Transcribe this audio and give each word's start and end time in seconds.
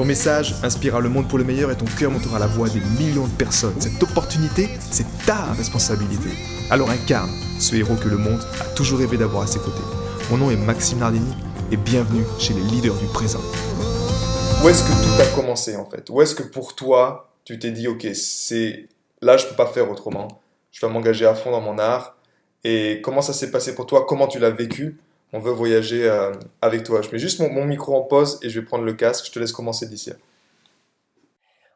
Ton 0.00 0.06
message 0.06 0.54
inspirera 0.62 1.00
le 1.00 1.10
monde 1.10 1.28
pour 1.28 1.36
le 1.36 1.44
meilleur 1.44 1.70
et 1.70 1.76
ton 1.76 1.84
cœur 1.84 2.10
montera 2.10 2.38
la 2.38 2.46
voix 2.46 2.70
des 2.70 2.80
millions 2.98 3.26
de 3.26 3.32
personnes. 3.32 3.78
Cette 3.78 4.02
opportunité, 4.02 4.70
c'est 4.90 5.04
ta 5.26 5.52
responsabilité. 5.52 6.30
Alors 6.70 6.88
incarne 6.88 7.30
ce 7.58 7.76
héros 7.76 7.96
que 7.96 8.08
le 8.08 8.16
monde 8.16 8.40
a 8.62 8.64
toujours 8.74 9.00
rêvé 9.00 9.18
d'avoir 9.18 9.42
à 9.42 9.46
ses 9.46 9.58
côtés. 9.58 9.82
Mon 10.30 10.38
nom 10.38 10.50
est 10.50 10.56
Maxime 10.56 11.00
Nardini 11.00 11.34
et 11.70 11.76
bienvenue 11.76 12.24
chez 12.38 12.54
les 12.54 12.62
leaders 12.62 12.94
du 12.94 13.04
présent. 13.08 13.42
Où 14.64 14.70
est-ce 14.70 14.84
que 14.84 14.88
tout 14.88 15.20
a 15.20 15.26
commencé 15.36 15.76
en 15.76 15.84
fait? 15.84 16.08
Où 16.08 16.22
est-ce 16.22 16.34
que 16.34 16.44
pour 16.44 16.74
toi, 16.74 17.28
tu 17.44 17.58
t'es 17.58 17.70
dit, 17.70 17.86
ok, 17.86 18.08
c'est 18.14 18.88
là, 19.20 19.36
je 19.36 19.46
peux 19.48 19.54
pas 19.54 19.66
faire 19.66 19.90
autrement. 19.90 20.40
Je 20.72 20.80
dois 20.80 20.88
m'engager 20.88 21.26
à 21.26 21.34
fond 21.34 21.50
dans 21.50 21.60
mon 21.60 21.78
art. 21.78 22.16
Et 22.64 23.02
comment 23.04 23.20
ça 23.20 23.34
s'est 23.34 23.50
passé 23.50 23.74
pour 23.74 23.84
toi? 23.84 24.06
Comment 24.08 24.28
tu 24.28 24.38
l'as 24.38 24.48
vécu? 24.48 24.98
On 25.32 25.38
veut 25.38 25.52
voyager 25.52 26.08
euh, 26.08 26.32
avec 26.60 26.84
toi. 26.84 27.02
Je 27.02 27.10
mets 27.10 27.18
juste 27.18 27.40
mon, 27.40 27.64
micro 27.64 27.96
en 27.96 28.02
pause 28.02 28.38
et 28.42 28.50
je 28.50 28.60
vais 28.60 28.66
prendre 28.66 28.84
le 28.84 28.94
casque. 28.94 29.26
Je 29.26 29.32
te 29.32 29.38
laisse 29.38 29.52
commencer 29.52 29.86
d'ici. 29.86 30.12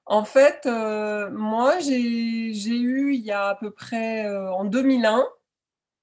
En 0.07 0.25
fait, 0.25 0.67
euh, 0.67 1.31
moi, 1.31 1.79
j'ai 1.79 1.97
eu 1.97 3.15
il 3.15 3.25
y 3.25 3.31
a 3.31 3.49
à 3.49 3.55
peu 3.55 3.71
près 3.71 4.27
euh, 4.27 4.53
en 4.53 4.65
2001 4.65 5.27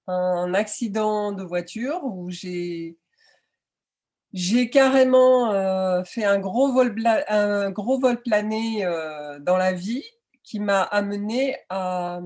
un 0.07 0.53
accident 0.53 1.31
de 1.31 1.43
voiture 1.43 2.01
où 2.03 2.29
j'ai 2.31 2.97
carrément 4.69 6.03
fait 6.03 6.25
un 6.25 6.39
gros 6.39 6.73
vol, 6.73 6.95
un 7.27 7.69
gros 7.69 7.99
vol 7.99 8.21
plané 8.21 8.83
dans 9.39 9.57
la 9.57 9.71
vie 9.71 10.03
qui 10.43 10.59
m'a 10.59 10.81
amené 10.81 11.55
à, 11.69 12.19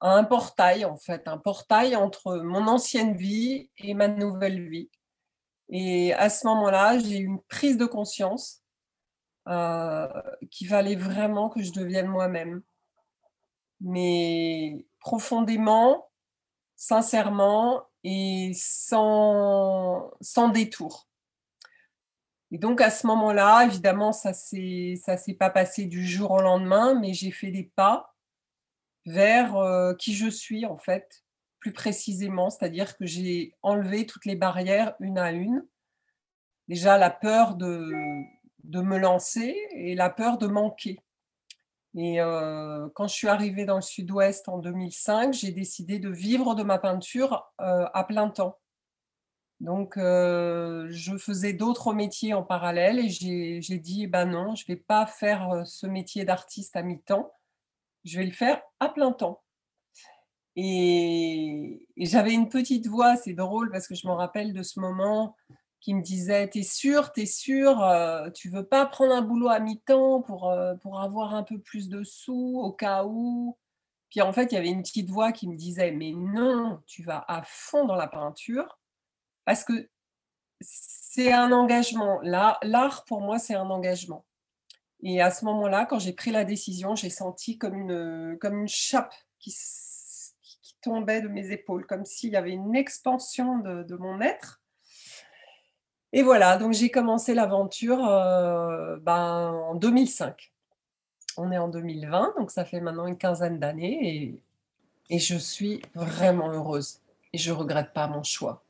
un 0.00 0.24
portail, 0.24 0.84
en 0.84 0.96
fait, 0.96 1.26
un 1.26 1.38
portail 1.38 1.96
entre 1.96 2.36
mon 2.38 2.66
ancienne 2.68 3.16
vie 3.16 3.70
et 3.78 3.94
ma 3.94 4.08
nouvelle 4.08 4.68
vie. 4.68 4.90
Et 5.68 6.14
à 6.14 6.30
ce 6.30 6.46
moment-là, 6.46 6.98
j'ai 6.98 7.18
eu 7.18 7.24
une 7.24 7.42
prise 7.42 7.76
de 7.76 7.84
conscience 7.84 8.62
euh, 9.48 10.08
qu'il 10.50 10.68
fallait 10.68 10.96
vraiment 10.96 11.48
que 11.48 11.62
je 11.62 11.72
devienne 11.72 12.06
moi-même. 12.06 12.62
Mais 13.80 14.86
profondément, 15.00 16.10
sincèrement 16.76 17.84
et 18.04 18.52
sans, 18.54 20.10
sans 20.20 20.48
détour. 20.48 21.08
Et 22.50 22.58
donc 22.58 22.80
à 22.80 22.90
ce 22.90 23.06
moment-là, 23.06 23.64
évidemment, 23.64 24.12
ça 24.12 24.30
ne 24.30 24.96
s'est 24.96 25.36
pas 25.38 25.50
passé 25.50 25.84
du 25.84 26.06
jour 26.06 26.30
au 26.30 26.40
lendemain, 26.40 26.94
mais 26.98 27.12
j'ai 27.12 27.30
fait 27.30 27.50
des 27.50 27.64
pas 27.64 28.07
vers 29.08 29.54
qui 29.98 30.14
je 30.14 30.28
suis 30.28 30.66
en 30.66 30.76
fait, 30.76 31.24
plus 31.60 31.72
précisément, 31.72 32.50
c'est-à-dire 32.50 32.96
que 32.96 33.06
j'ai 33.06 33.54
enlevé 33.62 34.06
toutes 34.06 34.24
les 34.24 34.36
barrières 34.36 34.94
une 35.00 35.18
à 35.18 35.32
une. 35.32 35.66
Déjà 36.68 36.98
la 36.98 37.10
peur 37.10 37.56
de, 37.56 37.90
de 38.64 38.80
me 38.80 38.98
lancer 38.98 39.56
et 39.72 39.94
la 39.94 40.10
peur 40.10 40.38
de 40.38 40.46
manquer. 40.46 40.98
Et 41.96 42.18
quand 42.94 43.08
je 43.08 43.14
suis 43.14 43.28
arrivée 43.28 43.64
dans 43.64 43.76
le 43.76 43.82
sud-ouest 43.82 44.48
en 44.48 44.58
2005, 44.58 45.32
j'ai 45.32 45.50
décidé 45.50 45.98
de 45.98 46.10
vivre 46.10 46.54
de 46.54 46.62
ma 46.62 46.78
peinture 46.78 47.50
à 47.58 48.04
plein 48.04 48.28
temps. 48.28 48.58
Donc, 49.60 49.94
je 49.96 51.16
faisais 51.18 51.54
d'autres 51.54 51.92
métiers 51.94 52.34
en 52.34 52.44
parallèle 52.44 52.98
et 53.00 53.08
j'ai 53.08 53.78
dit, 53.78 54.06
ben 54.06 54.26
non, 54.26 54.54
je 54.54 54.64
ne 54.68 54.74
vais 54.74 54.80
pas 54.80 55.06
faire 55.06 55.62
ce 55.64 55.86
métier 55.86 56.24
d'artiste 56.24 56.76
à 56.76 56.82
mi-temps 56.82 57.32
je 58.04 58.18
vais 58.18 58.26
le 58.26 58.32
faire 58.32 58.60
à 58.80 58.88
plein 58.88 59.12
temps. 59.12 59.42
Et, 60.56 61.86
j'avais 61.96 62.32
une 62.32 62.48
petite 62.48 62.88
voix, 62.88 63.16
c'est 63.16 63.34
drôle 63.34 63.70
parce 63.70 63.86
que 63.86 63.94
je 63.94 64.06
me 64.08 64.12
rappelle 64.12 64.52
de 64.52 64.62
ce 64.62 64.80
moment 64.80 65.36
qui 65.80 65.94
me 65.94 66.02
disait 66.02 66.48
T'es 66.48 66.64
sûr, 66.64 67.12
t'es 67.12 67.26
sûr, 67.26 67.80
euh, 67.82 68.28
tu 68.30 68.50
veux 68.50 68.66
pas 68.66 68.84
prendre 68.86 69.14
un 69.14 69.22
boulot 69.22 69.48
à 69.48 69.60
mi-temps 69.60 70.22
pour, 70.22 70.50
euh, 70.50 70.74
pour 70.76 71.00
avoir 71.00 71.34
un 71.34 71.44
peu 71.44 71.58
plus 71.60 71.88
de 71.88 72.02
sous 72.02 72.58
au 72.60 72.72
cas 72.72 73.04
où? 73.04 73.56
Puis 74.10 74.20
en 74.22 74.32
fait, 74.32 74.52
il 74.52 74.54
y 74.54 74.58
avait 74.58 74.70
une 74.70 74.82
petite 74.82 75.10
voix 75.10 75.32
qui 75.32 75.48
me 75.48 75.56
disait 75.56 75.92
Mais 75.92 76.12
non, 76.12 76.80
tu 76.86 77.04
vas 77.04 77.24
à 77.28 77.42
fond 77.44 77.84
dans 77.84 77.94
la 77.96 78.08
peinture 78.08 78.78
parce 79.44 79.64
que 79.64 79.88
c'est 80.60 81.32
un 81.32 81.52
engagement. 81.52 82.20
L'art, 82.22 83.04
pour 83.06 83.20
moi, 83.20 83.38
c'est 83.38 83.54
un 83.54 83.70
engagement. 83.70 84.24
Et 85.02 85.20
à 85.20 85.30
ce 85.30 85.44
moment-là, 85.44 85.86
quand 85.86 85.98
j'ai 85.98 86.12
pris 86.12 86.30
la 86.30 86.44
décision, 86.44 86.96
j'ai 86.96 87.10
senti 87.10 87.56
comme 87.56 87.74
une, 87.74 88.36
comme 88.40 88.58
une 88.58 88.68
chape 88.68 89.14
qui, 89.38 89.54
qui, 90.42 90.74
tombait 90.80 91.20
de 91.20 91.28
mes 91.28 91.50
épaules, 91.50 91.86
comme 91.86 92.04
s'il 92.04 92.30
y 92.30 92.36
avait 92.36 92.52
une 92.52 92.76
expansion 92.76 93.58
de, 93.58 93.96
mon 93.96 94.20
être. 94.20 94.60
Et 96.12 96.22
voilà, 96.22 96.56
donc 96.56 96.72
j'ai 96.72 96.88
commencé 96.88 97.34
l'aventure 97.34 98.08
euh, 98.08 98.96
ben, 98.96 99.50
en 99.50 99.74
2005. 99.74 100.52
On 101.36 101.50
est 101.50 101.58
en 101.58 101.68
2020, 101.68 102.34
donc 102.38 102.50
ça 102.52 102.64
fait 102.64 102.80
maintenant 102.80 103.06
une 103.06 103.18
quinzaine 103.18 103.58
d'années 103.58 103.98
et, 104.08 104.40
et 105.10 105.18
je 105.18 105.36
suis 105.36 105.82
vraiment 105.94 106.50
heureuse. 106.50 107.00
Et 107.32 107.38
je 107.38 107.52
ne 107.52 107.56
regrette 107.56 107.92
pas 107.92 108.06
mon 108.06 108.22
choix. 108.22 108.62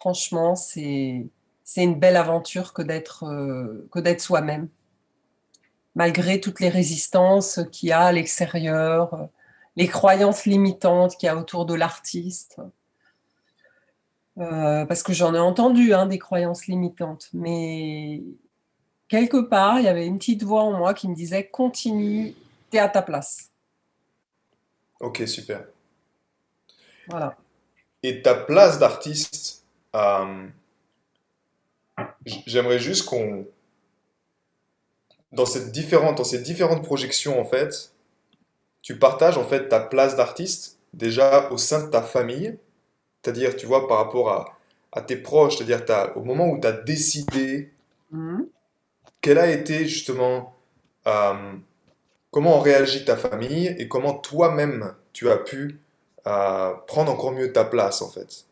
Franchement, 0.00 0.54
c'est 0.54 1.30
une 1.76 1.98
belle 1.98 2.16
aventure 2.16 2.72
que 2.72 2.82
d'être 2.82 3.24
euh, 3.24 3.88
que 3.90 4.00
d'être 4.00 4.20
soi-même 4.20 4.68
malgré 5.98 6.40
toutes 6.40 6.60
les 6.60 6.68
résistances 6.68 7.58
qu'il 7.72 7.88
y 7.88 7.92
a 7.92 8.02
à 8.02 8.12
l'extérieur, 8.12 9.28
les 9.74 9.88
croyances 9.88 10.46
limitantes 10.46 11.16
qu'il 11.16 11.26
y 11.26 11.28
a 11.28 11.36
autour 11.36 11.66
de 11.66 11.74
l'artiste. 11.74 12.60
Euh, 14.38 14.86
parce 14.86 15.02
que 15.02 15.12
j'en 15.12 15.34
ai 15.34 15.40
entendu 15.40 15.92
hein, 15.92 16.06
des 16.06 16.20
croyances 16.20 16.68
limitantes, 16.68 17.28
mais 17.32 18.22
quelque 19.08 19.38
part, 19.38 19.80
il 19.80 19.86
y 19.86 19.88
avait 19.88 20.06
une 20.06 20.18
petite 20.18 20.44
voix 20.44 20.62
en 20.62 20.78
moi 20.78 20.94
qui 20.94 21.08
me 21.08 21.16
disait 21.16 21.48
continue, 21.48 22.32
t'es 22.70 22.78
à 22.78 22.88
ta 22.88 23.02
place. 23.02 23.50
Ok, 25.00 25.24
super. 25.26 25.64
Voilà. 27.08 27.36
Et 28.04 28.22
ta 28.22 28.36
place 28.36 28.78
d'artiste, 28.78 29.64
euh, 29.96 30.46
j'aimerais 32.46 32.78
juste 32.78 33.04
qu'on 33.04 33.48
dans, 35.32 35.46
cette 35.46 35.72
différente, 35.72 36.18
dans 36.18 36.24
ces 36.24 36.40
différentes 36.40 36.84
projections, 36.84 37.40
en 37.40 37.44
fait, 37.44 37.92
tu 38.82 38.98
partages 38.98 39.38
en 39.38 39.44
fait 39.44 39.68
ta 39.68 39.80
place 39.80 40.16
d'artiste 40.16 40.78
déjà 40.94 41.50
au 41.50 41.58
sein 41.58 41.84
de 41.84 41.90
ta 41.90 42.02
famille, 42.02 42.58
c'est-à-dire, 43.22 43.56
tu 43.56 43.66
vois, 43.66 43.88
par 43.88 43.98
rapport 43.98 44.30
à, 44.30 44.58
à 44.92 45.02
tes 45.02 45.16
proches, 45.16 45.58
c'est-à-dire 45.58 46.12
au 46.16 46.22
moment 46.22 46.48
où 46.48 46.60
tu 46.60 46.66
as 46.66 46.72
décidé, 46.72 47.70
mmh. 48.10 48.42
quelle 49.20 49.38
a 49.38 49.50
été 49.50 49.86
justement, 49.86 50.54
euh, 51.06 51.52
comment 52.30 52.60
réagit 52.60 53.04
ta 53.04 53.16
famille 53.16 53.66
et 53.78 53.88
comment 53.88 54.14
toi-même 54.14 54.94
tu 55.12 55.30
as 55.30 55.36
pu 55.36 55.80
euh, 56.26 56.72
prendre 56.86 57.12
encore 57.12 57.32
mieux 57.32 57.52
ta 57.52 57.64
place 57.64 58.02
en 58.02 58.08
fait. 58.08 58.44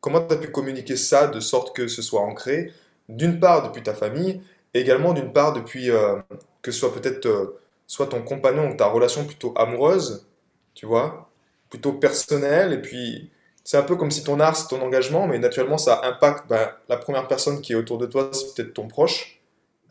Comment 0.00 0.20
tu 0.20 0.34
as 0.34 0.38
pu 0.38 0.48
communiquer 0.48 0.96
ça 0.96 1.26
de 1.26 1.40
sorte 1.40 1.74
que 1.74 1.88
ce 1.88 2.02
soit 2.02 2.20
ancré, 2.20 2.72
d'une 3.08 3.40
part 3.40 3.62
depuis 3.62 3.82
ta 3.82 3.94
famille 3.94 4.40
également 4.80 5.12
d'une 5.12 5.32
part 5.32 5.52
depuis 5.52 5.90
euh, 5.90 6.16
que 6.62 6.70
ce 6.70 6.80
soit 6.80 6.94
peut-être 6.94 7.26
euh, 7.26 7.58
soit 7.86 8.06
ton 8.06 8.22
compagnon 8.22 8.70
ou 8.70 8.76
ta 8.76 8.86
relation 8.86 9.24
plutôt 9.24 9.52
amoureuse, 9.56 10.26
tu 10.74 10.86
vois, 10.86 11.30
plutôt 11.70 11.92
personnelle, 11.92 12.72
et 12.72 12.82
puis 12.82 13.30
c'est 13.64 13.76
un 13.76 13.82
peu 13.82 13.96
comme 13.96 14.10
si 14.10 14.22
ton 14.24 14.40
art 14.40 14.56
c'est 14.56 14.68
ton 14.68 14.80
engagement, 14.82 15.26
mais 15.26 15.38
naturellement 15.38 15.78
ça 15.78 16.00
impacte 16.04 16.48
ben, 16.48 16.70
la 16.88 16.96
première 16.96 17.28
personne 17.28 17.60
qui 17.60 17.72
est 17.72 17.76
autour 17.76 17.98
de 17.98 18.06
toi, 18.06 18.30
c'est 18.32 18.54
peut-être 18.54 18.74
ton 18.74 18.88
proche. 18.88 19.40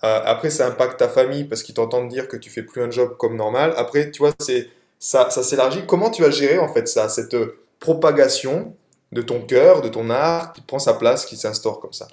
Euh, 0.04 0.22
après 0.26 0.50
ça 0.50 0.68
impacte 0.68 1.00
ta 1.00 1.10
famille 1.10 1.46
parce 1.46 1.64
qu'ils 1.64 1.76
t'entendent 1.76 2.10
dire 2.10 2.28
que 2.28 2.38
tu 2.38 2.50
fais 2.50 2.64
plus 2.64 2.82
un 2.82 2.92
job 2.92 3.16
comme 3.18 3.36
normal. 3.38 3.74
Après 3.78 4.12
tu 4.12 4.20
vois 4.20 4.34
c'est 4.40 4.70
ça, 5.00 5.30
ça 5.30 5.44
s'élargit. 5.44 5.86
Comment 5.86 6.10
tu 6.10 6.26
as 6.26 6.32
géré 6.32 6.58
en 6.60 6.68
fait 6.68 6.88
ça, 6.88 7.10
cette 7.10 7.36
propagation 7.80 8.76
de 9.12 9.22
ton 9.22 9.42
cœur, 9.42 9.82
de 9.82 9.90
ton 9.90 10.10
art 10.10 10.54
qui 10.54 10.62
prend 10.62 10.80
sa 10.80 10.94
place, 10.94 11.26
qui 11.26 11.38
s'instaure 11.38 11.80
comme 11.80 11.94
ça? 11.94 12.08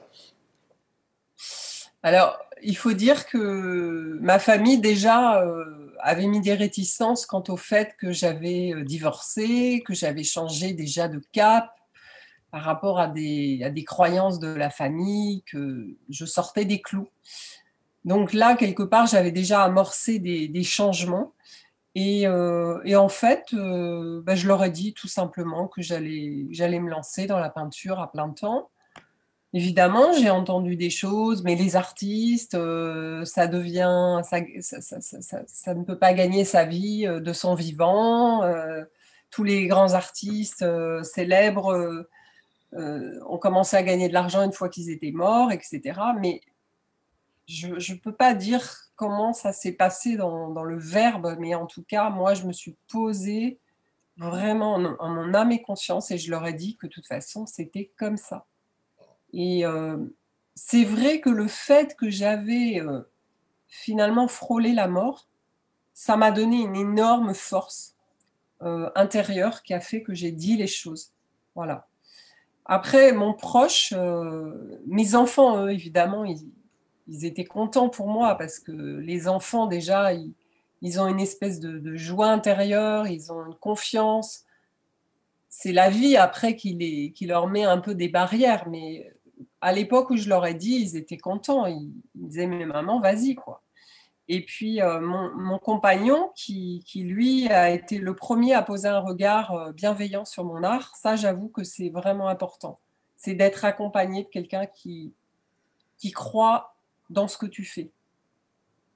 Alors 2.02 2.38
il 2.62 2.76
faut 2.76 2.93
dire 2.93 3.26
que 3.26 4.19
ma 4.20 4.38
famille 4.38 4.78
déjà 4.78 5.43
euh, 5.43 5.93
avait 6.00 6.26
mis 6.26 6.40
des 6.40 6.54
réticences 6.54 7.26
quant 7.26 7.43
au 7.49 7.56
fait 7.56 7.94
que 7.99 8.12
j'avais 8.12 8.72
euh, 8.72 8.84
divorcé, 8.84 9.82
que 9.84 9.94
j'avais 9.94 10.25
changé 10.25 10.72
déjà 10.72 11.08
de 11.08 11.20
cap 11.32 11.70
par 12.50 12.62
rapport 12.62 13.00
à 13.00 13.08
des, 13.08 13.60
à 13.64 13.70
des 13.70 13.84
croyances 13.84 14.38
de 14.38 14.49
la 14.49 14.70
famille, 14.70 15.43
que 15.44 15.96
je 16.10 16.25
sortais 16.26 16.64
des 16.64 16.82
clous. 16.82 17.08
Donc 18.05 18.32
là, 18.32 18.56
quelque 18.56 18.82
part, 18.82 19.06
j'avais 19.06 19.32
déjà 19.32 19.62
amorcé 19.62 20.19
des, 20.19 20.62
changements. 20.62 21.32
Et, 21.94 22.26
en 22.28 23.08
fait, 23.08 23.55
bah, 23.55 24.34
je 24.34 24.46
leur 24.48 24.62
ai 24.64 24.70
dit 24.70 24.93
tout 24.93 25.08
simplement 25.08 25.66
que 25.66 25.81
j'allais 25.81 26.81
me 26.81 26.90
lancer 26.90 27.26
dans 27.26 27.38
la 27.38 27.48
peinture 27.48 28.00
à 28.00 28.12
plein 28.12 28.28
temps. 28.28 28.69
Évidemment, 29.54 30.14
j'ai 30.14 30.31
entendu 30.31 30.76
des 30.76 30.88
choses, 30.88 31.43
mais 31.43 31.56
les 31.56 31.76
artistes, 31.76 32.54
euh, 32.54 33.22
ça 33.26 33.46
devient, 33.46 34.20
ça, 34.22 34.40
ne 35.75 35.84
peut 35.84 35.99
pas 35.99 36.14
gagner 36.14 36.46
sa 36.46 36.64
vie 36.64 37.06
euh, 37.06 37.20
de 37.20 37.34
son 37.34 37.54
vivant. 37.54 38.43
Euh, 38.44 38.82
tous 39.31 39.44
les 39.44 39.66
grands 39.66 39.93
artistes 39.93 40.64
célèbres 41.04 42.06
ont 42.75 43.38
commencé 43.38 43.76
à 43.76 43.82
gagner 43.82 44.08
de 44.08 44.14
l'argent 44.14 44.43
une 44.43 44.52
fois 44.52 44.69
qu'ils 44.69 44.90
étaient 44.90 45.10
morts, 45.10 45.52
etc. 45.52 46.00
Mais 46.20 46.43
je 47.46 47.69
ne 47.69 47.98
peux 47.98 48.14
pas 48.14 48.34
dire 48.34 48.90
comment 48.96 49.32
ça 49.32 49.52
s'est 49.52 49.72
passé 49.72 50.16
dans, 50.16 50.64
le 50.64 50.78
verbe, 50.78 51.37
mais 51.38 51.55
en 51.55 51.66
tout 51.66 51.82
cas, 51.82 52.10
moi, 52.10 52.34
je 52.34 52.44
me 52.44 52.52
suis 52.52 52.76
posée 52.90 53.58
vraiment 54.19 54.75
en, 54.75 54.96
en 54.98 55.08
mon 55.08 55.32
âme 55.34 55.52
et 55.52 55.62
conscience 55.62 56.10
et 56.10 56.19
je 56.19 56.31
leur 56.31 56.46
ai 56.46 56.52
dit 56.52 56.76
que 56.76 56.87
de 56.87 56.93
toute 56.93 57.06
façon, 57.06 57.46
c'était 57.46 57.90
comme 57.96 58.19
ça. 58.19 58.46
Et 59.32 59.64
euh, 59.64 59.96
c'est 60.55 60.84
vrai 60.84 61.20
que 61.20 61.31
le 61.31 61.49
fait 61.49 61.96
que 61.96 62.11
j'avais 62.11 62.81
euh, 62.81 63.00
finalement 63.69 64.29
frôlé 64.29 64.73
la 64.73 64.88
mort, 64.88 65.29
ça 65.94 66.17
m'a 66.17 66.31
donné 66.31 66.62
une 66.62 66.76
énorme 66.76 67.34
force 67.34 67.94
euh, 68.62 68.90
intérieure 68.94 69.62
qui 69.62 69.75
a 69.75 69.81
fait 69.81 70.02
que 70.02 70.14
j'ai 70.14 70.32
dit 70.32 70.56
les 70.56 70.67
choses. 70.67 71.12
Voilà. 71.55 71.87
Après, 72.64 73.12
mon 73.12 73.34
proche, 73.34 73.93
mes 74.87 75.17
enfants, 75.17 75.64
eux, 75.64 75.73
évidemment, 75.73 76.25
ils, 76.25 76.46
étaient 77.25 77.44
contents 77.44 77.88
pour 77.88 78.06
moi 78.06 78.37
parce 78.37 78.61
que 78.61 78.70
les 78.70 79.26
enfants, 79.26 79.67
déjà, 79.67 80.12
ils, 80.14 81.00
ont 81.00 81.08
une 81.08 81.19
espèce 81.19 81.58
de, 81.58 81.96
joie 81.96 82.29
intérieure, 82.29 83.08
ils 83.08 83.32
ont 83.32 83.44
une 83.44 83.56
confiance. 83.56 84.44
C'est 85.49 85.73
la 85.73 85.90
vie 85.90 86.17
après 86.17 86.55
qui, 86.55 87.26
leur 87.26 87.49
met 87.49 87.64
un 87.64 87.79
peu 87.79 87.96
des 87.96 88.08
barrières, 88.08 88.69
mais 88.69 89.12
à 89.62 89.72
l'époque 89.72 90.10
où 90.10 90.16
je 90.16 90.28
leur 90.28 90.44
ai 90.44 90.54
dit, 90.54 90.74
ils 90.74 90.96
étaient 90.96 91.16
contents. 91.16 91.66
Ils, 91.66 91.90
disaient, 92.14 92.48
mais 92.48 92.66
maman, 92.66 93.00
vas-y, 93.00 93.36
quoi. 93.36 93.62
Et 94.28 94.44
puis, 94.44 94.82
euh, 94.82 95.00
mon, 95.00 95.58
compagnon, 95.58 96.32
qui, 96.34 96.84
lui 96.94 97.48
a 97.48 97.70
été 97.70 97.98
le 97.98 98.14
premier 98.14 98.54
à 98.54 98.62
poser 98.62 98.88
un 98.88 98.98
regard 98.98 99.52
euh, 99.52 99.72
bienveillant 99.72 100.24
sur 100.24 100.44
mon 100.44 100.64
art, 100.64 100.94
ça, 100.96 101.16
j'avoue 101.16 101.48
que 101.48 101.62
c'est 101.62 101.90
vraiment 101.90 102.28
important. 102.28 102.78
C'est 103.16 103.34
d'être 103.34 103.64
accompagné 103.64 104.24
de 104.24 104.28
quelqu'un 104.28 104.66
qui, 104.66 105.12
qui 105.96 106.10
croit 106.10 106.74
dans 107.08 107.28
ce 107.28 107.38
que 107.38 107.46
tu 107.46 107.64
fais. 107.64 107.90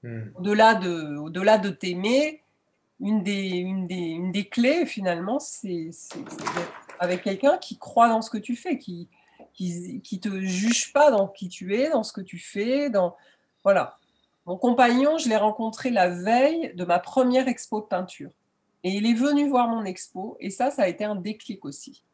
Hmm. 0.03 0.29
Au-delà 0.35 0.75
de, 0.75 1.15
au 1.17 1.29
-delà 1.29 1.59
de 1.61 1.69
t'aimer, 1.69 2.43
une 2.99 3.23
des, 3.23 3.49
une, 3.49 3.87
des, 3.87 3.95
une 3.95 4.31
des 4.31 4.49
clés, 4.49 4.85
finalement, 4.85 5.39
c'est 5.39 5.91
avec 6.99 7.23
quelqu'un 7.23 7.57
qui 7.57 7.77
croit 7.77 8.09
dans 8.09 8.21
ce 8.21 8.29
que 8.29 8.37
tu 8.37 8.55
fais, 8.55 8.77
qui, 8.77 9.07
qui, 9.57 10.01
qui 10.01 10.19
te 10.19 10.29
juge 10.39 10.93
pas 10.93 11.11
dans 11.11 11.27
qui 11.27 11.49
tu 11.49 11.75
es, 11.75 11.89
dans 11.89 12.03
ce 12.03 12.13
que 12.13 12.21
tu 12.21 12.37
fais, 12.37 12.89
dans 12.89 13.17
voilà. 13.63 13.97
Mon 14.45 14.55
compagnon, 14.55 15.17
je 15.17 15.27
l'ai 15.27 15.35
rencontré 15.35 15.89
la 15.89 16.07
veille 16.07 16.73
de 16.75 16.85
ma 16.85 16.99
première 16.99 17.49
expo 17.49 17.81
de 17.81 17.85
peinture. 17.87 18.29
Et 18.83 18.91
il 18.91 19.05
est 19.05 19.15
venu 19.15 19.49
voir 19.49 19.67
mon 19.67 19.83
expo, 19.83 20.37
et 20.39 20.51
ça, 20.51 20.71
ça 20.71 20.83
a 20.83 20.87
été 20.87 21.03
un 21.03 21.15
déclic 21.15 21.65
aussi. 21.65 22.05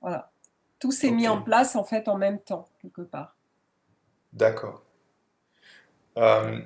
Voilà. 0.00 0.32
Tout 0.80 0.90
s'est 0.90 1.10
mis 1.10 1.28
en 1.28 1.40
place, 1.42 1.76
en 1.76 1.84
fait, 1.84 2.08
en 2.08 2.16
même 2.16 2.40
temps, 2.40 2.66
quelque 2.80 3.02
part. 3.02 3.36
D'accord. 4.32 4.82
Euh, 6.16 6.58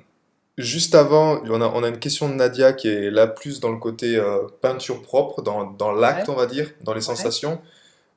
juste 0.57 0.95
avant, 0.95 1.41
on 1.43 1.61
a, 1.61 1.67
on 1.67 1.83
a, 1.83 1.89
une 1.89 1.99
question 1.99 2.29
de 2.29 2.33
Nadia 2.33 2.73
qui 2.73 2.87
est 2.87 3.11
là 3.11 3.27
plus 3.27 3.59
dans 3.59 3.71
le 3.71 3.77
côté 3.77 4.15
euh, 4.15 4.47
peinture 4.61 5.01
propre, 5.01 5.41
dans, 5.41 5.65
dans 5.65 5.91
l'acte, 5.91 6.29
on 6.29 6.35
va 6.35 6.47
dire, 6.47 6.71
dans 6.81 6.93
les 6.93 7.01
sensations. 7.01 7.61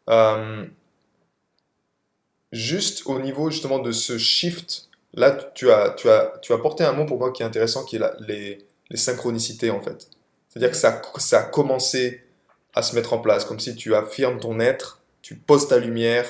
Euh, 0.09 0.67
Juste 2.53 3.03
au 3.07 3.19
niveau 3.21 3.51
justement 3.51 3.79
de 3.79 3.93
ce 3.93 4.17
shift, 4.19 4.89
là 5.15 5.31
tu 5.55 5.71
as, 5.71 5.91
tu 5.91 6.09
as, 6.09 6.33
tu 6.43 6.53
as 6.53 6.59
porté 6.59 6.85
un 6.85 6.93
mot 6.93 7.05
pour 7.05 7.19
moi 7.19 7.33
qui 7.33 7.43
est 7.43 7.47
intéressant, 7.47 7.85
qui 7.85 7.97
est 7.97 8.03
les, 8.27 8.67
les 8.91 8.97
synchronicités 8.97 9.71
en 9.71 9.81
fait. 9.81 10.09
C'est-à-dire 10.49 10.71
que 10.71 10.77
ça, 10.77 11.03
ça 11.19 11.41
a 11.41 11.43
commencé 11.43 12.23
à 12.75 12.83
se 12.83 12.95
mettre 12.95 13.13
en 13.13 13.19
place, 13.19 13.45
comme 13.45 13.61
si 13.61 13.75
tu 13.75 13.95
affirmes 13.95 14.39
ton 14.39 14.61
être, 14.61 15.01
tu 15.21 15.37
poses 15.37 15.69
ta 15.69 15.79
lumière, 15.79 16.27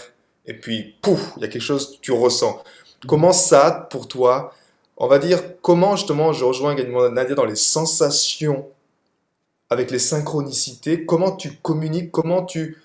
et 0.46 0.54
puis 0.54 0.96
pouf, 1.02 1.32
il 1.36 1.42
y 1.42 1.44
a 1.44 1.48
quelque 1.48 1.62
chose 1.62 1.98
tu 2.00 2.12
ressens. 2.12 2.62
Comment 3.06 3.32
ça, 3.32 3.86
pour 3.90 4.08
toi, 4.08 4.54
on 4.96 5.06
va 5.06 5.18
dire, 5.18 5.40
comment 5.62 5.94
justement, 5.94 6.32
je 6.32 6.44
rejoins 6.44 6.72
également 6.72 7.08
Nadia 7.08 7.34
dans 7.34 7.44
les 7.44 7.54
sensations 7.54 8.68
avec 9.70 9.90
les 9.90 9.98
synchronicités, 9.98 11.04
comment 11.04 11.36
tu 11.36 11.52
communiques, 11.58 12.10
comment 12.10 12.44
tu 12.44 12.78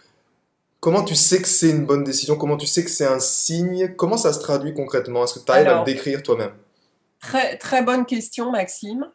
Comment 0.84 1.06
tu 1.06 1.16
sais 1.16 1.42
que 1.42 1.48
c'est 1.48 1.70
une 1.70 1.86
bonne 1.86 2.04
décision? 2.04 2.36
Comment 2.36 2.58
tu 2.58 2.68
sais 2.68 2.84
que 2.84 2.90
c'est 2.90 3.06
un 3.06 3.22
signe? 3.22 3.96
Comment 3.96 4.18
ça 4.18 4.34
se 4.34 4.42
traduit 4.42 4.74
concrètement? 4.74 5.24
Est-ce 5.24 5.40
que 5.40 5.46
tu 5.46 5.50
arrives 5.50 5.70
à 5.70 5.80
le 5.80 5.86
décrire 5.86 6.22
toi-même? 6.22 6.52
très, 7.22 7.58
très 7.58 7.82
bonne 7.84 8.06
question, 8.06 8.52
Maxime. 8.52 9.10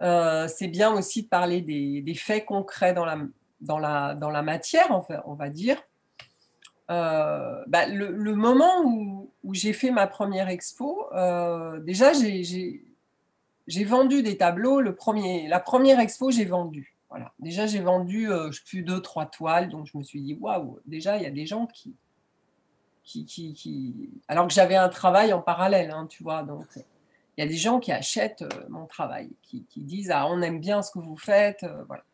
Euh, 0.00 0.46
c'est 0.46 0.68
bien 0.68 0.92
aussi 0.92 1.24
de 1.24 1.28
parler 1.28 1.60
des, 1.60 2.14
faits 2.14 2.44
concrets 2.46 2.94
dans 2.94 3.04
la, 3.04 3.18
dans 3.60 3.80
la, 3.80 4.14
dans 4.14 4.30
la 4.30 4.42
matière, 4.42 4.86
on 5.24 5.34
va 5.34 5.48
dire. 5.48 5.82
Euh, 6.88 7.64
bah, 7.66 7.86
le, 7.88 8.36
moment 8.36 8.84
où, 8.84 9.32
j'ai 9.54 9.72
fait 9.72 9.90
ma 9.90 10.06
première 10.06 10.48
expo, 10.48 11.08
euh, 11.16 11.80
déjà 11.80 12.12
j'ai 12.12 13.84
vendu 13.84 14.22
des 14.22 14.36
tableaux. 14.36 14.80
Le 14.80 14.94
premier, 14.94 15.48
la 15.48 15.58
première 15.58 15.98
expo, 15.98 16.30
j'ai 16.30 16.44
vendu. 16.44 16.95
Voilà. 17.16 17.32
Déjà, 17.38 17.66
j'ai 17.66 17.80
vendu 17.80 18.30
euh, 18.30 18.50
plus 18.66 18.82
deux, 18.82 19.00
trois 19.00 19.24
toiles, 19.24 19.70
donc 19.70 19.86
je 19.86 19.96
me 19.96 20.02
suis 20.02 20.20
dit, 20.20 20.36
waouh, 20.38 20.80
déjà, 20.84 21.16
il 21.16 21.22
y 21.22 21.26
a 21.26 21.30
des 21.30 21.46
gens 21.46 21.66
qui, 21.66 21.94
qui, 23.04 23.24
qui, 23.24 24.10
Alors 24.28 24.46
que 24.46 24.52
j'avais 24.52 24.76
un 24.76 24.90
travail 24.90 25.32
en 25.32 25.40
parallèle, 25.40 25.92
hein, 25.92 26.06
tu 26.10 26.22
vois, 26.22 26.42
donc 26.42 26.66
il 26.76 27.40
y 27.40 27.42
a 27.42 27.46
des 27.46 27.56
gens 27.56 27.80
qui 27.80 27.90
achètent 27.90 28.42
euh, 28.42 28.68
mon 28.68 28.84
travail, 28.84 29.30
qui, 29.40 29.64
disent, 29.76 30.10
ah, 30.10 30.26
on 30.28 30.42
aime 30.42 30.60
bien 30.60 30.82
ce 30.82 30.90
que 30.90 30.98
vous 30.98 31.16
faites, 31.16 31.62
euh, 31.62 31.84
voilà. 31.84 32.04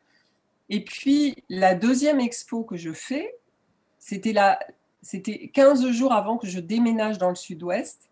Et 0.69 0.85
puis, 0.85 1.35
la 1.49 1.75
deuxième 1.75 2.21
expo 2.21 2.63
que 2.63 2.77
je 2.77 2.93
fais, 2.93 3.35
c'était 3.99 4.33
la... 4.33 4.59
C'était 5.05 5.49
15 5.49 5.91
jours 5.91 6.13
avant 6.13 6.39
que 6.39 6.47
je 6.47 6.61
déménage 6.61 7.19
dans 7.19 7.29
le 7.29 7.35
sud-ouest. 7.35 8.09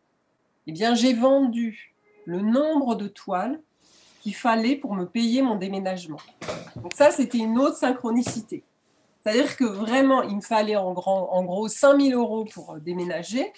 Eh 0.66 0.72
bien, 0.72 0.96
j'ai 0.96 1.14
vendu 1.14 1.94
le 2.24 2.40
nombre 2.40 2.96
de 2.96 3.06
toiles 3.06 3.60
qu'il 4.20 4.34
fallait 4.34 4.76
pour 4.76 4.94
me 4.94 5.06
payer 5.06 5.42
mon 5.42 5.56
déménagement. 5.56 6.18
Donc 6.76 6.92
ça, 6.94 7.10
c'était 7.10 7.38
une 7.38 7.58
autre 7.58 7.76
synchronicité. 7.76 8.62
C'est-à-dire 9.22 9.56
que 9.56 9.64
vraiment, 9.64 10.22
il 10.22 10.36
me 10.36 10.40
fallait 10.40 10.76
en, 10.76 10.92
grand, 10.92 11.30
en 11.32 11.44
gros 11.44 11.68
5000 11.68 12.14
euros 12.14 12.46
pour 12.46 12.74
euh, 12.74 12.80
déménager. 12.80 13.52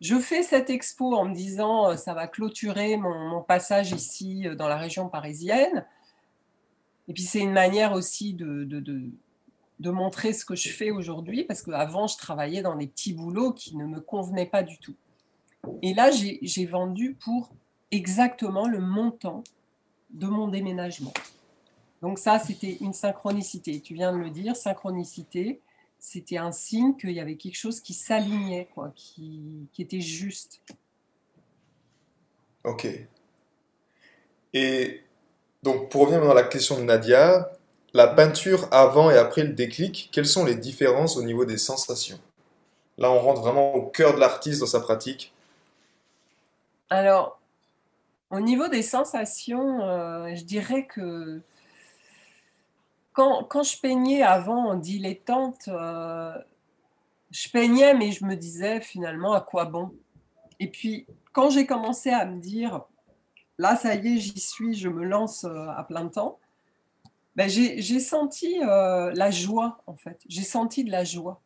Je 0.00 0.18
fais 0.18 0.42
cette 0.42 0.70
expo 0.70 1.14
en 1.14 1.26
me 1.26 1.34
disant, 1.34 1.90
euh, 1.90 1.96
ça 1.96 2.14
va 2.14 2.26
clôturer 2.26 2.96
mon, 2.96 3.42
passage 3.42 3.92
ici 3.92 4.46
euh, 4.46 4.54
dans 4.54 4.68
la 4.68 4.76
région 4.76 5.08
parisienne. 5.08 5.86
Et 7.08 7.12
puis 7.12 7.22
c'est 7.22 7.38
une 7.38 7.52
manière 7.52 7.92
aussi 7.92 8.34
de, 8.34 8.64
de, 8.64 8.80
de, 9.78 9.90
montrer 9.90 10.32
ce 10.32 10.44
que 10.44 10.56
je 10.56 10.68
fais 10.70 10.90
aujourd'hui, 10.90 11.44
parce 11.44 11.62
qu'avant, 11.62 12.08
je 12.08 12.16
travaillais 12.16 12.62
dans 12.62 12.74
des 12.74 12.88
petits 12.88 13.12
boulots 13.12 13.52
qui 13.52 13.76
ne 13.76 13.86
me 13.86 14.00
convenaient 14.00 14.46
pas 14.46 14.64
du 14.64 14.78
tout. 14.78 14.96
Et 15.82 15.94
là, 15.94 16.10
j'ai 16.10 16.66
vendu 16.66 17.14
pour 17.14 17.52
exactement 17.92 18.66
le 18.66 18.80
montant 18.80 19.44
de 20.10 20.26
mon 20.26 20.48
déménagement. 20.48 21.12
Donc 22.02 22.18
ça, 22.18 22.38
c'était 22.38 22.76
une 22.80 22.92
synchronicité. 22.92 23.80
Tu 23.80 23.94
viens 23.94 24.12
de 24.12 24.18
le 24.18 24.30
dire, 24.30 24.56
synchronicité, 24.56 25.60
c'était 25.98 26.36
un 26.36 26.52
signe 26.52 26.96
qu'il 26.96 27.10
y 27.10 27.20
avait 27.20 27.36
quelque 27.36 27.56
chose 27.56 27.80
qui 27.80 27.94
s'alignait, 27.94 28.68
quoi, 28.74 28.92
qui, 28.94 29.68
qui 29.72 29.82
était 29.82 30.00
juste. 30.00 30.60
Ok. 32.64 32.88
Et 34.52 35.02
donc, 35.62 35.90
pour 35.90 36.02
revenir 36.02 36.24
dans 36.24 36.34
la 36.34 36.42
question 36.42 36.78
de 36.78 36.84
Nadia, 36.84 37.50
la 37.92 38.06
peinture 38.06 38.68
avant 38.72 39.10
et 39.10 39.16
après 39.16 39.42
le 39.42 39.52
déclic, 39.52 40.10
quelles 40.12 40.26
sont 40.26 40.44
les 40.44 40.54
différences 40.54 41.16
au 41.16 41.22
niveau 41.22 41.44
des 41.44 41.58
sensations? 41.58 42.20
Là, 42.98 43.10
on 43.10 43.20
rentre 43.20 43.40
vraiment 43.40 43.74
au 43.74 43.82
cœur 43.82 44.14
de 44.14 44.20
l'artiste 44.20 44.60
dans 44.60 44.66
sa 44.66 44.80
pratique. 44.80 45.32
Alors, 46.88 47.35
au 48.30 48.40
niveau 48.40 48.68
des 48.68 48.82
sensations, 48.82 49.80
euh, 49.82 50.34
je 50.34 50.44
dirais 50.44 50.86
que 50.86 51.42
quand, 53.12 53.44
quand, 53.44 53.62
je 53.62 53.80
peignais 53.80 54.22
avant 54.22 54.70
en 54.70 54.74
dilettante, 54.74 55.68
euh, 55.68 56.36
je 57.30 57.48
peignais, 57.48 57.94
mais 57.94 58.12
je 58.12 58.24
me 58.24 58.34
disais 58.34 58.80
finalement 58.80 59.32
à 59.32 59.40
quoi 59.40 59.64
bon. 59.64 59.92
Et 60.58 60.68
puis, 60.68 61.06
quand 61.32 61.50
j'ai 61.50 61.66
commencé 61.66 62.10
à 62.10 62.26
me 62.26 62.38
dire, 62.38 62.82
là, 63.58 63.76
ça 63.76 63.94
y 63.94 64.16
est, 64.16 64.18
j'y 64.18 64.40
suis, 64.40 64.74
je 64.74 64.88
me 64.88 65.04
lance 65.04 65.44
euh, 65.44 65.68
à 65.68 65.84
plein 65.84 66.08
temps, 66.08 66.38
ben, 67.36 67.48
j'ai 67.50 68.00
senti 68.00 68.58
la 68.60 69.30
joie, 69.30 69.82
en 69.86 69.94
fait. 69.94 70.22
J'ai 70.26 70.42
senti 70.42 70.84
de 70.84 70.90
la 70.90 71.04
joie. 71.04 71.42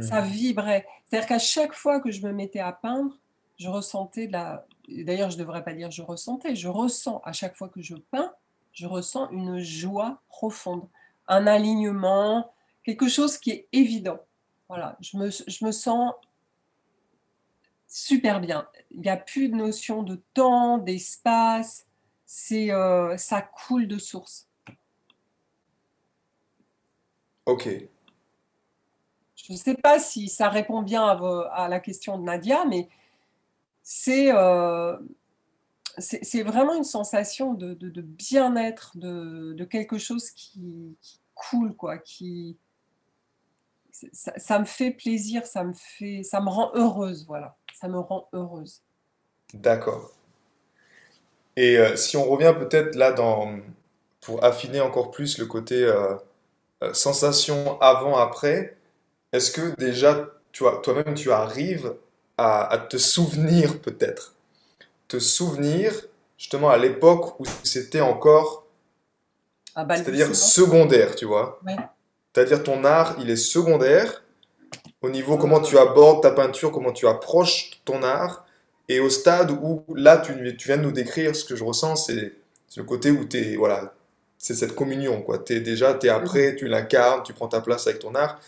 Ça 0.00 0.22
hmm. 0.22 0.28
vibrait. 0.28 0.86
C'est-à-dire 1.04 1.28
qu'à 1.28 1.38
chaque 1.38 1.74
fois 1.74 2.00
que 2.00 2.10
je 2.10 2.26
me 2.26 2.32
mettais 2.32 2.60
à 2.60 2.72
peindre, 2.72 3.18
je 3.58 3.68
ressentais 3.68 4.28
de 4.28 4.32
la, 4.32 4.64
d'ailleurs 4.90 5.30
je 5.30 5.36
ne 5.36 5.42
devrais 5.42 5.64
pas 5.64 5.72
dire 5.72 5.90
je 5.90 6.02
ressentais, 6.02 6.54
je 6.54 6.68
ressens 6.68 7.20
à 7.24 7.32
chaque 7.32 7.56
fois 7.56 7.68
que 7.68 7.82
je 7.82 7.94
peins, 7.94 8.32
je 8.72 8.86
ressens 8.86 9.30
une 9.30 9.58
joie 9.60 10.22
profonde, 10.28 10.86
un 11.28 11.46
alignement, 11.46 12.52
quelque 12.84 13.08
chose 13.08 13.38
qui 13.38 13.50
est 13.50 13.68
évident. 13.72 14.18
Voilà, 14.68 14.96
je 15.00 15.16
me, 15.16 15.30
je 15.30 15.64
me 15.64 15.72
sens 15.72 16.12
super 17.90 18.40
bien. 18.40 18.66
Il 18.92 19.00
n'y 19.00 19.08
a 19.08 19.16
plus 19.16 19.48
de 19.48 19.56
notion 19.56 20.02
de 20.02 20.20
temps, 20.32 20.78
d'espace, 20.78 21.86
c'est 22.24 22.70
euh, 22.70 23.16
ça 23.16 23.42
coule 23.42 23.88
de 23.88 23.98
source. 23.98 24.48
Ok. 27.46 27.68
Je 29.34 29.52
ne 29.52 29.58
sais 29.58 29.74
pas 29.74 29.98
si 29.98 30.28
ça 30.28 30.48
répond 30.48 30.82
bien 30.82 31.04
à, 31.04 31.68
la 31.68 31.80
question 31.80 32.18
de 32.18 32.22
Nadia, 32.22 32.64
mais 32.66 32.88
c'est 33.82 34.32
euh, 34.32 34.96
c'est 35.98 36.42
vraiment 36.42 36.74
une 36.74 36.84
sensation 36.84 37.54
de, 37.54 37.74
bien-être, 38.00 38.92
de, 38.96 39.64
quelque 39.64 39.98
chose 39.98 40.30
qui, 40.30 40.96
coule, 41.34 41.74
quoi, 41.74 41.98
qui 41.98 42.56
ça, 44.12 44.58
me 44.58 44.64
fait 44.64 44.90
plaisir, 44.90 45.46
ça 45.46 45.64
me 45.64 45.72
fait, 45.72 46.22
ça 46.22 46.40
me 46.40 46.48
rend 46.48 46.70
heureuse, 46.74 47.26
voilà, 47.26 47.56
ça 47.74 47.88
me 47.88 47.98
rend 47.98 48.28
heureuse. 48.32 48.82
D'accord. 49.52 50.12
Et 51.56 51.76
euh, 51.76 51.96
si 51.96 52.16
on 52.16 52.24
revient 52.24 52.54
peut-être 52.56 52.94
là 52.94 53.12
dans, 53.12 53.58
pour 54.20 54.42
affiner 54.44 54.80
encore 54.80 55.10
plus 55.10 55.38
le 55.38 55.46
côté 55.46 55.82
euh, 55.82 56.14
sensation 56.92 57.80
avant-après, 57.80 58.76
est-ce 59.32 59.50
que 59.50 59.74
déjà, 59.76 60.28
toi-même, 60.52 61.14
tu 61.14 61.32
arrives 61.32 61.94
à, 62.40 62.78
te 62.88 62.96
souvenir 62.96 63.80
peut-être, 63.80 64.34
te 65.08 65.18
souvenir 65.18 65.92
justement 66.38 66.70
à 66.70 66.78
l'époque 66.78 67.38
où 67.38 67.44
c'était 67.64 68.00
encore, 68.00 68.66
c'est-à-dire 69.76 70.34
secondaire, 70.34 71.14
tu 71.14 71.26
vois. 71.26 71.60
C'est-à-dire 72.32 72.62
ton 72.62 72.84
art, 72.84 73.16
il 73.20 73.28
est 73.28 73.36
secondaire 73.36 74.22
au 75.02 75.10
niveau 75.10 75.36
comment 75.36 75.60
tu 75.60 75.78
abordes 75.78 76.22
ta 76.22 76.30
peinture, 76.30 76.70
comment 76.70 76.92
tu 76.92 77.06
approches 77.06 77.70
ton 77.84 78.02
art, 78.02 78.46
et 78.88 79.00
au 79.00 79.08
stade 79.08 79.50
où 79.50 79.84
là, 79.94 80.18
tu, 80.18 80.32
tu 80.56 80.68
viens 80.68 80.76
de 80.76 80.82
nous 80.82 80.92
décrire 80.92 81.34
ce 81.34 81.44
que 81.44 81.56
je 81.56 81.64
ressens, 81.64 81.96
c'est 81.96 82.32
le 82.76 82.84
côté 82.84 83.10
où 83.10 83.24
tu 83.24 83.38
es, 83.38 83.56
voilà, 83.56 83.94
c'est 84.38 84.54
cette 84.54 84.74
communion, 84.74 85.22
quoi. 85.22 85.38
Tu 85.38 85.54
es 85.54 85.60
déjà, 85.60 85.94
tu 85.94 86.06
es 86.06 86.10
après, 86.10 86.56
tu 86.56 86.68
l'incarnes, 86.68 87.22
tu 87.22 87.32
prends 87.32 87.48
ta 87.48 87.60
place 87.60 87.86
avec 87.86 88.00
ton 88.00 88.14
art. 88.14 88.40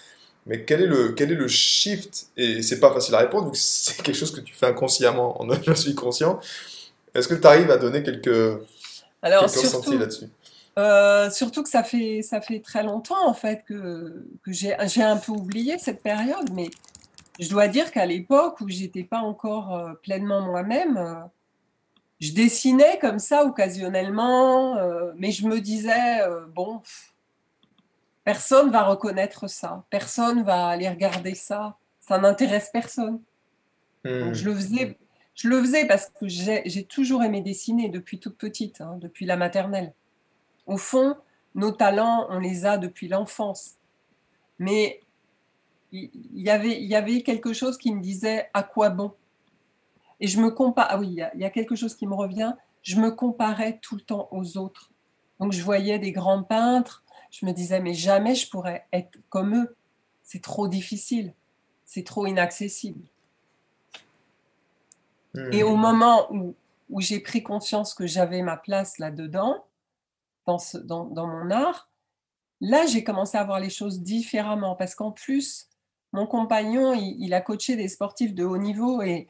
Mais 0.46 0.64
quel 0.64 0.82
est 0.82 0.86
le, 0.86 1.12
quel 1.12 1.30
est 1.30 1.36
le 1.36 1.48
shift? 1.48 2.26
Et 2.36 2.62
c'est 2.62 2.80
pas 2.80 2.92
facile 2.92 3.14
à 3.14 3.18
répondre, 3.18 3.46
donc 3.46 3.56
c'est 3.56 4.02
quelque 4.02 4.16
chose 4.16 4.32
que 4.32 4.40
tu 4.40 4.54
fais 4.54 4.66
inconsciemment, 4.66 5.38
je 5.66 5.72
suis 5.74 5.94
conscient. 5.94 6.40
Est-ce 7.14 7.28
que 7.28 7.34
tu 7.34 7.46
arrives 7.46 7.70
à 7.70 7.76
donner 7.76 8.02
quelques, 8.02 8.60
Alors, 9.22 9.44
quelques 9.44 9.64
ressentis 9.64 9.98
là-dessus? 9.98 10.26
euh, 10.78 11.30
surtout 11.30 11.62
que 11.62 11.68
ça 11.68 11.82
fait, 11.84 12.22
ça 12.22 12.40
fait 12.40 12.60
très 12.60 12.82
longtemps 12.82 13.28
en 13.28 13.34
fait 13.34 13.62
que, 13.66 14.26
que 14.42 14.52
j'ai 14.52 14.74
un 14.74 15.16
peu 15.18 15.32
oublié 15.32 15.78
cette 15.78 16.02
période, 16.02 16.50
mais 16.54 16.70
je 17.38 17.48
dois 17.48 17.68
dire 17.68 17.92
qu'à 17.92 18.06
l'époque 18.06 18.60
où 18.62 18.68
j'étais 18.68 19.04
pas 19.04 19.20
encore 19.20 19.74
euh, 19.74 19.92
pleinement 20.02 20.40
moi-même, 20.40 20.96
euh, 20.96 21.14
je 22.20 22.32
dessinais 22.32 22.98
comme 23.00 23.18
ça 23.18 23.44
occasionnellement, 23.44 24.76
mais 25.16 25.32
je 25.32 25.44
me 25.44 25.60
disais, 25.60 26.20
bon, 26.54 26.80
personne 28.24 28.70
va 28.70 28.82
reconnaître 28.84 29.48
ça, 29.48 29.84
personne 29.90 30.42
va 30.42 30.68
aller 30.68 30.88
regarder 30.88 31.34
ça, 31.34 31.76
ça 32.00 32.18
n'intéresse 32.18 32.70
personne. 32.72 33.20
Donc 34.04 34.34
je 34.34 34.44
le 34.44 34.54
faisais, 34.54 34.98
je 35.34 35.48
le 35.48 35.60
faisais 35.60 35.86
parce 35.86 36.08
que 36.08 36.26
j'ai 36.26 36.84
toujours 36.84 37.22
aimé 37.22 37.40
dessiner 37.40 37.88
depuis 37.88 38.18
toute 38.18 38.36
petite, 38.36 38.80
hein, 38.80 38.98
depuis 39.00 39.26
la 39.26 39.36
maternelle. 39.36 39.94
Au 40.66 40.76
fond, 40.76 41.16
nos 41.54 41.70
talents, 41.70 42.26
on 42.30 42.38
les 42.38 42.66
a 42.66 42.78
depuis 42.78 43.08
l'enfance. 43.08 43.76
Mais 44.58 45.00
il 45.92 46.10
y 46.34 46.50
avait, 46.50 46.80
il 46.80 46.88
y 46.88 46.96
avait 46.96 47.22
quelque 47.22 47.52
chose 47.52 47.78
qui 47.78 47.94
me 47.94 48.00
disait 48.00 48.48
à 48.54 48.62
quoi 48.62 48.90
bon? 48.90 49.12
Et 50.20 50.26
je 50.26 50.40
me 50.40 50.50
compare, 50.50 50.86
ah 50.88 50.98
oui, 50.98 51.08
il 51.34 51.40
y, 51.40 51.44
a, 51.44 51.50
quelque 51.50 51.74
chose 51.74 51.96
qui 51.96 52.06
me 52.06 52.14
revient, 52.14 52.54
je 52.82 53.00
me 53.00 53.10
comparais 53.10 53.78
tout 53.82 53.96
le 53.96 54.00
temps 54.00 54.28
aux 54.30 54.56
autres. 54.56 54.90
Donc 55.40 55.52
je 55.52 55.62
voyais 55.62 55.98
des 55.98 56.12
grands 56.12 56.44
peintres, 56.44 57.01
je 57.32 57.44
me 57.44 57.52
disais, 57.52 57.80
mais 57.80 57.94
jamais 57.94 58.36
je 58.36 58.48
pourrais 58.48 58.86
être 58.92 59.18
comme 59.28 59.56
eux. 59.56 59.76
C'est 60.22 60.42
trop 60.42 60.68
difficile, 60.68 61.34
c'est 61.84 62.04
trop 62.04 62.26
inaccessible. 62.26 63.02
Et 65.50 65.62
au 65.62 65.76
hmm. 65.76 65.80
moment 65.80 66.32
où, 66.32 66.54
où 66.90 67.00
j'ai 67.00 67.18
pris 67.18 67.42
conscience 67.42 67.94
que 67.94 68.06
j'avais 68.06 68.42
ma 68.42 68.56
place 68.56 68.98
là-dedans, 68.98 69.64
dans, 70.46 70.58
dans, 70.84 71.04
dans 71.06 71.26
mon 71.26 71.50
art, 71.50 71.88
là, 72.60 72.86
j'ai 72.86 73.02
commencé 73.02 73.36
à 73.38 73.44
voir 73.44 73.58
les 73.58 73.70
choses 73.70 74.02
différemment. 74.02 74.76
Parce 74.76 74.94
qu'en 74.94 75.10
plus, 75.10 75.68
mon 76.12 76.26
compagnon, 76.26 76.92
il, 76.94 77.32
a 77.34 77.40
coaché 77.40 77.76
des 77.76 77.88
sportifs 77.88 78.34
de 78.34 78.44
haut 78.44 78.58
niveau 78.58 79.02
et 79.02 79.28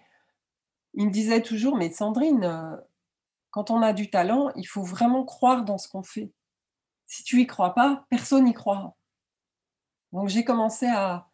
il 0.95 1.07
me 1.07 1.13
disait 1.13 1.41
toujours, 1.41 1.77
mais 1.77 1.91
Sandrine, 1.93 2.45
euh, 2.45 2.77
quand 3.51 3.71
on 3.71 3.81
a 3.81 3.93
du 3.93 4.11
talent, 4.11 4.51
il 4.57 4.67
faut 4.67 4.83
vraiment 4.83 5.25
croire 5.25 5.65
dans 5.65 5.79
ce 5.79 5.89
qu'on 5.89 6.03
fait. 6.03 6.31
Si 7.13 7.25
tu 7.25 7.43
y 7.43 7.47
crois 7.47 7.75
pas, 7.75 8.07
personne 8.09 8.45
n'y 8.45 8.55
croira. 8.55 8.97
Donc 10.13 10.31
j'ai 10.31 10.45
commencé 10.45 10.87
à, 10.87 11.29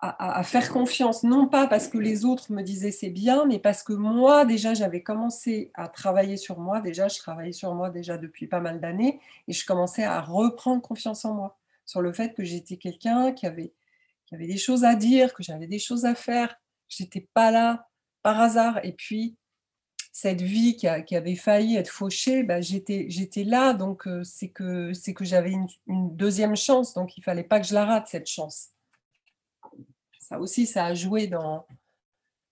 à, 0.00 0.42
faire 0.42 0.72
confiance, 0.72 1.22
non 1.22 1.46
pas 1.46 1.68
parce 1.68 1.86
que 1.86 1.98
les 1.98 2.24
autres 2.24 2.52
me 2.52 2.62
disaient 2.62 2.90
c'est 2.90 3.10
bien, 3.10 3.44
mais 3.46 3.60
parce 3.60 3.84
que 3.84 3.92
moi 3.92 4.44
déjà 4.44 4.74
j'avais 4.74 5.04
commencé 5.04 5.70
à 5.74 5.86
travailler 5.86 6.36
sur 6.36 6.58
moi. 6.58 6.80
Déjà, 6.80 7.06
je 7.06 7.20
travaillais 7.20 7.52
sur 7.52 7.72
moi 7.76 7.90
déjà 7.90 8.18
depuis 8.18 8.48
pas 8.48 8.58
mal 8.58 8.80
d'années 8.80 9.20
et 9.46 9.52
je 9.52 9.64
commençais 9.64 10.02
à 10.02 10.20
reprendre 10.20 10.82
confiance 10.82 11.24
en 11.24 11.34
moi, 11.34 11.56
sur 11.86 12.02
le 12.02 12.12
fait 12.12 12.34
que 12.34 12.42
j'étais 12.42 12.76
quelqu'un 12.76 13.30
qui 13.30 13.46
avait 13.46 13.72
y 14.32 14.34
avait 14.34 14.48
des 14.48 14.58
choses 14.58 14.82
à 14.82 14.96
dire, 14.96 15.32
que 15.32 15.44
j'avais 15.44 15.68
des 15.68 15.78
choses 15.78 16.04
à 16.04 16.16
faire. 16.16 16.56
J'étais 16.88 17.28
pas 17.34 17.52
là 17.52 17.88
par 18.22 18.40
hasard. 18.40 18.84
Et 18.84 18.94
puis, 18.94 19.36
cette 20.12 20.42
vie 20.42 20.76
qui, 20.76 20.86
avait 20.88 21.36
failli 21.36 21.76
être 21.76 21.88
fauchée, 21.88 22.42
bah, 22.42 22.60
j'étais, 22.60 23.06
j'étais 23.08 23.44
là. 23.44 23.74
Donc, 23.74 24.06
euh, 24.06 24.24
c'est 24.24 24.48
que, 24.48 24.92
c'est 24.92 25.14
que 25.14 25.24
j'avais 25.24 25.52
une, 25.52 25.68
deuxième 26.16 26.56
chance. 26.56 26.94
Donc, 26.94 27.16
il 27.16 27.22
fallait 27.22 27.44
pas 27.44 27.60
que 27.60 27.66
je 27.66 27.74
la 27.74 27.84
rate, 27.84 28.08
cette 28.08 28.26
chance. 28.26 28.70
Ça 30.18 30.38
aussi, 30.38 30.66
ça 30.66 30.86
a 30.86 30.94
joué 30.94 31.26
dans, 31.26 31.66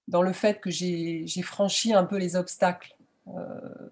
dans 0.06 0.22
le 0.22 0.32
fait 0.32 0.60
que 0.60 0.70
j'ai, 0.70 1.26
franchi 1.42 1.92
un 1.92 2.04
peu 2.04 2.16
les 2.16 2.36
obstacles. 2.36 2.96
Euh, 3.28 3.88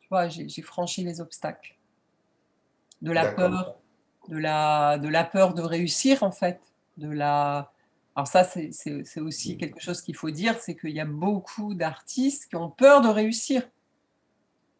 tu 0.00 0.08
vois, 0.08 0.28
j'ai, 0.28 0.62
franchi 0.62 1.04
les 1.04 1.20
obstacles. 1.20 1.76
De 3.02 3.12
la 3.12 3.32
peur, 3.32 3.76
de 4.28 4.36
la, 4.36 4.98
de 4.98 5.08
la 5.08 5.24
peur 5.24 5.54
de 5.54 5.62
réussir, 5.62 6.22
en 6.22 6.32
fait 6.32 6.60
de 6.96 7.10
la... 7.10 7.72
Alors 8.16 8.28
ça, 8.28 8.44
c'est 8.44 9.20
aussi 9.20 9.56
quelque 9.56 9.80
chose 9.80 10.00
qu'il 10.00 10.14
faut 10.14 10.30
dire, 10.30 10.56
c'est 10.60 10.76
qu'il 10.76 10.90
y 10.90 11.00
a 11.00 11.04
beaucoup 11.04 11.74
d'artistes 11.74 12.46
qui 12.48 12.56
ont 12.56 12.70
peur 12.70 13.00
de 13.00 13.08
réussir. 13.08 13.62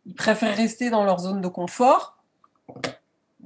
Ils 0.06 0.14
préfèrent 0.14 0.56
rester 0.56 0.90
dans 0.90 1.04
leur 1.04 1.18
zone 1.18 1.40
de 1.40 1.48
confort, 1.48 2.22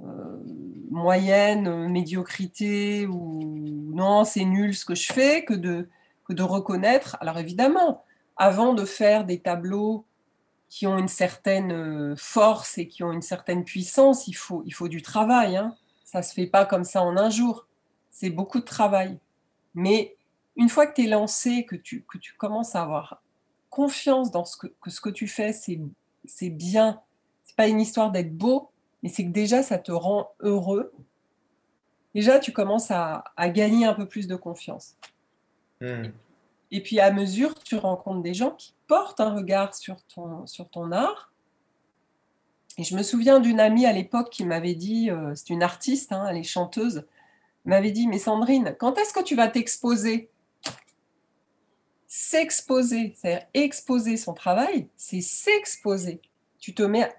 euh, 0.05 0.43
moyenne, 0.91 1.89
médiocrité, 1.89 3.07
ou 3.07 3.41
non, 3.95 4.25
c'est 4.25 4.45
nul 4.45 4.75
ce 4.75 4.85
que 4.85 4.95
je 4.95 5.13
fais, 5.13 5.45
que 5.45 5.55
de, 5.55 5.89
que 6.25 6.35
de 6.35 6.43
reconnaître. 6.43 7.17
Alors 7.21 7.39
évidemment, 7.39 8.05
avant 8.37 8.75
de 8.75 8.85
faire 8.85 9.25
des 9.25 9.41
tableaux 9.41 10.05
qui 10.69 10.87
ont 10.87 10.99
une 10.99 11.09
certaine 11.09 11.73
euh, 11.73 12.15
force 12.17 12.77
et 12.77 12.89
qui 12.89 13.03
ont 13.05 13.13
une 13.13 13.23
certaine 13.23 13.65
puissance, 13.65 14.29
il 14.29 14.35
faut, 14.35 14.63
il 14.67 14.75
faut 14.75 14.89
du 14.89 15.01
travail. 15.01 15.57
Hein. 15.57 15.75
Ça 16.05 16.19
ne 16.19 16.25
se 16.25 16.35
fait 16.35 16.47
pas 16.47 16.67
comme 16.67 16.85
ça 16.85 17.03
en 17.03 17.17
un 17.17 17.31
jour 17.31 17.69
c'est 18.19 18.31
beaucoup 18.31 18.59
de 18.59 18.65
travail. 18.65 19.17
Mais 19.79 20.17
une 20.57 20.69
fois 20.69 20.89
que 20.89 20.95
tu 20.95 21.05
es 21.05 21.07
lancé, 21.07 21.65
que 21.65 21.77
tu, 21.77 22.03
que 22.03 22.19
tu 22.19 22.35
commences 22.35 22.75
à 22.75 22.83
avoir 22.83 23.23
confiance 23.71 24.33
dans 24.33 24.45
ce 24.45 24.57
que, 24.57 24.67
ce 24.89 25.01
que 25.01 25.09
tu 25.09 25.29
fais, 25.29 25.53
c'est, 25.53 25.81
c'est 26.25 26.51
bien. 26.51 27.01
C'est 27.45 27.55
pas 27.55 27.69
une 27.69 27.81
histoire 27.81 28.11
d'être 28.11 28.37
beau, 28.37 28.73
mais 29.03 29.09
c'est 29.09 29.25
que 29.25 29.31
déjà, 29.31 29.63
ça 29.63 29.79
te 29.79 29.93
rend 29.93 30.33
heureux. 30.41 30.93
Déjà, 32.13 32.41
tu 32.41 32.53
commences 32.53 32.91
à, 32.91 33.23
gagner 33.51 33.87
un 33.87 33.95
peu 33.95 34.09
plus 34.09 34.27
de 34.27 34.35
confiance. 34.35 34.97
Hmm. 35.81 36.09
Et 36.73 36.83
puis, 36.83 36.99
à 36.99 37.13
mesure, 37.13 37.55
tu 37.55 37.77
rencontres 37.77 38.23
des 38.23 38.35
gens 38.35 38.51
qui 38.51 38.75
portent 38.89 39.21
un 39.21 39.33
regard 39.33 39.77
sur 39.77 40.03
ton, 40.13 40.45
sur 40.49 40.69
ton 40.69 40.91
art. 40.91 41.33
Et 42.79 42.83
je 42.83 42.97
me 42.97 43.05
souviens 43.05 43.39
d'une 43.39 43.61
amie 43.61 43.87
à 43.87 43.93
l'époque 43.93 44.31
qui 44.31 44.45
m'avait 44.45 44.75
dit, 44.75 45.09
euh, 45.09 45.37
c'est 45.37 45.51
une 45.51 45.63
artiste, 45.63 46.11
hein, 46.11 46.27
elle 46.29 46.39
est 46.39 46.43
chanteuse, 46.43 47.07
m'avait 47.69 47.91
dit, 47.91 48.07
mais 48.09 48.19
Sandrine, 48.19 48.77
quand 48.79 48.99
est-ce 48.99 49.13
que 49.13 49.23
tu 49.23 49.35
vas 49.35 49.49
t'exposer? 49.49 50.31
S'exposer, 52.07 53.15
c'est-à-dire 53.17 53.47
exposer 53.55 54.17
son 54.17 54.35
travail, 54.35 54.89
c'est 54.97 55.21
s'exposer. 55.21 56.21
Tu 56.59 56.75
te 56.75 56.83
mets 56.83 57.13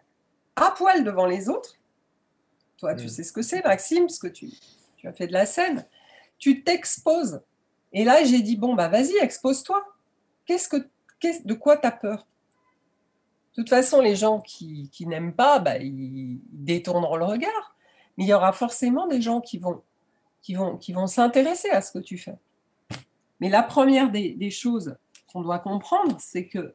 à 0.55 0.71
poil 0.71 1.03
devant 1.03 1.25
les 1.25 1.49
autres. 1.49 1.75
Toi, 2.77 2.95
tu 2.95 3.05
mm. 3.05 3.09
sais 3.09 3.23
ce 3.23 3.31
que 3.31 3.41
c'est, 3.41 3.63
Maxime, 3.63 4.05
parce 4.07 4.19
que 4.19 4.27
tu, 4.27 4.49
tu 4.97 5.07
as 5.07 5.13
fait 5.13 5.27
de 5.27 5.33
la 5.33 5.45
scène. 5.45 5.85
Tu 6.37 6.63
t'exposes. 6.63 7.41
Et 7.93 8.03
là, 8.03 8.23
j'ai 8.23 8.41
dit, 8.41 8.57
bon, 8.57 8.75
bah 8.75 8.87
vas-y, 8.87 9.15
expose-toi. 9.17 9.85
Qu'est-ce 10.45 10.67
que 10.67 10.77
de 11.45 11.53
quoi 11.53 11.77
tu 11.77 11.87
as 11.87 11.91
peur? 11.91 12.25
De 13.51 13.61
toute 13.61 13.69
façon, 13.69 14.01
les 14.01 14.15
gens 14.15 14.39
qui, 14.39 14.89
n'aiment 15.01 15.33
pas, 15.33 15.59
bah, 15.59 15.77
ils 15.77 16.39
détourneront 16.51 17.17
le 17.17 17.25
regard. 17.25 17.75
Mais 18.17 18.23
il 18.25 18.27
y 18.27 18.33
aura 18.33 18.53
forcément 18.53 19.07
des 19.07 19.21
gens 19.21 19.41
qui 19.41 19.57
vont, 19.57 19.81
qui 20.41 20.55
vont, 20.55 20.77
qui 20.77 20.93
vont 20.93 21.07
s'intéresser 21.07 21.69
à 21.69 21.81
ce 21.81 21.91
que 21.91 21.99
tu 21.99 22.17
fais. 22.17 22.37
Mais 23.39 23.49
la 23.49 23.63
première 23.63 24.11
des, 24.11 24.51
choses 24.51 24.97
qu'on 25.31 25.41
doit 25.41 25.59
comprendre, 25.59 26.17
c'est 26.19 26.47
que 26.47 26.73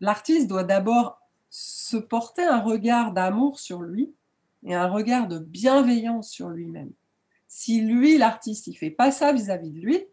l'artiste 0.00 0.48
doit 0.48 0.64
d'abord 0.64 1.20
se 1.50 1.96
porter 1.96 2.42
un 2.42 2.60
regard 2.60 3.12
d'amour 3.12 3.60
sur 3.60 3.82
lui 3.82 4.12
et 4.64 4.74
un 4.74 4.88
regard 4.88 5.28
de 5.28 5.38
bienveillance 5.38 6.30
sur 6.30 6.48
lui-même. 6.48 6.92
Si 7.46 7.82
lui, 7.82 8.16
l'artiste, 8.16 8.66
il 8.66 8.74
fait 8.74 8.90
pas 8.90 9.12
ça 9.12 9.32
vis-à-vis 9.32 9.70
de 9.70 9.80
lui, 9.80 10.04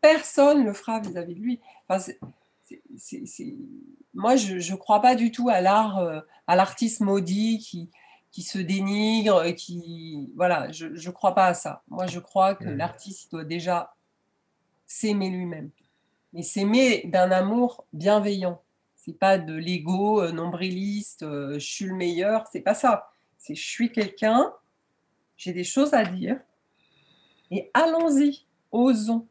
personne 0.00 0.60
ne 0.60 0.64
le 0.64 0.72
fera 0.72 1.00
vis-à-vis 1.00 1.34
de 1.34 1.40
lui. 1.40 1.60
Moi, 4.14 4.36
je 4.36 4.72
ne 4.72 4.76
crois 4.76 5.00
pas 5.00 5.14
du 5.14 5.30
tout 5.30 5.48
à 5.50 5.60
l'art, 5.60 5.98
euh, 5.98 6.20
à 6.46 6.56
l'artiste 6.56 7.00
maudit 7.00 7.58
qui, 7.58 7.90
qui 8.30 8.42
se 8.42 8.58
dénigre, 8.58 9.52
qui 9.54 10.30
voilà, 10.36 10.70
je 10.70 10.86
ne 10.86 11.12
crois 11.12 11.34
pas 11.34 11.46
à 11.46 11.54
ça. 11.54 11.82
Moi, 11.88 12.06
je 12.06 12.18
crois 12.18 12.54
que 12.54 12.68
mmh. 12.68 12.76
l'artiste 12.76 13.32
doit 13.32 13.44
déjà 13.44 13.94
s'aimer 14.86 15.30
lui-même. 15.30 15.70
Mais 16.32 16.42
s'aimer 16.42 17.02
d'un 17.06 17.30
amour 17.30 17.86
bienveillant. 17.92 18.60
C'est 18.96 19.18
pas 19.18 19.38
de 19.38 19.54
l'ego 19.54 20.20
euh, 20.20 20.32
nombriliste, 20.32 21.22
euh, 21.22 21.54
je 21.54 21.66
suis 21.66 21.86
le 21.86 21.94
meilleur, 21.94 22.46
c'est 22.52 22.60
pas 22.60 22.74
ça. 22.74 23.10
C'est 23.38 23.54
je 23.54 23.66
suis 23.66 23.92
quelqu'un, 23.92 24.52
j'ai 25.36 25.52
des 25.52 25.64
choses 25.64 25.94
à 25.94 26.04
dire, 26.04 26.38
et 27.50 27.70
allons-y, 27.72 28.44
osons. 28.72 29.26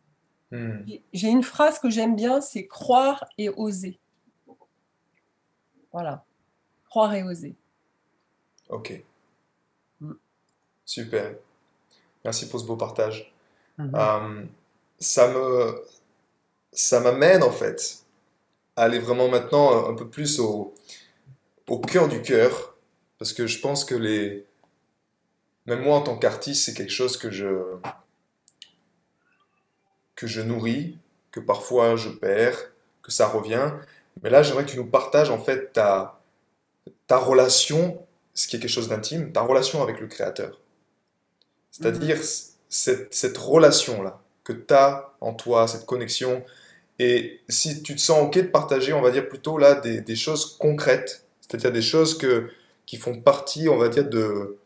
Hmm. 0.52 0.80
J'ai 1.14 1.30
une 1.30 1.44
phrase 1.44 1.78
que 1.78 1.90
j'aime 1.90 2.16
bien, 2.16 2.42
c'est 2.42 2.66
croire 2.66 3.26
et 3.38 3.50
oser. 3.50 4.00
Voilà, 5.92 6.26
croire 6.90 7.14
et 7.14 7.24
oser. 7.24 7.56
Ok. 8.70 9.04
Hmm. 10.02 10.14
Super. 10.86 11.36
Merci 12.24 12.50
pour 12.50 12.60
ce 12.60 12.66
beau 12.66 12.76
partage. 12.76 13.34
Mhm. 13.78 13.92
Euh, 13.96 14.44
ça 15.00 15.28
me 15.28 15.84
ça 16.74 17.00
m'amène 17.00 17.44
en 17.44 17.52
fait 17.52 18.00
à 18.76 18.84
aller 18.84 19.00
vraiment 19.00 19.30
maintenant 19.30 19.90
un 19.90 19.96
peu 19.96 20.08
plus 20.08 20.40
au, 20.40 20.74
au 21.68 21.80
cœur 21.80 22.08
du 22.08 22.22
cœur 22.22 22.76
parce 23.18 23.34
que 23.34 23.48
je 23.48 23.60
pense 23.60 23.86
que 23.86 23.96
les 23.96 24.46
même 25.66 25.82
moi 25.82 25.98
en 25.98 26.02
tant 26.02 26.18
qu'artiste 26.18 26.66
c'est 26.66 26.74
quelque 26.74 26.92
chose 26.92 27.18
que 27.18 27.32
je 27.32 27.78
que 30.16 30.28
je 30.28 30.42
nourris 30.42 30.98
que 31.32 31.40
parfois 31.40 31.96
je 31.96 32.10
perds 32.10 32.72
que 33.02 33.12
ça 33.12 33.28
revient 33.28 33.72
mais 34.24 34.30
là 34.30 34.44
j'aimerais 34.44 34.66
que 34.66 34.72
tu 34.72 34.78
nous 34.78 34.86
partages 34.88 35.30
en 35.30 35.40
fait 35.40 35.74
ta 35.74 36.20
ta 37.08 37.18
relation 37.18 38.06
ce 38.38 38.48
qui 38.48 38.56
est 38.56 38.60
quelque 38.60 38.70
chose 38.70 38.90
d'intime 38.90 39.32
ta 39.32 39.42
relation 39.42 39.82
avec 39.84 40.00
le 40.00 40.08
créateur 40.08 40.60
c'est-à-dire 41.72 42.18
mm-hmm. 42.18 42.52
cette, 42.70 43.14
cette 43.14 43.38
relation 43.38 44.02
là 44.02 44.22
que 44.48 44.54
tu 44.54 44.74
as 44.74 45.12
en 45.20 45.34
toi, 45.34 45.68
cette 45.68 45.86
connexion. 45.86 46.42
Et 47.00 47.42
si 47.50 47.84
tu 47.84 47.96
te 47.96 48.02
sens 48.02 48.24
OK 48.24 48.38
de 48.38 48.44
partager, 48.44 48.94
on 48.94 49.02
va 49.02 49.12
dire 49.12 49.28
plutôt 49.28 49.58
là 49.58 49.76
des, 49.76 50.16
choses 50.16 50.58
concrètes, 50.58 51.26
c'est-à-dire 51.42 51.74
des 51.74 51.82
choses 51.82 52.18
que, 52.18 52.50
qui 52.86 52.96
font 52.96 53.20
partie, 53.20 53.68
on 53.68 53.78
va 53.78 53.90
dire, 53.90 54.10
de 54.10 54.58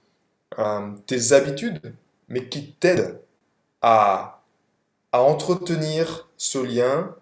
euh, 0.60 0.90
tes 1.08 1.34
habitudes, 1.34 1.94
mais 2.30 2.48
qui 2.48 2.74
t'aident 2.74 3.20
à, 3.82 4.44
à 5.12 5.22
entretenir 5.24 6.30
ce 6.38 6.60
lien, 6.60 7.16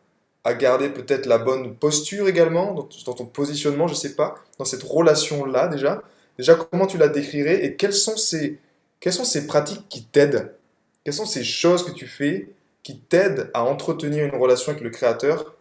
à 0.43 0.53
garder 0.53 0.89
peut-être 0.89 1.27
la 1.27 1.37
bonne 1.37 1.75
posture 1.75 2.27
également, 2.27 2.73
dans, 2.73 2.89
dans 3.05 3.13
ton 3.13 3.25
positionnement, 3.25 3.87
je 3.87 3.93
ne 3.93 3.97
sais 3.99 4.15
pas, 4.15 4.35
dans 4.57 4.65
cette 4.65 4.83
relation-là 4.83 5.69
déjà. 5.69 6.03
Déjà, 6.39 6.55
comment 6.55 6.87
tu 6.87 6.97
la 6.97 7.09
décrirais 7.09 7.65
et 7.65 7.75
quelles 7.75 7.93
sont 7.93 8.15
ces, 8.15 8.59
quelles 9.01 9.11
sont 9.11 9.25
ces 9.25 9.45
pratiques 9.45 9.89
qui 9.89 10.05
t'aident? 10.05 10.55
Quelles 11.03 11.13
sont 11.13 11.25
ces 11.25 11.43
choses 11.43 11.83
que 11.83 11.91
tu 11.91 12.07
fais 12.07 12.47
qui 12.81 12.97
t'aident 12.97 13.51
à 13.53 13.65
entretenir 13.65 14.23
une 14.23 14.39
relation 14.39 14.71
avec 14.71 14.81
le 14.81 14.89
créateur 14.89 15.57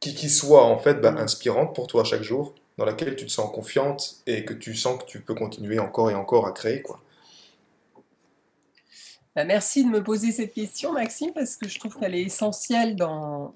qui, 0.00 0.14
qui 0.14 0.30
soit 0.30 0.64
en 0.64 0.78
fait 0.78 0.94
bah, 0.94 1.14
inspirante 1.18 1.74
pour 1.74 1.88
toi 1.88 2.04
chaque 2.04 2.22
jour, 2.22 2.54
dans 2.78 2.86
laquelle 2.86 3.16
tu 3.16 3.26
te 3.26 3.30
sens 3.30 3.52
confiante 3.52 4.22
et 4.26 4.46
que 4.46 4.54
tu 4.54 4.74
sens 4.74 4.98
que 4.98 5.04
tu 5.04 5.20
peux 5.20 5.34
continuer 5.34 5.78
encore 5.78 6.10
et 6.10 6.14
encore 6.14 6.46
à 6.46 6.52
créer 6.52 6.80
quoi? 6.80 7.02
Bah, 9.34 9.44
merci 9.44 9.84
de 9.84 9.90
me 9.90 10.02
poser 10.02 10.32
cette 10.32 10.54
question, 10.54 10.94
Maxime, 10.94 11.34
parce 11.34 11.54
que 11.54 11.68
je 11.68 11.78
trouve 11.78 11.98
qu'elle 11.98 12.14
est 12.14 12.22
essentielle 12.22 12.96
dans, 12.96 13.52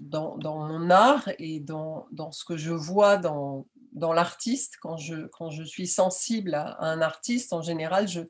dans, 0.00 0.38
dans, 0.38 0.66
mon 0.66 0.88
art 0.88 1.28
et 1.38 1.60
dans, 1.60 2.06
dans, 2.12 2.32
ce 2.32 2.46
que 2.46 2.56
je 2.56 2.72
vois 2.72 3.18
dans, 3.18 3.66
dans 3.98 4.12
l'artiste. 4.12 4.76
Quand 4.80 4.96
je, 4.96 5.62
suis 5.64 5.86
sensible 5.86 6.54
à, 6.54 6.80
un 6.80 7.00
artiste, 7.00 7.52
en 7.52 7.62
général, 7.62 8.08
je, 8.08 8.20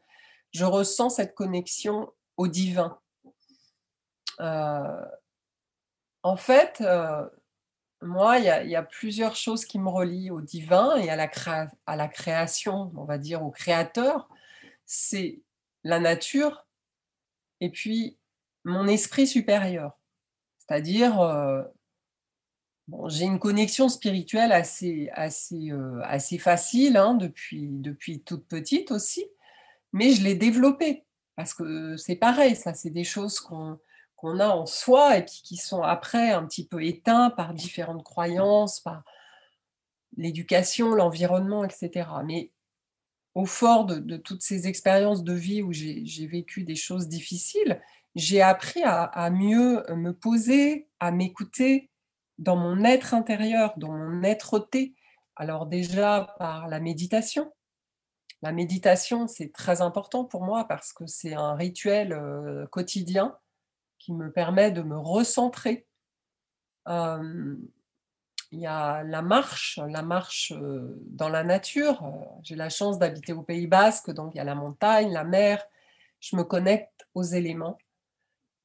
je 0.53 0.65
ressens 0.65 1.11
cette 1.11 1.35
connexion 1.35 2.13
au 2.37 2.49
divin. 2.49 2.99
Euh, 4.41 5.05
en 6.23 6.37
fait, 6.37 6.81
euh, 6.81 7.29
moi, 8.01 8.39
il 8.39 8.45
y, 8.45 8.77
a 8.77 8.83
plusieurs 8.83 9.35
choses 9.35 9.65
qui 9.65 9.79
me 9.79 9.89
relient 9.89 10.31
au 10.31 10.41
divin 10.41 10.97
et 10.97 11.11
à 11.11 11.17
la, 11.17 11.29
à 11.87 11.97
la 11.97 12.09
création, 12.09 12.93
on 12.97 13.05
va 13.05 13.19
dire 13.19 13.43
au 13.43 13.51
créateur. 13.51 14.29
C'est 14.85 15.41
la 15.85 15.99
nature 15.99 16.67
et 17.61 17.71
puis 17.71 18.19
mon 18.65 18.87
esprit 18.87 19.27
supérieur. 19.27 19.99
C'est-à-dire, 20.59 21.21
euh, 21.21 21.63
j'ai 23.09 23.25
une 23.25 23.39
connexion 23.39 23.89
spirituelle 23.89 24.53
assez, 24.53 25.11
assez, 25.13 25.71
assez 26.05 26.39
facile 26.39 26.97
hein, 26.97 27.15
depuis, 27.15 27.69
depuis 27.71 28.23
toute 28.23 28.47
petite 28.47 28.91
aussi 28.91 29.27
mais 29.93 30.13
je 30.13 30.23
l'ai 30.23 30.35
développé. 30.35 31.05
Parce 31.37 31.55
que 31.55 31.97
c'est 31.97 32.17
pareil, 32.17 32.57
ça, 32.57 32.75
c'est 32.75 32.91
des 32.91 33.05
choses 33.05 33.39
qu'on 33.41 33.79
a 34.25 34.49
en 34.49 34.67
soi 34.67 35.19
et 35.19 35.25
qui, 35.25 35.57
sont 35.57 35.83
après 35.83 36.31
un 36.31 36.45
petit 36.47 36.67
peu 36.67 36.85
éteints 36.85 37.31
par 37.31 37.55
différentes 37.55 38.03
croyances, 38.03 38.81
par 38.81 39.05
l'éducation, 40.17 40.95
l'environnement, 40.95 41.65
etc. 41.65 42.09
Mais 42.25 42.51
au 43.35 43.47
fort 43.47 43.87
de, 43.87 44.17
toutes 44.17 44.43
ces 44.43 44.67
expériences 44.67 45.23
de 45.23 45.33
vie 45.33 45.63
où 45.63 45.73
j'ai 45.73 46.27
vécu 46.27 46.65
des 46.65 46.75
choses 46.75 47.07
difficiles, 47.07 47.81
j'ai 48.17 48.43
appris 48.43 48.83
à, 48.83 49.31
mieux 49.31 49.85
me 49.95 50.11
poser, 50.11 50.89
à 50.99 51.13
m'écouter 51.13 51.89
dans 52.39 52.57
mon 52.57 52.85
être 52.85 53.15
intérieur, 53.15 53.75
dans 53.77 53.93
mon 53.93 54.23
être-té. 54.23 54.95
Alors 55.37 55.67
déjà 55.67 56.35
par 56.39 56.69
la 56.69 56.81
méditation, 56.81 57.53
la 58.43 58.53
méditation, 58.53 59.27
c'est 59.27 59.53
très 59.53 59.81
important 59.81 60.25
pour 60.25 60.45
moi 60.45 60.65
parce 60.65 60.93
que 60.93 61.07
c'est 61.07 61.35
un 61.35 61.55
rituel 61.55 62.13
euh, 62.13 62.67
quotidien 62.69 63.37
qui 63.99 64.13
me 64.13 64.31
permet 64.31 64.71
de 64.71 64.83
me 64.83 64.97
recentrer. 64.97 65.87
il 66.87 67.59
y 68.53 68.67
a 68.67 69.03
la 69.03 69.23
marche, 69.23 69.81
la 69.89 70.03
marche 70.03 70.53
euh, 70.53 70.97
dans 71.07 71.29
la 71.29 71.43
nature. 71.43 72.05
Euh, 72.05 72.25
j'ai 72.43 72.55
la 72.55 72.71
chance 72.71 72.99
d'habiter 72.99 73.33
au 73.33 73.43
Pays 73.43 73.67
Basque, 73.67 74.11
donc 74.13 74.35
il 74.35 74.39
y 74.39 74.41
a 74.41 74.45
la 74.45 74.55
montagne, 74.55 75.13
la 75.13 75.25
mer. 75.25 75.65
Je 76.21 76.37
me 76.37 76.45
connecte 76.45 77.09
aux 77.15 77.25
éléments 77.25 77.79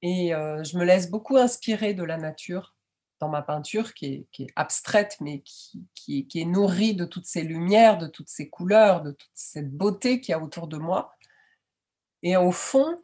et 0.01 0.31
je 0.31 0.77
me 0.77 0.83
laisse 0.83 1.09
beaucoup 1.09 1.37
inspirer 1.37 1.93
de 1.93 2.03
la 2.03 2.17
nature 2.17 2.72
dans 3.23 3.29
ma 3.29 3.41
peinture 3.41 3.93
qui 3.93 4.27
est, 4.37 4.47
abstraite, 4.57 5.15
mais 5.21 5.43
qui, 5.95 6.27
est 6.35 6.43
nourrie 6.43 6.93
de 6.93 7.05
toutes 7.05 7.25
ces 7.25 7.41
lumières, 7.41 7.97
de 7.97 8.07
toutes 8.07 8.27
ces 8.27 8.49
couleurs, 8.49 9.01
de 9.01 9.11
toute 9.11 9.31
cette 9.33 9.71
beauté 9.71 10.19
qu'il 10.19 10.33
y 10.33 10.35
a 10.35 10.43
autour 10.43 10.67
de 10.67 10.75
moi. 10.75 11.15
Et 12.21 12.35
au 12.35 12.51
fond, 12.51 13.01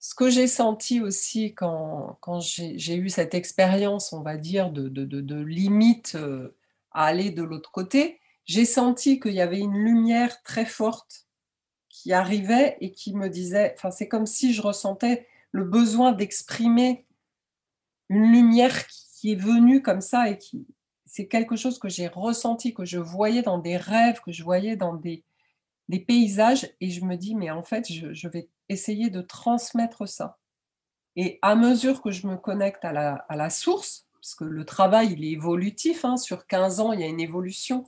ce 0.00 0.16
que 0.16 0.28
j'ai 0.28 0.48
senti 0.48 1.00
aussi 1.00 1.54
quand, 1.54 2.18
j'ai 2.40 2.96
eu 2.96 3.08
cette 3.10 3.34
expérience, 3.34 4.12
on 4.12 4.22
va 4.22 4.36
dire, 4.36 4.72
de, 4.72 4.88
de, 4.88 5.40
limite 5.40 6.16
euh, 6.16 6.56
à 6.90 7.04
aller 7.04 7.30
de 7.30 7.44
l'autre 7.44 7.70
côté, 7.70 8.18
j'ai 8.44 8.64
senti 8.64 9.20
qu'il 9.20 9.34
y 9.34 9.40
avait 9.40 9.60
une 9.60 9.76
lumière 9.76 10.42
très 10.42 10.66
forte 10.66 11.28
qui 11.88 12.12
arrivait 12.12 12.76
et 12.80 12.90
qui 12.90 13.14
me 13.14 13.28
disait, 13.28 13.72
enfin 13.76 13.92
c'est 13.92 14.08
comme 14.08 14.26
si 14.26 14.52
je 14.52 14.62
ressentais 14.62 15.28
le 15.52 15.62
besoin 15.62 16.10
d'exprimer 16.10 17.06
une 18.08 18.32
lumière 18.32 18.88
qui 18.88 19.11
qui 19.22 19.30
est 19.30 19.36
venu 19.36 19.82
comme 19.82 20.00
ça 20.00 20.28
et 20.28 20.36
qui 20.36 20.66
c'est 21.06 21.28
quelque 21.28 21.54
chose 21.54 21.78
que 21.78 21.88
j'ai 21.88 22.08
ressenti, 22.08 22.74
que 22.74 22.84
je 22.84 22.98
voyais 22.98 23.42
dans 23.42 23.58
des 23.58 23.76
rêves, 23.76 24.20
que 24.20 24.32
je 24.32 24.42
voyais 24.42 24.74
dans 24.74 24.94
des, 24.94 25.22
des 25.88 26.00
paysages, 26.00 26.68
et 26.80 26.90
je 26.90 27.04
me 27.04 27.16
dis, 27.16 27.36
mais 27.36 27.50
en 27.50 27.62
fait, 27.62 27.86
je, 27.92 28.28
vais 28.28 28.48
essayer 28.68 29.10
de 29.10 29.20
transmettre 29.20 30.08
ça. 30.08 30.38
Et 31.14 31.38
à 31.42 31.54
mesure 31.54 32.02
que 32.02 32.10
je 32.10 32.26
me 32.26 32.36
connecte 32.36 32.84
à 32.84 32.92
la, 32.92 33.14
à 33.28 33.36
la 33.36 33.48
source, 33.48 34.08
parce 34.14 34.34
que 34.34 34.44
le 34.44 34.64
travail, 34.64 35.12
il 35.12 35.22
est 35.24 35.32
évolutif, 35.32 36.04
hein, 36.04 36.16
sur 36.16 36.46
15 36.46 36.80
ans, 36.80 36.92
il 36.92 37.00
y 37.00 37.04
a 37.04 37.08
une 37.08 37.20
évolution, 37.20 37.84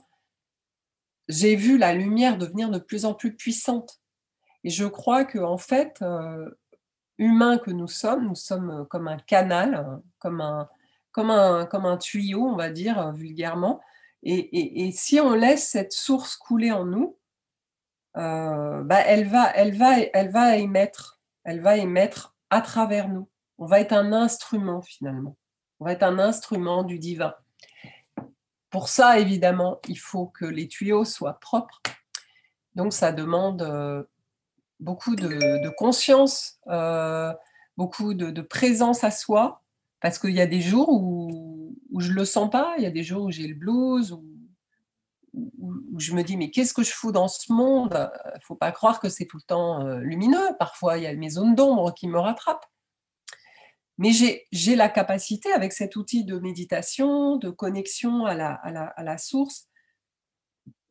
j'ai 1.27 1.57
vu 1.57 1.77
la 1.77 1.93
lumière 1.93 2.37
devenir 2.37 2.69
de 2.69 2.79
plus 2.79 3.03
en 3.03 3.13
plus 3.13 3.35
puissante. 3.35 3.99
Et 4.63 4.69
je 4.69 4.85
crois 4.85 5.25
que 5.25 5.39
en 5.39 5.57
fait, 5.57 5.97
euh, 6.01 6.49
humains 7.17 7.57
que 7.57 7.71
nous 7.71 7.87
sommes, 7.87 8.25
nous 8.25 8.35
sommes 8.35 8.87
comme 8.89 9.09
un 9.09 9.17
canal, 9.17 10.01
comme 10.19 10.39
un, 10.39 10.69
comme 11.15 11.31
un, 11.31 11.65
comme 11.65 11.85
un 11.85 11.95
tuyau, 11.95 12.45
on 12.45 12.57
va 12.57 12.69
dire 12.69 12.99
euh, 12.99 13.11
vulgairement. 13.13 13.79
Et, 14.21 14.91
si 14.91 15.21
on 15.21 15.33
laisse 15.33 15.69
cette 15.69 15.93
source 15.93 16.35
couler 16.35 16.73
en 16.73 16.83
nous, 16.83 17.17
euh, 18.17 18.83
bah, 18.83 18.99
elle, 18.99 19.25
va, 19.25 19.49
elle, 19.55 19.77
va, 19.77 19.99
elle 19.99 20.29
va 20.29 20.57
émettre, 20.57 21.21
elle 21.45 21.61
va 21.61 21.77
émettre 21.77 22.35
à 22.49 22.59
travers 22.59 23.07
nous. 23.07 23.29
On 23.59 23.65
va 23.65 23.79
être 23.79 23.93
un 23.93 24.11
instrument 24.11 24.81
finalement. 24.81 25.37
On 25.79 25.85
va 25.85 25.93
être 25.93 26.03
un 26.03 26.19
instrument 26.19 26.83
du 26.83 26.99
divin. 26.99 27.33
Pour 28.69 28.89
ça, 28.89 29.17
évidemment, 29.17 29.79
il 29.87 29.99
faut 29.99 30.25
que 30.25 30.45
les 30.45 30.67
tuyaux 30.67 31.05
soient 31.05 31.39
propres. 31.39 31.81
Donc, 32.73 32.91
ça 32.91 33.13
demande 33.13 33.61
euh, 33.61 34.03
beaucoup 34.81 35.15
de, 35.15 35.69
conscience, 35.77 36.59
beaucoup 37.77 38.13
de, 38.15 38.41
présence 38.41 39.05
à 39.05 39.11
soi, 39.11 39.61
parce 40.05 40.19
qu'il 40.19 40.35
y 40.35 40.41
a 40.41 40.45
des 40.45 40.61
jours 40.61 40.89
où, 40.91 41.75
je 41.97 42.11
ne 42.11 42.15
le 42.15 42.25
sens 42.25 42.51
pas, 42.51 42.75
il 42.77 42.83
y 42.83 42.85
a 42.85 42.91
des 42.91 43.01
jours 43.01 43.23
où 43.23 43.31
j'ai 43.31 43.47
le 43.47 43.55
blues, 43.55 44.11
où, 44.11 44.23
je 45.97 46.13
me 46.13 46.21
dis 46.21 46.37
mais 46.37 46.51
qu'est-ce 46.51 46.75
que 46.75 46.83
je 46.83 46.91
fous 46.91 47.11
dans 47.11 47.27
ce 47.27 47.51
monde? 47.51 48.11
Il 48.35 48.43
faut 48.43 48.53
pas 48.53 48.71
croire 48.71 48.99
que 48.99 49.09
c'est 49.09 49.25
tout 49.25 49.37
le 49.37 49.47
temps 49.47 49.83
euh, 49.83 49.97
lumineux, 50.01 50.47
parfois 50.59 50.99
il 50.99 51.05
y 51.05 51.07
a 51.07 51.15
mes 51.15 51.31
zones 51.31 51.55
d'ombre 51.55 51.91
qui 51.91 52.07
me 52.07 52.19
rattrapent. 52.19 52.67
Mais 53.97 54.11
j'ai 54.11 54.75
la 54.75 54.89
capacité, 54.89 55.51
avec 55.51 55.73
cet 55.73 55.95
outil 55.95 56.23
de 56.23 56.37
méditation, 56.37 57.37
de 57.37 57.49
connexion 57.49 58.27
à 58.27 58.35
la 58.35 59.17
source, 59.17 59.69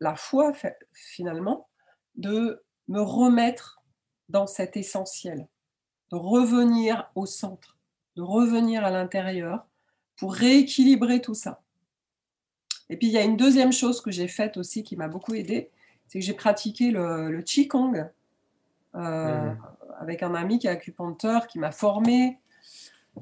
la 0.00 0.16
foi 0.16 0.52
finalement, 0.92 1.68
de 2.16 2.64
me 2.88 3.00
remettre 3.00 3.80
dans 4.28 4.48
cet 4.48 4.76
essentiel, 4.76 5.46
de 6.10 6.16
revenir 6.16 7.12
au 7.14 7.26
centre, 7.26 7.73
de 8.16 8.22
revenir 8.22 8.84
à 8.84 8.90
l'intérieur 8.90 9.66
pour 10.16 10.34
rééquilibrer 10.34 11.20
tout 11.20 11.34
ça. 11.34 11.62
Et 12.90 12.96
puis 12.96 13.08
il 13.08 13.12
y 13.12 13.18
a 13.18 13.22
une 13.22 13.36
deuxième 13.36 13.72
chose 13.72 14.00
que 14.00 14.10
j'ai 14.10 14.28
faite 14.28 14.56
aussi 14.56 14.82
qui 14.82 14.96
m'a 14.96 15.08
beaucoup 15.08 15.34
aidé, 15.34 15.70
c'est 16.06 16.18
que 16.18 16.24
j'ai 16.24 16.34
pratiqué 16.34 16.90
le, 16.90 17.30
le 17.30 17.42
Qigong 17.42 18.08
euh, 18.94 19.50
mmh. 19.50 19.58
avec 19.98 20.22
un 20.22 20.34
ami 20.34 20.58
qui 20.58 20.66
est 20.66 20.70
acupuncteur, 20.70 21.46
qui 21.46 21.58
m'a 21.58 21.72
formé. 21.72 22.38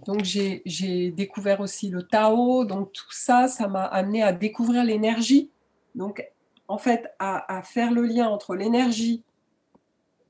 Donc 0.07 0.25
j'ai 0.25 1.11
découvert 1.11 1.61
aussi 1.61 1.91
le 1.91 2.03
Tao. 2.03 2.65
Donc 2.65 2.93
tout 2.93 3.13
ça, 3.13 3.49
ça 3.49 3.69
m'a 3.69 3.85
amené 3.85 4.23
à 4.23 4.33
découvrir 4.33 4.85
l'énergie. 4.85 5.51
Donc 5.95 6.27
en 6.69 6.79
fait, 6.79 7.13
à, 7.19 7.57
à 7.57 7.63
faire 7.63 7.93
le 7.93 8.03
lien 8.03 8.29
entre 8.29 8.55
l'énergie 8.57 9.23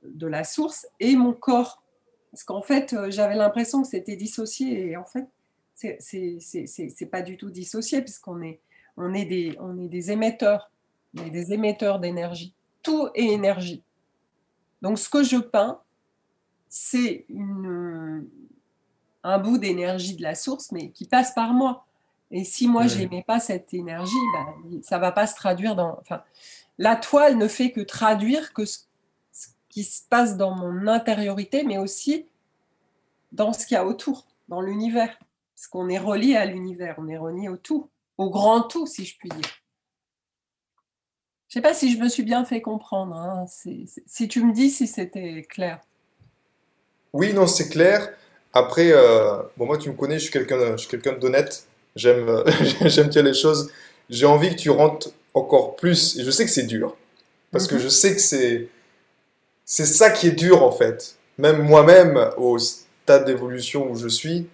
de 0.02 0.26
la 0.26 0.44
source 0.44 0.86
et 1.00 1.16
mon 1.16 1.32
corps. 1.32 1.81
Parce 2.32 2.44
qu'en 2.44 2.62
fait, 2.62 2.94
euh, 2.94 3.10
j'avais 3.10 3.36
l'impression 3.36 3.82
que 3.82 3.88
c'était 3.88 4.16
dissocié 4.16 4.90
et 4.90 4.96
en 4.96 5.04
fait, 5.04 5.26
c'est 5.74 7.10
pas 7.10 7.22
du 7.22 7.36
tout 7.36 7.50
dissocié 7.50 8.00
puisqu'on 8.02 8.40
est, 8.42 8.60
on 8.96 9.12
est, 9.14 9.26
des, 9.26 9.56
on 9.60 9.78
est 9.78 9.88
des 9.88 10.10
émetteurs, 10.10 10.70
des 11.14 11.52
émetteurs 11.52 11.98
d'énergie. 11.98 12.54
Tout 12.82 13.08
est 13.14 13.26
énergie. 13.26 13.82
Donc 14.80 14.98
ce 14.98 15.08
que 15.08 15.22
je 15.22 15.36
peins, 15.36 15.80
c'est 16.68 17.26
un 19.22 19.38
bout 19.38 19.58
d'énergie 19.58 20.16
de 20.16 20.22
la 20.22 20.34
source, 20.34 20.72
mais 20.72 20.90
qui 20.90 21.06
passe 21.06 21.32
par 21.34 21.52
moi. 21.52 21.86
Et 22.30 22.44
si 22.44 22.66
moi, 22.66 22.86
je 22.86 22.98
n'aimais 22.98 23.24
pas 23.26 23.40
cette 23.40 23.74
énergie, 23.74 24.16
ben, 24.32 24.80
ça 24.82 24.96
ne 24.96 25.02
va 25.02 25.12
pas 25.12 25.26
se 25.26 25.34
traduire 25.34 25.76
dans... 25.76 25.98
Enfin, 26.00 26.22
la 26.78 26.96
toile 26.96 27.36
ne 27.36 27.46
fait 27.46 27.72
que 27.72 27.82
traduire 27.82 28.54
que 28.54 28.64
ce 28.64 28.78
qui 29.72 29.82
se 29.82 30.02
passe 30.08 30.36
dans 30.36 30.54
mon 30.54 30.86
intériorité, 30.86 31.64
mais 31.64 31.78
aussi 31.78 32.26
dans 33.32 33.52
ce 33.52 33.66
qu'il 33.66 33.74
y 33.74 33.78
a 33.78 33.84
autour, 33.84 34.26
dans 34.48 34.60
l'univers. 34.60 35.18
Parce 35.56 35.66
qu'on 35.66 35.88
est 35.88 35.98
relié 35.98 36.36
à 36.36 36.44
l'univers, 36.44 36.94
on 36.98 37.08
est 37.08 37.16
relié 37.16 37.48
au 37.48 37.56
tout, 37.56 37.88
au 38.18 38.30
grand 38.30 38.62
tout, 38.62 38.86
si 38.86 39.04
je 39.04 39.16
puis 39.18 39.30
dire. 39.30 39.40
Je 41.48 41.58
ne 41.58 41.62
sais 41.62 41.68
pas 41.68 41.74
si 41.74 41.92
je 41.92 41.98
me 41.98 42.08
suis 42.08 42.22
bien 42.22 42.44
fait 42.44 42.60
comprendre. 42.60 43.16
Hein. 43.16 43.46
si 43.46 44.28
tu 44.28 44.44
me 44.44 44.52
dis 44.52 44.70
si 44.70 44.86
c'était 44.86 45.42
clair. 45.48 45.80
Oui, 47.12 47.32
non, 47.32 47.46
c'est 47.46 47.68
clair. 47.68 48.12
Après, 48.52 48.90
euh, 48.92 49.42
bon, 49.56 49.66
moi, 49.66 49.78
tu 49.78 49.88
me 49.90 49.94
connais, 49.94 50.18
je 50.18 50.24
suis 50.24 50.32
quelqu'un, 50.32 50.76
quelqu'un 50.76 51.12
d'honnête. 51.12 51.66
J'aime, 51.96 52.44
j'aime 52.84 53.08
dire 53.08 53.22
les 53.22 53.34
choses. 53.34 53.70
J'ai 54.10 54.26
envie 54.26 54.50
que 54.50 54.60
tu 54.60 54.70
rentres 54.70 55.10
encore 55.32 55.76
plus. 55.76 56.18
Et 56.18 56.24
je 56.24 56.30
sais 56.30 56.44
que 56.44 56.50
c'est 56.50 56.66
dur, 56.66 56.96
parce 57.50 57.66
que 57.66 57.74
mhm. 57.74 57.80
je 57.80 57.88
sais 57.88 58.14
que 58.14 58.20
c'est, 58.20 58.68
c'est 59.72 59.86
ça 59.86 60.10
qui 60.10 60.26
est 60.26 60.32
dur 60.32 60.62
en 60.62 60.70
fait. 60.70 61.16
Même 61.38 61.62
moi-même, 61.62 62.30
au 62.36 62.58
stade 62.58 63.24
d'évolution 63.24 63.90
où 63.90 63.96
je 63.96 64.06
suis, 64.06 64.46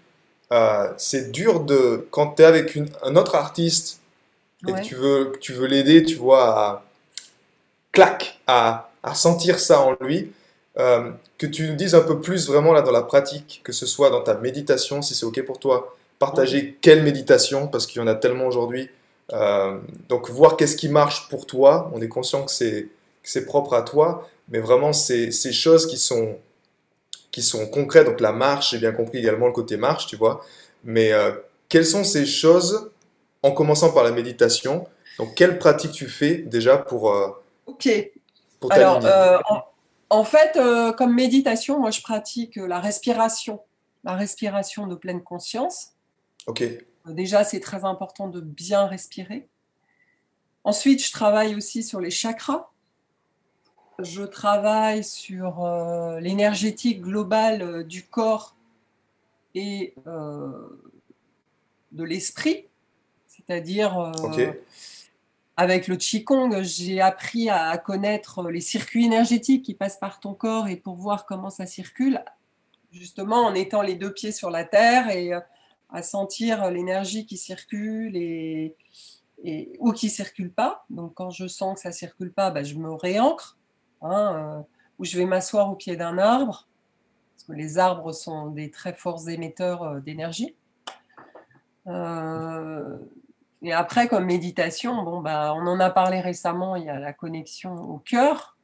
euh, 0.52 0.92
c'est 0.96 1.32
dur 1.32 1.58
de 1.58 2.06
quand 2.12 2.36
tu 2.36 2.42
es 2.42 2.44
avec 2.44 2.78
un 3.02 3.16
autre 3.16 3.34
artiste 3.34 3.98
et 4.68 4.70
que 4.70 4.80
tu 4.80 4.94
veux, 4.94 5.32
tu 5.40 5.52
veux 5.54 5.66
l'aider, 5.66 6.04
tu 6.04 6.14
vois, 6.14 6.44
à 6.44 6.84
clac, 7.90 8.38
à, 8.46 8.90
à 9.02 9.14
sentir 9.16 9.58
ça 9.58 9.80
en 9.80 9.96
lui. 10.00 10.30
Euh, 10.78 11.10
que 11.36 11.48
tu 11.48 11.66
nous 11.66 11.74
dises 11.74 11.96
un 11.96 12.02
peu 12.02 12.20
plus 12.20 12.46
vraiment 12.46 12.72
là 12.72 12.82
dans 12.82 12.92
la 12.92 13.02
pratique, 13.02 13.60
que 13.64 13.72
ce 13.72 13.86
soit 13.86 14.10
dans 14.10 14.20
ta 14.20 14.34
méditation, 14.34 15.02
si 15.02 15.16
c'est 15.16 15.26
ok 15.26 15.44
pour 15.44 15.58
toi, 15.58 15.96
partager 16.20 16.78
quelle 16.80 17.02
méditation, 17.02 17.66
parce 17.66 17.88
qu'il 17.88 18.00
y 18.00 18.04
en 18.04 18.06
a 18.06 18.14
tellement 18.14 18.46
aujourd'hui. 18.46 18.88
Euh, 19.32 19.78
donc 20.08 20.30
voir 20.30 20.56
qu'est-ce 20.56 20.76
qui 20.76 20.88
marche 20.88 21.28
pour 21.28 21.44
toi, 21.44 21.90
on 21.92 22.00
est 22.00 22.08
conscient 22.08 22.44
que 22.44 22.52
c'est 22.52 23.46
propre 23.46 23.74
à 23.74 23.82
toi, 23.82 24.28
mais 24.48 24.60
vraiment 24.60 24.92
ces, 24.92 25.30
ces 25.30 25.52
choses 25.52 25.86
qui 25.86 25.98
sont, 25.98 26.38
qui 27.30 27.42
sont 27.42 27.66
concrètes, 27.66 28.06
donc 28.06 28.20
la 28.20 28.32
marche, 28.32 28.70
j'ai 28.70 28.78
bien 28.78 28.92
compris 28.92 29.18
également 29.18 29.46
le 29.46 29.52
côté 29.52 29.76
marche, 29.76 30.06
tu 30.06 30.16
vois, 30.16 30.44
mais 30.84 31.12
euh, 31.12 31.32
quelles 31.68 31.86
sont 31.86 32.04
ces 32.04 32.26
choses, 32.26 32.90
en 33.42 33.52
commençant 33.52 33.92
par 33.92 34.04
la 34.04 34.10
méditation, 34.10 34.86
donc 35.18 35.34
quelle 35.34 35.58
pratique 35.58 35.92
tu 35.92 36.08
fais 36.08 36.36
déjà 36.38 36.78
pour... 36.78 37.12
Euh, 37.12 37.28
ok. 37.66 37.88
Pour 38.60 38.72
Alors, 38.72 39.04
euh, 39.04 39.38
en, 40.10 40.24
fait, 40.24 40.58
comme 40.96 41.14
méditation, 41.14 41.78
moi 41.78 41.90
je 41.90 42.00
pratique 42.00 42.56
la 42.56 42.80
respiration, 42.80 43.60
la 44.02 44.16
respiration 44.16 44.86
de 44.86 44.96
pleine 44.96 45.22
conscience. 45.22 45.90
Ok. 46.46 46.64
Déjà, 47.06 47.44
c'est 47.44 47.60
très 47.60 47.84
important 47.84 48.28
de 48.28 48.40
bien 48.40 48.86
respirer. 48.86 49.48
Ensuite, 50.64 51.04
je 51.04 51.12
travaille 51.12 51.54
aussi 51.54 51.82
sur 51.82 52.00
les 52.00 52.10
chakras 52.10 52.70
je 54.02 54.22
travaille 54.22 55.02
sur 55.02 55.64
euh, 55.64 56.20
l'énergétique 56.20 57.02
globale 57.02 57.62
euh, 57.62 57.82
du 57.82 58.04
corps 58.06 58.54
et 59.54 59.94
euh, 60.06 60.52
de 61.90 62.04
l'esprit, 62.04 62.66
c'est-à-dire 63.26 64.12
avec 65.56 65.88
le 65.88 65.96
Qigong, 65.96 66.62
j'ai 66.62 67.00
appris 67.00 67.50
à 67.50 67.76
connaître 67.78 68.48
les 68.50 68.60
circuits 68.60 69.06
énergétiques 69.06 69.64
qui 69.64 69.74
passent 69.74 69.98
par 69.98 70.20
ton 70.20 70.34
corps 70.34 70.68
et 70.68 70.76
pour 70.76 70.94
voir 70.96 71.26
comment 71.26 71.50
ça 71.50 71.66
circule, 71.66 72.22
justement 72.92 73.46
en 73.46 73.54
étant 73.54 73.82
les 73.82 73.96
deux 73.96 74.12
pieds 74.12 74.32
sur 74.32 74.50
la 74.50 74.64
terre 74.64 75.08
et 75.08 75.32
à 75.90 76.02
sentir 76.02 76.70
l'énergie 76.70 77.26
qui 77.26 77.38
circule 77.38 78.16
et, 78.16 78.76
ou 79.80 79.92
qui 79.92 80.10
circule 80.10 80.52
pas. 80.52 80.84
Donc 80.90 81.14
quand 81.14 81.30
je 81.30 81.48
sens 81.48 81.76
que 81.76 81.80
ça 81.80 81.90
circule 81.90 82.32
pas, 82.32 82.50
bah, 82.50 82.62
je 82.62 82.74
me 82.74 82.92
réancre 82.92 83.57
Hein, 84.00 84.34
euh, 84.34 84.62
où 84.98 85.04
je 85.04 85.16
vais 85.16 85.24
m'asseoir 85.24 85.70
au 85.70 85.74
pied 85.74 85.96
d'un 85.96 86.18
arbre, 86.18 86.68
parce 87.34 87.44
que 87.44 87.52
les 87.52 87.78
arbres 87.78 88.12
sont 88.12 88.50
des 88.50 88.70
très 88.70 88.92
forts 88.92 89.28
émetteurs 89.28 89.82
euh, 89.82 90.00
d'énergie. 90.00 90.54
Euh, 91.88 92.98
et 93.62 93.72
après, 93.72 94.08
comme 94.08 94.26
méditation, 94.26 95.02
bon, 95.02 95.20
bah, 95.20 95.52
on 95.54 95.66
en 95.66 95.80
a 95.80 95.90
parlé 95.90 96.20
récemment, 96.20 96.76
il 96.76 96.84
y 96.84 96.88
a 96.88 96.98
la 96.98 97.12
connexion 97.12 97.74
au 97.74 97.98
cœur, 97.98 98.56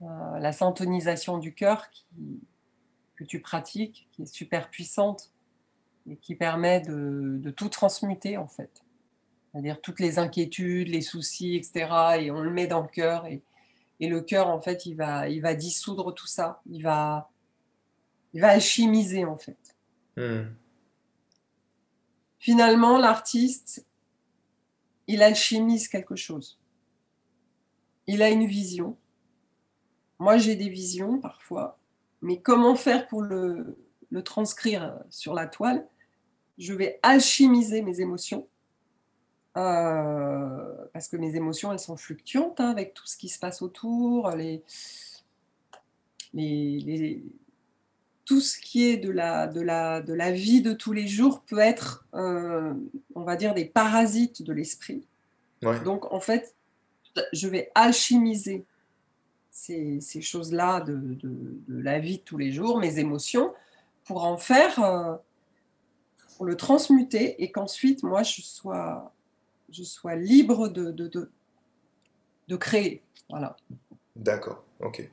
la 0.00 0.52
syntonisation 0.52 1.36
du 1.36 1.54
cœur 1.54 1.86
que 3.16 3.24
tu 3.24 3.40
pratiques, 3.40 4.08
qui 4.12 4.22
est 4.22 4.26
super 4.34 4.70
puissante 4.70 5.30
et 6.08 6.16
qui 6.16 6.34
permet 6.34 6.80
de, 6.80 7.36
de 7.38 7.50
tout 7.50 7.68
transmuter 7.68 8.38
en 8.38 8.46
fait. 8.46 8.82
C'est-à-dire 9.52 9.80
toutes 9.82 10.00
les 10.00 10.18
inquiétudes, 10.18 10.88
les 10.88 11.02
soucis, 11.02 11.56
etc. 11.56 12.18
Et 12.20 12.30
on 12.30 12.40
le 12.40 12.50
met 12.50 12.66
dans 12.66 12.80
le 12.80 12.88
cœur 12.88 13.26
et, 13.26 13.42
et 14.00 14.08
le 14.08 14.22
cœur, 14.22 14.48
en 14.48 14.60
fait, 14.60 14.86
il 14.86 14.94
va, 14.94 15.28
il 15.28 15.42
va 15.42 15.54
dissoudre 15.54 16.12
tout 16.12 16.26
ça. 16.26 16.62
Il 16.70 16.82
va, 16.82 17.30
il 18.32 18.40
va 18.40 18.48
alchimiser, 18.48 19.24
en 19.24 19.36
fait. 19.36 19.76
Hmm. 20.16 20.48
Finalement, 22.38 22.98
l'artiste, 22.98 23.86
il 25.06 25.22
alchimise 25.22 25.86
quelque 25.88 26.16
chose. 26.16 26.58
Il 28.06 28.22
a 28.22 28.30
une 28.30 28.46
vision. 28.46 28.96
Moi, 30.18 30.38
j'ai 30.38 30.56
des 30.56 30.70
visions 30.70 31.20
parfois. 31.20 31.78
Mais 32.22 32.40
comment 32.40 32.74
faire 32.76 33.06
pour 33.06 33.22
le, 33.22 33.78
le 34.10 34.22
transcrire 34.22 34.98
sur 35.10 35.34
la 35.34 35.46
toile? 35.46 35.86
Je 36.56 36.72
vais 36.72 36.98
alchimiser 37.02 37.82
mes 37.82 38.00
émotions 38.00 38.48
euh, 39.56 40.79
parce 40.92 41.08
que 41.08 41.16
mes 41.16 41.36
émotions, 41.36 41.72
elles 41.72 41.78
sont 41.78 41.96
fluctuantes 41.96 42.60
hein, 42.60 42.70
avec 42.70 42.94
tout 42.94 43.06
ce 43.06 43.16
qui 43.16 43.28
se 43.28 43.38
passe 43.38 43.62
autour, 43.62 44.30
les, 44.30 44.62
les, 46.32 47.22
tout 48.24 48.40
ce 48.40 48.60
qui 48.60 48.84
est 48.84 48.96
de 48.96 49.10
la, 49.10 49.46
de 49.46 49.60
la, 49.60 50.00
de 50.00 50.14
la 50.14 50.30
vie 50.30 50.62
de 50.62 50.72
tous 50.72 50.92
les 50.92 51.08
jours 51.08 51.42
peut 51.42 51.58
être, 51.58 52.06
euh, 52.14 52.74
on 53.14 53.22
va 53.22 53.36
dire, 53.36 53.54
des 53.54 53.64
parasites 53.64 54.42
de 54.42 54.52
l'esprit. 54.52 55.04
Donc, 55.84 56.10
en 56.12 56.20
fait, 56.20 56.54
je 57.32 57.48
vais 57.48 57.70
alchimiser 57.74 58.64
ces, 59.50 60.00
ces 60.00 60.20
choses-là 60.22 60.80
de, 60.80 60.96
de, 60.96 61.60
la 61.68 61.98
vie 61.98 62.18
de 62.18 62.22
tous 62.22 62.38
les 62.38 62.52
jours, 62.52 62.78
mes 62.78 62.98
émotions, 62.98 63.52
pour 64.04 64.24
en 64.24 64.36
faire, 64.36 64.82
euh, 64.82 65.16
pour 66.36 66.46
le 66.46 66.56
transmuter 66.56 67.42
et 67.42 67.50
qu'ensuite, 67.50 68.02
moi, 68.02 68.22
je 68.22 68.40
sois, 68.40 69.12
je 69.70 69.82
sois 69.82 70.16
libre 70.16 70.68
de, 70.68 70.90
de, 70.90 71.30
de 72.48 72.56
créer. 72.56 73.02
Voilà. 73.28 73.56
D'accord, 74.16 74.62
ok. 74.80 75.08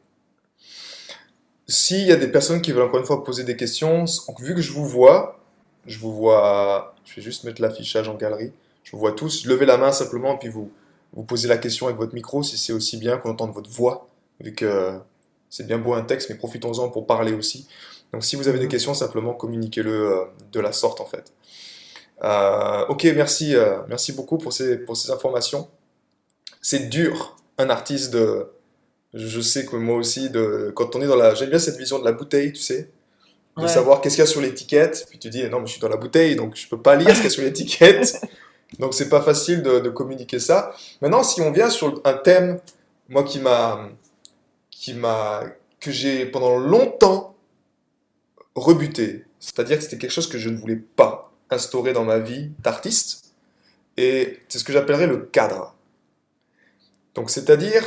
S'il 1.67 2.07
y 2.07 2.11
a 2.11 2.15
des 2.15 2.29
personnes 2.29 2.61
qui 2.61 2.71
veulent 2.71 2.83
encore 2.83 2.99
une 2.99 3.05
fois 3.05 3.23
poser 3.23 3.43
des 3.43 3.55
questions, 3.55 4.05
vu 4.39 4.55
que 4.55 4.61
je 4.61 4.71
vous 4.71 4.85
vois, 4.85 5.39
je 5.85 5.99
vous 5.99 6.13
vois, 6.13 6.95
je 7.05 7.15
vais 7.15 7.21
juste 7.21 7.43
mettre 7.43 7.61
l'affichage 7.61 8.07
en 8.07 8.15
galerie, 8.15 8.51
je 8.83 8.91
vous 8.91 8.99
vois 8.99 9.11
tous, 9.11 9.45
levez 9.45 9.65
la 9.65 9.77
main 9.77 9.91
simplement 9.91 10.35
et 10.35 10.39
puis 10.39 10.49
vous, 10.49 10.71
vous 11.13 11.23
posez 11.23 11.47
la 11.47 11.57
question 11.57 11.87
avec 11.87 11.97
votre 11.97 12.13
micro 12.13 12.41
si 12.41 12.57
c'est 12.57 12.73
aussi 12.73 12.97
bien 12.97 13.17
qu'on 13.17 13.31
entende 13.31 13.51
votre 13.53 13.69
voix, 13.69 14.07
vu 14.39 14.53
que 14.53 14.97
c'est 15.49 15.67
bien 15.67 15.77
beau 15.77 15.93
un 15.93 16.03
texte, 16.03 16.29
mais 16.29 16.35
profitons-en 16.35 16.89
pour 16.89 17.05
parler 17.05 17.33
aussi. 17.33 17.67
Donc 18.13 18.23
si 18.23 18.35
vous 18.35 18.47
avez 18.47 18.59
des 18.59 18.65
mhm. 18.65 18.71
questions, 18.71 18.93
simplement 18.93 19.33
communiquez-le 19.33 19.91
euh, 19.91 20.25
de 20.51 20.59
la 20.59 20.71
sorte 20.71 21.01
en 21.01 21.05
fait. 21.05 21.33
Euh, 22.23 22.85
ok, 22.89 23.03
merci, 23.15 23.55
euh, 23.55 23.79
merci 23.87 24.11
beaucoup 24.11 24.37
pour 24.37 24.53
ces, 24.53 24.77
pour 24.77 24.97
ces 24.97 25.11
informations. 25.11 25.69
C'est 26.61 26.89
dur, 26.89 27.37
un 27.57 27.69
artiste 27.69 28.11
de, 28.11 28.47
je 29.13 29.41
sais 29.41 29.65
que 29.65 29.75
moi 29.75 29.97
aussi, 29.97 30.29
de, 30.29 30.71
quand 30.75 30.95
on 30.95 31.01
est 31.01 31.07
dans 31.07 31.15
la. 31.15 31.33
J'aime 31.35 31.49
bien 31.49 31.59
cette 31.59 31.77
vision 31.77 31.99
de 31.99 32.05
la 32.05 32.11
bouteille, 32.11 32.53
tu 32.53 32.61
sais. 32.61 32.89
De 33.57 33.65
savoir 33.65 34.01
qu'est-ce 34.01 34.15
qu'il 34.15 34.23
y 34.23 34.27
a 34.27 34.29
sur 34.29 34.41
l'étiquette. 34.41 35.07
Puis 35.09 35.17
tu 35.17 35.31
dis, 35.31 35.43
non, 35.49 35.61
mais 35.61 35.65
je 35.65 35.71
suis 35.71 35.81
dans 35.81 35.89
la 35.89 35.97
bouteille, 35.97 36.35
donc 36.35 36.55
je 36.55 36.67
peux 36.67 36.79
pas 36.79 36.95
lire 36.95 37.09
ce 37.09 37.15
qu'il 37.15 37.23
y 37.23 37.27
a 37.27 37.29
sur 37.31 37.41
l'étiquette. 37.41 38.21
donc 38.79 38.93
c'est 38.93 39.09
pas 39.09 39.21
facile 39.21 39.63
de, 39.63 39.79
de, 39.79 39.89
communiquer 39.89 40.37
ça. 40.37 40.75
Maintenant, 41.01 41.23
si 41.23 41.41
on 41.41 41.51
vient 41.51 41.71
sur 41.71 41.99
un 42.03 42.13
thème, 42.13 42.59
moi 43.09 43.23
qui 43.23 43.39
m'a. 43.39 43.89
qui 44.69 44.93
m'a. 44.93 45.43
que 45.79 45.89
j'ai 45.89 46.27
pendant 46.27 46.57
longtemps 46.57 47.35
rebuté. 48.53 49.25
C'est-à-dire 49.39 49.77
que 49.77 49.83
c'était 49.83 49.97
quelque 49.97 50.11
chose 50.11 50.29
que 50.29 50.37
je 50.37 50.49
ne 50.49 50.57
voulais 50.57 50.75
pas 50.75 51.26
instaurer 51.49 51.93
dans 51.93 52.03
ma 52.03 52.19
vie 52.19 52.51
d'artiste. 52.59 53.33
Et 53.97 54.39
c'est 54.47 54.59
ce 54.59 54.63
que 54.63 54.73
j'appellerais 54.73 55.07
le 55.07 55.17
cadre. 55.17 55.75
Donc 57.15 57.29
c'est-à-dire 57.29 57.83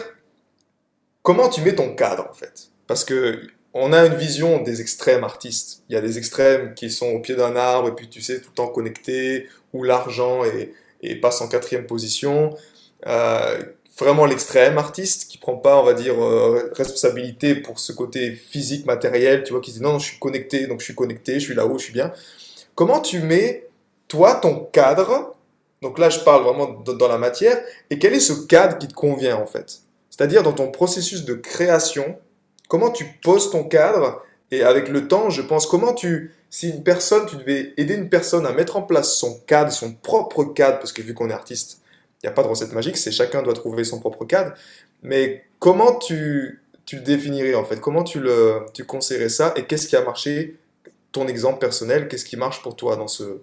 comment 1.23 1.49
tu 1.49 1.61
mets 1.61 1.75
ton 1.75 1.94
cadre 1.94 2.27
en 2.29 2.35
fait? 2.35 2.70
Parce 2.87 3.05
que 3.05 3.40
on 3.73 3.92
a 3.92 4.05
une 4.05 4.16
vision 4.16 4.62
des 4.62 4.81
extrêmes 4.81 5.23
artistes. 5.23 5.85
Il 5.88 5.94
y 5.94 5.96
a 5.96 6.01
des 6.01 6.18
extrêmes 6.18 6.75
qui 6.75 6.90
sont 6.90 7.07
au 7.07 7.20
pied 7.20 7.37
d'un 7.37 7.55
arbre 7.55 7.88
et 7.88 7.94
puis 7.94 8.09
tu 8.09 8.20
sais 8.20 8.40
tout 8.40 8.51
le 8.51 8.55
temps 8.55 8.68
connectés, 8.68 9.46
où 9.73 9.85
l'argent 9.85 10.42
est, 10.44 11.16
passe 11.16 11.40
en 11.40 11.49
quatrième 11.49 11.87
position. 11.87 12.57
Euh, 13.07 13.62
vraiment 13.96 14.27
l'extrême 14.27 14.79
artiste 14.79 15.31
qui 15.31 15.38
prend 15.38 15.57
pas, 15.57 15.81
on 15.81 15.85
va 15.85 15.94
dire, 15.94 16.20
euh, 16.23 16.73
responsabilité 16.75 17.55
pour 17.55 17.79
ce 17.79 17.92
côté 17.92 18.33
physique, 18.33 18.87
matériel, 18.87 19.44
tu 19.44 19.53
vois, 19.53 19.61
qui 19.61 19.73
dit 19.73 19.81
non, 19.81 19.99
je 19.99 20.09
suis 20.09 20.18
connecté, 20.18 20.66
donc 20.66 20.81
je 20.81 20.87
suis 20.87 20.94
connecté, 20.94 21.35
je 21.35 21.44
suis 21.44 21.55
là-haut, 21.55 21.79
je 21.79 21.85
suis 21.85 21.92
bien. 21.92 22.12
Comment 22.81 23.01
tu 23.01 23.21
mets, 23.21 23.69
toi, 24.09 24.37
ton 24.37 24.64
cadre, 24.73 25.37
donc 25.83 25.99
là 25.99 26.09
je 26.09 26.21
parle 26.21 26.45
vraiment 26.45 26.83
dans 26.83 27.09
la 27.09 27.19
matière, 27.19 27.62
et 27.90 27.99
quel 27.99 28.14
est 28.14 28.21
ce 28.21 28.33
cadre 28.47 28.79
qui 28.79 28.88
te 28.88 28.95
convient 28.95 29.37
en 29.37 29.45
fait? 29.45 29.81
C'est-à-dire 30.09 30.43
dans 30.43 30.55
ton 30.55 30.71
processus 30.71 31.27
de 31.27 31.35
création, 31.35 32.19
comment 32.69 32.90
tu 32.90 33.05
poses 33.23 33.51
ton 33.51 33.64
cadre 33.64 34.23
et 34.51 34.62
avec 34.62 34.88
le 34.88 35.09
temps, 35.09 35.29
je 35.29 35.43
pense, 35.43 35.66
comment 35.66 35.93
tu, 35.93 36.33
si 36.49 36.71
une 36.71 36.83
personne, 36.83 37.27
tu 37.27 37.37
devais 37.37 37.75
aider 37.77 37.93
une 37.93 38.09
personne 38.09 38.47
à 38.47 38.53
mettre 38.53 38.79
en 38.79 38.83
place 38.83 39.14
son 39.14 39.38
cadre, 39.40 39.71
son 39.71 39.93
propre 39.93 40.45
cadre, 40.45 40.79
parce 40.79 40.95
que 40.95 41.03
vu 41.03 41.12
qu'on 41.12 41.29
est 41.29 41.35
artiste, 41.35 41.83
il 42.23 42.29
n'y 42.29 42.31
a 42.31 42.33
pas 42.33 42.43
de 42.43 42.49
recette 42.49 42.73
magique, 42.73 42.97
c'est 42.97 43.12
chacun 43.12 43.43
doit 43.43 43.53
trouver 43.53 43.85
son 43.85 44.01
propre 44.01 44.25
cadre, 44.25 44.55
mais 45.03 45.45
comment 45.59 45.97
tu, 45.97 46.62
tu 46.87 46.97
le 46.97 47.03
définirais 47.03 47.57
en 47.57 47.64
fait? 47.66 47.79
Comment 47.79 48.05
tu, 48.05 48.21
le, 48.21 48.61
tu 48.73 48.87
conseillerais 48.87 49.29
ça 49.29 49.53
et 49.55 49.66
qu'est-ce 49.66 49.87
qui 49.87 49.97
a 49.97 50.03
marché 50.03 50.57
Ton 51.12 51.27
exemple 51.29 51.59
personnel, 51.59 52.09
qu'est-ce 52.09 52.25
qui 52.25 52.37
marche 52.37 52.62
pour 52.62 52.77
toi 52.77 52.96
dans 52.96 53.09
ce, 53.09 53.40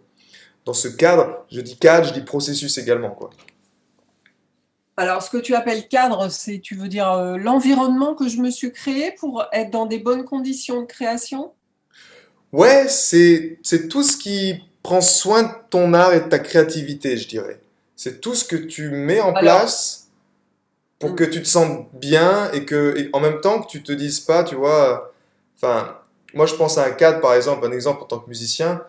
dans 0.66 0.74
ce 0.74 0.88
cadre? 0.88 1.46
Je 1.52 1.62
dis 1.62 1.78
cadre, 1.78 2.08
je 2.08 2.14
dis 2.14 2.22
processus 2.22 2.78
également. 2.78 3.12
quoi. 3.12 3.30
Alors, 5.00 5.22
ce 5.22 5.30
que 5.30 5.38
tu 5.38 5.54
appelles 5.54 5.88
cadre, 5.88 6.28
c'est, 6.30 6.60
tu 6.60 6.76
veux 6.76 6.88
dire, 6.88 7.12
euh, 7.12 7.38
l'environnement 7.38 8.16
que 8.16 8.28
je 8.28 8.38
me 8.38 8.50
suis 8.50 8.72
créé 8.72 9.12
pour 9.12 9.46
être 9.54 9.70
dans 9.70 9.86
des 9.86 10.00
bonnes 10.00 10.26
conditions 10.26 10.82
de 10.82 10.88
création? 10.88 11.54
Ouais, 12.52 12.88
c'est, 12.88 13.60
c'est 13.62 13.90
tout 13.90 14.02
ce 14.02 14.18
qui 14.18 14.64
prend 14.82 15.02
soin 15.02 15.44
de 15.44 15.50
ton 15.70 15.94
art 15.94 16.14
et 16.14 16.22
de 16.22 16.30
ta 16.30 16.40
créativité, 16.40 17.16
je 17.16 17.28
dirais. 17.28 17.60
C'est 17.96 18.22
tout 18.22 18.34
ce 18.34 18.44
que 18.44 18.56
tu 18.56 18.90
mets 18.90 19.20
en 19.20 19.34
place 19.34 20.08
pour 20.98 21.16
que 21.16 21.24
hmm. 21.24 21.30
tu 21.30 21.42
te 21.44 21.48
sentes 21.48 21.90
bien 21.94 22.52
et 22.54 22.66
que, 22.66 23.10
en 23.14 23.20
même 23.20 23.40
temps, 23.42 23.62
que 23.62 23.68
tu 23.68 23.84
te 23.84 23.92
dises 23.92 24.20
pas, 24.20 24.44
tu 24.44 24.56
vois, 24.56 25.14
enfin, 25.56 25.97
moi 26.34 26.46
je 26.46 26.56
pense 26.56 26.78
à 26.78 26.86
un 26.86 26.92
cadre, 26.92 27.22
par 27.22 27.34
exemple, 27.34 27.66
un 27.66 27.72
exemple 27.72 28.04
en 28.04 28.06
tant 28.06 28.20
que 28.20 28.30
musicien, 28.30 28.82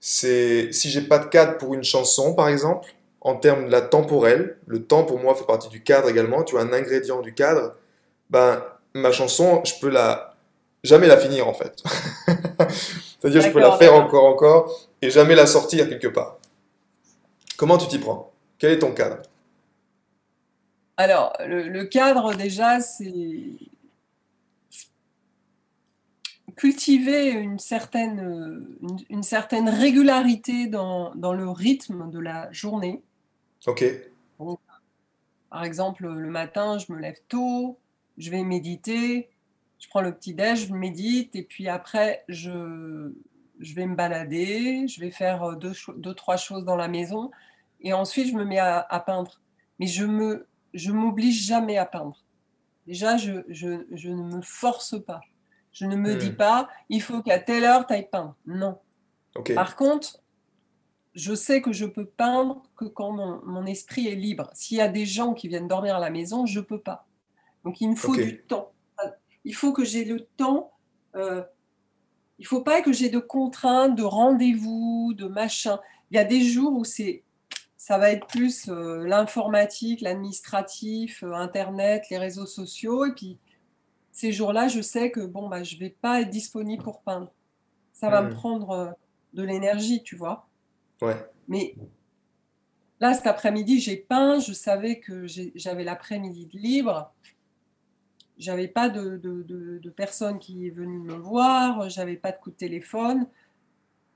c'est 0.00 0.72
si 0.72 0.90
j'ai 0.90 1.02
pas 1.02 1.18
de 1.18 1.26
cadre 1.26 1.56
pour 1.58 1.74
une 1.74 1.84
chanson, 1.84 2.34
par 2.34 2.48
exemple, 2.48 2.94
en 3.20 3.36
termes 3.36 3.66
de 3.66 3.70
la 3.70 3.80
temporelle, 3.80 4.58
le 4.66 4.84
temps 4.84 5.04
pour 5.04 5.18
moi 5.18 5.34
fait 5.34 5.46
partie 5.46 5.68
du 5.68 5.82
cadre 5.82 6.08
également, 6.08 6.42
tu 6.42 6.58
as 6.58 6.60
un 6.60 6.72
ingrédient 6.72 7.20
du 7.20 7.32
cadre, 7.34 7.74
ben, 8.30 8.62
ma 8.94 9.12
chanson, 9.12 9.62
je 9.64 9.74
peux 9.80 9.88
la 9.88 10.34
jamais 10.82 11.06
la 11.06 11.16
finir 11.16 11.48
en 11.48 11.54
fait. 11.54 11.82
C'est-à-dire 13.20 13.40
je 13.40 13.50
peux 13.50 13.60
la 13.60 13.72
faire 13.72 13.94
encore 13.94 14.24
encore 14.24 14.88
et 15.00 15.10
jamais 15.10 15.34
la 15.34 15.46
sortir 15.46 15.88
quelque 15.88 16.08
part. 16.08 16.38
Comment 17.56 17.78
tu 17.78 17.88
t'y 17.88 17.98
prends? 17.98 18.32
Quel 18.58 18.72
est 18.72 18.78
ton 18.78 18.92
cadre? 18.92 19.18
Alors, 20.96 21.32
le, 21.40 21.84
cadre 21.84 22.34
déjà, 22.34 22.80
c'est 22.80 23.12
cultiver 26.56 27.30
une 27.30 27.58
certaine, 27.58 28.66
une, 29.10 29.22
certaine 29.22 29.68
régularité 29.68 30.66
dans, 30.66 31.14
dans, 31.14 31.32
le 31.32 31.48
rythme 31.48 32.10
de 32.10 32.18
la 32.18 32.50
journée. 32.52 33.02
Ok. 33.66 33.84
par 35.50 35.64
exemple, 35.64 36.06
le 36.06 36.30
matin, 36.30 36.78
je 36.78 36.92
me 36.92 36.98
lève 36.98 37.20
tôt, 37.28 37.78
je 38.18 38.30
vais 38.30 38.42
méditer, 38.42 39.30
je 39.78 39.88
prends 39.88 40.00
le 40.00 40.14
petit 40.14 40.34
déj, 40.34 40.68
je 40.68 40.74
médite, 40.74 41.34
et 41.36 41.42
puis 41.42 41.68
après, 41.68 42.24
je, 42.28 43.12
je 43.60 43.74
vais 43.74 43.86
me 43.86 43.94
balader, 43.94 44.86
je 44.88 45.00
vais 45.00 45.10
faire 45.10 45.42
euh, 45.42 45.56
deux, 45.56 45.72
deux, 45.96 46.14
trois 46.14 46.36
choses 46.36 46.64
dans 46.64 46.76
la 46.76 46.88
maison, 46.88 47.30
et 47.80 47.92
ensuite, 47.92 48.28
je 48.28 48.34
me 48.34 48.44
mets 48.44 48.58
à, 48.58 49.04
peindre. 49.06 49.40
Mais 49.78 49.86
je 49.86 50.06
me, 50.06 50.46
je 50.72 50.90
m'oblige 50.90 51.46
jamais 51.46 51.76
à 51.76 51.84
peindre. 51.84 52.24
Déjà, 52.86 53.16
je, 53.18 53.44
je, 53.48 53.86
je, 53.92 54.08
ne 54.08 54.36
me 54.36 54.40
force 54.40 54.98
pas. 55.04 55.20
Je 55.74 55.86
ne 55.86 55.96
me 55.96 56.14
dis 56.14 56.30
hmm. 56.30 56.36
pas, 56.36 56.68
il 56.88 57.02
faut 57.02 57.20
qu'à 57.20 57.40
telle 57.40 57.64
heure, 57.64 57.86
tu 57.86 57.92
ailles 57.92 58.08
peindre. 58.08 58.36
Non. 58.46 58.78
Par 59.54 59.74
contre, 59.74 60.20
je 61.14 61.34
sais 61.34 61.60
que 61.60 61.72
je 61.72 61.84
peux 61.84 62.06
peindre 62.06 62.62
que 62.76 62.84
quand 62.84 63.12
mon, 63.12 63.66
esprit 63.66 64.06
est 64.06 64.14
libre. 64.14 64.50
S'il 64.54 64.78
y 64.78 64.80
a 64.80 64.88
des 64.88 65.04
gens 65.04 65.34
qui 65.34 65.48
viennent 65.48 65.68
dormir 65.68 65.96
à 65.96 66.00
la 66.00 66.10
maison, 66.10 66.46
je 66.46 66.60
ne 66.60 66.64
peux 66.64 66.80
pas. 66.80 67.06
Donc 67.64 67.80
il 67.80 67.90
me 67.90 67.96
faut 67.96 68.14
du 68.14 68.38
temps. 68.42 68.72
Il 69.44 69.54
faut 69.54 69.72
que 69.72 69.84
j'ai 69.84 70.04
le 70.04 70.20
temps. 70.20 70.72
Euh, 71.16 71.42
il 72.38 72.42
ne 72.42 72.48
faut 72.48 72.62
pas 72.62 72.80
que 72.80 72.92
j'ai 72.92 73.10
de 73.10 73.18
contraintes, 73.18 73.96
de 73.96 74.02
rendez-vous, 74.02 75.12
de 75.14 75.26
machin. 75.26 75.80
Il 76.10 76.16
y 76.16 76.18
a 76.18 76.24
des 76.24 76.40
jours 76.40 76.72
où 76.72 76.84
c'est, 76.84 77.24
ça 77.76 77.98
va 77.98 78.10
être 78.10 78.26
plus 78.26 78.68
euh, 78.68 79.04
l'informatique, 79.04 80.00
l'administratif, 80.00 81.22
euh, 81.22 81.32
Internet, 81.34 82.04
les 82.10 82.18
réseaux 82.18 82.46
sociaux. 82.46 83.04
Et 83.04 83.12
puis 83.12 83.38
ces 84.14 84.32
jours-là, 84.32 84.68
je 84.68 84.80
sais 84.80 85.10
que 85.10 85.20
bon, 85.20 85.48
bah, 85.48 85.64
je 85.64 85.74
ne 85.74 85.80
vais 85.80 85.90
pas 85.90 86.22
être 86.22 86.30
disponible 86.30 86.82
pour 86.82 87.02
peindre. 87.02 87.32
Ça 87.92 88.08
va 88.08 88.22
me 88.22 88.30
hmm. 88.30 88.34
prendre 88.34 88.96
de 89.34 89.42
l'énergie, 89.42 90.02
tu 90.02 90.16
vois. 90.16 90.48
Mais 91.48 91.74
là, 93.00 93.12
cet 93.12 93.26
après-midi, 93.26 93.80
j'ai 93.80 93.96
peint, 93.96 94.38
je 94.38 94.52
savais 94.52 95.00
que 95.00 95.26
j'avais 95.26 95.84
l'après-midi 95.84 96.48
libre. 96.54 97.12
J'avais 98.38 98.68
pas 98.68 98.88
de, 98.88 99.18
de, 99.18 99.90
personne 99.90 100.38
qui 100.38 100.66
est 100.66 100.70
venue 100.70 100.98
me 100.98 101.14
voir, 101.14 101.88
j'avais 101.90 102.16
pas 102.16 102.32
de 102.32 102.38
coup 102.38 102.50
de 102.50 102.56
téléphone. 102.56 103.26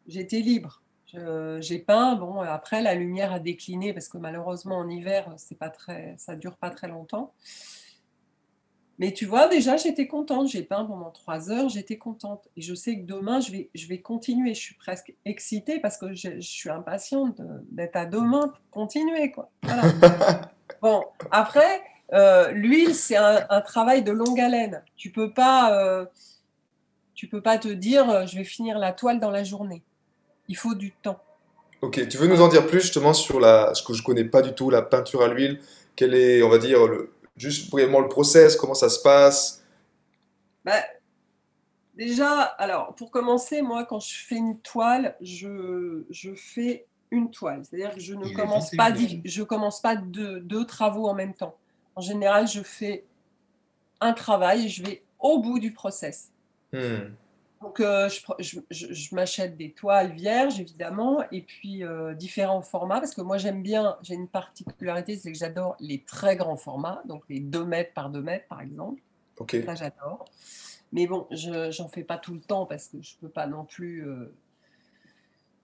J'étais 0.06 0.40
libre. 0.40 0.82
J'ai 1.06 1.78
peint. 1.80 2.14
Bon, 2.14 2.40
après, 2.40 2.82
la 2.82 2.94
lumière 2.94 3.32
a 3.32 3.40
décliné 3.40 3.92
parce 3.92 4.08
que 4.08 4.18
malheureusement, 4.18 4.78
en 4.78 4.88
hiver, 4.88 5.34
c'est 5.36 5.58
pas 5.58 5.70
très, 5.70 6.14
ça 6.18 6.36
dure 6.36 6.56
pas 6.56 6.70
très 6.70 6.88
longtemps. 6.88 7.34
Mais 8.98 9.12
tu 9.12 9.26
vois, 9.26 9.46
déjà, 9.46 9.76
j'étais 9.76 10.08
contente. 10.08 10.48
J'ai 10.48 10.62
peint 10.62 10.84
pendant 10.84 11.10
trois 11.10 11.50
heures, 11.50 11.68
j'étais 11.68 11.98
contente. 11.98 12.48
Et 12.56 12.62
je 12.62 12.74
sais 12.74 12.96
que 12.96 13.04
demain, 13.04 13.40
je 13.40 13.52
vais, 13.52 13.70
je 13.74 13.86
vais 13.86 14.00
continuer. 14.00 14.54
Je 14.54 14.60
suis 14.60 14.74
presque 14.74 15.14
excitée 15.24 15.78
parce 15.78 15.98
que 15.98 16.14
je, 16.14 16.40
suis 16.40 16.70
impatiente 16.70 17.40
d'être 17.70 17.96
à 17.96 18.06
demain 18.06 18.48
pour 18.48 18.70
continuer. 18.70 19.30
Quoi. 19.30 19.50
bon, 20.82 21.04
après, 21.30 21.82
euh, 22.12 22.50
l'huile, 22.50 22.94
c'est 22.94 23.16
un, 23.16 23.60
travail 23.60 24.02
de 24.02 24.10
longue 24.10 24.40
haleine. 24.40 24.82
Tu 24.96 25.10
peux 25.10 25.32
pas. 25.32 25.80
Euh, 25.80 26.04
Tu 27.14 27.28
peux 27.28 27.40
pas 27.40 27.58
te 27.58 27.68
dire, 27.68 28.08
euh, 28.10 28.26
je 28.26 28.36
vais 28.36 28.44
finir 28.44 28.78
la 28.78 28.92
toile 28.92 29.20
dans 29.20 29.30
la 29.30 29.44
journée. 29.44 29.82
Il 30.48 30.56
faut 30.56 30.74
du 30.74 30.92
temps. 30.92 31.20
Ok, 31.82 32.08
tu 32.08 32.16
veux 32.16 32.26
nous 32.26 32.40
en 32.40 32.48
dire 32.48 32.66
plus 32.66 32.80
justement 32.80 33.12
sur 33.12 33.38
la, 33.38 33.74
ce 33.74 33.82
que 33.82 33.92
je 33.92 34.02
connais 34.02 34.24
pas 34.24 34.42
du 34.42 34.52
tout, 34.52 34.70
la 34.70 34.82
peinture 34.82 35.22
à 35.22 35.28
l'huile? 35.28 35.60
Quel 35.94 36.14
est, 36.14 36.42
on 36.42 36.48
va 36.48 36.58
dire, 36.58 36.86
le, 36.86 37.12
juste 37.38 37.70
brièvement 37.70 38.00
le 38.00 38.08
process, 38.08 38.56
comment 38.56 38.74
ça 38.74 38.88
se 38.88 39.00
passe? 39.00 39.64
Bah, 40.64 40.82
déjà, 41.94 42.42
alors 42.42 42.94
pour 42.94 43.10
commencer, 43.10 43.62
moi 43.62 43.84
quand 43.84 44.00
je 44.00 44.14
fais 44.14 44.36
une 44.36 44.58
toile, 44.60 45.16
je, 45.20 46.04
je 46.10 46.34
fais 46.34 46.86
une 47.10 47.30
toile. 47.30 47.62
C'est-à-dire 47.64 47.94
que 47.94 48.00
je 48.00 48.14
ne 48.14 48.28
commence 48.34 48.70
pas, 48.76 48.92
je 49.24 49.42
commence 49.42 49.80
pas 49.80 49.96
deux, 49.96 50.40
deux 50.40 50.66
travaux 50.66 51.08
en 51.08 51.14
même 51.14 51.34
temps. 51.34 51.56
En 51.94 52.00
général, 52.00 52.46
je 52.46 52.62
fais 52.62 53.04
un 54.00 54.12
travail 54.12 54.66
et 54.66 54.68
je 54.68 54.82
vais 54.84 55.02
au 55.18 55.40
bout 55.40 55.58
du 55.58 55.72
process. 55.72 56.30
Hmm, 56.72 57.12
Donc, 57.60 57.80
euh, 57.80 58.08
je, 58.08 58.20
je- 58.38 58.60
je- 58.70 58.92
je 58.92 59.14
m'achète 59.14 59.56
des 59.56 59.72
toiles 59.72 60.12
vierges, 60.12 60.60
évidemment, 60.60 61.24
et 61.32 61.42
puis 61.42 61.82
euh, 61.84 62.14
différents 62.14 62.62
formats, 62.62 63.00
parce 63.00 63.14
que 63.14 63.20
moi, 63.20 63.36
j'aime 63.36 63.62
bien, 63.62 63.96
j'ai 64.02 64.14
une 64.14 64.28
particularité, 64.28 65.16
c'est 65.16 65.32
que 65.32 65.38
j'adore 65.38 65.74
les 65.80 66.02
très 66.04 66.36
grands 66.36 66.56
formats, 66.56 67.02
donc 67.06 67.24
les 67.28 67.40
2 67.40 67.64
mètres 67.64 67.92
par 67.94 68.10
2 68.10 68.22
mètres, 68.22 68.46
par 68.48 68.60
exemple. 68.60 69.02
Ok, 69.38 69.56
Ça, 69.66 69.74
j'adore. 69.74 70.24
Mais 70.92 71.06
bon, 71.06 71.26
je 71.30 71.70
j'en 71.70 71.88
fais 71.88 72.04
pas 72.04 72.16
tout 72.16 72.32
le 72.34 72.40
temps 72.40 72.64
parce 72.64 72.88
que 72.88 73.02
je 73.02 73.14
peux 73.20 73.28
pas 73.28 73.46
non 73.46 73.64
plus 73.64 74.06
euh, 74.06 74.32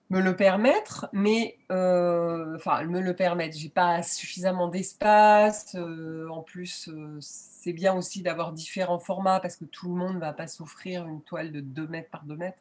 me 0.09 0.19
le 0.21 0.35
permettre. 0.35 1.07
Mais 1.13 1.57
euh, 1.71 2.55
enfin, 2.55 2.83
me 2.83 2.99
le 3.01 3.15
permettre. 3.15 3.57
J'ai 3.57 3.69
pas 3.69 4.03
suffisamment 4.03 4.67
d'espace. 4.67 5.75
euh, 5.75 6.27
en 6.29 6.41
plus, 6.41 6.89
euh, 6.89 7.17
c'est 7.21 7.73
bien 7.73 7.93
aussi 7.95 8.21
d'avoir 8.21 8.53
différents 8.53 8.99
formats 8.99 9.39
parce 9.39 9.55
que 9.57 9.65
tout 9.65 9.89
le 9.89 9.95
monde 9.95 10.17
va 10.19 10.33
pas 10.33 10.47
s'offrir 10.47 11.07
une 11.07 11.21
toile 11.21 11.51
de 11.51 11.59
2 11.61 11.87
mètres 11.87 12.09
par 12.09 12.23
2 12.23 12.35
mètres. 12.35 12.57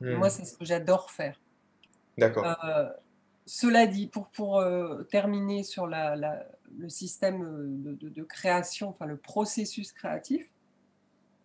Hmm, 0.00 0.14
moi, 0.14 0.30
c'est 0.30 0.44
ce 0.44 0.56
que 0.56 0.64
j'adore 0.64 1.10
faire. 1.10 1.40
d'accord. 2.18 2.56
Cela 3.48 3.86
dit, 3.86 4.08
pour, 4.08 4.26
pour 4.28 4.60
terminer 5.08 5.62
sur 5.62 5.86
la, 5.86 6.16
la- 6.16 6.44
le 6.78 6.88
système 6.88 7.82
de, 7.84 7.92
de- 7.92 8.08
de 8.08 8.22
création, 8.24 8.88
enfin 8.88 9.06
le 9.06 9.16
processus 9.16 9.92
créatif, 9.92 10.48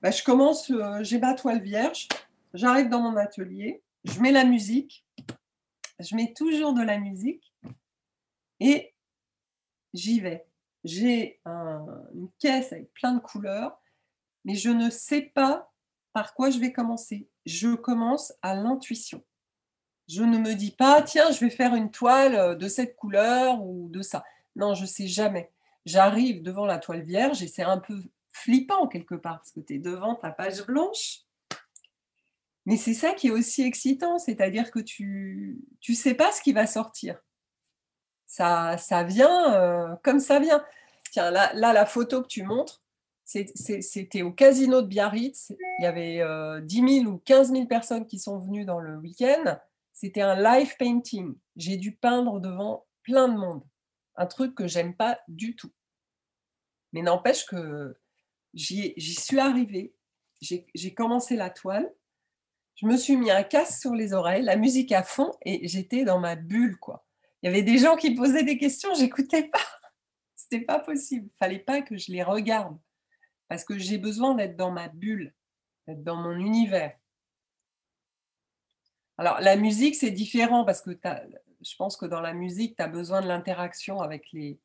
bah, 0.01 0.09
je 0.09 0.23
commence, 0.23 0.71
j'ai 1.01 1.19
ma 1.19 1.35
toile 1.35 1.61
vierge, 1.61 2.07
j'arrive 2.55 2.89
dans 2.89 3.01
mon 3.01 3.15
atelier, 3.17 3.81
je 4.03 4.19
mets 4.19 4.31
la 4.31 4.43
musique, 4.45 5.05
je 5.99 6.15
mets 6.15 6.33
toujours 6.33 6.73
de 6.73 6.81
la 6.81 6.97
musique 6.97 7.53
et 8.59 8.93
j'y 9.93 10.19
vais. 10.19 10.45
J'ai 10.83 11.39
un- 11.45 11.85
une 12.13 12.29
caisse 12.39 12.73
avec 12.73 12.91
plein 12.93 13.13
de 13.13 13.19
couleurs, 13.19 13.79
mais 14.45 14.55
je 14.55 14.69
ne 14.69 14.89
sais 14.89 15.21
pas 15.21 15.71
par 16.13 16.33
quoi 16.33 16.49
je 16.49 16.59
vais 16.59 16.71
commencer. 16.73 17.29
Je 17.45 17.75
commence 17.75 18.33
à 18.41 18.55
l'intuition. 18.55 19.23
Je 20.07 20.23
ne 20.23 20.37
me 20.39 20.55
dis 20.55 20.71
pas, 20.71 21.01
tiens, 21.03 21.31
je 21.31 21.39
vais 21.39 21.49
faire 21.51 21.75
une 21.75 21.91
toile 21.91 22.35
euh, 22.35 22.55
de 22.55 22.67
cette 22.67 22.95
couleur 22.95 23.61
ou 23.63 23.87
de 23.89 24.01
ça. 24.01 24.23
Non, 24.55 24.73
je 24.73 24.85
sais 24.85 25.07
jamais. 25.07 25.51
J'arrive 25.85 26.41
devant 26.41 26.65
la 26.65 26.79
toile 26.79 27.01
vierge 27.03 27.41
et 27.43 27.47
c'est 27.47 27.63
un 27.63 27.77
peu 27.77 28.01
flippant 28.31 28.87
quelque 28.87 29.15
part 29.15 29.37
parce 29.37 29.51
que 29.51 29.59
tu 29.61 29.75
es 29.75 29.79
devant 29.79 30.15
ta 30.15 30.31
page 30.31 30.65
blanche. 30.65 31.19
Mais 32.65 32.77
c'est 32.77 32.93
ça 32.93 33.13
qui 33.13 33.27
est 33.27 33.31
aussi 33.31 33.63
excitant, 33.63 34.19
c'est-à-dire 34.19 34.71
que 34.71 34.79
tu 34.79 35.61
tu 35.79 35.95
sais 35.95 36.13
pas 36.13 36.31
ce 36.31 36.41
qui 36.41 36.53
va 36.53 36.67
sortir. 36.67 37.19
Ça, 38.27 38.77
ça 38.77 39.03
vient 39.03 39.53
euh, 39.55 39.95
comme 40.03 40.19
ça 40.19 40.39
vient. 40.39 40.63
Tiens, 41.11 41.31
là, 41.31 41.51
là, 41.53 41.73
la 41.73 41.85
photo 41.85 42.21
que 42.21 42.27
tu 42.27 42.43
montres, 42.43 42.81
c'était 43.25 44.21
au 44.21 44.31
casino 44.31 44.81
de 44.81 44.87
Biarritz. 44.87 45.51
Il 45.79 45.83
y 45.83 45.85
avait 45.85 46.21
euh, 46.21 46.61
10 46.61 47.01
000 47.03 47.11
ou 47.11 47.17
15 47.19 47.51
000 47.51 47.65
personnes 47.65 48.05
qui 48.05 48.19
sont 48.19 48.39
venues 48.39 48.65
dans 48.65 48.79
le 48.79 48.97
week-end. 48.97 49.57
C'était 49.93 50.21
un 50.21 50.35
live 50.35 50.75
painting. 50.77 51.35
J'ai 51.55 51.77
dû 51.77 51.95
peindre 51.95 52.39
devant 52.39 52.85
plein 53.03 53.27
de 53.27 53.37
monde. 53.37 53.63
Un 54.15 54.25
truc 54.25 54.55
que 54.55 54.67
j'aime 54.67 54.95
pas 54.95 55.19
du 55.27 55.55
tout. 55.55 55.71
Mais 56.93 57.01
n'empêche 57.01 57.45
que 57.45 57.97
j'y 58.53 58.93
suis 58.97 59.39
arrivée. 59.39 59.93
J'ai 60.41 60.93
commencé 60.93 61.35
la 61.35 61.49
toile. 61.49 61.91
Je 62.75 62.85
me 62.87 62.97
suis 62.97 63.15
mis 63.15 63.29
un 63.29 63.43
casque 63.43 63.79
sur 63.79 63.93
les 63.93 64.13
oreilles, 64.13 64.43
la 64.43 64.55
musique 64.55 64.91
à 64.91 65.03
fond, 65.03 65.31
et 65.43 65.67
j'étais 65.67 66.03
dans 66.03 66.19
ma 66.19 66.35
bulle, 66.35 66.77
quoi. 66.77 67.05
Il 67.41 67.47
y 67.47 67.49
avait 67.49 67.63
des 67.63 67.77
gens 67.77 67.95
qui 67.95 68.13
posaient 68.13 68.43
des 68.43 68.57
questions, 68.57 68.93
j'écoutais 68.95 69.43
pas. 69.43 69.59
C'était 70.35 70.65
pas 70.65 70.79
possible. 70.79 71.29
Fallait 71.39 71.59
pas 71.59 71.81
que 71.81 71.97
je 71.97 72.11
les 72.11 72.23
regarde. 72.23 72.77
Parce 73.47 73.63
que 73.63 73.77
j'ai 73.77 73.97
besoin 73.97 74.35
d'être 74.35 74.55
dans 74.55 74.71
ma 74.71 74.87
bulle, 74.87 75.33
d'être 75.87 76.03
dans 76.03 76.15
mon 76.15 76.31
univers. 76.33 76.97
Alors, 79.17 79.39
la 79.39 79.55
musique, 79.55 79.95
c'est 79.95 80.11
différent 80.11 80.65
parce 80.65 80.81
que 80.81 80.91
je 80.91 81.75
pense 81.75 81.97
que 81.97 82.05
dans 82.05 82.21
la 82.21 82.33
musique, 82.33 82.75
tu 82.75 82.81
as 82.83 82.87
besoin 82.87 83.21
de 83.21 83.27
l'interaction 83.27 84.01
avec 84.01 84.31
les, 84.31 84.59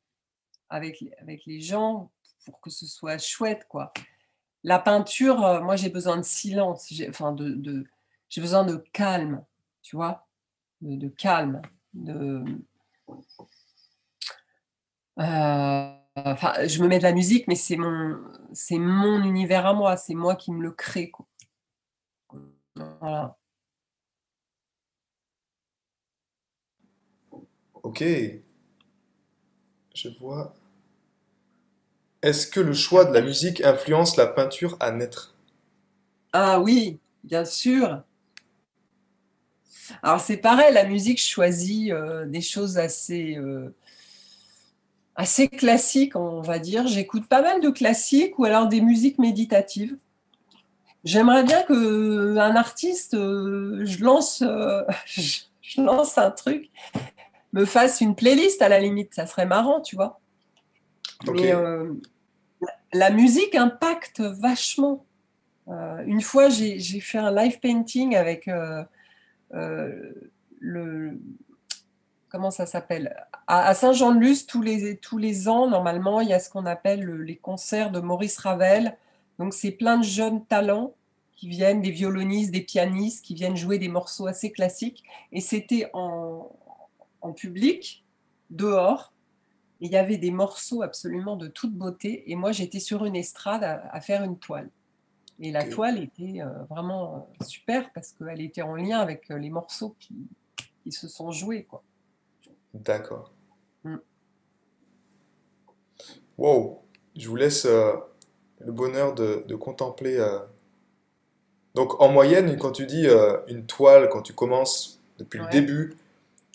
avec, 0.69 0.99
les, 1.01 1.13
avec 1.19 1.45
les 1.45 1.59
gens 1.61 2.11
pour 2.45 2.61
que 2.61 2.69
ce 2.69 2.85
soit 2.85 3.17
chouette, 3.17 3.67
quoi. 3.67 3.93
La 4.63 4.79
peinture, 4.79 5.45
euh, 5.45 5.61
moi, 5.61 5.75
j'ai 5.75 5.89
besoin 5.89 6.17
de 6.17 6.23
silence, 6.23 6.91
enfin, 7.09 7.31
de- 7.33 7.85
j'ai 8.29 8.41
besoin 8.41 8.65
de 8.65 8.77
calme, 8.93 9.43
tu 9.81 9.95
vois, 9.95 10.27
de, 10.81 10.95
de 10.95 11.07
calme, 11.09 11.61
de... 11.93 12.43
Euh, 15.19 15.91
enfin, 16.15 16.53
je 16.67 16.81
me 16.81 16.87
mets 16.87 16.99
de 16.99 17.03
la 17.03 17.13
musique, 17.13 17.47
mais 17.47 17.55
c'est 17.55 17.77
mon, 17.77 18.17
c'est 18.53 18.79
mon 18.79 19.23
univers 19.23 19.65
à 19.65 19.73
moi, 19.73 19.97
c'est 19.97 20.15
moi 20.15 20.35
qui 20.35 20.51
me 20.51 20.61
le 20.61 20.71
crée, 20.71 21.09
quoi. 21.11 21.25
Voilà. 22.75 23.37
Ok, 27.83 28.03
je 29.93 30.09
vois. 30.19 30.55
Est-ce 32.21 32.45
que 32.45 32.59
le 32.59 32.73
choix 32.73 33.05
de 33.05 33.13
la 33.15 33.21
musique 33.21 33.61
influence 33.61 34.17
la 34.17 34.27
peinture 34.27 34.77
à 34.79 34.91
naître? 34.91 35.33
Ah 36.31 36.59
oui, 36.61 36.99
bien 37.23 37.43
sûr. 37.45 38.03
Alors 40.03 40.19
c'est 40.19 40.37
pareil, 40.37 40.73
la 40.73 40.85
musique, 40.85 41.19
je 41.19 41.27
choisis 41.27 41.91
euh, 41.91 42.25
des 42.25 42.41
choses 42.41 42.77
assez, 42.77 43.35
euh, 43.37 43.73
assez 45.15 45.47
classiques, 45.47 46.15
on 46.15 46.41
va 46.41 46.59
dire. 46.59 46.87
J'écoute 46.87 47.27
pas 47.27 47.41
mal 47.41 47.61
de 47.61 47.69
classiques 47.69 48.37
ou 48.39 48.45
alors 48.45 48.67
des 48.67 48.81
musiques 48.81 49.19
méditatives. 49.19 49.97
J'aimerais 51.03 51.43
bien 51.43 51.63
que 51.63 52.37
un 52.37 52.55
artiste, 52.55 53.13
euh, 53.13 53.81
je 53.85 54.03
lance, 54.03 54.41
euh, 54.41 54.83
je, 55.05 55.81
lance 55.81 56.17
un 56.17 56.31
truc, 56.31 56.69
me 57.53 57.65
fasse 57.65 58.01
une 58.01 58.15
playlist 58.15 58.61
à 58.61 58.69
la 58.69 58.79
limite, 58.79 59.13
ça 59.13 59.25
serait 59.25 59.45
marrant, 59.45 59.81
tu 59.81 59.95
vois. 59.95 60.19
Mais 61.25 61.53
euh, 61.53 61.93
la 62.93 63.09
musique 63.09 63.55
impacte 63.55 64.21
vachement. 64.21 65.05
Euh, 65.67 66.03
une 66.05 66.21
fois, 66.21 66.49
j'ai 66.49 66.99
fait 66.99 67.17
un 67.17 67.31
live 67.31 67.59
painting 67.59 68.15
avec 68.15 68.47
euh, 68.47 68.83
euh, 68.83 68.83
le. 69.51 71.19
Comment 72.29 72.51
ça 72.51 72.65
s'appelle? 72.65 73.15
À, 73.47 73.73
Saint-Jean-de-Luz, 73.73 74.47
tous 74.47 74.61
les, 74.61 74.97
tous 74.97 75.17
les 75.17 75.47
ans, 75.47 75.69
normalement, 75.69 76.19
il 76.19 76.27
y 76.27 76.33
a 76.33 76.39
ce 76.39 76.49
qu'on 76.49 76.65
appelle 76.65 77.01
le- 77.03 77.23
les 77.23 77.37
concerts 77.37 77.89
de 77.89 78.01
Maurice 78.01 78.37
Ravel. 78.37 78.97
Donc, 79.39 79.53
c'est 79.53 79.71
plein 79.71 79.97
de 79.97 80.03
jeunes 80.03 80.45
talents 80.45 80.93
qui 81.37 81.47
viennent, 81.47 81.81
des 81.81 81.91
violonistes, 81.91 82.51
des 82.51 82.61
pianistes, 82.61 83.23
qui 83.23 83.33
viennent 83.33 83.55
jouer 83.55 83.79
des 83.79 83.87
morceaux 83.87 84.27
assez 84.27 84.51
classiques. 84.51 85.05
Et 85.31 85.39
c'était 85.39 85.89
en, 85.93 86.51
en 87.21 87.31
public, 87.31 88.03
dehors. 88.49 89.13
Et 89.79 89.85
il 89.85 89.91
y 89.91 89.97
avait 89.97 90.17
des 90.17 90.31
morceaux 90.31 90.81
absolument 90.81 91.37
de 91.37 91.47
toute 91.47 91.73
beauté. 91.73 92.29
Et 92.29 92.35
moi, 92.35 92.51
j'étais 92.51 92.81
sur 92.81 93.05
une 93.05 93.15
estrade 93.15 93.63
à 93.63 94.01
faire 94.01 94.23
une 94.23 94.37
toile. 94.37 94.69
Et 95.39 95.51
la 95.51 95.67
toile 95.69 95.99
était 95.99 96.41
euh, 96.41 96.63
vraiment 96.69 97.27
euh, 97.41 97.45
super 97.45 97.91
parce 97.93 98.11
qu'elle 98.13 98.41
était 98.41 98.63
en 98.63 98.75
lien 98.75 98.99
avec 98.99 99.29
euh, 99.29 99.37
les 99.37 99.49
morceaux 99.51 99.95
qui, 99.99 100.15
qui 100.83 100.91
se 100.91 101.07
sont 101.07 101.31
joués, 101.31 101.63
quoi. 101.63 101.83
d'accord. 102.73 103.31
Mm. 103.83 103.97
Wow, 106.37 106.81
je 107.15 107.27
vous 107.27 107.35
laisse 107.35 107.65
euh, 107.65 107.93
le 108.59 108.71
bonheur 108.71 109.13
de, 109.13 109.43
de 109.47 109.55
contempler. 109.55 110.17
euh. 110.17 110.39
Donc 111.75 112.01
en 112.01 112.09
moyenne, 112.09 112.57
quand 112.57 112.71
tu 112.71 112.87
dis 112.87 113.07
euh, 113.07 113.37
une 113.47 113.65
toile, 113.65 114.09
quand 114.09 114.23
tu 114.23 114.33
commences 114.33 114.99
depuis 115.19 115.39
le 115.39 115.47
début 115.49 115.95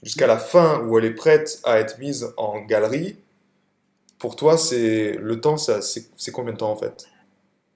jusqu'à 0.02 0.26
la 0.26 0.38
fin 0.38 0.80
où 0.84 0.98
elle 0.98 1.04
est 1.04 1.14
prête 1.14 1.60
à 1.64 1.78
être 1.78 1.98
mise 2.00 2.32
en 2.36 2.60
galerie, 2.60 3.16
pour 4.18 4.34
toi, 4.36 4.56
c'est 4.56 5.12
le 5.12 5.40
temps, 5.40 5.56
c'est 5.56 6.32
combien 6.32 6.52
de 6.52 6.58
temps 6.58 6.70
en 6.72 6.76
fait? 6.76 7.08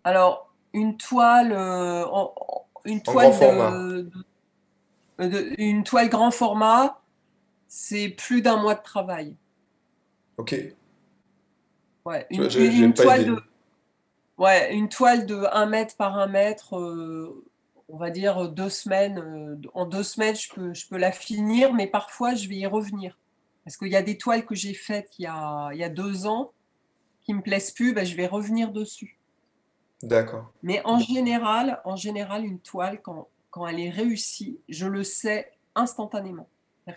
Alors, 0.05 0.46
une 0.77 0.97
toile, 0.97 1.53
euh, 1.53 2.05
en- 2.07 2.35
une 2.85 3.03
toile 3.03 3.33
format. 3.33 3.71
de, 5.19 5.55
une 5.59 5.83
toile 5.85 6.09
grand 6.09 6.31
format, 6.31 7.01
c'est 7.69 8.09
plus 8.11 8.43
d'un 8.43 8.61
mois 8.61 8.75
de 8.75 8.83
travail. 8.83 9.37
Ok, 10.37 10.55
Ouais, 12.05 12.27
vois, 12.31 12.47
une, 12.47 12.95
toile 12.95 13.25
de, 13.27 13.43
ouais, 14.39 14.75
une 14.75 14.89
toile 14.89 15.27
de 15.27 15.45
un 15.53 15.67
mètre 15.67 15.97
par 15.97 16.17
un 16.19 16.27
mètre, 16.27 16.77
euh, 16.79 17.45
on 17.89 17.97
va 17.97 18.11
dire 18.11 18.49
deux 18.51 18.69
semaines. 18.69 19.19
euh, 19.19 19.57
En 19.75 19.87
deux 19.87 20.03
semaines, 20.03 20.37
je 20.37 20.53
peux, 20.53 20.75
je 20.75 20.87
peux 20.89 20.99
la 20.99 21.11
finir, 21.13 21.73
mais 21.75 21.87
parfois, 21.87 22.35
je 22.35 22.49
vais 22.49 22.57
y 22.57 22.67
revenir. 22.67 23.19
Parce 23.65 23.77
qu'il 23.77 23.89
y 23.89 23.97
a 23.97 24.03
des 24.03 24.19
toiles 24.19 24.47
que 24.47 24.55
j'ai 24.55 24.75
faites 24.75 25.09
il 25.19 25.23
y 25.23 25.27
a, 25.27 25.71
il 25.73 25.79
y 25.79 25.85
a 25.85 25.89
deux 25.89 26.27
ans 26.27 26.53
qui 27.25 27.35
me 27.35 27.43
plaisent 27.43 27.73
plus, 27.73 27.93
ben, 27.93 28.05
je 28.05 28.15
vais 28.17 28.27
revenir 28.29 28.71
dessus. 28.73 29.16
D'accord. 30.03 30.53
Mais 30.63 30.83
en 30.85 30.99
général, 30.99 31.81
en 31.85 31.97
général, 31.97 32.45
une 32.45 32.61
toile, 32.61 33.01
quand, 33.03 33.29
quand 33.51 33.67
elle 33.67 33.81
est 33.81 33.91
réussie, 33.91 34.59
je 34.69 34.87
le 34.87 35.03
sais 35.05 35.51
instantanément. 35.75 36.49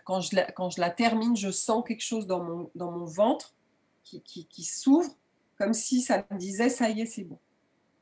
Quand 0.05 0.21
je, 0.21 0.35
la, 0.35 0.51
quand 0.51 0.69
je 0.69 0.79
la 0.81 0.89
termine, 0.91 1.35
je 1.35 1.49
sens 1.49 1.83
quelque 1.87 2.03
chose 2.03 2.27
dans 2.27 2.43
mon, 2.43 2.69
dans 2.75 2.91
mon 2.91 3.05
ventre 3.05 3.53
qui, 4.03 4.21
qui, 4.21 4.45
qui 4.45 4.63
s'ouvre, 4.63 5.09
comme 5.57 5.73
si 5.73 6.01
ça 6.01 6.23
me 6.29 6.37
disait, 6.37 6.69
ça 6.69 6.89
y 6.89 7.01
est, 7.01 7.05
c'est 7.05 7.23
bon. 7.23 7.37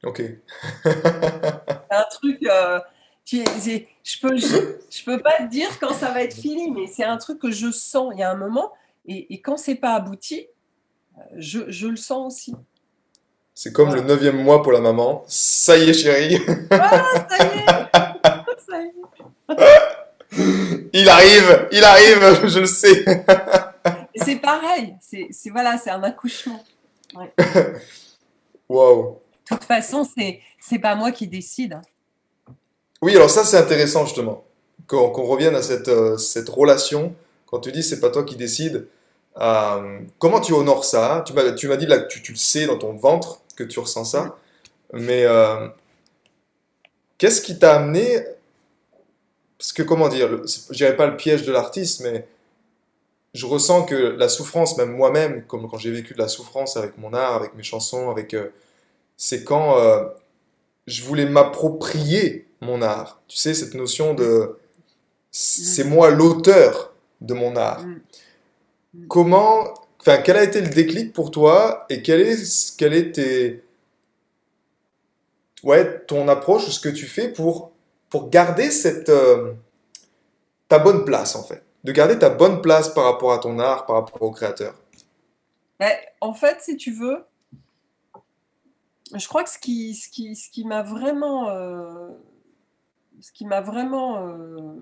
Ok. 0.04 0.22
C'est 0.84 1.96
un 1.96 2.06
truc, 2.12 2.44
euh, 2.44 2.80
qui 3.26 3.40
est- 3.42 3.88
je 4.04 4.20
peux, 4.22 4.36
je, 4.38 4.78
je 4.90 5.04
peux 5.04 5.22
pas 5.22 5.38
te 5.38 5.44
dire 5.50 5.80
quand 5.80 5.94
ça 5.94 6.12
va 6.12 6.24
être 6.24 6.36
fini, 6.36 6.70
mais 6.72 6.88
c'est 6.88 7.04
un 7.04 7.18
truc 7.18 7.40
que 7.40 7.52
je 7.52 7.72
sens. 7.72 8.14
Il 8.16 8.20
y 8.20 8.24
a 8.24 8.32
un 8.32 8.36
moment, 8.36 8.72
et, 9.06 9.34
et 9.34 9.42
quand 9.42 9.58
c'est 9.58 9.76
pas 9.76 9.96
abouti, 9.96 10.48
euh, 11.18 11.22
je, 11.38 11.70
je 11.70 11.88
le 11.88 11.96
sens 11.96 12.34
aussi. 12.34 12.54
C'est 13.60 13.74
comme 13.74 13.88
Voilà. 13.88 14.04
le 14.04 14.08
neuvième 14.08 14.38
mois 14.44 14.62
pour 14.62 14.72
la 14.72 14.82
maman. 14.82 15.24
Ça 15.28 15.76
y 15.80 15.90
est, 15.90 15.94
chérie. 15.94 16.40
Ah, 16.70 17.04
ça 17.28 17.44
y 17.44 17.58
est, 17.58 17.66
ça 18.68 18.84
y 18.84 18.86
est. 18.86 18.94
Il 20.94 21.10
arrive, 21.10 21.68
il 21.72 21.84
arrive, 21.84 22.48
je 22.48 22.60
le 22.60 22.68
sais. 22.68 23.04
C'est 24.16 24.36
pareil, 24.36 24.94
c'est 25.02 25.30
c'est- 25.32 25.50
voilà, 25.50 25.76
c'est 25.80 25.90
un 25.90 26.04
accouchement. 26.04 26.64
Waouh. 28.70 29.18
De 29.50 29.56
toute 29.56 29.64
façon, 29.64 30.08
c'est 30.18 30.40
c'est 30.60 30.78
pas 30.78 30.94
moi 30.94 31.12
qui 31.12 31.26
décide. 31.28 31.74
hein. 31.74 31.82
Oui, 33.02 33.16
alors 33.16 33.32
ça, 33.32 33.44
c'est 33.44 33.58
intéressant, 33.58 34.06
justement. 34.06 34.44
Qu'on 34.88 35.10
qu'on 35.10 35.24
revienne 35.24 35.56
à 35.56 35.64
cette, 35.64 35.88
euh, 35.88 36.16
cette 36.18 36.50
relation. 36.50 37.16
Quand 37.48 37.58
tu 37.60 37.72
dis 37.72 37.82
c'est 37.82 38.00
pas 38.00 38.12
toi 38.12 38.24
qui 38.24 38.36
décide, 38.36 38.88
euh, 39.42 40.00
comment 40.20 40.42
tu 40.42 40.54
honores 40.54 40.86
ça? 40.86 41.24
Tu 41.26 41.34
m'as, 41.34 41.54
tu 41.54 41.68
m'as 41.68 41.78
dit 41.78 41.88
là 41.88 41.98
que 41.98 42.08
tu, 42.08 42.22
tu 42.22 42.34
le 42.34 42.38
sais 42.38 42.68
dans 42.68 42.78
ton 42.78 42.94
ventre, 42.94 43.42
que 43.58 43.64
tu 43.66 43.80
ressens 43.80 44.06
ça. 44.06 44.38
Mais 44.94 45.26
euh, 45.26 45.68
qu'est-ce 47.18 47.42
qui 47.42 47.60
t'a 47.60 47.76
amené? 47.78 48.24
Parce 49.58 49.74
que, 49.74 49.84
comment 49.84 50.08
dire, 50.08 50.30
le- 50.30 50.46
je 50.48 50.74
dirais 50.76 50.96
pas 50.96 51.08
le 51.08 51.18
piège 51.18 51.44
de 51.46 51.52
l'artiste, 51.52 52.02
mais 52.02 52.28
je 53.34 53.46
ressens 53.46 53.84
que 53.84 53.96
la 53.96 54.30
souffrance, 54.30 54.78
même 54.78 54.92
moi-même, 54.92 55.44
comme 55.46 55.70
quand 55.70 55.78
j'ai 55.78 55.92
vécu 55.92 56.14
de 56.14 56.20
la 56.20 56.28
souffrance 56.28 56.78
avec 56.78 56.98
mon 56.98 57.14
art, 57.14 57.36
avec 57.36 57.56
mes 57.56 57.64
chansons, 57.64 58.10
avec, 58.10 58.34
euh, 58.34 58.50
c'est 59.18 59.44
quand 59.44 59.80
euh, 59.80 60.06
je 60.88 61.04
voulais 61.04 61.26
m'approprier 61.26 62.48
mon 62.62 62.82
art. 62.82 63.22
Tu 63.28 63.38
sais, 63.38 63.54
cette 63.54 63.74
notion 63.74 64.14
de 64.14 64.58
c'est 65.32 65.84
moi 65.84 66.10
l'auteur 66.10 66.94
de 67.22 67.34
mon 67.34 67.56
art. 67.56 67.84
Mm. 67.86 68.00
Comment, 69.08 69.74
enfin, 70.08 70.22
quel 70.22 70.38
a 70.38 70.44
été 70.44 70.62
le 70.62 70.70
déclic 70.70 71.14
pour 71.14 71.32
toi 71.32 71.86
et 71.90 72.02
quel 72.02 72.22
est, 72.22 72.76
quel 72.78 72.94
est 72.94 73.64
ton 76.08 76.28
approche, 76.28 76.68
ce 76.68 76.80
que 76.80 76.90
tu 76.90 77.06
fais 77.06 77.28
pour, 77.28 77.72
pour 78.10 78.30
garder 78.30 78.72
cette, 78.72 79.10
euh, 79.10 79.54
ta 80.70 80.80
bonne 80.80 81.04
place 81.04 81.36
en 81.36 81.44
fait, 81.44 81.64
de 81.84 81.92
garder 81.92 82.18
ta 82.18 82.30
bonne 82.30 82.62
place 82.62 82.90
par 82.90 83.04
rapport 83.04 83.34
à 83.34 83.40
ton 83.40 83.60
art, 83.60 83.86
par 83.86 83.98
rapport 83.98 84.22
au 84.22 84.32
créateur. 84.32 84.76
Ben, 85.80 85.94
en 86.22 86.34
fait, 86.34 86.62
si 86.62 86.78
tu 86.78 86.92
veux, 86.92 87.26
je 89.14 89.28
crois 89.28 89.44
que 89.44 89.50
ce 89.50 89.60
qui, 89.60 89.94
ce 89.94 90.10
qui, 90.10 90.36
ce 90.36 90.50
qui 90.50 90.66
m'a 90.66 90.84
vraiment, 90.84 91.50
euh, 91.50 92.10
ce 93.22 93.32
qui 93.32 93.46
vraiment 93.46 94.26
euh, 94.26 94.76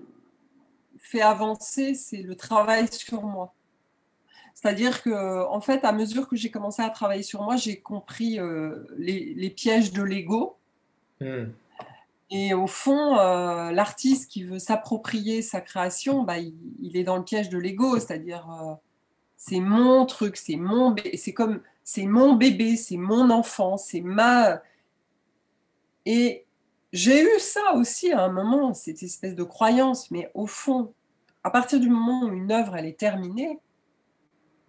fait 0.98 1.20
avancer, 1.20 1.94
c'est 1.94 2.22
le 2.22 2.34
travail 2.36 2.88
sur 2.92 3.22
moi. 3.22 3.55
C'est-à-dire 4.56 5.02
que, 5.02 5.44
en 5.46 5.60
fait, 5.60 5.84
à 5.84 5.92
mesure 5.92 6.26
que 6.28 6.34
j'ai 6.34 6.50
commencé 6.50 6.80
à 6.80 6.88
travailler 6.88 7.22
sur 7.22 7.42
moi, 7.42 7.56
j'ai 7.56 7.78
compris 7.78 8.40
euh, 8.40 8.86
les, 8.96 9.34
les 9.34 9.50
pièges 9.50 9.92
de 9.92 10.02
l'ego. 10.02 10.56
Hmm. 11.20 11.48
Et 12.30 12.54
au 12.54 12.66
fond, 12.66 13.18
euh, 13.18 13.70
l'artiste 13.70 14.30
qui 14.30 14.44
veut 14.44 14.58
s'approprier 14.58 15.42
sa 15.42 15.60
création, 15.60 16.22
bah, 16.22 16.38
il, 16.38 16.54
il 16.80 16.96
est 16.96 17.04
dans 17.04 17.18
le 17.18 17.22
piège 17.22 17.50
de 17.50 17.58
l'ego, 17.58 17.98
c'est-à-dire 17.98 18.48
euh, 18.50 18.72
c'est 19.36 19.60
mon 19.60 20.06
truc, 20.06 20.38
c'est 20.38 20.56
mon, 20.56 20.96
c'est 21.14 21.34
comme 21.34 21.60
c'est 21.84 22.06
mon 22.06 22.32
bébé, 22.32 22.76
c'est 22.76 22.96
mon 22.96 23.28
enfant, 23.28 23.76
c'est 23.76 24.00
ma. 24.00 24.62
Et 26.06 26.46
j'ai 26.94 27.22
eu 27.22 27.38
ça 27.40 27.74
aussi 27.74 28.10
à 28.10 28.22
un 28.22 28.32
moment, 28.32 28.72
cette 28.72 29.02
espèce 29.02 29.34
de 29.34 29.44
croyance, 29.44 30.10
mais 30.10 30.30
au 30.32 30.46
fond, 30.46 30.94
à 31.44 31.50
partir 31.50 31.78
du 31.78 31.90
moment 31.90 32.22
où 32.22 32.32
une 32.32 32.50
œuvre 32.50 32.74
elle 32.74 32.86
est 32.86 32.98
terminée 32.98 33.60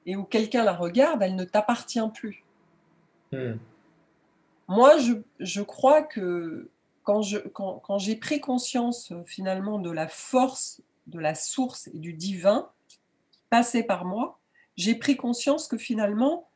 et 0.08 0.16
où 0.16 0.24
quelqu'un 0.24 0.64
la 0.64 0.74
regarde, 0.74 1.22
elle 1.22 1.36
ne 1.36 1.44
t'appartient 1.44 2.00
plus. 2.14 2.44
Hmm. 3.32 3.58
Moi, 4.70 4.98
je, 4.98 5.14
je 5.40 5.62
crois 5.62 6.02
que 6.02 6.72
quand 7.04 7.22
je, 7.22 7.38
quand, 7.38 7.80
quand 7.80 8.00
j'ai 8.00 8.16
pris 8.16 8.40
conscience 8.40 9.12
euh, 9.12 9.24
finalement 9.26 9.80
de 9.80 9.92
la 9.92 10.08
force, 10.08 10.82
de 11.08 11.20
la 11.20 11.36
source 11.36 11.88
et 11.94 12.00
du 12.00 12.14
divin 12.14 12.70
qui 13.30 13.40
passait 13.50 13.84
par 13.84 14.06
moi, 14.06 14.40
j'ai 14.78 14.96
pris 14.96 15.18
conscience 15.18 15.68
que 15.68 15.78
finalement, 15.78 16.50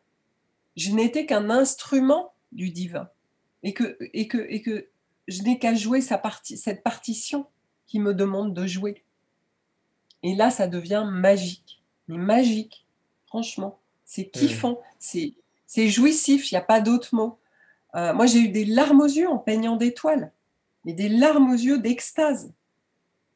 je 0.77 0.91
n'étais 0.91 1.25
qu'un 1.25 1.49
instrument 1.49 2.33
du 2.53 2.69
divin 2.69 3.09
et 3.63 3.73
que, 3.73 3.97
et 4.13 4.27
que, 4.27 4.45
et 4.49 4.61
que 4.61 4.87
je 5.27 5.41
n'ai 5.43 5.59
qu'à 5.59 5.73
jouer 5.73 6.01
sa 6.01 6.17
partie, 6.17 6.57
cette 6.57 6.83
partition 6.83 7.47
qui 7.85 7.99
me 7.99 8.13
demande 8.13 8.53
de 8.53 8.65
jouer. 8.65 9.03
Et 10.23 10.35
là, 10.35 10.51
ça 10.51 10.67
devient 10.67 11.05
magique, 11.05 11.81
mais 12.07 12.17
magique, 12.17 12.85
franchement. 13.31 13.79
C'est 14.03 14.25
kiffant, 14.29 14.81
c'est 14.99 15.33
c'est 15.65 15.87
jouissif, 15.87 16.51
il 16.51 16.55
n'y 16.55 16.57
a 16.57 16.61
pas 16.61 16.81
d'autre 16.81 17.15
mot. 17.15 17.39
Euh, 17.95 18.13
moi, 18.13 18.25
j'ai 18.25 18.39
eu 18.39 18.49
des 18.49 18.65
larmes 18.65 18.99
aux 18.99 19.05
yeux 19.05 19.29
en 19.29 19.37
peignant 19.37 19.77
des 19.77 19.93
toiles, 19.93 20.33
mais 20.83 20.91
des 20.91 21.07
larmes 21.07 21.49
aux 21.49 21.55
yeux 21.57 21.77
d'extase. 21.77 22.51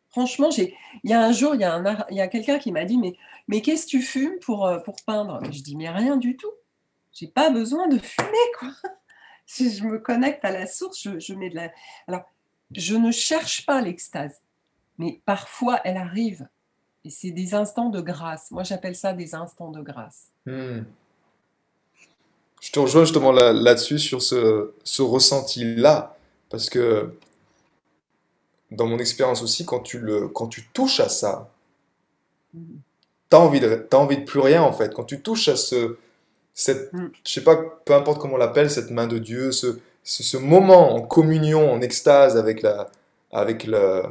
Franchement, 0.10 0.52
j'ai. 0.52 0.76
Il 1.06 1.12
y 1.12 1.14
a 1.14 1.24
un 1.24 1.32
jour, 1.32 1.56
il 1.56 1.62
y 1.62 1.64
a, 1.64 1.74
un 1.74 1.86
ar- 1.86 2.06
il 2.10 2.18
y 2.18 2.22
a 2.22 2.28
quelqu'un 2.28 2.60
qui 2.60 2.74
m'a 2.74 2.84
dit 2.84 2.98
Mais, 2.98 3.16
mais 3.48 3.62
qu'est-ce 3.62 3.86
que 3.86 3.92
tu 3.92 4.02
fumes 4.02 4.38
pour, 4.42 4.66
euh, 4.66 4.80
pour 4.80 4.98
peindre? 5.06 5.40
Je 5.50 5.62
dis 5.62 5.78
Mais 5.78 5.90
rien 5.90 6.18
du 6.18 6.36
tout. 6.36 6.52
J'ai 7.14 7.28
pas 7.28 7.50
besoin 7.50 7.88
de 7.88 7.98
fumer, 7.98 8.48
quoi. 8.60 8.70
Si 9.48 9.72
je 9.78 9.84
me 9.86 10.00
connecte 10.00 10.44
à 10.44 10.50
la 10.52 10.66
source, 10.68 11.00
je, 11.04 11.20
je 11.20 11.34
mets 11.36 11.50
de 11.52 11.56
la. 11.56 11.72
Alors, 12.08 12.24
je 12.72 12.96
ne 12.98 13.12
cherche 13.12 13.66
pas 13.66 13.80
l'extase, 13.80 14.42
mais 14.98 15.22
parfois 15.26 15.80
elle 15.86 15.98
arrive. 15.98 16.48
Et 17.06 17.10
c'est 17.12 17.32
des 17.32 17.54
instants 17.54 17.90
de 17.90 18.02
grâce. 18.02 18.50
Moi, 18.52 18.64
j'appelle 18.64 18.96
ça 18.96 19.14
des 19.14 19.36
instants 19.36 19.70
de 19.72 19.82
grâce. 19.82 20.26
Hmm. 20.46 20.82
Je 22.62 22.72
te 22.72 22.80
rejoins 22.80 23.04
justement 23.04 23.32
là, 23.32 23.54
là-dessus, 23.54 24.00
sur 24.00 24.22
ce, 24.24 24.72
ce 24.84 25.02
ressenti-là, 25.04 26.18
parce 26.50 26.70
que 26.70 27.14
dans 28.72 28.88
mon 28.88 28.98
expérience 28.98 29.44
aussi, 29.44 29.66
quand 29.66 29.82
tu 29.82 30.00
le, 30.00 30.28
quand 30.28 30.48
tu 30.48 30.66
touches 30.74 31.00
à 31.00 31.10
ça, 31.10 31.50
Mhm. 32.54 32.80
t'as 33.30 33.38
envie 33.40 33.60
de, 33.60 33.76
t'as 33.76 33.98
envie 33.98 34.18
de 34.18 34.24
plus 34.24 34.40
rien 34.40 34.64
en 34.64 34.72
fait. 34.72 34.94
Quand 34.94 35.04
tu 35.04 35.22
touches 35.22 35.50
à 35.50 35.58
ce, 35.58 35.98
cette, 36.54 36.92
Mm. 36.94 37.10
je 37.26 37.32
sais 37.34 37.44
pas, 37.44 37.58
peu 37.86 37.94
importe 37.94 38.20
comment 38.20 38.36
on 38.36 38.38
l'appelle, 38.38 38.72
cette 38.72 38.92
main 38.92 39.08
de 39.08 39.18
Dieu, 39.20 39.52
ce, 39.52 39.78
ce, 40.04 40.24
ce 40.24 40.38
moment 40.38 40.96
en 40.96 41.02
communion, 41.02 41.72
en 41.72 41.82
extase 41.82 42.38
avec 42.38 42.62
la, 42.62 42.90
avec 43.34 43.66
le, 43.66 44.04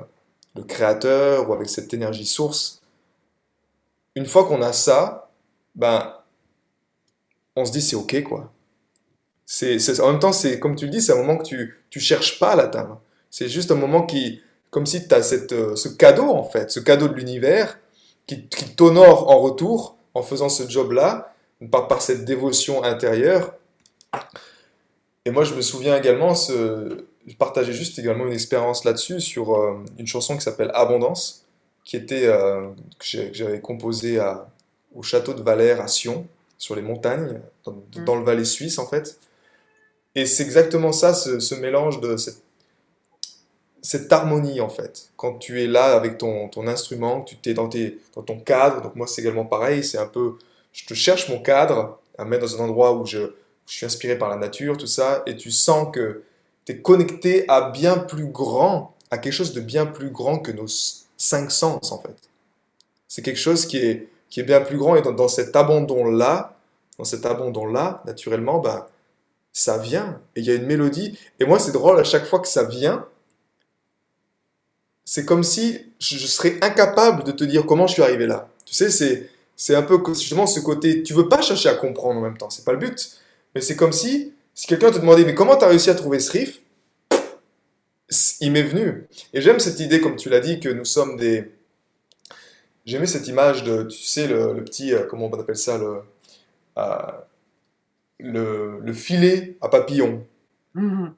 le 0.56 0.62
Créateur 0.62 1.48
ou 1.48 1.54
avec 1.54 1.68
cette 1.70 1.94
énergie 1.94 2.26
source, 2.26 2.82
une 4.14 4.26
fois 4.26 4.44
qu'on 4.44 4.62
a 4.62 4.72
ça, 4.72 5.30
ben, 5.74 6.14
on 7.56 7.64
se 7.64 7.72
dit 7.72 7.82
c'est 7.82 7.96
ok 7.96 8.22
quoi. 8.22 8.52
C'est, 9.46 10.00
en 10.00 10.10
même 10.10 10.20
temps, 10.20 10.32
c'est 10.32 10.58
comme 10.58 10.74
tu 10.74 10.86
le 10.86 10.90
dis, 10.90 11.02
c'est 11.02 11.12
un 11.12 11.16
moment 11.16 11.36
que 11.36 11.44
tu, 11.44 11.84
tu 11.90 12.00
cherches 12.00 12.38
pas 12.38 12.52
à 12.52 12.56
l'atteindre. 12.56 13.00
C'est 13.30 13.48
juste 13.48 13.70
un 13.70 13.74
moment 13.74 14.06
qui, 14.06 14.40
comme 14.70 14.86
si 14.86 15.06
tu 15.06 15.14
as 15.14 15.32
euh, 15.52 15.76
ce 15.76 15.88
cadeau 15.88 16.30
en 16.30 16.44
fait, 16.44 16.70
ce 16.70 16.80
cadeau 16.80 17.08
de 17.08 17.14
l'univers 17.14 17.78
qui, 18.26 18.48
qui 18.48 18.74
t'honore 18.74 19.30
en 19.30 19.38
retour 19.40 19.98
en 20.14 20.22
faisant 20.22 20.48
ce 20.48 20.68
job-là, 20.68 21.34
par, 21.70 21.88
par 21.88 22.02
cette 22.02 22.24
dévotion 22.24 22.82
intérieure. 22.82 23.54
Et 25.24 25.30
moi, 25.30 25.44
je 25.44 25.54
me 25.54 25.62
souviens 25.62 25.96
également, 25.96 26.34
ce, 26.34 27.06
je 27.26 27.34
partageais 27.34 27.72
juste 27.72 27.98
également 27.98 28.26
une 28.26 28.32
expérience 28.32 28.84
là-dessus 28.84 29.20
sur 29.20 29.54
euh, 29.54 29.82
une 29.98 30.06
chanson 30.06 30.36
qui 30.36 30.42
s'appelle 30.42 30.70
Abondance, 30.74 31.43
qui 31.84 31.96
était, 31.96 32.26
euh, 32.26 32.68
que 32.98 33.32
j'avais 33.32 33.60
composée 33.60 34.18
à, 34.18 34.48
au 34.94 35.02
château 35.02 35.34
de 35.34 35.42
Valère 35.42 35.80
à 35.80 35.88
Sion, 35.88 36.26
sur 36.58 36.76
les 36.76 36.82
montagnes, 36.82 37.40
dans, 37.64 37.72
Mm. 37.72 38.04
dans 38.04 38.16
le 38.16 38.24
Valais 38.24 38.44
suisse 38.44 38.78
en 38.78 38.86
fait. 38.86 39.18
Et 40.14 40.26
c'est 40.26 40.44
exactement 40.44 40.92
ça, 40.92 41.12
ce, 41.14 41.40
ce 41.40 41.54
mélange 41.54 42.00
de 42.00 42.16
cette, 42.16 42.40
cette 43.82 44.12
harmonie 44.12 44.60
en 44.60 44.68
fait. 44.68 45.10
Quand 45.16 45.34
tu 45.38 45.62
es 45.62 45.66
là 45.66 45.94
avec 45.94 46.18
ton, 46.18 46.48
ton 46.48 46.66
instrument, 46.66 47.22
tu 47.22 47.36
t'es 47.36 47.52
dans, 47.54 47.68
tes, 47.68 47.98
dans 48.14 48.22
ton 48.22 48.38
cadre, 48.38 48.80
donc 48.82 48.94
moi 48.96 49.06
c'est 49.06 49.20
également 49.22 49.44
pareil, 49.44 49.84
c'est 49.84 49.98
un 49.98 50.06
peu, 50.06 50.36
je 50.72 50.86
te 50.86 50.94
cherche 50.94 51.28
mon 51.28 51.40
cadre 51.40 51.98
à 52.16 52.24
mettre 52.24 52.46
dans 52.46 52.62
un 52.62 52.64
endroit 52.64 52.92
où 52.94 53.04
je, 53.04 53.18
je 53.66 53.74
suis 53.76 53.86
inspiré 53.86 54.16
par 54.16 54.28
la 54.28 54.36
nature, 54.36 54.76
tout 54.76 54.86
ça, 54.86 55.22
et 55.26 55.36
tu 55.36 55.50
sens 55.50 55.88
que 55.92 56.22
tu 56.64 56.72
es 56.72 56.78
connecté 56.78 57.44
à 57.48 57.70
bien 57.70 57.98
plus 57.98 58.26
grand, 58.26 58.94
à 59.10 59.18
quelque 59.18 59.32
chose 59.32 59.52
de 59.52 59.60
bien 59.60 59.86
plus 59.86 60.10
grand 60.10 60.38
que 60.38 60.52
nos 60.52 60.66
cinq 61.16 61.50
sens, 61.50 61.92
en 61.92 61.98
fait. 61.98 62.16
C'est 63.08 63.22
quelque 63.22 63.38
chose 63.38 63.66
qui 63.66 63.78
est, 63.78 64.08
qui 64.28 64.40
est 64.40 64.44
bien 64.44 64.60
plus 64.60 64.78
grand 64.78 64.96
et 64.96 65.02
dans, 65.02 65.12
dans 65.12 65.28
cet 65.28 65.54
abandon-là, 65.54 66.56
dans 66.98 67.04
cet 67.04 67.26
abandon-là, 67.26 68.02
naturellement, 68.06 68.58
ben, 68.58 68.86
ça 69.52 69.78
vient 69.78 70.20
et 70.34 70.40
il 70.40 70.46
y 70.46 70.50
a 70.50 70.54
une 70.54 70.66
mélodie. 70.66 71.18
Et 71.38 71.44
moi, 71.44 71.58
c'est 71.58 71.72
drôle, 71.72 71.98
à 71.98 72.04
chaque 72.04 72.26
fois 72.26 72.40
que 72.40 72.48
ça 72.48 72.64
vient, 72.64 73.06
c'est 75.04 75.24
comme 75.24 75.44
si 75.44 75.92
je, 76.00 76.18
serais 76.26 76.58
incapable 76.62 77.24
de 77.24 77.32
te 77.32 77.44
dire 77.44 77.64
comment 77.66 77.86
je 77.86 77.94
suis 77.94 78.02
arrivé 78.02 78.26
là. 78.26 78.48
Tu 78.64 78.74
sais, 78.74 78.90
c'est, 78.90 79.30
c'est 79.54 79.74
un 79.76 79.82
peu 79.82 80.02
justement 80.08 80.46
ce 80.46 80.60
côté, 80.60 81.02
tu 81.02 81.14
veux 81.14 81.28
pas 81.28 81.40
chercher 81.40 81.68
à 81.68 81.74
comprendre 81.74 82.18
en 82.18 82.22
même 82.22 82.36
temps, 82.36 82.50
c'est 82.50 82.64
pas 82.64 82.72
le 82.72 82.78
but. 82.78 83.20
Mais 83.54 83.60
c'est 83.60 83.76
comme 83.76 83.92
si, 83.92 84.32
si 84.54 84.66
quelqu'un 84.66 84.90
te 84.90 84.98
demandait, 84.98 85.24
mais 85.24 85.34
comment 85.34 85.56
tu 85.56 85.64
as 85.64 85.68
réussi 85.68 85.90
à 85.90 85.94
trouver 85.94 86.18
ce 86.18 86.32
riff? 86.32 86.60
Il 88.40 88.52
m'est 88.52 88.62
venu. 88.62 89.06
Et 89.32 89.40
j'aime 89.40 89.60
cette 89.60 89.80
idée, 89.80 90.00
comme 90.00 90.16
tu 90.16 90.28
l'as 90.28 90.40
dit, 90.40 90.60
que 90.60 90.68
nous 90.68 90.84
sommes 90.84 91.16
des... 91.16 91.52
J'aimais 92.86 93.06
cette 93.06 93.28
image 93.28 93.64
de, 93.64 93.84
tu 93.84 94.02
sais, 94.02 94.26
le, 94.26 94.62
petit, 94.62 94.92
euh, 94.92 95.06
comment 95.08 95.30
on 95.32 95.40
appelle 95.40 95.56
ça, 95.56 95.78
le, 95.78 96.00
euh, 96.76 97.12
le, 98.18 98.80
le, 98.80 98.92
filet 98.92 99.56
à 99.62 99.68
papillon. 99.68 100.26
Mm-hmm. 100.76 101.12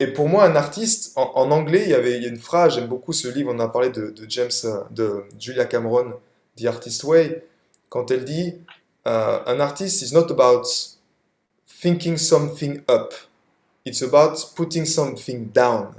Et 0.00 0.06
pour 0.06 0.28
moi, 0.28 0.44
un 0.44 0.54
artiste, 0.54 1.12
en, 1.16 1.50
anglais, 1.50 1.82
il 1.84 1.90
y 1.90 1.94
avait 1.94 2.16
il 2.16 2.22
y 2.22 2.26
a 2.26 2.28
une 2.28 2.38
phrase, 2.38 2.76
j'aime 2.76 2.86
beaucoup 2.86 3.12
ce 3.12 3.26
livre, 3.26 3.50
on 3.52 3.58
a 3.58 3.66
parlé 3.66 3.90
de, 3.90 4.10
de, 4.10 4.26
James, 4.28 4.50
euh, 4.64 4.82
de 4.90 5.24
Julia 5.40 5.64
Cameron, 5.64 6.12
The 6.56 6.66
Artist 6.66 7.02
Way, 7.02 7.44
quand 7.88 8.10
elle 8.10 8.24
dit 8.24 8.54
uh, 9.06 9.42
Un 9.46 9.58
artiste 9.58 10.02
is 10.02 10.14
not 10.14 10.30
about 10.30 10.66
thinking 11.66 12.16
something 12.16 12.80
up, 12.88 13.12
it's 13.84 14.02
about 14.02 14.36
putting 14.54 14.84
something 14.84 15.50
down. 15.52 15.94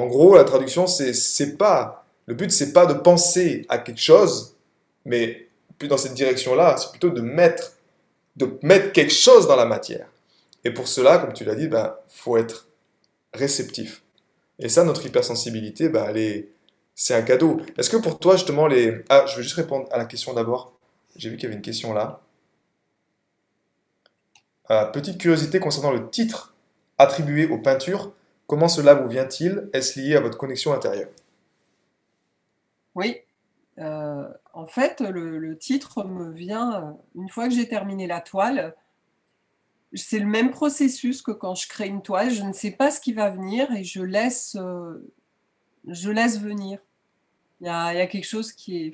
En 0.00 0.06
gros, 0.06 0.34
la 0.34 0.44
traduction, 0.44 0.86
c'est 0.86 1.58
pas. 1.58 2.06
Le 2.24 2.34
but, 2.34 2.50
c'est 2.50 2.72
pas 2.72 2.86
de 2.86 2.94
penser 2.94 3.66
à 3.68 3.76
quelque 3.76 4.00
chose, 4.00 4.56
mais 5.04 5.48
plus 5.78 5.88
dans 5.88 5.98
cette 5.98 6.14
direction-là, 6.14 6.76
c'est 6.78 6.90
plutôt 6.90 7.10
de 7.10 7.20
mettre, 7.20 7.72
de 8.36 8.58
mettre 8.62 8.92
quelque 8.92 9.12
chose 9.12 9.46
dans 9.46 9.56
la 9.56 9.66
matière. 9.66 10.06
Et 10.64 10.70
pour 10.70 10.88
cela, 10.88 11.18
comme 11.18 11.34
tu 11.34 11.44
l'as 11.44 11.54
dit, 11.54 11.68
ben, 11.68 11.94
faut 12.08 12.38
être 12.38 12.66
réceptif. 13.34 14.02
Et 14.58 14.70
ça, 14.70 14.84
notre 14.84 15.04
hypersensibilité, 15.04 15.90
bah, 15.90 16.08
c'est 16.94 17.14
un 17.14 17.22
cadeau. 17.22 17.60
Est-ce 17.76 17.90
que 17.90 17.98
pour 17.98 18.18
toi, 18.18 18.36
justement, 18.36 18.66
les... 18.66 19.02
Ah, 19.10 19.26
je 19.26 19.36
vais 19.36 19.42
juste 19.42 19.56
répondre 19.56 19.86
à 19.90 19.98
la 19.98 20.06
question 20.06 20.32
d'abord. 20.32 20.72
J'ai 21.16 21.28
vu 21.28 21.36
qu'il 21.36 21.44
y 21.44 21.46
avait 21.46 21.56
une 21.56 21.62
question 21.62 21.92
là. 21.92 22.20
Ah, 24.68 24.86
petite 24.86 25.18
curiosité 25.18 25.60
concernant 25.60 25.90
le 25.90 26.08
titre 26.08 26.54
attribué 26.96 27.48
aux 27.48 27.58
peintures. 27.58 28.12
Comment 28.50 28.66
cela 28.66 28.94
vous 28.94 29.06
vient-il? 29.06 29.70
Est-ce 29.72 30.00
lié 30.00 30.16
à 30.16 30.20
votre 30.20 30.36
connexion 30.36 30.72
intérieure? 30.72 31.10
Oui. 32.96 33.18
Euh, 33.78 34.28
en 34.52 34.66
fait, 34.66 35.00
le, 35.00 35.56
titre 35.56 36.02
me 36.02 36.32
vient 36.32 36.74
euh, 36.74 36.90
une 37.14 37.28
fois 37.28 37.48
que 37.48 37.54
j'ai 37.54 37.68
terminé 37.68 38.08
la 38.08 38.20
toile 38.20 38.74
c'est 39.94 40.18
le 40.18 40.26
même 40.26 40.50
processus 40.50 41.22
que 41.22 41.30
quand 41.30 41.54
je 41.54 41.68
crée 41.68 41.86
une 41.86 42.02
toile. 42.02 42.30
Je 42.30 42.42
ne 42.42 42.52
sais 42.52 42.72
pas 42.72 42.90
ce 42.90 43.00
qui 43.00 43.12
va 43.12 43.30
venir 43.30 43.70
et 43.70 43.84
je 43.84 44.02
laisse, 44.02 44.56
euh, 44.58 44.98
je 45.86 46.10
laisse 46.10 46.40
venir. 46.40 46.80
Il 47.60 47.68
y, 47.68 47.70
a, 47.70 48.06
quelque 48.08 48.26
chose 48.26 48.52
qui 48.52 48.92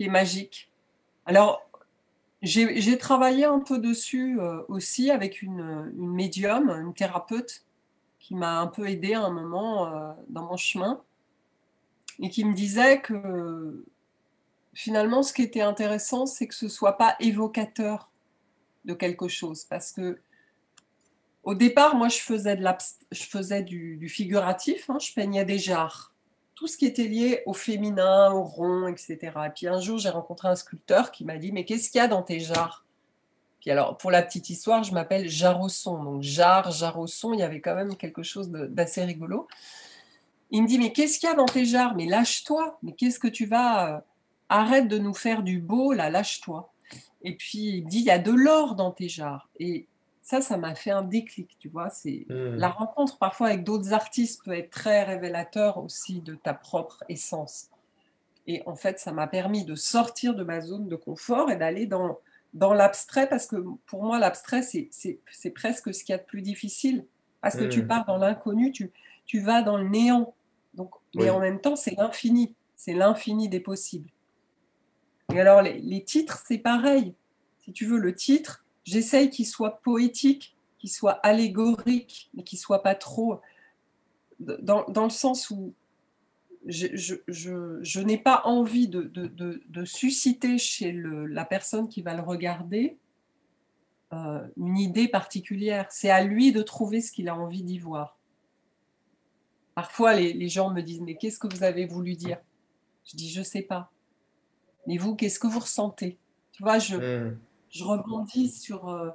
est, 0.00 0.08
magique. 0.08 0.72
Alors, 1.24 1.70
j'ai 2.42 2.98
travaillé 2.98 3.44
un 3.44 3.60
peu 3.60 3.78
dessus 3.78 4.40
aussi 4.66 5.12
avec 5.12 5.40
une, 5.40 5.92
médium, 5.94 6.70
une 6.70 6.94
thérapeute, 6.94 7.63
qui 8.24 8.34
m'a 8.34 8.58
un 8.58 8.68
peu 8.68 8.88
aidé 8.88 9.12
à 9.12 9.20
un 9.20 9.30
moment 9.30 9.86
euh, 9.86 10.12
dans 10.30 10.44
mon 10.44 10.56
chemin 10.56 11.02
et 12.22 12.30
qui 12.30 12.46
me 12.46 12.54
disait 12.54 13.02
que 13.02 13.84
finalement, 14.72 15.22
ce 15.22 15.34
qui 15.34 15.42
était 15.42 15.60
intéressant, 15.60 16.24
c'est 16.24 16.46
que 16.46 16.54
ce 16.54 16.68
soit 16.68 16.96
pas 16.96 17.16
évocateur 17.20 18.10
de 18.86 18.94
quelque 18.94 19.28
chose. 19.28 19.66
Parce 19.66 19.92
que 19.92 20.18
au 21.42 21.54
départ, 21.54 21.96
moi, 21.96 22.08
je 22.08 22.16
faisais, 22.16 22.56
de 22.56 22.66
je 23.12 23.24
faisais 23.24 23.62
du, 23.62 24.08
figuratif, 24.08 24.88
hein, 24.88 24.98
je 24.98 25.12
peignais 25.12 25.44
des 25.44 25.58
jarres. 25.58 26.14
Tout 26.54 26.66
ce 26.66 26.78
qui 26.78 26.86
était 26.86 27.08
lié 27.08 27.42
au 27.44 27.52
féminin, 27.52 28.32
au 28.32 28.42
rond, 28.42 28.86
etc. 28.88 29.18
Et 29.44 29.50
puis 29.54 29.68
un 29.68 29.80
jour, 29.80 29.98
j'ai 29.98 30.08
rencontré 30.08 30.48
un 30.48 30.56
sculpteur 30.56 31.10
qui 31.12 31.26
m'a 31.26 31.36
dit 31.36 31.52
Mais 31.52 31.66
qu'est-ce 31.66 31.90
qu'il 31.90 31.98
y 31.98 32.02
a 32.02 32.08
dans 32.08 32.22
tes 32.22 32.40
jarres? 32.40 32.83
Puis 33.64 33.70
alors, 33.70 33.96
pour 33.96 34.10
la 34.10 34.20
petite 34.20 34.50
histoire, 34.50 34.84
je 34.84 34.92
m'appelle 34.92 35.26
Jarosson. 35.26 36.04
Donc, 36.04 36.22
jarre, 36.22 36.70
Jarosson, 36.70 37.32
il 37.32 37.40
y 37.40 37.42
avait 37.42 37.62
quand 37.62 37.74
même 37.74 37.96
quelque 37.96 38.22
chose 38.22 38.50
d'assez 38.50 39.02
rigolo. 39.02 39.48
Il 40.50 40.64
me 40.64 40.68
dit 40.68 40.78
Mais 40.78 40.92
qu'est-ce 40.92 41.18
qu'il 41.18 41.30
y 41.30 41.32
a 41.32 41.34
dans 41.34 41.46
tes 41.46 41.64
jarres 41.64 41.94
Mais 41.94 42.04
lâche-toi. 42.04 42.78
Mais 42.82 42.92
qu'est-ce 42.92 43.18
que 43.18 43.26
tu 43.26 43.46
vas. 43.46 43.96
Euh, 43.96 44.00
arrête 44.50 44.86
de 44.86 44.98
nous 44.98 45.14
faire 45.14 45.42
du 45.42 45.60
beau, 45.60 45.94
là, 45.94 46.10
lâche-toi. 46.10 46.70
Et 47.22 47.34
puis 47.34 47.78
il 47.78 47.86
dit 47.86 48.00
il 48.00 48.04
y 48.04 48.10
a 48.10 48.18
de 48.18 48.32
l'or 48.32 48.74
dans 48.74 48.90
tes 48.90 49.08
jarres. 49.08 49.48
Et 49.58 49.86
ça, 50.20 50.42
ça 50.42 50.58
m'a 50.58 50.74
fait 50.74 50.90
un 50.90 51.02
déclic, 51.02 51.56
tu 51.58 51.70
vois. 51.70 51.88
C'est 51.88 52.26
mmh. 52.28 52.56
la 52.56 52.68
rencontre 52.68 53.16
parfois 53.16 53.48
avec 53.48 53.64
d'autres 53.64 53.94
artistes 53.94 54.44
peut 54.44 54.52
être 54.52 54.68
très 54.68 55.04
révélateur 55.04 55.78
aussi 55.78 56.20
de 56.20 56.34
ta 56.34 56.52
propre 56.52 57.02
essence. 57.08 57.70
Et 58.46 58.62
en 58.66 58.76
fait, 58.76 59.00
ça 59.00 59.10
m'a 59.10 59.26
permis 59.26 59.64
de 59.64 59.74
sortir 59.74 60.34
de 60.34 60.44
ma 60.44 60.60
zone 60.60 60.86
de 60.86 60.96
confort 60.96 61.50
et 61.50 61.56
d'aller 61.56 61.86
dans, 61.86 62.18
dans 62.54 62.72
l'abstrait, 62.72 63.28
parce 63.28 63.46
que 63.46 63.56
pour 63.86 64.04
moi, 64.04 64.18
l'abstrait, 64.18 64.62
c'est 64.62 65.50
presque 65.50 65.92
ce 65.92 66.04
qu'il 66.04 66.12
y 66.12 66.16
a 66.16 66.18
de 66.18 66.24
plus 66.24 66.42
difficile. 66.42 67.04
Parce 67.42 67.56
que 67.56 67.64
tu 67.64 67.82
mmh. 67.82 67.88
pars 67.88 68.06
dans 68.06 68.16
l'inconnu, 68.16 68.72
tu, 68.72 68.90
tu 69.26 69.40
vas 69.40 69.60
dans 69.60 69.76
le 69.76 69.86
néant. 69.86 70.34
Donc, 70.72 70.94
mais 71.14 71.28
en 71.28 71.40
même 71.40 71.60
temps, 71.60 71.76
c'est 71.76 71.94
l'infini. 71.96 72.54
C'est 72.74 72.94
l'infini 72.94 73.48
des 73.48 73.60
possibles. 73.60 74.10
Et 75.32 75.40
alors, 75.40 75.62
les, 75.62 76.04
titres, 76.04 76.42
c'est 76.46 76.58
pareil. 76.58 77.14
Si 77.58 77.72
tu 77.72 77.86
veux, 77.86 77.98
le 77.98 78.14
titre, 78.14 78.64
j'essaye 78.84 79.30
qu'il 79.30 79.46
soit 79.46 79.80
poétique, 79.82 80.56
qu'il 80.78 80.90
soit 80.90 81.18
allégorique, 81.22 82.30
mais 82.34 82.44
qu'il 82.44 82.58
soit 82.58 82.82
pas 82.82 82.94
trop. 82.94 83.40
Dans, 84.38 84.84
le 84.86 85.10
sens 85.10 85.50
où 85.50 85.74
je, 86.66 88.00
n'ai 88.00 88.18
pas 88.18 88.42
envie 88.44 88.88
de, 88.88 89.84
susciter 89.84 90.58
chez 90.58 90.92
la 90.92 91.44
personne 91.44 91.88
qui 91.88 92.02
va 92.02 92.14
le 92.14 92.22
regarder 92.22 92.98
euh, 94.12 94.46
une 94.56 94.78
idée 94.78 95.08
particulière. 95.08 95.86
C'est 95.90 96.10
à 96.10 96.22
lui 96.24 96.52
de 96.52 96.62
trouver 96.62 97.00
ce 97.00 97.12
qu'il 97.12 97.28
a 97.28 97.36
envie 97.36 97.62
d'y 97.62 97.78
voir. 97.78 98.18
Parfois, 99.74 100.14
les, 100.14 100.32
les 100.32 100.48
gens 100.48 100.70
me 100.70 100.82
disent 100.82 101.00
Mais 101.00 101.16
qu'est-ce 101.16 101.38
que 101.38 101.48
vous 101.48 101.64
avez 101.64 101.86
voulu 101.86 102.14
dire? 102.14 102.38
Je 103.04 103.16
dis 103.16 103.30
Je 103.30 103.40
ne 103.40 103.44
sais 103.44 103.62
pas. 103.62 103.90
Mais 104.86 104.98
vous, 104.98 105.16
qu'est-ce 105.16 105.38
que 105.38 105.46
vous 105.46 105.60
ressentez? 105.60 106.18
Tu 106.52 106.62
vois, 106.62 106.78
je, 106.78 106.96
hmm. 106.96 107.38
je 107.70 107.84
rebondis 107.84 108.50
sur 108.50 108.88
euh, 108.88 109.10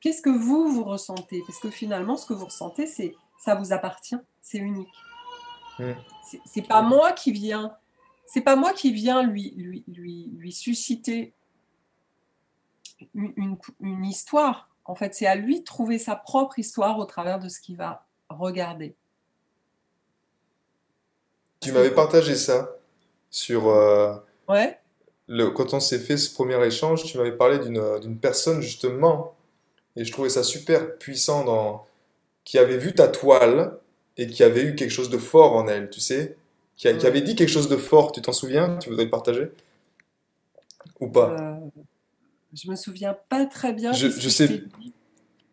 qu'est-ce 0.00 0.22
que 0.22 0.30
vous, 0.30 0.72
vous 0.72 0.84
ressentez? 0.84 1.42
Parce 1.46 1.58
que 1.58 1.70
finalement, 1.70 2.16
ce 2.16 2.26
que 2.26 2.32
vous 2.32 2.46
ressentez, 2.46 2.86
c'est 2.86 3.14
ça 3.38 3.54
vous 3.54 3.72
appartient, 3.72 4.16
c'est 4.40 4.58
unique. 4.58 4.88
Hmm. 5.80 5.94
C'est 6.44 6.66
pas 6.66 6.82
moi 6.82 7.12
qui 7.12 7.32
viens, 7.32 7.76
c'est 8.26 8.40
pas 8.40 8.56
moi 8.56 8.72
qui 8.72 8.92
viens 8.92 9.22
lui, 9.22 9.52
lui, 9.56 9.84
lui, 9.88 10.30
lui 10.36 10.52
susciter 10.52 11.34
une, 13.14 13.56
une, 13.80 14.04
histoire. 14.04 14.68
En 14.84 14.94
fait, 14.94 15.14
c'est 15.14 15.26
à 15.26 15.34
lui 15.34 15.60
de 15.60 15.64
trouver 15.64 15.98
sa 15.98 16.16
propre 16.16 16.58
histoire 16.58 16.98
au 16.98 17.04
travers 17.04 17.38
de 17.38 17.48
ce 17.48 17.60
qu'il 17.60 17.76
va 17.76 18.06
regarder. 18.28 18.94
Tu 21.60 21.72
m'avais 21.72 21.90
partagé 21.90 22.36
ça 22.36 22.70
sur, 23.30 23.68
euh, 23.68 24.14
ouais 24.48 24.80
quand 25.54 25.74
on 25.74 25.80
s'est 25.80 25.98
fait 25.98 26.16
ce 26.16 26.32
premier 26.32 26.64
échange, 26.66 27.04
tu 27.04 27.16
m'avais 27.18 27.36
parlé 27.36 27.58
d'une 27.58 28.18
personne 28.18 28.60
justement, 28.60 29.36
et 29.96 30.04
je 30.04 30.12
trouvais 30.12 30.28
ça 30.28 30.42
super 30.42 30.98
puissant, 30.98 31.44
dans, 31.44 31.86
qui 32.44 32.58
avait 32.58 32.78
vu 32.78 32.94
ta 32.94 33.08
toile 33.08 33.78
et 34.20 34.26
qui 34.28 34.42
avait 34.44 34.62
eu 34.62 34.74
quelque 34.76 34.90
chose 34.90 35.10
de 35.10 35.18
fort 35.18 35.56
en 35.56 35.66
elle, 35.66 35.90
tu 35.90 36.00
sais 36.00 36.36
qui, 36.80 36.88
avait 36.88 37.20
dit 37.20 37.36
quelque 37.36 37.50
chose 37.50 37.68
de 37.68 37.76
fort, 37.76 38.10
tu 38.10 38.22
t'en 38.22 38.32
souviens 38.32 38.78
Tu 38.78 38.88
voudrais 38.88 39.04
le 39.04 39.10
partager? 39.10 39.50
Ou 40.98 41.08
pas? 41.08 41.36
Euh, 41.38 41.82
Je 42.54 42.70
me 42.70 42.74
souviens 42.74 43.14
pas 43.28 43.44
très 43.44 43.74
bien. 43.74 43.92
Je, 43.92 44.08
sais. 44.08 44.62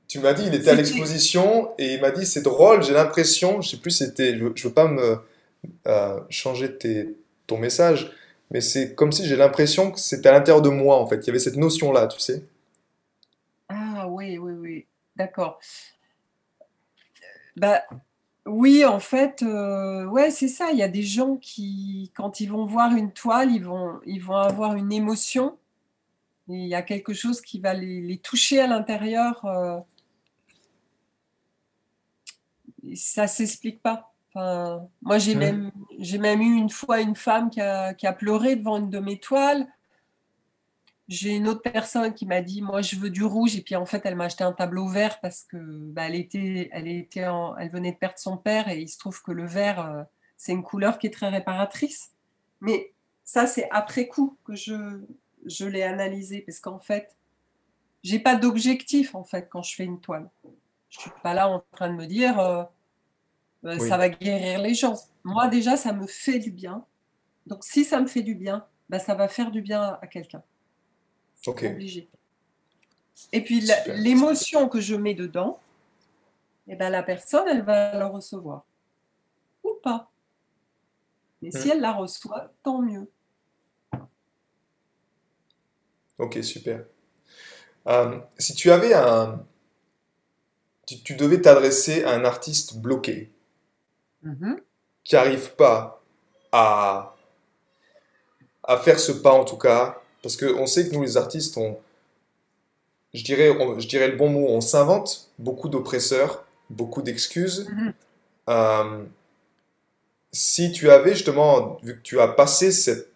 Tu 0.07 0.19
m'as 0.19 0.33
dit, 0.33 0.43
il 0.47 0.55
était 0.55 0.69
à 0.69 0.75
l'exposition 0.75 1.71
et 1.77 1.95
il 1.95 2.01
m'a 2.01 2.11
dit 2.11 2.25
c'est 2.25 2.43
drôle, 2.43 2.81
j'ai 2.81 2.93
l'impression, 2.93 3.59
je 3.59 3.71
sais 3.71 3.77
plus, 3.77 3.91
c'était, 3.91 4.37
je, 4.37 4.43
ne 4.45 4.49
veux 4.49 4.73
pas 4.73 4.87
me 4.87 5.17
euh, 5.85 6.19
changer 6.29 6.77
tes, 6.77 7.17
ton 7.45 7.57
message, 7.57 8.09
mais 8.49 8.61
c'est 8.61 8.95
comme 8.95 9.11
si 9.11 9.25
j'ai 9.25 9.35
l'impression 9.35 9.91
que 9.91 9.99
c'était 9.99 10.29
à 10.29 10.31
l'intérieur 10.31 10.61
de 10.61 10.69
moi, 10.69 10.95
en 10.95 11.07
fait. 11.07 11.17
Il 11.17 11.27
y 11.27 11.29
avait 11.29 11.39
cette 11.39 11.57
notion-là, 11.57 12.07
tu 12.07 12.21
sais. 12.21 12.45
Ah 13.67 14.07
oui, 14.07 14.37
oui, 14.37 14.53
oui. 14.53 14.85
D'accord. 15.17 15.59
Bah, 17.57 17.83
oui, 18.47 18.85
en 18.85 18.99
fait, 18.99 19.43
euh, 19.43 20.05
ouais, 20.05 20.31
c'est 20.31 20.47
ça. 20.47 20.71
Il 20.71 20.77
y 20.77 20.83
a 20.83 20.87
des 20.87 21.03
gens 21.03 21.37
qui, 21.37 22.11
quand 22.15 22.39
ils 22.39 22.47
vont 22.47 22.65
voir 22.65 22.95
une 22.95 23.11
toile, 23.11 23.51
ils 23.51 23.63
vont, 23.63 23.99
ils 24.05 24.21
vont 24.21 24.35
avoir 24.35 24.75
une 24.75 24.91
émotion. 24.91 25.57
Il 26.47 26.67
y 26.67 26.75
a 26.75 26.81
quelque 26.81 27.13
chose 27.13 27.41
qui 27.41 27.59
va 27.59 27.73
les, 27.73 28.17
toucher 28.19 28.61
à 28.61 28.67
l'intérieur. 28.67 29.45
Euh, 29.45 29.79
ça 32.95 33.27
s'explique 33.27 33.81
pas 33.81 34.13
moi, 35.01 35.17
j'ai 35.17 35.35
même, 35.35 35.71
j'ai 35.99 36.17
même 36.17 36.41
eu 36.41 36.55
une 36.55 36.69
fois 36.69 37.01
une 37.01 37.15
femme 37.15 37.49
qui 37.49 37.61
a, 37.61 37.93
qui 37.93 38.07
a 38.07 38.13
pleuré 38.13 38.55
devant 38.55 38.77
une 38.77 38.89
de 38.89 38.99
mes 38.99 39.19
toiles. 39.19 39.67
J'ai 41.07 41.35
une 41.35 41.47
autre 41.47 41.61
personne 41.61 42.13
qui 42.13 42.25
m'a 42.25 42.41
dit, 42.41 42.61
moi, 42.61 42.81
je 42.81 42.97
veux 42.97 43.09
du 43.09 43.23
rouge. 43.23 43.55
Et 43.55 43.61
puis, 43.61 43.75
en 43.75 43.85
fait, 43.85 44.01
elle 44.05 44.15
m'a 44.15 44.25
acheté 44.25 44.43
un 44.43 44.51
tableau 44.51 44.87
vert 44.87 45.21
parce 45.21 45.43
que 45.43 45.57
bah, 45.57 46.07
elle, 46.07 46.15
était, 46.15 46.69
elle, 46.73 46.87
était 46.87 47.25
elle 47.59 47.69
venait 47.69 47.93
de 47.93 47.97
perdre 47.97 48.17
son 48.17 48.37
père. 48.37 48.67
Et 48.67 48.81
il 48.81 48.89
se 48.89 48.97
trouve 48.97 49.21
que 49.21 49.31
le 49.31 49.45
vert, 49.45 49.85
euh, 49.85 50.03
c'est 50.35 50.51
une 50.51 50.63
couleur 50.63 50.99
qui 50.99 51.07
est 51.07 51.11
très 51.11 51.29
réparatrice. 51.29 52.11
Mais 52.59 52.93
ça, 53.23 53.47
c'est 53.47 53.69
après 53.71 54.07
coup 54.07 54.37
que 54.43 54.55
je, 54.55 55.01
je 55.45 55.65
l'ai 55.65 55.83
analysé. 55.83 56.41
Parce 56.41 56.59
qu'en 56.59 56.79
fait, 56.79 57.15
j'ai 58.03 58.19
pas 58.19 58.35
d'objectif, 58.35 59.15
en 59.15 59.23
fait, 59.23 59.47
quand 59.49 59.63
je 59.63 59.75
fais 59.75 59.85
une 59.85 60.01
toile. 60.01 60.29
Je 60.89 60.99
suis 60.99 61.11
pas 61.23 61.33
là 61.33 61.49
en 61.49 61.63
train 61.71 61.89
de 61.89 61.95
me 61.95 62.05
dire... 62.05 62.39
Euh, 62.39 62.63
euh, 63.65 63.79
ça 63.79 63.97
va 63.97 64.09
guérir 64.09 64.59
les 64.59 64.73
gens. 64.73 64.95
Moi, 65.23 65.47
déjà, 65.47 65.77
ça 65.77 65.93
me 65.93 66.05
fait 66.05 66.39
du 66.39 66.51
bien. 66.51 66.85
Donc, 67.47 67.63
si 67.63 67.83
ça 67.83 67.99
me 67.99 68.07
fait 68.07 68.21
du 68.21 68.35
bien, 68.35 68.65
bah, 68.89 68.99
ça 68.99 69.15
va 69.15 69.27
faire 69.27 69.51
du 69.51 69.61
bien 69.61 69.97
à 70.01 70.07
quelqu'un. 70.07 70.43
Obligé. 71.45 72.07
Et 73.31 73.41
puis, 73.41 73.67
l'émotion 73.87 74.67
que 74.69 74.79
je 74.79 74.95
mets 74.95 75.13
dedans, 75.13 75.59
eh 76.67 76.75
ben, 76.75 76.89
la 76.89 77.03
personne, 77.03 77.47
elle 77.47 77.63
va 77.63 77.93
la 77.93 78.07
recevoir. 78.07 78.65
Ou 79.63 79.73
pas. 79.81 80.09
Mais 81.41 81.51
si 81.51 81.67
hmm. 81.67 81.71
elle 81.71 81.81
la 81.81 81.93
reçoit, 81.93 82.51
tant 82.63 82.81
mieux. 82.81 83.09
Ok, 86.17 86.43
super. 86.43 86.83
Euh, 87.87 88.19
si 88.37 88.53
tu 88.55 88.71
avais 88.71 88.93
un... 88.93 89.45
tu 90.85 91.15
devais 91.15 91.41
t'adresser 91.41 92.03
à 92.03 92.11
un 92.11 92.25
artiste 92.25 92.77
bloqué, 92.77 93.31
Mhm. 94.27 94.59
qui 95.03 95.15
n'arrivent 95.15 95.55
pas 95.55 96.03
à, 96.51 97.15
à 98.63 98.77
faire 98.77 98.99
ce 98.99 99.11
pas 99.11 99.31
en 99.31 99.45
tout 99.45 99.57
cas, 99.57 100.01
parce 100.27 100.35
qu'on 100.35 100.65
sait 100.65 100.89
que 100.89 100.93
nous 100.93 101.03
les 101.03 101.15
artistes, 101.15 101.55
on, 101.55 101.77
je, 103.13 103.23
dirais, 103.23 103.49
je 103.77 103.87
dirais 103.87 104.09
le 104.09 104.17
bon 104.17 104.27
mot, 104.27 104.45
on 104.49 104.59
s'invente 104.59 105.29
beaucoup 105.39 105.69
d'oppresseurs, 105.69 106.43
beaucoup 106.69 107.01
d'excuses. 107.01 107.65
Mhm. 107.69 107.93
Euh, 108.49 109.03
si 110.33 110.73
tu 110.73 110.89
avais 110.91 111.13
justement, 111.13 111.79
vu 111.81 111.95
que 111.95 112.01
tu 112.01 112.19
as 112.19 112.27
passé 112.27 112.73
cette, 112.73 113.09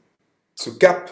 ce 0.56 0.70
cap 0.70 1.12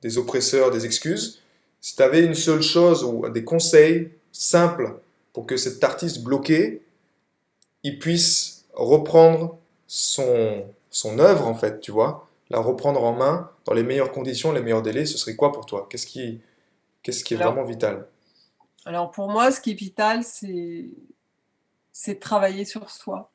des 0.00 0.16
oppresseurs, 0.16 0.70
des 0.70 0.86
excuses, 0.86 1.42
si 1.80 1.96
tu 1.96 2.02
avais 2.04 2.24
une 2.24 2.36
seule 2.36 2.62
chose 2.62 3.02
ou 3.02 3.28
des 3.28 3.42
conseils 3.42 4.12
simples 4.30 4.94
pour 5.32 5.44
que 5.44 5.56
cet 5.56 5.82
artiste 5.82 6.22
bloqué, 6.22 6.82
il 7.82 7.98
puisse 7.98 8.64
reprendre 8.74 9.58
son, 9.88 10.66
son 10.92 11.18
œuvre, 11.18 11.48
en 11.48 11.54
fait, 11.54 11.80
tu 11.80 11.90
vois, 11.90 12.28
la 12.48 12.60
reprendre 12.60 13.02
en 13.02 13.14
main 13.14 13.50
dans 13.64 13.74
les 13.74 13.82
meilleures 13.82 14.12
conditions, 14.12 14.52
les 14.52 14.62
meilleurs 14.62 14.82
délais, 14.82 15.06
ce 15.06 15.18
serait 15.18 15.36
quoi 15.36 15.52
pour 15.52 15.66
toi? 15.66 15.86
Qu'est-ce 15.90 16.06
qui, 16.06 16.40
qu'est-ce 17.02 17.24
qui 17.24 17.34
est 17.34 17.36
vraiment 17.36 17.64
vital? 17.64 18.08
Alors 18.84 19.10
pour 19.10 19.28
moi, 19.30 19.50
ce 19.52 19.60
qui 19.60 19.70
est 19.70 19.74
vital, 19.74 20.24
c'est, 20.24 20.90
c'est 21.92 22.14
de 22.14 22.20
travailler 22.20 22.64
sur 22.64 22.90
soi. 22.90 23.30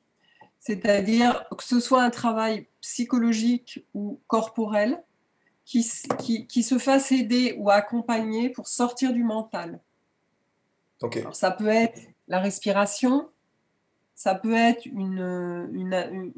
C'est-à-dire 0.60 1.46
que 1.58 1.64
ce 1.64 1.80
soit 1.80 2.04
un 2.04 2.10
travail 2.10 2.68
psychologique 2.82 3.86
ou 3.94 4.20
corporel, 4.28 5.02
qui, 5.66 5.86
qui, 6.20 6.48
qui, 6.48 6.64
se 6.64 6.78
fasse 6.78 7.12
aider 7.12 7.56
ou 7.58 7.70
accompagner 7.70 8.50
pour 8.50 8.68
sortir 8.68 9.12
du 9.12 9.24
mental. 9.24 9.82
Alors, 11.02 11.36
ça 11.36 11.52
peut 11.52 11.68
être 11.68 12.00
la 12.30 12.40
respiration, 12.40 13.30
ça 14.18 14.34
peut 14.34 14.56
être 14.56 14.88
une, 14.88 16.34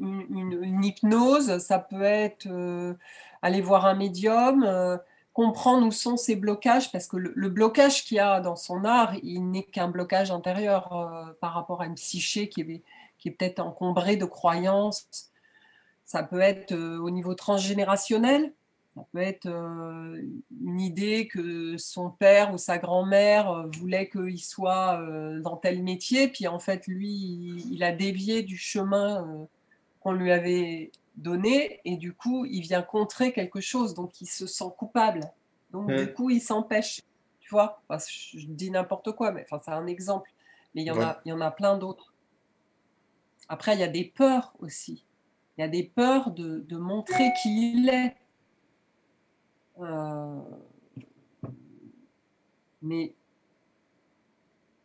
hypnose, 0.82 1.58
ça 1.58 1.78
peut 1.78 2.02
être 2.02 2.46
euh, 2.46 2.92
aller 3.40 3.62
voir 3.62 3.86
un 3.86 3.94
médium, 3.94 4.64
euh, 4.64 4.98
comprendre 5.32 5.86
où 5.86 5.90
sont 5.90 6.18
ces 6.18 6.36
blocages, 6.36 6.92
parce 6.92 7.06
que 7.06 7.16
le, 7.16 7.48
blocage 7.48 8.04
qu'il 8.04 8.18
y 8.18 8.20
a 8.20 8.40
dans 8.40 8.54
son 8.54 8.84
art, 8.84 9.14
il 9.22 9.50
n'est 9.50 9.62
qu'un 9.62 9.88
blocage 9.88 10.30
intérieur 10.30 10.92
euh, 10.92 11.32
par 11.40 11.54
rapport 11.54 11.80
à 11.80 11.86
une 11.86 11.94
psyché 11.94 12.50
qui 12.50 12.60
est, 12.60 12.82
qui 13.18 13.28
est 13.28 13.32
peut-être 13.32 13.60
encombrée 13.60 14.16
de 14.16 14.26
croyances. 14.26 15.30
Ça 16.04 16.22
peut 16.22 16.40
être 16.40 16.74
au 16.74 17.08
niveau 17.08 17.34
transgénérationnel, 17.34 18.52
ça 18.96 19.06
peut 19.12 19.20
être 19.20 19.46
euh, 19.46 20.20
une 20.60 20.80
idée 20.80 21.28
que 21.28 21.76
son 21.78 22.10
père 22.10 22.52
ou 22.52 22.58
sa 22.58 22.78
grand-mère 22.78 23.50
euh, 23.50 23.66
voulait 23.78 24.08
qu'il 24.08 24.42
soit 24.42 25.00
euh, 25.00 25.40
dans 25.40 25.56
tel 25.56 25.82
métier, 25.82 26.28
puis 26.28 26.48
en 26.48 26.58
fait, 26.58 26.86
lui, 26.88 27.64
il, 27.70 27.84
a 27.84 27.92
dévié 27.92 28.42
du 28.42 28.56
chemin 28.56 29.46
qu'on 30.00 30.12
lui 30.12 30.32
avait 30.32 30.90
donné, 31.16 31.80
et 31.84 31.96
du 31.96 32.12
coup, 32.12 32.46
il 32.46 32.62
vient 32.62 32.82
contrer 32.82 33.32
quelque 33.32 33.60
chose, 33.60 33.94
donc 33.94 34.20
il 34.20 34.26
se 34.26 34.46
sent 34.46 34.72
coupable. 34.76 35.30
Donc, 35.70 35.88
du 35.88 36.04
mmh. 36.04 36.12
coup, 36.14 36.30
il 36.30 36.40
s'empêche. 36.40 37.02
Tu 37.40 37.50
vois 37.50 37.80
Je 37.88 38.46
dis 38.46 38.70
n'importe 38.70 39.12
quoi, 39.12 39.30
mais 39.30 39.44
enfin, 39.44 39.60
c'est 39.64 39.70
un 39.70 39.86
exemple. 39.86 40.30
Mais 40.74 40.82
il 40.82 40.86
y 40.86 40.90
en, 40.90 41.00
a, 41.00 41.20
il 41.24 41.28
y 41.28 41.32
en 41.32 41.40
a 41.40 41.50
plein 41.50 41.78
d'autres. 41.78 42.12
Après, 43.48 43.74
il 43.74 43.80
y 43.80 43.84
a 43.84 43.88
des 43.88 44.04
peurs 44.04 44.52
aussi. 44.58 45.04
Il 45.56 45.60
y 45.60 45.64
a 45.64 45.68
des 45.68 45.84
peurs 45.84 46.30
de, 46.30 46.64
de 46.68 46.76
montrer 46.76 47.32
qui 47.42 47.72
il 47.72 47.88
est 47.88 48.16
euh, 49.80 50.40
mais 52.82 53.14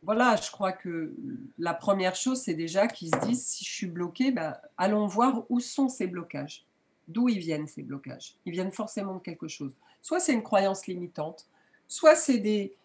voilà, 0.05 0.35
je 0.35 0.51
crois 0.51 0.71
que 0.71 1.15
la 1.57 1.73
première 1.73 2.15
chose, 2.15 2.41
c'est 2.41 2.53
déjà 2.53 2.87
qu'ils 2.87 3.13
se 3.13 3.19
disent, 3.25 3.45
si 3.45 3.65
je 3.65 3.71
suis 3.71 3.87
bloqué, 3.87 4.31
bah, 4.31 4.61
allons 4.77 5.07
voir 5.07 5.43
où 5.49 5.59
sont 5.59 5.89
ces 5.89 6.05
blocages. 6.05 6.65
D'où 7.07 7.27
ils 7.27 7.39
viennent 7.39 7.67
ces 7.67 7.83
blocages? 7.83 8.35
Ils 8.45 8.51
viennent 8.51 8.71
forcément 8.71 9.15
de 9.15 9.19
quelque 9.19 9.47
chose. 9.47 9.75
Soit 10.01 10.19
c'est 10.19 10.33
une 10.33 10.43
croyance 10.43 10.85
limitante, 10.87 11.47
soit 11.87 12.15
c'est 12.15 12.37
des, 12.37 12.75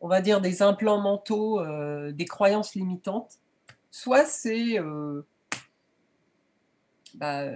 on 0.00 0.08
va 0.08 0.20
dire, 0.20 0.40
des 0.40 0.62
implants 0.62 1.00
mentaux, 1.00 1.60
euh, 1.60 2.12
des 2.12 2.24
croyances 2.24 2.74
limitantes, 2.74 3.38
soit 3.90 4.24
c'est 4.24 4.80
euh, 4.80 5.22
bah, 7.14 7.52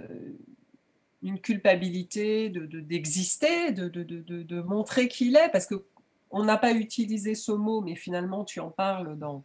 une 1.21 1.39
culpabilité 1.39 2.49
d'exister, 2.49 3.71
de, 3.71 3.89
de, 3.89 4.03
de, 4.03 4.43
de, 4.43 4.61
montrer 4.61 5.07
qu'il 5.07 5.35
est, 5.35 5.49
parce 5.49 5.65
que 5.65 5.83
on 6.31 6.43
n'a 6.43 6.57
pas 6.57 6.73
utilisé 6.73 7.35
ce 7.35 7.51
mot, 7.51 7.81
mais 7.81 7.95
finalement 7.95 8.45
tu 8.45 8.59
en 8.59 8.69
parles 8.69 9.17
dans, 9.17 9.43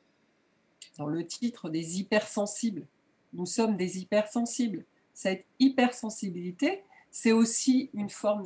dans 0.98 1.06
le 1.06 1.26
titre 1.26 1.70
des 1.70 1.98
hypersensibles. 1.98 2.86
Nous 3.32 3.46
sommes 3.46 3.76
des 3.76 3.98
hypersensibles. 3.98 4.84
Cette 5.14 5.46
hypersensibilité, 5.58 6.84
c'est 7.10 7.32
aussi 7.32 7.90
une 7.94 8.10
forme 8.10 8.44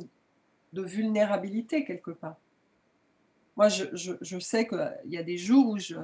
de 0.73 0.81
vulnérabilité 0.81 1.83
quelque 1.83 2.11
part. 2.11 2.37
Moi, 3.57 3.69
je, 3.69 3.85
je, 3.93 4.13
je 4.21 4.39
sais 4.39 4.67
qu'il 4.67 5.11
y 5.11 5.17
a 5.17 5.23
des 5.23 5.37
jours 5.37 5.67
où 5.67 5.77
je, 5.77 5.95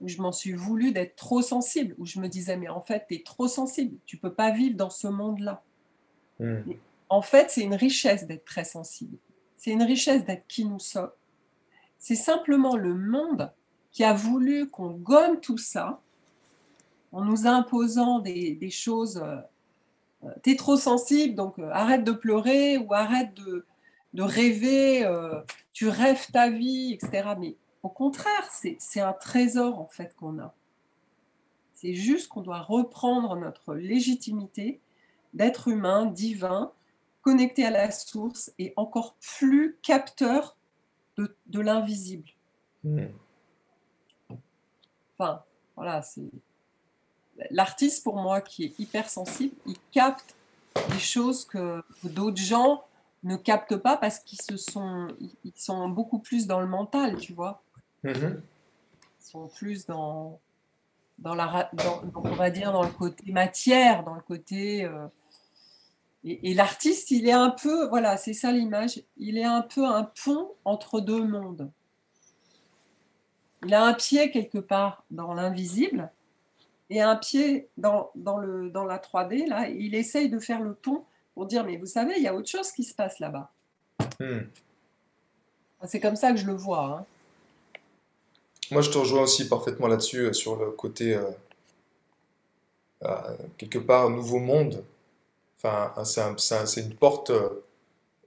où 0.00 0.08
je 0.08 0.20
m'en 0.20 0.32
suis 0.32 0.52
voulu 0.52 0.92
d'être 0.92 1.16
trop 1.16 1.42
sensible, 1.42 1.94
où 1.98 2.06
je 2.06 2.18
me 2.20 2.28
disais, 2.28 2.56
mais 2.56 2.68
en 2.68 2.80
fait, 2.80 3.06
tu 3.08 3.16
es 3.16 3.22
trop 3.22 3.48
sensible, 3.48 3.96
tu 4.06 4.16
peux 4.16 4.32
pas 4.32 4.50
vivre 4.50 4.76
dans 4.76 4.90
ce 4.90 5.08
monde-là. 5.08 5.62
Hmm. 6.40 6.62
En 7.10 7.22
fait, 7.22 7.50
c'est 7.50 7.62
une 7.62 7.74
richesse 7.74 8.26
d'être 8.26 8.44
très 8.44 8.64
sensible. 8.64 9.18
C'est 9.56 9.70
une 9.70 9.82
richesse 9.82 10.24
d'être 10.24 10.46
qui 10.48 10.64
nous 10.64 10.78
sommes. 10.78 11.10
C'est 11.98 12.16
simplement 12.16 12.76
le 12.76 12.94
monde 12.94 13.52
qui 13.92 14.04
a 14.04 14.14
voulu 14.14 14.70
qu'on 14.70 14.90
gomme 14.90 15.38
tout 15.40 15.58
ça 15.58 16.00
en 17.12 17.24
nous 17.24 17.46
imposant 17.46 18.20
des, 18.20 18.70
choses. 18.70 19.18
Euh, 19.18 19.36
euh, 20.24 20.30
t'es 20.42 20.56
trop 20.56 20.76
sensible, 20.76 21.34
donc 21.34 21.58
euh, 21.58 21.70
arrête 21.72 22.04
de 22.04 22.12
pleurer 22.12 22.78
ou 22.78 22.94
arrête 22.94 23.34
de, 23.34 23.66
rêver, 24.16 25.06
tu 25.72 25.88
rêves 25.88 26.30
ta 26.32 26.50
vie, 26.50 26.94
etc. 26.94 27.34
Mais 27.38 27.56
au 27.82 27.88
contraire, 27.88 28.50
c'est 28.50 29.00
un 29.00 29.12
trésor 29.12 29.78
en 29.78 29.86
fait 29.86 30.14
qu'on 30.16 30.38
a. 30.38 30.54
C'est 31.74 31.94
juste 31.94 32.28
qu'on 32.28 32.42
doit 32.42 32.60
reprendre 32.60 33.36
notre 33.36 33.74
légitimité 33.74 34.80
d'être 35.32 35.68
humain, 35.68 36.06
divin, 36.06 36.72
connecté 37.22 37.64
à 37.64 37.70
la 37.70 37.90
source 37.90 38.52
et 38.58 38.72
encore 38.76 39.14
plus 39.14 39.76
capteur 39.82 40.56
de, 41.16 41.60
l'invisible. 41.60 42.28
Hmm. 42.82 43.08
Enfin, 45.18 45.42
voilà, 45.76 46.02
c'est. 46.02 46.30
L'artiste, 47.50 48.04
pour 48.04 48.16
moi, 48.16 48.40
qui 48.40 48.64
est 48.64 48.78
hypersensible, 48.78 49.54
il 49.66 49.76
capte 49.92 50.34
des 50.90 50.98
choses 50.98 51.44
que, 51.44 51.82
d'autres 52.04 52.40
gens 52.40 52.84
ne 53.22 53.36
captent 53.36 53.76
pas 53.76 53.96
parce 53.96 54.18
qu'ils 54.18 54.40
se 54.40 54.56
sont, 54.56 55.08
ils 55.44 55.52
sont 55.56 55.88
beaucoup 55.88 56.18
plus 56.18 56.46
dans 56.46 56.60
le 56.60 56.66
mental, 56.66 57.16
tu 57.16 57.32
vois. 57.32 57.62
Mm-hmm. 58.04 58.40
Ils 58.40 59.24
sont 59.24 59.48
plus 59.48 59.86
dans, 59.86 60.38
dans 61.18 61.34
la, 61.34 61.70
on 62.14 62.30
va 62.30 62.50
dire 62.50 62.72
dans 62.72 62.82
le 62.82 62.90
côté 62.90 63.30
matière, 63.30 64.04
dans 64.04 64.14
le 64.14 64.22
côté 64.22 64.84
euh, 64.84 65.06
et, 66.24 66.54
l'artiste, 66.54 67.10
il 67.10 67.26
est 67.26 67.32
un 67.32 67.50
peu, 67.50 67.88
voilà, 67.88 68.16
c'est 68.16 68.34
ça 68.34 68.52
l'image, 68.52 69.02
il 69.16 69.38
est 69.38 69.44
un 69.44 69.62
peu 69.62 69.84
un 69.86 70.10
pont 70.24 70.52
entre 70.64 71.00
deux 71.00 71.24
mondes. 71.24 71.70
Il 73.64 73.74
a 73.74 73.84
un 73.84 73.94
pied 73.94 74.30
quelque 74.30 74.58
part 74.58 75.04
dans 75.10 75.32
l'invisible, 75.34 76.10
et 76.90 77.00
un 77.00 77.16
pied 77.16 77.68
dans, 77.76 78.10
dans, 78.16 78.38
le, 78.38 78.68
dans 78.68 78.84
la 78.84 78.98
3D, 78.98 79.46
là, 79.46 79.68
il 79.68 79.94
essaye 79.94 80.28
de 80.28 80.38
faire 80.38 80.60
le 80.60 80.74
pont 80.74 81.04
pour 81.34 81.46
dire, 81.46 81.64
mais 81.64 81.76
vous 81.76 81.86
savez, 81.86 82.14
il 82.16 82.22
y 82.22 82.28
a 82.28 82.34
autre 82.34 82.48
chose 82.48 82.72
qui 82.72 82.84
se 82.84 82.94
passe 82.94 83.18
là-bas. 83.20 83.50
Hmm. 84.18 84.40
C'est 85.84 86.00
comme 86.00 86.16
ça 86.16 86.32
que 86.32 86.36
je 86.36 86.46
le 86.46 86.54
vois. 86.54 86.84
Hein. 86.84 87.06
Moi, 88.70 88.82
je 88.82 88.90
te 88.90 88.98
rejoins 88.98 89.22
aussi 89.22 89.48
parfaitement 89.48 89.86
là-dessus, 89.86 90.26
euh, 90.26 90.32
sur 90.32 90.56
le 90.56 90.70
côté, 90.70 91.14
euh, 91.14 91.30
euh, 93.04 93.36
quelque 93.56 93.78
part, 93.78 94.10
nouveau 94.10 94.38
monde. 94.38 94.84
Enfin, 95.62 95.92
c'est 96.04 96.80
une 96.80 96.94
porte, 96.94 97.30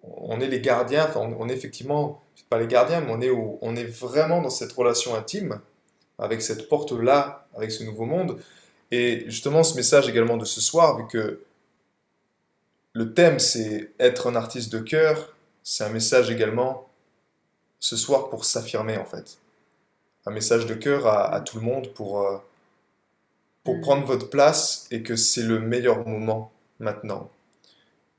on 0.04 0.40
est 0.40 0.48
les 0.48 0.62
gardiens, 0.62 1.06
enfin, 1.08 1.20
on, 1.20 1.50
est 1.50 1.54
effectivement, 1.54 2.22
pas 2.50 2.60
les 2.60 2.68
gardiens, 2.68 3.02
mais 3.02 3.12
on 3.12 3.22
est, 3.22 3.32
on 3.62 3.76
est 3.76 3.86
vraiment 3.86 4.42
dans 4.42 4.52
cette 4.52 4.72
relation 4.74 5.16
intime, 5.16 5.60
avec 6.20 6.42
cette 6.42 6.70
porte-là, 6.70 7.48
avec 7.56 7.72
ce 7.72 7.84
nouveau 7.84 8.06
monde. 8.06 8.40
Et 8.92 9.24
justement, 9.26 9.64
ce 9.64 9.76
message 9.76 10.08
également 10.08 10.38
de 10.38 10.46
ce 10.46 10.62
soir, 10.62 10.98
vu 10.98 11.08
que 11.08 11.42
le 12.94 13.14
thème 13.14 13.40
c'est 13.40 13.92
être 14.00 14.28
un 14.28 14.36
artiste 14.36 14.72
de 14.72 14.80
cœur, 14.80 15.36
c'est 15.64 15.84
un 15.84 15.90
message 15.90 16.30
également 16.30 16.88
ce 17.80 17.98
soir 17.98 18.30
pour 18.30 18.46
s'affirmer 18.46 18.98
en 18.98 19.06
fait. 19.06 19.40
Un 20.26 20.32
message 20.32 20.68
de 20.68 20.76
cœur 20.76 21.08
à, 21.08 21.42
tout 21.42 21.58
le 21.58 21.64
monde 21.64 21.92
pour, 21.94 22.22
euh, 22.22 22.38
pour 23.64 23.78
mm. 23.78 23.82
prendre 23.82 24.06
votre 24.06 24.30
place 24.30 24.88
et 24.92 25.04
que 25.04 25.16
c'est 25.16 25.42
le 25.42 25.60
meilleur 25.60 26.08
moment 26.08 26.53
maintenant. 26.84 27.32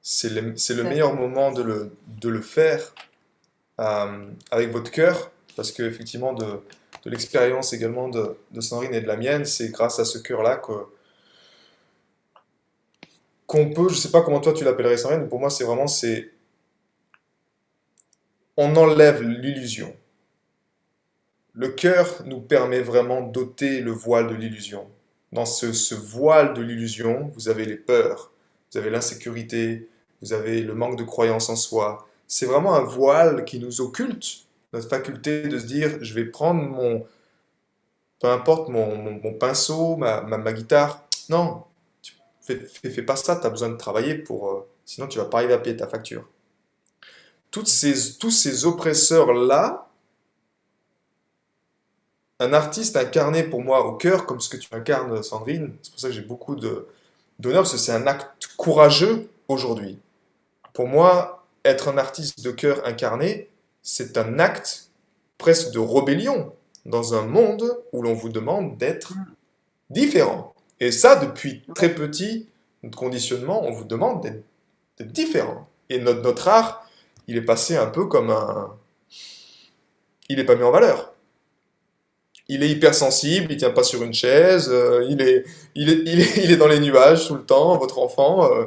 C'est 0.03 0.29
le, 0.31 0.41
le 0.53 0.83
meilleur 0.83 1.15
moment 1.15 1.53
de 1.53 1.62
le, 1.62 1.97
de 2.21 2.29
le 2.29 2.41
faire 2.43 2.95
euh, 3.81 4.27
avec 4.51 4.71
votre 4.71 4.91
cœur 4.91 5.31
parce 5.57 5.73
que 5.73 5.83
effectivement 5.83 6.33
de, 6.33 6.45
de 7.05 7.11
l'expérience 7.11 7.73
également 7.73 8.09
de, 8.09 8.37
de 8.51 8.61
Sandrine 8.61 8.95
et 8.95 9.01
de 9.01 9.07
la 9.07 9.17
mienne, 9.17 9.45
c'est 9.45 9.71
grâce 9.71 9.99
à 9.99 10.05
ce 10.05 10.19
cœur-là 10.19 10.57
que 10.57 10.73
qu'on 13.47 13.71
peut, 13.71 13.91
je 13.91 13.97
sais 13.97 14.11
pas 14.11 14.23
comment 14.23 14.41
toi 14.41 14.53
tu 14.53 14.65
l'appellerais 14.65 14.97
Sandrine, 14.97 15.23
mais 15.23 15.29
pour 15.29 15.39
moi 15.39 15.51
c'est 15.51 15.65
vraiment 15.65 15.87
c'est 15.87 16.33
on 18.57 18.75
enlève 18.77 19.23
l'illusion. 19.23 19.95
Le 21.53 21.69
cœur 21.69 22.23
nous 22.25 22.41
permet 22.41 22.81
vraiment 22.81 23.21
d'ôter 23.21 23.81
le 23.81 23.91
voile 23.91 24.29
de 24.29 24.35
l'illusion. 24.35 24.91
Dans 25.33 25.47
ce, 25.47 25.95
voile 25.95 26.55
de 26.55 26.62
l'illusion, 26.62 27.33
vous 27.35 27.49
avez 27.49 27.65
les 27.65 27.77
peurs, 27.77 28.33
vous 28.75 28.81
avez 28.81 28.91
l'insécurité, 28.91 29.89
vous 30.20 30.33
avez 30.33 30.61
le 30.61 30.75
manque 30.75 30.99
de 30.99 31.05
croyance 31.05 31.49
en 31.49 31.57
soi. 31.57 32.07
C'est 32.27 32.47
vraiment 32.47 32.75
un 32.75 32.83
voile 32.83 33.45
qui 33.45 33.59
nous 33.59 33.81
occulte 33.81 34.47
notre 34.72 34.89
faculté 34.89 35.47
de 35.49 35.59
se 35.59 35.66
dire 35.66 35.99
je 36.03 36.14
vais 36.14 36.25
prendre 36.25 36.62
mon, 36.62 37.07
peu 38.20 38.29
importe 38.29 38.68
mon, 38.68 39.35
pinceau, 39.35 39.97
ma, 39.97 40.20
ma, 40.22 40.53
guitare. 40.53 41.07
Non, 41.29 41.64
fais, 42.41 42.57
fais, 42.57 43.03
pas 43.03 43.16
ça, 43.16 43.37
tu 43.37 43.47
as 43.47 43.51
besoin 43.51 43.70
de 43.70 43.77
travailler 43.77 44.16
pour. 44.16 44.51
Euh, 44.51 44.68
sinon, 44.85 45.07
tu 45.07 45.18
vas 45.18 45.25
pas 45.27 45.39
arriver 45.39 45.55
à 45.55 45.59
payer 45.59 45.77
ta 45.77 45.87
facture 45.87 46.27
ces, 47.64 48.18
tous 48.18 48.31
ces 48.31 48.64
oppresseurs-là, 48.64 49.89
un 52.41 52.53
artiste 52.53 52.97
incarné 52.97 53.45
pour 53.45 53.62
moi 53.62 53.87
au 53.87 53.93
cœur, 53.93 54.27
comme 54.27 54.41
ce 54.41 54.49
que 54.49 54.57
tu 54.57 54.68
incarnes, 54.75 55.22
Sandrine, 55.22 55.77
c'est 55.83 55.93
pour 55.93 56.01
ça 56.01 56.09
que 56.09 56.14
j'ai 56.14 56.22
beaucoup 56.22 56.57
d'honneur, 57.45 57.66
c'est 57.66 57.92
un 57.92 58.07
acte 58.07 58.49
courageux 58.57 59.28
aujourd'hui. 59.49 59.99
Pour 60.72 60.88
moi, 60.88 61.47
être 61.64 61.88
un 61.88 61.99
artiste 61.99 62.42
de 62.45 62.51
cœur 62.51 62.86
incarné, 62.86 63.49
c'est 63.82 64.18
un 64.18 64.38
acte 64.38 64.90
presque 65.38 65.72
de 65.72 65.78
rébellion 65.78 66.53
dans 66.86 67.14
un 67.14 67.22
monde 67.22 67.78
où 67.92 68.03
l'on 68.03 68.14
vous 68.14 68.28
demande 68.28 68.76
d'être 68.76 69.14
différent. 69.90 70.55
Et 70.80 70.90
ça, 70.92 71.16
depuis 71.16 71.62
très 71.74 71.95
petit, 71.95 72.49
notre 72.82 72.99
conditionnement, 72.99 73.64
on 73.64 73.72
vous 73.72 73.84
demande 73.84 74.22
d'être 74.22 75.12
différent. 75.12 75.68
Et 75.88 75.99
notre 75.99 76.49
art, 76.49 76.88
il 77.28 77.36
est 77.36 77.42
passé 77.42 77.76
un 77.76 77.86
peu 77.86 78.07
comme 78.07 78.30
un... 78.30 78.74
Il 80.28 80.36
n'est 80.36 80.45
pas 80.45 80.57
mis 80.57 80.62
en 80.62 80.70
valeur. 80.70 81.14
Il 82.49 82.62
est 82.62 82.70
hypersensible, 82.70 83.47
il 83.51 83.57
tient 83.57 83.70
pas 83.70 83.84
sur 83.84 84.03
une 84.03 84.12
chaise, 84.12 84.68
euh, 84.70 85.07
il, 85.09 85.22
est, 85.22 85.45
il, 85.74 85.88
est, 85.88 86.03
il, 86.42 86.51
est, 86.51 86.57
dans 86.59 86.66
les 86.66 86.80
nuages 86.80 87.26
tout 87.26 87.34
le 87.34 87.45
temps, 87.45 87.76
votre 87.78 87.99
enfant. 87.99 88.51
Euh. 88.53 88.66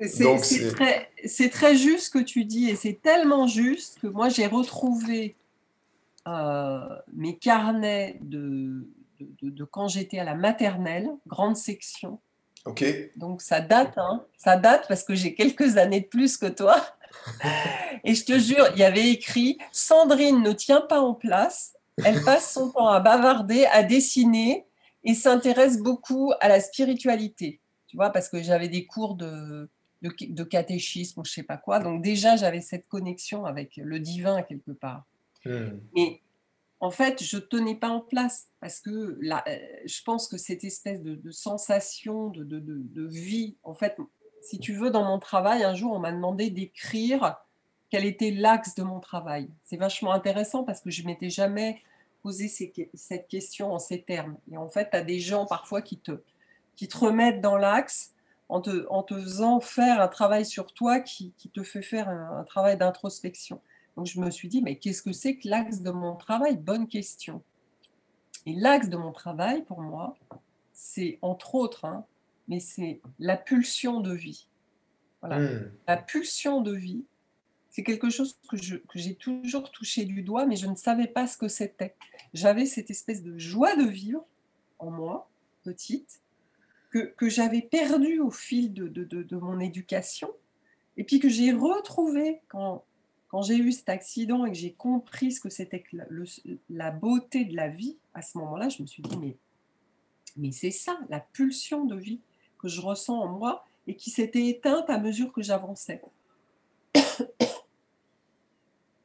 c'est 0.00 0.74
très, 0.74 1.48
très, 1.50 1.76
juste 1.76 2.06
ce 2.06 2.10
que 2.10 2.18
tu 2.18 2.44
dis, 2.44 2.68
et 2.68 2.76
c'est 2.76 3.00
tellement 3.00 3.46
juste 3.46 3.98
que 4.00 4.08
moi 4.08 4.28
j'ai 4.28 4.46
retrouvé 4.46 5.36
euh, 6.26 6.80
mes 7.14 7.36
carnets 7.36 8.18
de, 8.22 8.88
de, 9.20 9.50
de 9.50 9.64
quand 9.64 9.88
j'étais 9.88 10.18
à 10.18 10.24
la 10.24 10.34
maternelle, 10.34 11.10
grande 11.26 11.56
section. 11.56 12.18
Ok. 12.64 12.84
Donc 13.16 13.40
ça 13.40 13.60
date, 13.60 13.96
hein, 13.96 14.24
ça 14.36 14.56
date 14.56 14.86
parce 14.88 15.04
que 15.04 15.14
j'ai 15.14 15.34
quelques 15.34 15.76
années 15.76 16.00
de 16.00 16.06
plus 16.06 16.36
que 16.36 16.46
toi. 16.46 16.84
Et 18.04 18.14
je 18.14 18.24
te 18.24 18.38
jure, 18.38 18.66
il 18.74 18.80
y 18.80 18.84
avait 18.84 19.08
écrit 19.08 19.58
Sandrine 19.72 20.42
ne 20.42 20.52
tient 20.52 20.82
pas 20.82 21.00
en 21.00 21.14
place, 21.14 21.74
elle 22.04 22.22
passe 22.22 22.52
son 22.52 22.70
temps 22.70 22.88
à 22.88 23.00
bavarder, 23.00 23.66
à 23.66 23.82
dessiner 23.82 24.66
et 25.04 25.14
s'intéresse 25.14 25.78
beaucoup 25.78 26.32
à 26.40 26.48
la 26.48 26.60
spiritualité. 26.60 27.60
Tu 27.86 27.96
vois, 27.96 28.10
parce 28.10 28.28
que 28.28 28.42
j'avais 28.42 28.68
des 28.68 28.86
cours 28.86 29.14
de, 29.14 29.70
de, 30.02 30.44
catéchisme 30.44 31.20
ou 31.20 31.24
je 31.24 31.32
sais 31.32 31.42
pas 31.42 31.56
quoi. 31.56 31.80
Donc 31.80 32.02
déjà, 32.02 32.36
j'avais 32.36 32.60
cette 32.60 32.86
connexion 32.88 33.44
avec 33.44 33.76
le 33.76 33.98
divin 33.98 34.42
quelque 34.42 34.72
part. 34.72 35.04
Hmm. 35.44 35.78
Et 35.96 36.20
en 36.80 36.90
fait, 36.90 37.22
je 37.22 37.38
tenais 37.38 37.74
pas 37.74 37.88
en 37.88 38.00
place 38.00 38.48
parce 38.60 38.80
que 38.80 39.18
là, 39.20 39.42
euh, 39.48 39.56
je 39.84 40.02
pense 40.02 40.28
que 40.28 40.36
cette 40.36 40.64
espèce 40.64 41.02
de, 41.02 41.14
de 41.14 41.30
sensation 41.30 42.28
de, 42.28 42.44
de, 42.44 43.06
vie, 43.06 43.56
en 43.62 43.74
fait, 43.74 43.96
si 44.42 44.58
tu 44.58 44.74
veux, 44.74 44.90
dans 44.90 45.04
mon 45.04 45.18
travail, 45.18 45.64
un 45.64 45.74
jour, 45.74 45.92
on 45.92 45.98
m'a 45.98 46.12
demandé 46.12 46.50
d'écrire 46.50 47.36
quel 47.90 48.04
était 48.04 48.30
l'axe 48.30 48.74
de 48.74 48.82
mon 48.82 49.00
travail. 49.00 49.48
C'est 49.64 49.76
vachement 49.76 50.12
intéressant 50.12 50.64
parce 50.64 50.80
que 50.80 50.90
je 50.90 51.02
ne 51.02 51.06
m'étais 51.06 51.30
jamais 51.30 51.82
posé 52.22 52.48
cette 52.94 53.28
question 53.28 53.72
en 53.72 53.78
ces 53.78 54.02
termes. 54.02 54.36
Et 54.50 54.56
en 54.56 54.68
fait, 54.68 54.90
tu 54.90 54.96
as 54.96 55.02
des 55.02 55.20
gens 55.20 55.46
parfois 55.46 55.82
qui 55.82 55.98
te, 55.98 56.20
qui 56.76 56.88
te 56.88 56.96
remettent 56.96 57.40
dans 57.40 57.56
l'axe 57.56 58.12
en 58.48 58.60
te, 58.60 58.86
en 58.88 59.02
te 59.02 59.14
faisant 59.14 59.60
faire 59.60 60.00
un 60.00 60.08
travail 60.08 60.44
sur 60.44 60.72
toi 60.72 61.00
qui, 61.00 61.32
qui 61.36 61.50
te 61.50 61.62
fait 61.62 61.82
faire 61.82 62.08
un, 62.08 62.44
travail 62.44 62.76
d'introspection. 62.76 63.60
Donc 63.96 64.06
je 64.06 64.20
me 64.20 64.30
suis 64.30 64.48
dit, 64.48 64.62
mais 64.62 64.76
qu'est-ce 64.76 65.02
que 65.02 65.12
c'est 65.12 65.36
que 65.36 65.48
l'axe 65.48 65.82
de 65.82 65.90
mon 65.90 66.16
travail? 66.16 66.56
Bonne 66.56 66.88
question. 66.88 67.42
Et 68.46 68.54
l'axe 68.54 68.88
de 68.88 68.96
mon 68.96 69.12
travail, 69.12 69.62
pour 69.64 69.82
moi, 69.82 70.16
c'est 70.72 71.18
entre 71.20 71.54
autres, 71.54 71.84
hein, 71.84 72.04
mais 72.46 72.60
c'est 72.60 73.00
la 73.18 73.36
pulsion 73.36 74.00
de 74.00 74.14
vie. 74.14 74.46
Voilà. 75.20 75.40
Hmm. 75.40 75.70
La 75.86 75.96
pulsion 75.96 76.60
de 76.62 76.72
vie, 76.72 77.04
c'est 77.78 77.84
quelque 77.84 78.10
chose 78.10 78.36
que, 78.48 78.56
j'ai 78.96 79.14
toujours 79.14 79.70
touché 79.70 80.04
du 80.04 80.22
doigt, 80.22 80.46
mais 80.46 80.56
je 80.56 80.66
ne 80.66 80.74
savais 80.74 81.06
pas 81.06 81.28
ce 81.28 81.38
que 81.38 81.46
c'était. 81.46 81.94
J'avais 82.34 82.66
cette 82.66 82.90
espèce 82.90 83.22
de 83.22 83.38
joie 83.38 83.76
de 83.76 83.84
vivre 83.84 84.26
en 84.80 84.90
moi, 84.90 85.30
petite, 85.62 86.20
que, 86.90 87.28
j'avais 87.28 87.62
perdue 87.62 88.18
au 88.18 88.32
fil 88.32 88.74
de, 88.74 89.36
mon 89.36 89.60
éducation, 89.60 90.28
et 90.96 91.04
puis 91.04 91.20
que 91.20 91.28
j'ai 91.28 91.52
retrouvée 91.52 92.40
quand, 92.48 92.84
j'ai 93.42 93.58
eu 93.58 93.70
cet 93.70 93.90
accident 93.90 94.44
et 94.44 94.50
que 94.50 94.58
j'ai 94.58 94.72
compris 94.72 95.30
ce 95.30 95.38
que 95.38 95.48
c'était 95.48 95.82
que 95.82 95.98
la, 96.70 96.90
beauté 96.90 97.44
de 97.44 97.54
la 97.54 97.68
vie. 97.68 97.96
À 98.12 98.22
ce 98.22 98.38
moment-là, 98.38 98.70
je 98.70 98.82
me 98.82 98.88
suis 98.88 99.04
dit, 99.04 99.36
mais 100.36 100.50
c'est 100.50 100.72
ça, 100.72 100.98
la 101.10 101.20
pulsion 101.20 101.84
de 101.84 101.94
vie 101.94 102.18
que 102.60 102.66
je 102.66 102.80
ressens 102.80 103.20
en 103.20 103.28
moi 103.28 103.64
et 103.86 103.94
qui 103.94 104.10
s'était 104.10 104.48
éteinte 104.48 104.90
à 104.90 104.98
mesure 104.98 105.32
que 105.32 105.42
j'avançais. 105.42 106.02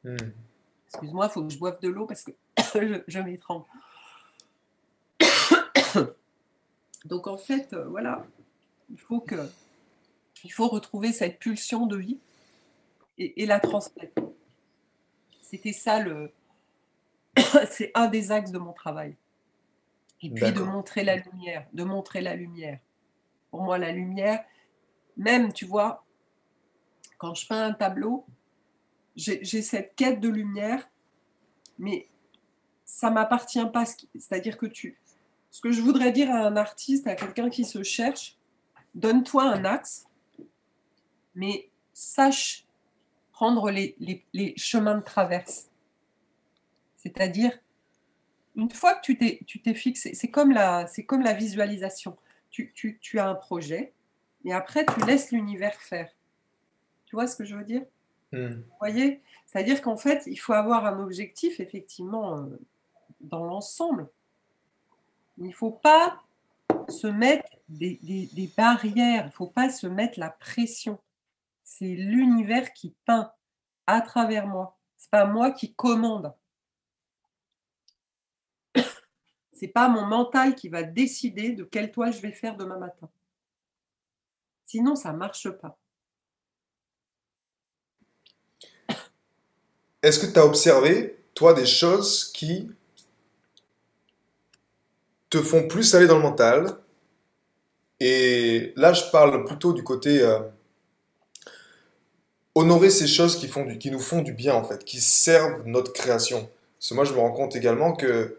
Hmm. 0.04 0.16
Excuse-moi, 0.88 1.26
il 1.26 1.32
faut 1.32 1.44
que 1.44 1.52
je 1.52 1.58
boive 1.58 1.80
de 1.80 1.88
l'eau 1.88 2.06
parce 2.06 2.24
que 2.24 2.32
je, 2.74 3.02
je 3.06 3.18
m'étrangle. 3.20 3.66
Donc 7.04 7.26
en 7.26 7.36
fait, 7.36 7.72
euh, 7.72 7.84
voilà, 7.86 8.24
il 8.90 8.98
faut 8.98 9.20
que 9.20 9.48
il 10.44 10.52
faut 10.52 10.68
retrouver 10.68 11.12
cette 11.12 11.38
pulsion 11.38 11.86
de 11.86 11.96
vie 11.96 12.18
et, 13.16 13.46
la 13.46 13.60
transmettre. 13.60 14.22
C'était 15.40 15.72
ça 15.72 16.00
le 16.00 16.32
c'est 17.70 17.90
un 17.94 18.08
des 18.08 18.30
axes 18.30 18.50
de 18.50 18.58
mon 18.58 18.72
travail. 18.72 19.16
Et 20.22 20.30
puis 20.30 20.52
de 20.52 20.62
montrer 20.62 21.04
la 21.04 21.16
lumière, 21.16 21.66
de 21.72 21.84
montrer 21.84 22.20
la 22.20 22.34
lumière 22.34 22.78
pour 23.50 23.62
moi 23.62 23.78
la 23.78 23.92
lumière. 23.92 24.44
Même, 25.16 25.52
tu 25.52 25.64
vois, 25.64 26.04
quand 27.18 27.34
je 27.34 27.46
peins 27.46 27.66
un 27.68 27.72
tableau, 27.72 28.26
j'ai 29.16 29.62
cette 29.62 29.94
quête 29.94 30.20
de 30.20 30.28
lumière, 30.28 30.88
mais 31.78 32.08
ça 32.84 33.10
m'appartient 33.10 33.64
pas. 33.72 33.84
C'est-à-dire 33.86 34.58
que 34.58 34.66
tu, 34.66 34.98
ce 35.50 35.60
que 35.60 35.70
je 35.70 35.80
voudrais 35.80 36.12
dire 36.12 36.30
à 36.30 36.46
un 36.46 36.56
artiste, 36.56 37.06
à 37.06 37.14
quelqu'un 37.14 37.50
qui 37.50 37.64
se 37.64 37.82
cherche, 37.82 38.36
donne-toi 38.94 39.44
un 39.44 39.64
axe, 39.64 40.06
mais 41.34 41.70
sache 41.92 42.66
prendre 43.32 43.70
les, 43.70 43.96
les 44.32 44.54
chemins 44.56 44.96
de 44.96 45.02
traverse. 45.02 45.68
C'est-à-dire 46.96 47.52
une 48.56 48.70
fois 48.70 48.94
que 48.94 49.00
tu 49.02 49.18
t'es, 49.18 49.40
tu 49.46 49.60
t'es 49.60 49.74
fixé, 49.74 50.14
c'est 50.14 50.30
comme 50.30 50.52
la, 50.52 50.86
c'est 50.86 51.04
comme 51.04 51.22
la 51.22 51.32
visualisation. 51.32 52.16
Tu, 52.50 52.72
tu, 52.74 52.98
tu 53.00 53.18
as 53.18 53.28
un 53.28 53.34
projet, 53.34 53.92
et 54.44 54.52
après 54.52 54.86
tu 54.86 55.04
laisses 55.06 55.32
l'univers 55.32 55.74
faire. 55.80 56.10
Tu 57.06 57.16
vois 57.16 57.26
ce 57.26 57.36
que 57.36 57.44
je 57.44 57.56
veux 57.56 57.64
dire? 57.64 57.84
Hmm. 58.34 58.54
Vous 58.54 58.76
voyez 58.80 59.22
C'est-à-dire 59.46 59.80
qu'en 59.80 59.96
fait, 59.96 60.24
il 60.26 60.36
faut 60.36 60.54
avoir 60.54 60.86
un 60.86 60.98
objectif, 60.98 61.60
effectivement, 61.60 62.38
euh, 62.38 62.58
dans 63.20 63.44
l'ensemble. 63.44 64.10
Il 65.38 65.46
ne 65.46 65.52
faut 65.52 65.70
pas 65.70 66.20
se 66.88 67.06
mettre 67.06 67.48
des, 67.68 68.52
barrières, 68.56 69.24
il 69.24 69.26
ne 69.26 69.32
faut 69.32 69.46
pas 69.46 69.70
se 69.70 69.86
mettre 69.86 70.18
la 70.18 70.30
pression. 70.30 70.98
C'est 71.62 71.94
l'univers 71.94 72.72
qui 72.72 72.92
peint 73.04 73.32
à 73.86 74.00
travers 74.00 74.48
moi. 74.48 74.76
C'est 74.96 75.10
pas 75.10 75.26
moi 75.26 75.52
qui 75.52 75.72
commande. 75.72 76.34
C'est 79.52 79.68
pas 79.68 79.88
mon 79.88 80.06
mental 80.06 80.56
qui 80.56 80.68
va 80.68 80.82
décider 80.82 81.52
de 81.52 81.62
quel 81.62 81.92
toit 81.92 82.10
je 82.10 82.20
vais 82.20 82.32
faire 82.32 82.56
demain 82.56 82.78
matin. 82.78 83.08
Sinon, 84.66 84.96
ça 84.96 85.12
marche 85.12 85.48
pas. 85.50 85.78
Est-ce 90.04 90.20
que 90.20 90.26
tu 90.26 90.38
as 90.38 90.44
observé, 90.44 91.16
toi, 91.34 91.52
des 91.54 91.66
choses 91.66 92.30
qui 92.32 92.70
te 95.28 95.42
font 95.42 95.68
plus 95.68 95.94
aller 95.94 96.06
dans 96.06 96.16
le 96.16 96.22
mental? 96.22 96.78
Et 97.98 98.72
là, 98.76 98.92
je 98.92 99.02
parle 99.10 99.44
plutôt 99.44 99.72
du 99.72 99.82
côté 99.82 100.22
euh, 100.22 100.38
honorer 102.56 102.90
ces 102.90 103.06
choses 103.06 103.36
qui 103.38 103.46
font 103.48 103.64
du- 103.64 103.78
qui 103.78 103.90
nous 103.92 104.00
font 104.00 104.20
du 104.22 104.32
bien, 104.32 104.54
en 104.54 104.64
fait, 104.64 104.84
qui 104.84 105.00
servent 105.00 105.62
notre 105.66 105.92
création. 105.92 106.48
Parce 106.78 106.88
que 106.90 106.94
moi, 106.94 107.04
je 107.04 107.12
me 107.12 107.18
rends 107.18 107.30
compte 107.32 107.54
également 107.56 107.94
que 107.94 108.38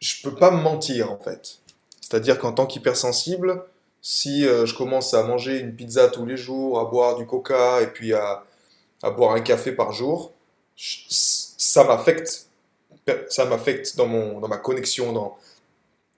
je 0.00 0.22
peux 0.22 0.34
pas 0.34 0.50
me 0.50 0.60
mentir, 0.60 1.10
en 1.10 1.18
fait. 1.18 1.58
C'est-à-dire 2.00 2.38
qu'en 2.38 2.52
tant 2.52 2.66
qu'hypersensible, 2.66 3.62
si 4.02 4.46
euh, 4.46 4.66
je 4.66 4.74
commence 4.76 5.14
à 5.14 5.22
manger 5.22 5.58
une 5.58 5.74
pizza 5.74 6.08
tous 6.08 6.26
les 6.26 6.36
jours, 6.36 6.78
à 6.78 6.84
boire 6.84 7.16
du 7.16 7.26
coca 7.26 7.80
et 7.80 7.86
puis 7.86 8.12
à, 8.12 8.44
à 9.04 9.10
boire 9.10 9.32
un 9.34 9.40
café 9.40 9.72
par 9.72 9.92
jour, 9.92 10.32
ça 10.76 11.84
m'affecte. 11.84 12.48
Ça 13.28 13.44
m'affecte 13.44 13.96
dans 13.96 14.06
dans 14.40 14.48
ma 14.48 14.56
connexion, 14.56 15.12
dans, 15.12 15.36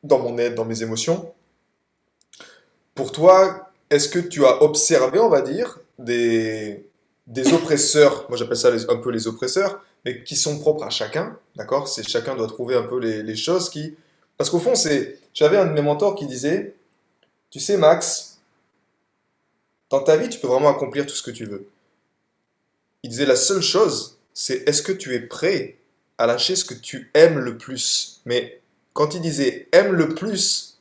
dans 0.05 0.21
mon 0.21 0.39
être, 0.39 0.55
dans 0.55 0.65
mes 0.65 0.83
émotions. 0.83 1.33
Pour 2.95 3.13
toi, 3.13 3.71
est-ce 3.91 4.09
que 4.09 4.19
tu 4.21 4.45
as 4.47 4.63
observé, 4.63 5.19
on 5.19 5.29
va 5.29 5.41
dire, 5.43 5.81
des, 5.99 6.85
des 7.27 7.53
oppresseurs, 7.53 8.27
moi 8.29 8.39
j'appelle 8.39 8.57
ça 8.57 8.71
les- 8.71 8.89
un 8.89 8.97
peu 8.97 9.11
les 9.11 9.27
oppresseurs, 9.27 9.83
mais 10.05 10.23
qui 10.23 10.37
sont 10.37 10.59
propres 10.61 10.85
à 10.85 10.91
chacun, 10.91 11.37
d'accord? 11.57 11.89
C'est 11.89 12.09
chacun 12.09 12.37
doit 12.37 12.47
trouver 12.47 12.77
un 12.77 12.85
peu 12.85 12.99
les, 13.01 13.23
les 13.23 13.37
choses 13.37 13.69
qui... 13.69 13.97
Parce 14.37 14.51
qu'au 14.51 14.61
fond, 14.61 14.75
c'est... 14.75 15.19
J'avais 15.35 15.57
un 15.59 15.67
de 15.67 15.73
mes 15.73 15.83
mentors 15.83 16.15
qui 16.15 16.27
disait, 16.27 16.75
tu 17.51 17.61
sais 17.61 17.77
Max, 17.77 18.39
dans 19.91 20.03
ta 20.03 20.17
vie, 20.17 20.29
tu 20.29 20.39
peux 20.39 20.49
vraiment 20.49 20.71
accomplir 20.71 21.05
tout 21.05 21.15
ce 21.15 21.23
que 21.23 21.31
tu 21.33 21.45
veux. 21.47 21.69
Il 23.07 23.11
disait 23.11 23.25
la 23.25 23.37
seule 23.37 23.63
chose, 23.63 24.19
c'est 24.35 24.69
est-ce 24.69 24.83
que 24.83 24.91
tu 24.91 25.15
es 25.15 25.21
prêt 25.21 25.79
à 26.19 26.27
lâcher 26.27 26.57
ce 26.57 26.65
que 26.65 26.75
tu 26.75 27.09
aimes 27.15 27.39
le 27.39 27.57
plus? 27.57 28.21
Mais 28.25 28.61
quand 28.95 29.15
il 29.15 29.21
disait 29.21 29.69
aime 29.71 29.93
le 29.93 30.09
plus, 30.09 30.81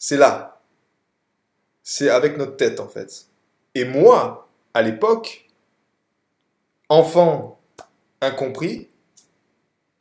c'est 0.00 0.16
là. 0.16 0.60
C'est 1.84 2.10
avec 2.10 2.38
notre 2.38 2.56
tête 2.56 2.80
en 2.80 2.88
fait. 2.88 3.26
Et 3.76 3.84
moi, 3.84 4.50
à 4.74 4.82
l'époque, 4.82 5.48
enfant 6.88 7.60
incompris, 8.20 8.88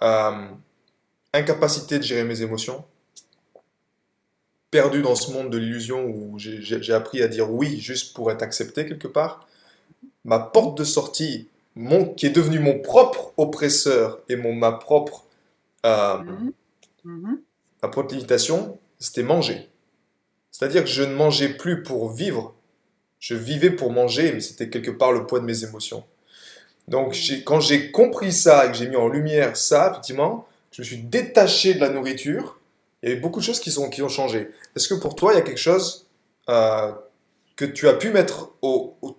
euh, 0.01 0.47
incapacité 1.33 1.99
de 1.99 2.03
gérer 2.03 2.23
mes 2.23 2.41
émotions, 2.41 2.83
perdu 4.71 5.03
dans 5.03 5.13
ce 5.13 5.29
monde 5.29 5.51
de 5.51 5.59
l'illusion 5.59 6.03
où 6.03 6.39
j'ai 6.39 6.93
appris 6.93 7.21
à 7.21 7.27
dire 7.27 7.51
oui 7.51 7.79
juste 7.79 8.15
pour 8.15 8.31
être 8.31 8.41
accepté 8.41 8.87
quelque 8.87 9.07
part, 9.07 9.47
ma 10.27 10.39
porte 10.39 10.77
de 10.77 10.83
sortie, 10.83 11.49
mon, 11.75 12.05
qui 12.13 12.27
est 12.27 12.31
devenu 12.31 12.59
mon 12.59 12.79
propre 12.79 13.33
oppresseur 13.37 14.19
et 14.29 14.35
mon, 14.35 14.53
ma 14.53 14.73
propre, 14.73 15.25
euh, 15.85 16.17
Mhm. 16.19 16.53
Mhm. 17.05 17.41
ma 17.81 17.89
propre 17.89 18.13
limitation, 18.13 18.77
c'était 18.99 19.23
manger. 19.23 19.69
C'est-à-dire 20.51 20.83
que 20.83 20.89
je 20.89 21.03
ne 21.03 21.13
mangeais 21.15 21.49
plus 21.49 21.83
pour 21.83 22.11
vivre, 22.11 22.53
je 23.19 23.35
vivais 23.35 23.71
pour 23.71 23.91
manger, 23.91 24.33
mais 24.33 24.41
c'était 24.41 24.69
quelque 24.69 24.91
part 24.91 25.11
le 25.13 25.25
poids 25.27 25.39
de 25.39 25.45
mes 25.45 25.63
émotions. 25.63 26.03
Donc 26.87 27.13
j'ai- 27.13 27.43
quand 27.43 27.59
j'ai 27.59 27.91
compris 27.91 28.31
ça 28.33 28.65
et 28.65 28.71
que 28.71 28.77
j'ai 28.77 28.87
mis 28.89 28.95
en 28.95 29.07
lumière 29.09 29.57
ça, 29.57 29.89
effectivement, 29.91 30.47
je 30.71 30.81
me 30.81 30.85
suis 30.85 30.97
détaché 30.97 31.73
de 31.75 31.79
la 31.79 31.89
nourriture. 31.89 32.59
Il 33.03 33.11
y 33.11 33.15
beaucoup 33.15 33.39
de 33.39 33.45
choses 33.45 33.59
qui, 33.59 33.71
sont, 33.71 33.89
qui 33.89 34.01
ont 34.01 34.09
changé. 34.09 34.49
Est-ce 34.75 34.87
que 34.87 34.95
pour 34.95 35.15
toi, 35.15 35.33
il 35.33 35.35
y 35.37 35.39
a 35.39 35.43
quelque 35.43 35.57
chose 35.59 36.07
euh, 36.49 36.91
que 37.57 37.65
tu 37.65 37.89
as 37.89 37.95
pu 37.95 38.11
mettre 38.11 38.53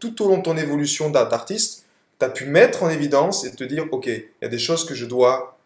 tout 0.00 0.22
au 0.22 0.28
long 0.28 0.38
de 0.38 0.44
ton 0.44 0.58
évolution 0.58 1.10
d'art- 1.10 1.30
d'artiste, 1.30 1.86
tu 2.20 2.26
as 2.26 2.30
pu 2.30 2.46
mettre 2.46 2.84
en 2.84 2.90
évidence 2.90 3.44
et 3.46 3.52
te 3.54 3.64
dire, 3.64 3.86
OK, 3.92 4.06
il 4.08 4.24
y 4.42 4.46
a 4.46 4.48
des 4.48 4.60
choses 4.60 4.86
que 4.86 4.94
je 4.94 5.06
dois, 5.06 5.58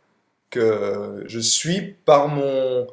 que 0.50 1.24
je 1.26 1.40
suis 1.40 1.96
par 2.04 2.28
mon, 2.28 2.86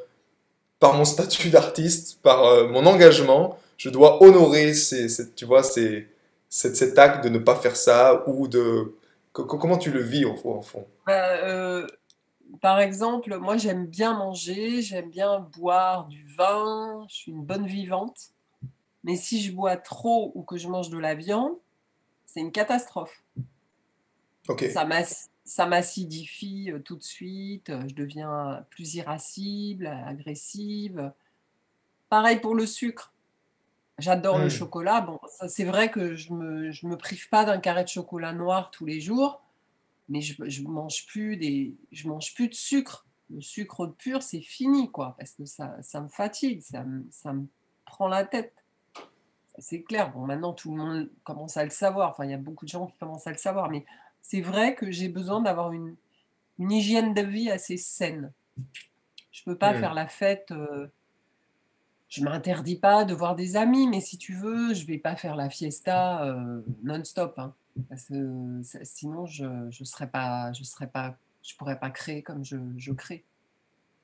par 0.80 0.94
mon 0.96 1.06
statut 1.06 1.50
d'artiste, 1.50 2.20
par 2.24 2.46
euh, 2.46 2.68
mon 2.70 2.86
engagement, 2.86 3.58
je 3.78 3.90
dois 3.90 4.24
honorer 4.24 4.74
ces, 4.74 5.08
tu 5.36 5.46
vois, 5.46 5.64
ces, 5.64 6.08
cet, 6.50 6.98
acte 7.00 7.24
de 7.24 7.30
ne 7.30 7.40
pas 7.40 7.56
faire 7.56 7.76
ça 7.78 8.24
ou 8.28 8.48
de... 8.48 8.94
co- 9.34 9.46
co- 9.46 9.58
Comment 9.58 9.78
tu 9.78 9.92
le 9.92 10.02
vis 10.02 10.26
au 10.26 10.36
fond? 10.36 10.86
Bah, 11.06 11.38
euh, 11.44 11.88
par 12.62 12.80
exemple, 12.82 13.38
moi 13.40 13.58
j'aime 13.58 13.88
bien 13.88 14.16
manger, 14.18 14.82
j'aime 14.82 15.10
bien 15.12 15.40
boire 15.42 16.08
du 16.08 16.26
vin, 16.36 17.06
je 17.10 17.16
suis 17.16 17.32
une 17.34 17.46
bonne 17.46 17.68
vivante. 17.68 18.32
Mais 19.04 19.16
si 19.16 19.42
je 19.42 19.52
bois 19.54 19.78
trop 19.78 20.32
ou 20.36 20.44
que 20.44 20.58
je 20.58 20.68
mange 20.68 20.90
de 20.90 20.98
la 20.98 21.16
viande, 21.16 21.54
c'est 22.26 22.42
une 22.42 22.52
catastrophe. 22.52 23.24
Ça 24.72 24.86
m'ac- 24.86 25.30
ça 25.46 25.66
m'acidifie 25.66 26.72
euh, 26.72 26.80
tout 26.80 26.96
de 26.96 27.04
suite, 27.04 27.70
euh, 27.70 27.82
je 27.88 27.96
deviens 27.96 28.66
plus 28.70 28.96
irascible, 28.96 29.88
agressive. 29.88 31.12
Pareil 32.10 32.40
pour 32.40 32.56
le 32.56 32.66
sucre. 32.66 33.14
J'adore 34.00 34.38
le 34.40 34.46
Hmm. 34.46 34.50
chocolat. 34.50 35.02
Bon, 35.02 35.20
c'est 35.48 35.66
vrai 35.66 35.92
que 35.92 36.16
je 36.16 36.34
me, 36.34 36.72
je 36.72 36.88
me 36.88 36.98
prive 36.98 37.30
pas 37.30 37.46
d'un 37.46 37.60
carré 37.60 37.84
de 37.84 37.90
chocolat 37.90 38.34
noir 38.34 38.72
tous 38.72 38.86
les 38.86 39.02
jours, 39.02 39.42
mais 40.08 40.22
je, 40.22 40.36
je 40.48 40.64
mange 40.64 41.06
plus 41.08 41.38
des, 41.38 41.76
je 41.92 42.08
mange 42.08 42.34
plus 42.34 42.48
de 42.50 42.54
sucre. 42.56 43.06
Le 43.30 43.42
sucre 43.42 43.88
pur, 43.88 44.24
c'est 44.24 44.42
fini, 44.42 44.90
quoi, 44.92 45.16
parce 45.20 45.34
que 45.34 45.46
ça, 45.46 45.76
ça 45.84 46.02
me 46.02 46.08
fatigue, 46.08 46.62
ça 46.62 46.84
me, 46.84 47.06
ça 47.12 47.34
me 47.34 47.46
prend 47.86 48.08
la 48.08 48.26
tête. 48.26 48.54
C'est 49.60 49.82
clair. 49.82 50.12
Bon, 50.12 50.26
maintenant, 50.26 50.54
tout 50.54 50.72
le 50.72 50.78
monde 50.78 51.10
commence 51.24 51.58
à 51.58 51.64
le 51.64 51.70
savoir. 51.70 52.12
Enfin, 52.12 52.26
il 52.26 52.32
y 52.32 52.34
a 52.34 52.38
beaucoup 52.38 52.66
de 52.66 52.70
gens 52.70 52.88
qui 52.88 52.98
commencent 52.98 53.28
à 53.28 53.32
le 53.32 53.38
savoir, 53.38 53.70
mais 53.70 53.86
c'est 54.22 54.42
vrai 54.42 54.76
que 54.76 54.92
j'ai 54.92 55.10
besoin 55.10 55.42
d'avoir 55.42 55.72
une, 55.72 55.96
une 56.58 56.72
hygiène 56.72 57.14
de 57.14 57.22
vie 57.22 57.50
assez 57.50 57.78
saine. 57.78 58.32
Je 59.32 59.44
peux 59.44 59.58
pas 59.58 59.74
faire 59.74 59.94
la 59.94 60.08
fête. 60.08 60.52
euh, 60.52 60.88
je 62.10 62.24
m'interdis 62.24 62.76
pas 62.76 63.06
de 63.06 63.14
voir 63.14 63.36
des 63.36 63.56
amis, 63.56 63.88
mais 63.88 64.02
si 64.02 64.18
tu 64.18 64.34
veux, 64.34 64.74
je 64.74 64.86
vais 64.86 64.98
pas 64.98 65.16
faire 65.16 65.36
la 65.36 65.50
fiesta 65.50 66.26
euh, 66.26 66.62
non-stop, 66.84 67.38
hein, 67.38 67.54
parce 67.88 68.06
que 68.06 68.62
sinon 68.84 69.28
je 69.28 69.70
je 69.70 69.84
serais 69.84 70.08
pas 70.10 70.52
je 70.54 70.64
serais 70.64 70.88
pas 70.88 71.16
je 71.44 71.56
pourrais 71.56 71.80
pas 71.80 71.92
créer 71.92 72.24
comme 72.24 72.44
je, 72.44 72.58
je 72.78 72.92
crée. 72.94 73.24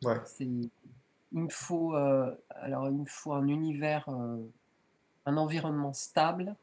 Ouais. 0.03 0.21
C'est 0.25 0.45
il 0.45 0.71
me 1.41 1.49
faut 1.49 1.95
euh, 1.95 2.31
alors 2.49 2.87
il 2.89 2.95
me 2.95 3.05
faut 3.05 3.33
un 3.33 3.47
univers, 3.47 4.07
euh, 4.09 4.37
un 5.25 5.37
environnement 5.37 5.93
stable, 5.93 6.55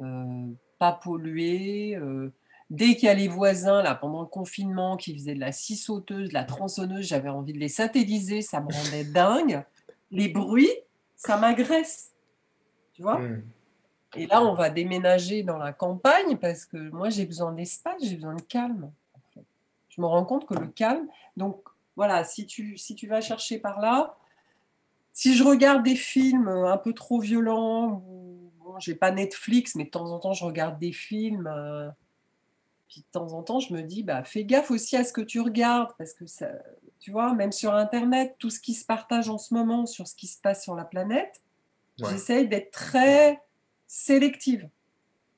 euh, 0.00 0.46
pas 0.78 0.92
pollué. 0.92 1.96
euh, 1.96 2.32
dès 2.70 2.94
qu'il 2.96 3.04
y 3.04 3.08
a 3.08 3.14
les 3.14 3.28
voisins 3.28 3.82
là 3.82 3.94
pendant 3.94 4.20
le 4.20 4.26
confinement 4.26 4.96
qui 4.96 5.14
faisaient 5.14 5.34
de 5.34 5.40
la 5.40 5.52
scie 5.52 5.76
sauteuse, 5.76 6.28
de 6.28 6.34
la 6.34 6.44
tronçonneuse, 6.44 7.06
j'avais 7.06 7.30
envie 7.30 7.52
de 7.52 7.58
les 7.58 7.68
synthétiser, 7.68 8.42
ça 8.42 8.60
me 8.60 8.72
rendait 8.72 9.04
dingue. 9.12 9.64
Les 10.10 10.28
bruits, 10.28 10.72
ça 11.16 11.36
m'agresse, 11.36 12.12
tu 12.92 13.02
vois. 13.02 13.18
Hmm. 13.18 13.42
Et 14.16 14.26
là, 14.26 14.42
on 14.42 14.54
va 14.54 14.70
déménager 14.70 15.42
dans 15.42 15.58
la 15.58 15.72
campagne 15.72 16.38
parce 16.38 16.64
que 16.64 16.76
moi, 16.90 17.10
j'ai 17.10 17.26
besoin 17.26 17.52
d'espace, 17.52 18.02
j'ai 18.02 18.16
besoin 18.16 18.34
de 18.34 18.42
calme. 18.42 18.90
Je 19.88 20.00
me 20.00 20.06
rends 20.06 20.24
compte 20.24 20.46
que 20.46 20.54
le 20.54 20.68
calme, 20.68 21.08
donc 21.36 21.62
voilà, 21.96 22.24
si 22.24 22.46
tu, 22.46 22.78
si 22.78 22.94
tu 22.94 23.06
vas 23.06 23.20
chercher 23.20 23.58
par 23.58 23.80
là, 23.80 24.16
si 25.18 25.34
je 25.34 25.42
regarde 25.42 25.82
des 25.82 25.96
films 25.96 26.46
un 26.46 26.76
peu 26.76 26.92
trop 26.92 27.18
violents, 27.18 28.04
bon, 28.60 28.78
j'ai 28.78 28.94
pas 28.94 29.10
Netflix, 29.10 29.74
mais 29.74 29.84
de 29.84 29.90
temps 29.90 30.10
en 30.12 30.20
temps, 30.20 30.32
je 30.32 30.44
regarde 30.44 30.78
des 30.78 30.92
films. 30.92 31.48
euh, 31.48 31.88
puis 32.88 33.00
de 33.00 33.06
temps 33.10 33.32
en 33.32 33.42
temps, 33.42 33.58
je 33.58 33.74
me 33.74 33.82
dis, 33.82 34.04
bah, 34.04 34.22
fais 34.22 34.44
gaffe 34.44 34.70
aussi 34.70 34.96
à 34.96 35.02
ce 35.02 35.12
que 35.12 35.20
tu 35.20 35.40
regardes, 35.40 35.90
parce 35.98 36.14
que 36.14 36.24
ça, 36.26 36.48
tu 37.00 37.10
vois, 37.10 37.34
même 37.34 37.50
sur 37.50 37.74
Internet, 37.74 38.36
tout 38.38 38.48
ce 38.48 38.60
qui 38.60 38.74
se 38.74 38.84
partage 38.84 39.28
en 39.28 39.38
ce 39.38 39.52
moment 39.54 39.86
sur 39.86 40.06
ce 40.06 40.14
qui 40.14 40.28
se 40.28 40.40
passe 40.40 40.62
sur 40.62 40.74
la 40.76 40.84
planète, 40.84 41.42
Ouais. 42.00 42.10
j'essaye 42.10 42.46
d'être 42.48 42.70
très 42.70 43.42
sélective. 43.88 44.68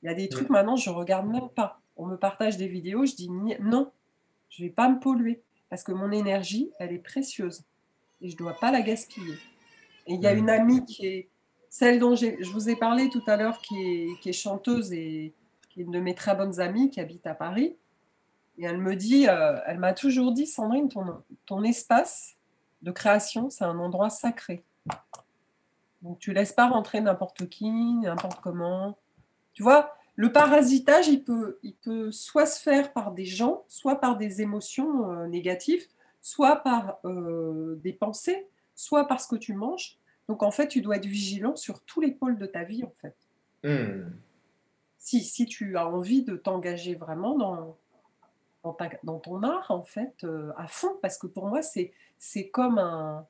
Il 0.02 0.06
y 0.06 0.12
a 0.12 0.14
des 0.14 0.28
trucs 0.28 0.50
maintenant, 0.50 0.76
je 0.76 0.90
regarde 0.90 1.26
même 1.26 1.48
pas. 1.48 1.80
On 1.96 2.04
me 2.06 2.16
partage 2.18 2.58
des 2.58 2.66
vidéos, 2.68 3.06
je 3.06 3.14
dis 3.14 3.30
non, 3.30 3.90
je 4.50 4.62
vais 4.64 4.68
pas 4.70 4.90
me 4.90 5.00
polluer. 5.00 5.42
parce 5.70 5.82
que 5.84 5.92
mon 5.92 6.12
énergie, 6.12 6.70
elle 6.78 6.92
est 6.92 6.98
précieuse 6.98 7.64
et 8.20 8.28
je 8.28 8.34
ne 8.34 8.38
dois 8.38 8.54
pas 8.60 8.70
la 8.70 8.82
gaspiller. 8.82 9.36
Et 10.06 10.14
il 10.14 10.20
y 10.20 10.26
a 10.26 10.32
une 10.32 10.50
amie 10.50 10.84
qui 10.84 11.06
est 11.06 11.28
celle 11.68 12.00
dont 12.00 12.16
je 12.16 12.52
vous 12.52 12.68
ai 12.68 12.76
parlé 12.76 13.08
tout 13.08 13.22
à 13.28 13.36
l'heure, 13.36 13.60
qui 13.60 13.80
est, 13.80 14.20
qui 14.20 14.28
est, 14.28 14.32
chanteuse 14.32 14.92
et 14.92 15.32
qui 15.70 15.80
est 15.80 15.84
une 15.84 15.92
de 15.92 16.00
mes 16.00 16.16
très 16.16 16.34
bonnes 16.34 16.58
amies 16.60 16.90
qui 16.90 17.00
habite 17.00 17.26
à 17.26 17.34
Paris. 17.34 17.76
Et 18.58 18.64
elle 18.64 18.78
me 18.78 18.96
dit, 18.96 19.28
euh, 19.28 19.58
elle 19.66 19.78
m'a 19.78 19.94
toujours 19.94 20.32
dit, 20.32 20.46
Sandrine, 20.46 20.88
ton, 20.88 21.22
ton 21.46 21.62
espace 21.62 22.36
de 22.82 22.90
création, 22.90 23.50
c'est 23.50 23.64
un 23.64 23.78
endroit 23.78 24.10
sacré. 24.10 24.64
Donc 26.02 26.18
tu 26.18 26.32
laisses 26.32 26.52
pas 26.52 26.68
rentrer 26.68 27.00
n'importe 27.00 27.48
qui, 27.48 27.70
n'importe 27.70 28.40
comment. 28.40 28.98
Tu 29.52 29.62
vois, 29.62 29.94
le 30.16 30.32
parasitage, 30.32 31.08
il 31.08 31.22
peut, 31.22 31.58
il 31.62 31.74
peut 31.74 32.10
soit 32.10 32.46
se 32.46 32.60
faire 32.60 32.92
par 32.92 33.12
des 33.12 33.26
gens, 33.26 33.64
soit 33.68 34.00
par 34.00 34.16
des 34.16 34.42
émotions 34.42 35.10
euh, 35.10 35.26
négatives, 35.26 35.86
soit 36.20 36.56
par 36.56 36.98
euh, 37.04 37.76
des 37.82 37.92
pensées, 37.92 38.46
soit 38.80 39.06
par 39.06 39.20
ce 39.20 39.28
que 39.28 39.36
tu 39.36 39.52
manges. 39.52 39.98
Donc 40.26 40.42
en 40.42 40.50
fait, 40.50 40.66
tu 40.66 40.80
dois 40.80 40.96
être 40.96 41.06
vigilant 41.06 41.54
sur 41.54 41.80
tous 41.82 42.00
les 42.00 42.12
pôles 42.12 42.38
de 42.38 42.46
ta 42.46 42.64
vie, 42.64 42.82
en 42.82 42.92
fait. 42.96 43.14
Hmm. 43.62 44.10
Si, 44.96 45.22
si 45.22 45.44
tu 45.44 45.76
as 45.76 45.86
envie 45.86 46.22
de 46.22 46.36
t'engager 46.36 46.94
vraiment 46.94 47.36
dans, 47.36 47.76
dans, 49.02 49.18
ton 49.18 49.42
art, 49.42 49.70
en 49.70 49.82
fait, 49.82 50.24
euh, 50.24 50.52
à 50.56 50.66
fond, 50.66 50.96
parce 51.02 51.18
que 51.18 51.26
pour 51.26 51.46
moi, 51.46 51.60
c'est, 51.60 51.92
c'est 52.18 52.48
comme 52.48 52.78
un, 52.78 53.26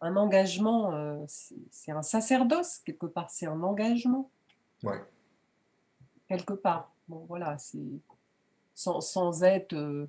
un 0.00 0.16
engagement, 0.16 0.94
euh, 0.94 1.22
c'est, 1.26 1.92
un 1.92 2.02
sacerdoce, 2.02 2.78
quelque 2.78 3.06
part, 3.06 3.28
c'est 3.30 3.46
un 3.46 3.62
engagement. 3.62 4.30
Ouais. 4.82 5.02
Quelque 6.28 6.54
part. 6.54 6.94
Bon, 7.08 7.26
voilà, 7.28 7.58
c'est 7.58 8.00
sans, 8.74 9.02
sans 9.02 9.42
être 9.42 9.74
euh, 9.74 10.08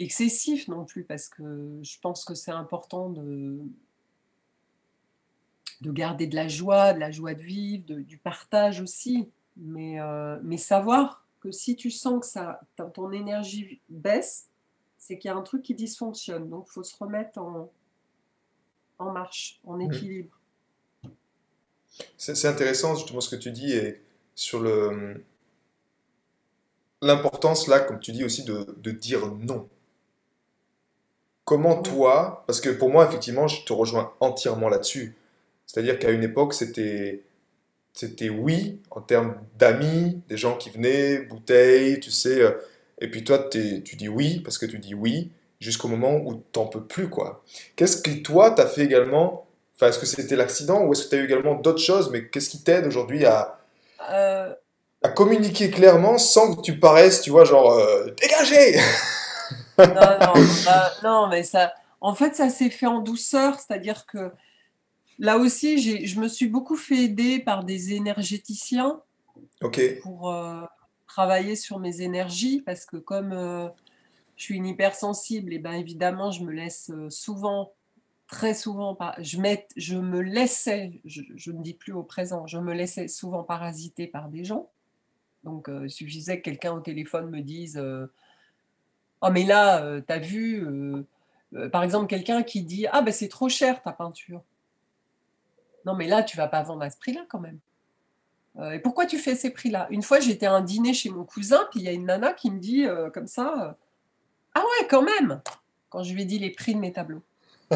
excessif 0.00 0.66
non 0.68 0.84
plus, 0.84 1.04
parce 1.04 1.28
que 1.28 1.78
je 1.82 1.98
pense 2.00 2.24
que 2.24 2.34
c'est 2.34 2.50
important 2.50 3.10
de 3.10 3.60
de 5.80 5.90
garder 5.92 6.26
de 6.26 6.36
la 6.36 6.48
joie, 6.48 6.92
de 6.92 6.98
la 6.98 7.10
joie 7.10 7.34
de 7.34 7.42
vivre, 7.42 7.84
du 7.86 8.18
partage 8.18 8.80
aussi. 8.80 9.30
Mais, 9.56 10.00
euh, 10.00 10.38
mais 10.42 10.56
savoir 10.56 11.26
que 11.40 11.50
si 11.50 11.74
tu 11.76 11.90
sens 11.90 12.20
que 12.20 12.26
ça, 12.26 12.60
ton 12.94 13.10
énergie 13.12 13.80
baisse, 13.88 14.48
c'est 14.98 15.18
qu'il 15.18 15.30
y 15.30 15.32
a 15.32 15.36
un 15.36 15.42
truc 15.42 15.62
qui 15.62 15.74
dysfonctionne. 15.74 16.48
Donc, 16.48 16.66
il 16.68 16.72
faut 16.72 16.82
se 16.82 16.94
remettre 16.96 17.38
en, 17.38 17.72
en 18.98 19.12
marche, 19.12 19.60
en 19.64 19.80
équilibre. 19.80 20.38
C'est 22.16 22.46
intéressant 22.46 22.94
justement 22.94 23.20
ce 23.20 23.34
que 23.34 23.40
tu 23.40 23.50
dis 23.50 23.72
et 23.72 24.02
sur 24.34 24.60
le 24.60 25.24
l'importance 27.02 27.66
là, 27.66 27.80
comme 27.80 27.98
tu 27.98 28.12
dis 28.12 28.24
aussi, 28.24 28.44
de, 28.44 28.76
de 28.76 28.90
dire 28.90 29.26
non. 29.34 29.68
Comment 31.50 31.82
toi, 31.82 32.44
parce 32.46 32.60
que 32.60 32.70
pour 32.70 32.90
moi 32.90 33.04
effectivement, 33.08 33.48
je 33.48 33.64
te 33.64 33.72
rejoins 33.72 34.12
entièrement 34.20 34.68
là-dessus. 34.68 35.16
C'est-à-dire 35.66 35.98
qu'à 35.98 36.10
une 36.10 36.22
époque, 36.22 36.54
c'était 36.54 37.24
c'était 37.92 38.28
oui 38.28 38.78
en 38.92 39.00
termes 39.00 39.34
d'amis, 39.58 40.22
des 40.28 40.36
gens 40.36 40.56
qui 40.56 40.70
venaient, 40.70 41.18
bouteilles, 41.18 41.98
tu 41.98 42.12
sais. 42.12 42.40
Euh, 42.40 42.52
et 43.00 43.10
puis 43.10 43.24
toi, 43.24 43.48
tu 43.50 43.96
dis 43.96 44.08
oui 44.08 44.42
parce 44.44 44.58
que 44.58 44.66
tu 44.66 44.78
dis 44.78 44.94
oui 44.94 45.32
jusqu'au 45.58 45.88
moment 45.88 46.18
où 46.18 46.40
t'en 46.52 46.66
peux 46.66 46.84
plus, 46.84 47.10
quoi. 47.10 47.42
Qu'est-ce 47.74 48.00
que 48.00 48.22
toi, 48.22 48.52
tu 48.52 48.62
as 48.62 48.68
fait 48.68 48.84
également 48.84 49.44
Enfin, 49.74 49.88
est-ce 49.88 49.98
que 49.98 50.06
c'était 50.06 50.36
l'accident 50.36 50.84
ou 50.84 50.92
est-ce 50.92 51.06
que 51.06 51.08
tu 51.10 51.16
as 51.16 51.18
eu 51.18 51.24
également 51.24 51.56
d'autres 51.56 51.82
choses 51.82 52.10
Mais 52.12 52.28
qu'est-ce 52.28 52.50
qui 52.50 52.62
t'aide 52.62 52.86
aujourd'hui 52.86 53.24
à, 53.24 53.58
euh. 54.12 54.54
à 55.02 55.08
communiquer 55.08 55.68
clairement 55.70 56.16
sans 56.16 56.54
que 56.54 56.62
tu 56.62 56.78
paraisses, 56.78 57.22
tu 57.22 57.30
vois, 57.30 57.44
genre, 57.44 57.72
euh, 57.72 58.06
dégagé? 58.22 58.78
non, 59.86 60.34
non, 60.34 60.44
bah, 60.64 60.90
non, 61.02 61.28
mais 61.28 61.42
ça... 61.42 61.72
En 62.02 62.14
fait, 62.14 62.34
ça 62.34 62.48
s'est 62.48 62.70
fait 62.70 62.86
en 62.86 63.00
douceur, 63.00 63.60
c'est-à-dire 63.60 64.06
que 64.06 64.32
Là 65.20 65.36
aussi, 65.36 66.06
je 66.06 66.18
me 66.18 66.28
suis 66.28 66.48
beaucoup 66.48 66.76
fait 66.76 67.04
aider 67.04 67.40
par 67.40 67.62
des 67.62 67.92
énergéticiens 67.92 69.02
pour 70.02 70.32
euh, 70.32 70.62
travailler 71.06 71.56
sur 71.56 71.78
mes 71.78 72.00
énergies 72.00 72.62
parce 72.62 72.86
que 72.86 72.96
comme 72.96 73.32
euh, 73.32 73.68
je 74.36 74.44
suis 74.44 74.56
une 74.56 74.66
hypersensible, 74.66 75.52
et 75.52 75.58
ben 75.58 75.72
évidemment, 75.72 76.30
je 76.30 76.42
me 76.42 76.50
laisse 76.50 76.88
euh, 76.88 77.10
souvent, 77.10 77.74
très 78.28 78.54
souvent, 78.54 78.96
je, 79.18 79.36
je 79.76 79.96
me 79.98 80.22
laissais, 80.22 81.02
je, 81.04 81.50
ne 81.52 81.62
dis 81.62 81.74
plus 81.74 81.92
au 81.92 82.02
présent, 82.02 82.46
je 82.46 82.56
me 82.56 82.72
laissais 82.72 83.06
souvent 83.06 83.44
parasiter 83.44 84.06
par 84.06 84.30
des 84.30 84.44
gens. 84.44 84.70
Donc, 85.44 85.70
il 85.82 85.90
suffisait 85.90 86.38
que 86.38 86.44
quelqu'un 86.44 86.72
au 86.72 86.80
téléphone 86.80 87.28
me 87.28 87.40
dise 87.40 87.82
Oh, 89.22 89.30
mais 89.30 89.44
là, 89.44 90.00
tu 90.00 90.12
as 90.12 90.18
vu, 90.18 90.66
par 91.72 91.82
exemple, 91.82 92.06
quelqu'un 92.06 92.42
qui 92.42 92.62
dit 92.62 92.86
Ah, 92.90 93.02
ben 93.02 93.12
c'est 93.12 93.28
trop 93.28 93.48
cher 93.48 93.82
ta 93.82 93.92
peinture. 93.92 94.42
Non, 95.86 95.94
mais 95.94 96.06
là, 96.06 96.22
tu 96.22 96.36
vas 96.36 96.48
pas 96.48 96.62
vendre 96.62 96.82
à 96.82 96.90
ce 96.90 96.98
prix-là 96.98 97.22
quand 97.28 97.40
même. 97.40 97.58
Euh, 98.58 98.72
et 98.72 98.78
pourquoi 98.78 99.06
tu 99.06 99.18
fais 99.18 99.34
ces 99.34 99.50
prix-là? 99.50 99.86
Une 99.90 100.02
fois, 100.02 100.20
j'étais 100.20 100.46
à 100.46 100.52
un 100.52 100.60
dîner 100.60 100.92
chez 100.92 101.10
mon 101.10 101.24
cousin, 101.24 101.66
puis 101.70 101.80
il 101.80 101.86
y 101.86 101.88
a 101.88 101.92
une 101.92 102.06
nana 102.06 102.32
qui 102.32 102.50
me 102.50 102.58
dit 102.58 102.86
euh, 102.86 103.10
comme 103.10 103.26
ça 103.26 103.54
euh, 103.64 103.72
Ah 104.54 104.60
ouais, 104.60 104.86
quand 104.88 105.02
même 105.02 105.40
Quand 105.88 106.02
je 106.02 106.14
lui 106.14 106.22
ai 106.22 106.24
dit 106.24 106.38
les 106.38 106.50
prix 106.50 106.74
de 106.74 106.80
mes 106.80 106.92
tableaux. 106.92 107.22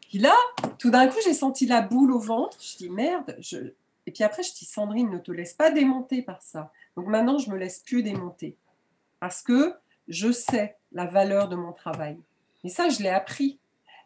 puis 0.00 0.18
là, 0.18 0.34
tout 0.78 0.90
d'un 0.90 1.06
coup, 1.08 1.18
j'ai 1.24 1.34
senti 1.34 1.66
la 1.66 1.82
boule 1.82 2.12
au 2.12 2.18
ventre. 2.18 2.56
Je 2.60 2.76
dis 2.78 2.90
Merde. 2.90 3.36
Je... 3.40 3.58
Et 4.06 4.12
puis 4.12 4.24
après, 4.24 4.42
je 4.42 4.52
dis 4.54 4.64
Sandrine, 4.64 5.10
ne 5.10 5.18
te 5.18 5.30
laisse 5.30 5.54
pas 5.54 5.70
démonter 5.70 6.22
par 6.22 6.42
ça. 6.42 6.72
Donc 6.96 7.06
maintenant, 7.06 7.38
je 7.38 7.50
me 7.50 7.56
laisse 7.56 7.80
plus 7.80 8.02
démonter. 8.02 8.56
Parce 9.20 9.42
que 9.42 9.74
je 10.10 10.30
sais 10.30 10.76
la 10.92 11.06
valeur 11.06 11.48
de 11.48 11.56
mon 11.56 11.72
travail. 11.72 12.18
Et 12.64 12.68
ça, 12.68 12.88
je 12.90 13.02
l'ai 13.02 13.08
appris. 13.08 13.58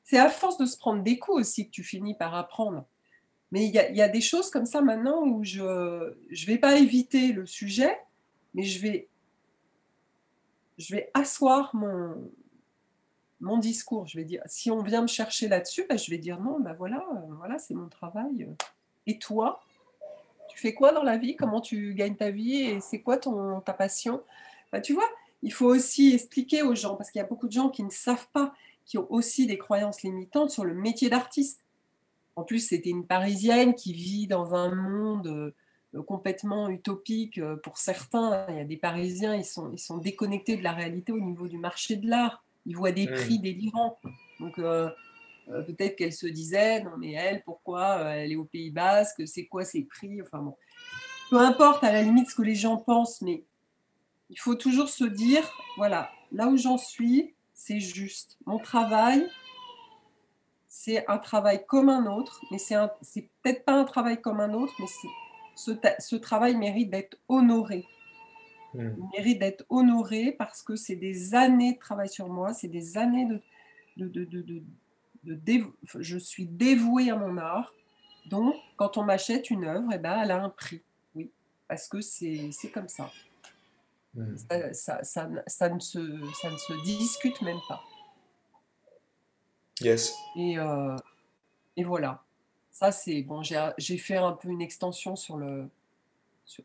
C'est 0.05 0.18
à 0.18 0.28
force 0.28 0.59
de 0.59 0.66
se 0.66 0.76
prendre 0.76 1.02
des 1.02 1.18
coups 1.18 1.40
aussi 1.40 1.66
que 1.66 1.70
tu 1.70 1.82
finis 1.82 2.14
par 2.14 2.34
apprendre. 2.34 2.84
Mais 3.50 3.66
il 3.66 3.72
y, 3.72 4.02
a 4.02 4.09
des 4.09 4.20
choses 4.20 4.50
comme 4.50 4.66
ça 4.66 4.80
maintenant 4.80 5.22
où 5.22 5.44
je 5.44 5.62
ne 5.62 6.46
vais 6.46 6.59
pas 6.59 6.76
éviter 6.76 7.32
le 7.32 7.46
sujet, 7.46 7.96
mais 8.52 8.64
je 8.64 8.80
vais, 8.80 9.09
je 10.76 10.94
vais 10.94 11.11
asseoir 11.14 11.74
mon, 11.74 12.30
mon 13.40 13.59
discours. 13.59 14.07
Je 14.09 14.18
vais 14.18 14.24
dire, 14.24 14.42
si 14.46 14.70
on 14.70 14.82
vient 14.82 15.02
me 15.02 15.07
chercher 15.07 15.48
là-dessus, 15.48 15.86
ben, 15.88 15.96
je 15.96 16.11
vais 16.11 16.18
dire 16.18 16.40
non, 16.40 16.59
ben 16.59 16.72
voilà, 16.72 16.98
euh, 16.98 17.34
voilà 17.38 17.59
c'est 17.59 17.74
mon 17.74 17.88
travail. 17.88 18.48
Et 19.07 19.18
toi, 19.18 19.62
tu 20.48 20.59
fais 20.59 20.74
quoi 20.74 20.92
dans 20.92 21.02
la 21.02 21.16
vie? 21.16 21.36
Comment 21.36 21.61
tu 21.61 21.94
gagnes 21.94 22.16
ta 22.16 22.30
vie? 22.30 22.57
Et 22.57 22.80
c'est 22.80 23.02
quoi 23.02 23.18
ton, 23.18 23.61
ta 23.61 23.72
passion? 23.72 24.22
Ben, 24.72 24.80
Tu 24.80 24.94
vois, 24.94 25.09
il 25.45 25.53
faut 25.53 25.66
aussi 25.66 26.14
expliquer 26.14 26.62
aux 26.62 26.74
gens, 26.74 26.97
parce 26.97 27.11
qu'il 27.11 27.20
y 27.20 27.22
a 27.22 27.26
beaucoup 27.28 27.47
de 27.47 27.53
gens 27.53 27.68
qui 27.68 27.84
ne 27.84 27.90
savent 27.90 28.28
pas, 28.32 28.55
qui 28.86 28.97
ont 28.97 29.07
aussi 29.12 29.47
des 29.47 29.59
croyances 29.59 30.03
limitantes 30.03 30.51
sur 30.51 30.64
le 30.64 30.74
métier 30.74 31.11
d'artiste. 31.11 31.62
En 32.34 32.45
plus, 32.45 32.66
c'était 32.66 32.88
une 32.88 33.07
Parisienne 33.07 33.74
qui 33.74 33.92
vit 33.92 34.26
dans 34.26 34.55
un 34.55 34.74
monde 34.74 35.53
euh, 35.95 36.03
complètement 36.03 36.70
utopique 36.70 37.38
euh, 37.38 37.57
pour 37.57 37.76
certains. 37.76 38.47
Il 38.49 38.57
y 38.57 38.61
a 38.61 38.64
des 38.64 38.78
Parisiens, 38.78 39.34
ils 39.34 39.45
sont, 39.45 39.70
ils 39.70 39.78
sont 39.78 39.99
déconnectés 39.99 40.57
de 40.57 40.62
la 40.62 40.72
réalité 40.72 41.12
au 41.12 41.20
niveau 41.20 41.47
du 41.47 41.59
marché 41.59 41.97
de 41.97 42.09
l'art. 42.09 42.42
Ils 42.64 42.76
voient 42.76 42.92
des 42.92 43.07
prix 43.07 43.38
délirants. 43.38 43.99
Donc, 44.40 44.59
euh, 44.59 44.88
peut-être 45.47 45.97
qu'elle 45.97 46.14
se 46.14 46.26
disait, 46.26 46.82
non 46.82 46.97
mais 46.99 47.12
elle, 47.12 47.42
pourquoi 47.45 47.99
elle 48.14 48.32
est 48.32 48.36
au 48.36 48.45
Pays 48.45 48.70
Basque? 48.70 49.28
C'est 49.28 49.45
quoi 49.45 49.66
ces 49.66 49.82
prix? 49.82 50.22
Enfin 50.22 50.38
bon, 50.38 50.57
peu 51.28 51.38
importe 51.38 51.84
à 51.84 51.92
la 51.92 52.03
limite 52.03 52.30
ce 52.30 52.34
que 52.34 52.42
les 52.42 52.55
gens 52.55 52.78
pensent, 52.78 53.20
mais 53.20 53.45
il 54.31 54.39
faut 54.39 54.55
toujours 54.55 54.89
se 54.89 55.05
dire, 55.05 55.49
voilà, 55.77 56.11
là 56.33 56.49
où 56.49 56.57
j'en 56.57 56.79
suis, 56.79 57.35
c'est 57.53 57.81
juste. 57.81 58.39
Mon 58.47 58.59
travail, 58.59 59.27
c'est 60.68 61.07
un 61.09 61.18
travail 61.18 61.64
comme 61.66 61.89
un 61.89 62.07
autre, 62.07 62.41
mais 62.51 62.59
c'est 62.59 62.77
peut-être 63.43 63.64
pas 63.64 63.75
un 63.75 63.85
travail 63.85 64.20
comme 64.20 64.41
un 64.41 64.53
autre, 64.53 64.75
mais 64.81 64.87
ce, 65.57 65.72
ce, 65.99 66.16
travail 66.16 66.57
mérite 66.57 66.91
d'être 66.91 67.16
honoré. 67.29 67.85
Hmm. 68.75 68.91
Il 68.99 69.09
mérite 69.16 69.39
d'être 69.39 69.64
honoré 69.68 70.33
parce 70.33 70.62
que 70.62 70.75
c'est 70.75 70.97
des 70.97 71.35
années 71.35 71.75
de 71.75 71.79
travail 71.79 72.09
sur 72.09 72.29
moi, 72.29 72.53
c'est 72.53 72.68
des 72.68 72.99
années 72.99 73.27
de, 73.27 73.41
de, 73.97 74.25
de, 74.25 74.43
de 74.43 74.62
je 76.01 76.18
suis 76.18 76.47
dévouée 76.47 77.11
à 77.11 77.16
mon 77.16 77.39
art. 77.39 77.72
Donc, 78.27 78.55
quand 78.77 78.97
on 78.97 79.05
m'achète 79.05 79.51
une 79.51 79.64
œuvre, 79.64 79.91
eh 79.93 79.99
ben, 79.99 80.20
elle 80.22 80.31
a 80.31 80.43
un 80.43 80.51
prix. 80.51 80.83
Oui, 81.14 81.31
parce 81.68 81.89
que 81.89 82.01
c'est 82.01 82.51
comme 82.72 82.89
ça. 82.89 83.11
Hmm. 84.14 84.36
Ça, 84.36 85.02
ça, 85.02 85.02
ça, 85.46 85.68
ne 85.68 85.80
se, 85.80 85.98
ça 86.40 86.50
ne 86.50 86.56
se 86.56 86.84
discute 86.84 87.42
même 87.42 87.60
pas. 87.68 87.82
Yes. 89.80 90.14
Et, 90.36 90.58
euh, 90.58 90.96
et 91.76 91.84
voilà. 91.84 92.22
Ça, 92.70 92.92
c'est 92.92 93.22
bon. 93.22 93.42
J'ai 93.42 93.98
fait 93.98 94.16
un 94.16 94.32
peu 94.32 94.48
une 94.48 94.62
extension 94.62 95.16
sur 95.16 95.36
le 95.36 95.68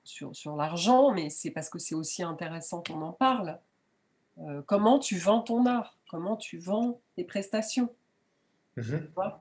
sur, 0.03 0.35
sur, 0.35 0.55
l'argent, 0.57 1.13
mais 1.13 1.29
c'est 1.29 1.51
parce 1.51 1.69
que 1.69 1.79
c'est 1.79 1.95
aussi 1.95 2.21
intéressant 2.21 2.83
qu'on 2.83 3.01
en 3.01 3.13
parle. 3.13 3.59
Euh, 4.39 4.61
comment 4.65 4.99
tu 4.99 5.17
vends 5.17 5.41
ton 5.41 5.65
art? 5.65 5.97
Comment 6.09 6.35
tu 6.35 6.57
vends 6.57 6.99
tes 7.15 7.23
prestations? 7.23 7.89
Mm-hmm. 8.77 9.33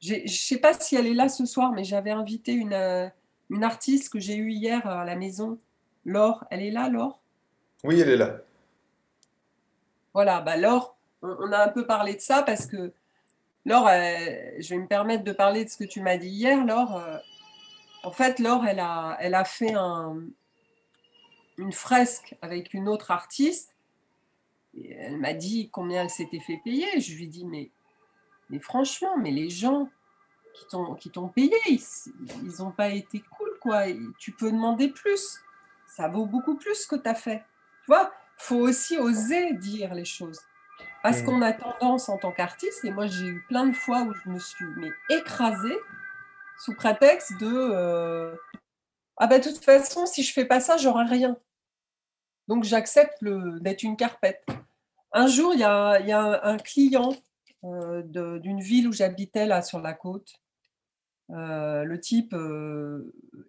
Je 0.00 0.14
ne 0.14 0.26
sais 0.26 0.58
pas 0.58 0.74
si 0.74 0.96
elle 0.96 1.06
est 1.06 1.14
là 1.14 1.28
ce 1.28 1.46
soir, 1.46 1.72
mais 1.72 1.84
j'avais 1.84 2.10
invité 2.10 2.52
une, 2.52 2.74
euh, 2.74 3.08
une 3.50 3.64
artiste 3.64 4.12
que 4.12 4.18
j'ai 4.18 4.36
eue 4.36 4.52
hier 4.52 4.86
à 4.86 5.04
la 5.04 5.16
maison, 5.16 5.58
Laure. 6.08 6.44
Elle 6.50 6.62
est 6.62 6.70
là, 6.70 6.88
Laure? 6.88 7.20
Oui, 7.84 8.00
elle 8.00 8.08
est 8.08 8.16
là. 8.16 8.38
Voilà, 10.14 10.40
bah 10.40 10.56
Laure, 10.56 10.96
on, 11.22 11.52
a 11.52 11.64
un 11.64 11.68
peu 11.68 11.86
parlé 11.86 12.14
de 12.14 12.20
ça 12.20 12.42
parce 12.42 12.66
que 12.66 12.92
Laure, 13.66 13.88
je 13.88 14.68
vais 14.70 14.78
me 14.78 14.86
permettre 14.86 15.22
de 15.22 15.32
parler 15.32 15.64
de 15.64 15.70
ce 15.70 15.76
que 15.76 15.84
tu 15.84 16.00
m'as 16.00 16.16
dit 16.16 16.28
hier, 16.28 16.64
Laure. 16.64 16.96
Euh, 16.96 17.18
en 18.02 18.10
fait, 18.10 18.38
Laure, 18.38 18.66
elle 18.66 18.80
a, 18.80 19.16
elle 19.20 19.34
a 19.34 19.44
fait 19.44 19.74
une 21.58 21.72
fresque 21.72 22.36
avec 22.40 22.72
une 22.72 22.88
autre 22.88 23.10
artiste. 23.10 23.74
Et 24.74 24.92
elle 24.92 25.18
m'a 25.18 25.34
dit 25.34 25.68
combien 25.70 26.02
elle 26.02 26.10
s'était 26.10 26.40
fait 26.40 26.60
payer. 26.64 27.00
Je 27.00 27.14
lui 27.14 27.24
ai 27.24 27.28
dit, 27.28 27.44
mais, 27.44 27.70
mais 28.48 28.58
franchement, 28.58 29.16
mais 29.18 29.30
les 29.30 29.50
gens 29.50 29.90
qui 30.98 31.10
t'ont 31.10 31.28
payé, 31.28 31.54
ils 31.68 32.52
n'ont 32.58 32.72
pas 32.72 32.88
été 32.88 33.22
cool, 33.36 33.50
quoi. 33.60 33.84
tu 34.18 34.32
peux 34.32 34.50
demander 34.50 34.88
plus. 34.88 35.38
Ça 35.98 36.06
vaut 36.06 36.26
beaucoup 36.26 36.54
plus 36.54 36.86
que 36.86 36.94
tu 36.94 37.08
as 37.08 37.14
fait. 37.16 37.38
Tu 37.84 37.86
vois, 37.88 38.12
faut 38.36 38.54
aussi 38.54 38.98
oser 38.98 39.54
dire 39.54 39.94
les 39.94 40.04
choses. 40.04 40.38
Parce 41.02 41.22
mmh. 41.22 41.24
qu'on 41.24 41.42
a 41.42 41.52
tendance 41.52 42.08
en 42.08 42.18
tant 42.18 42.30
qu'artiste, 42.30 42.84
et 42.84 42.92
moi 42.92 43.08
j'ai 43.08 43.26
eu 43.26 43.42
plein 43.48 43.66
de 43.66 43.74
fois 43.74 44.02
où 44.02 44.14
je 44.14 44.30
me 44.30 44.38
suis 44.38 44.64
mais, 44.76 44.90
écrasée 45.10 45.76
sous 46.60 46.72
prétexte 46.76 47.32
de 47.40 47.50
euh, 47.52 48.32
Ah 49.16 49.26
ben 49.26 49.40
de 49.40 49.48
toute 49.48 49.64
façon, 49.64 50.06
si 50.06 50.22
je 50.22 50.32
fais 50.32 50.44
pas 50.44 50.60
ça, 50.60 50.76
j'aurai 50.76 51.04
rien. 51.04 51.36
Donc 52.46 52.62
j'accepte 52.62 53.24
d'être 53.24 53.82
une 53.82 53.96
carpette. 53.96 54.46
Un 55.10 55.26
jour, 55.26 55.52
il 55.52 55.58
y 55.58 55.64
a, 55.64 55.98
y 55.98 56.12
a, 56.12 56.44
un 56.44 56.58
client 56.58 57.12
euh, 57.64 58.02
d'une 58.38 58.60
ville 58.60 58.86
où 58.86 58.92
j'habitais 58.92 59.46
là 59.46 59.62
sur 59.62 59.80
la 59.80 59.94
côte. 59.94 60.30
Euh, 61.30 61.84
le 61.84 62.00
type, 62.00 62.34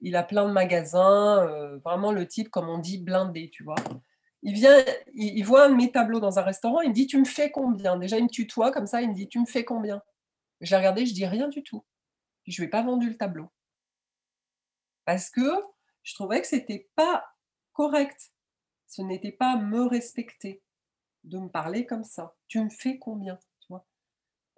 il 0.02 0.16
a 0.16 0.24
plein 0.24 0.48
de 0.48 0.52
magasins, 0.52 1.78
vraiment 1.84 2.12
le 2.12 2.28
type, 2.28 2.50
comme 2.50 2.70
on 2.70 2.78
dit, 2.78 2.98
blindé, 2.98 3.50
tu 3.50 3.64
vois 3.64 3.76
il 4.42 4.54
vient, 4.54 4.84
il, 5.14 5.44
voit 5.44 5.70
mes 5.70 5.92
tableaux 5.92 6.20
dans 6.20 6.40
un 6.40 6.42
restaurant, 6.42 6.82
il 6.82 6.90
me 6.90 6.94
dit 6.94 7.08
Tu 7.08 7.18
me 7.18 7.26
fais 7.26 7.52
combien? 7.52 7.98
Déjà, 7.98 8.18
il 8.18 8.24
me 8.24 8.30
tutoie 8.30 8.72
comme 8.72 8.88
ça, 8.88 9.02
il 9.02 9.10
me 9.10 9.14
dit 9.14 9.28
Tu 9.28 9.40
me 9.40 9.46
fais 9.46 9.66
combien? 9.66 10.02
J'ai 10.62 10.78
regardé, 10.78 11.06
je 11.06 11.14
dis 11.14 11.26
rien 11.26 11.50
du 11.50 11.64
tout. 11.64 11.84
je 12.48 12.54
ne 12.54 12.64
lui 12.64 12.68
ai 12.68 12.70
pas 12.70 12.82
vendu 12.82 13.10
le 13.10 13.18
tableau. 13.18 13.50
Parce 15.06 15.30
que 15.30 15.50
je 16.04 16.14
trouvais 16.14 16.42
que 16.42 16.48
ce 16.48 16.56
n'était 16.56 16.90
pas 16.96 17.26
correct. 17.74 18.32
Ce 18.88 19.02
n'était 19.02 19.32
pas 19.32 19.58
me 19.58 19.86
respecter 19.86 20.62
de 21.24 21.38
me 21.38 21.50
parler 21.50 21.86
comme 21.86 22.04
ça. 22.04 22.36
Tu 22.48 22.64
me 22.64 22.70
fais 22.70 22.98
combien? 22.98 23.40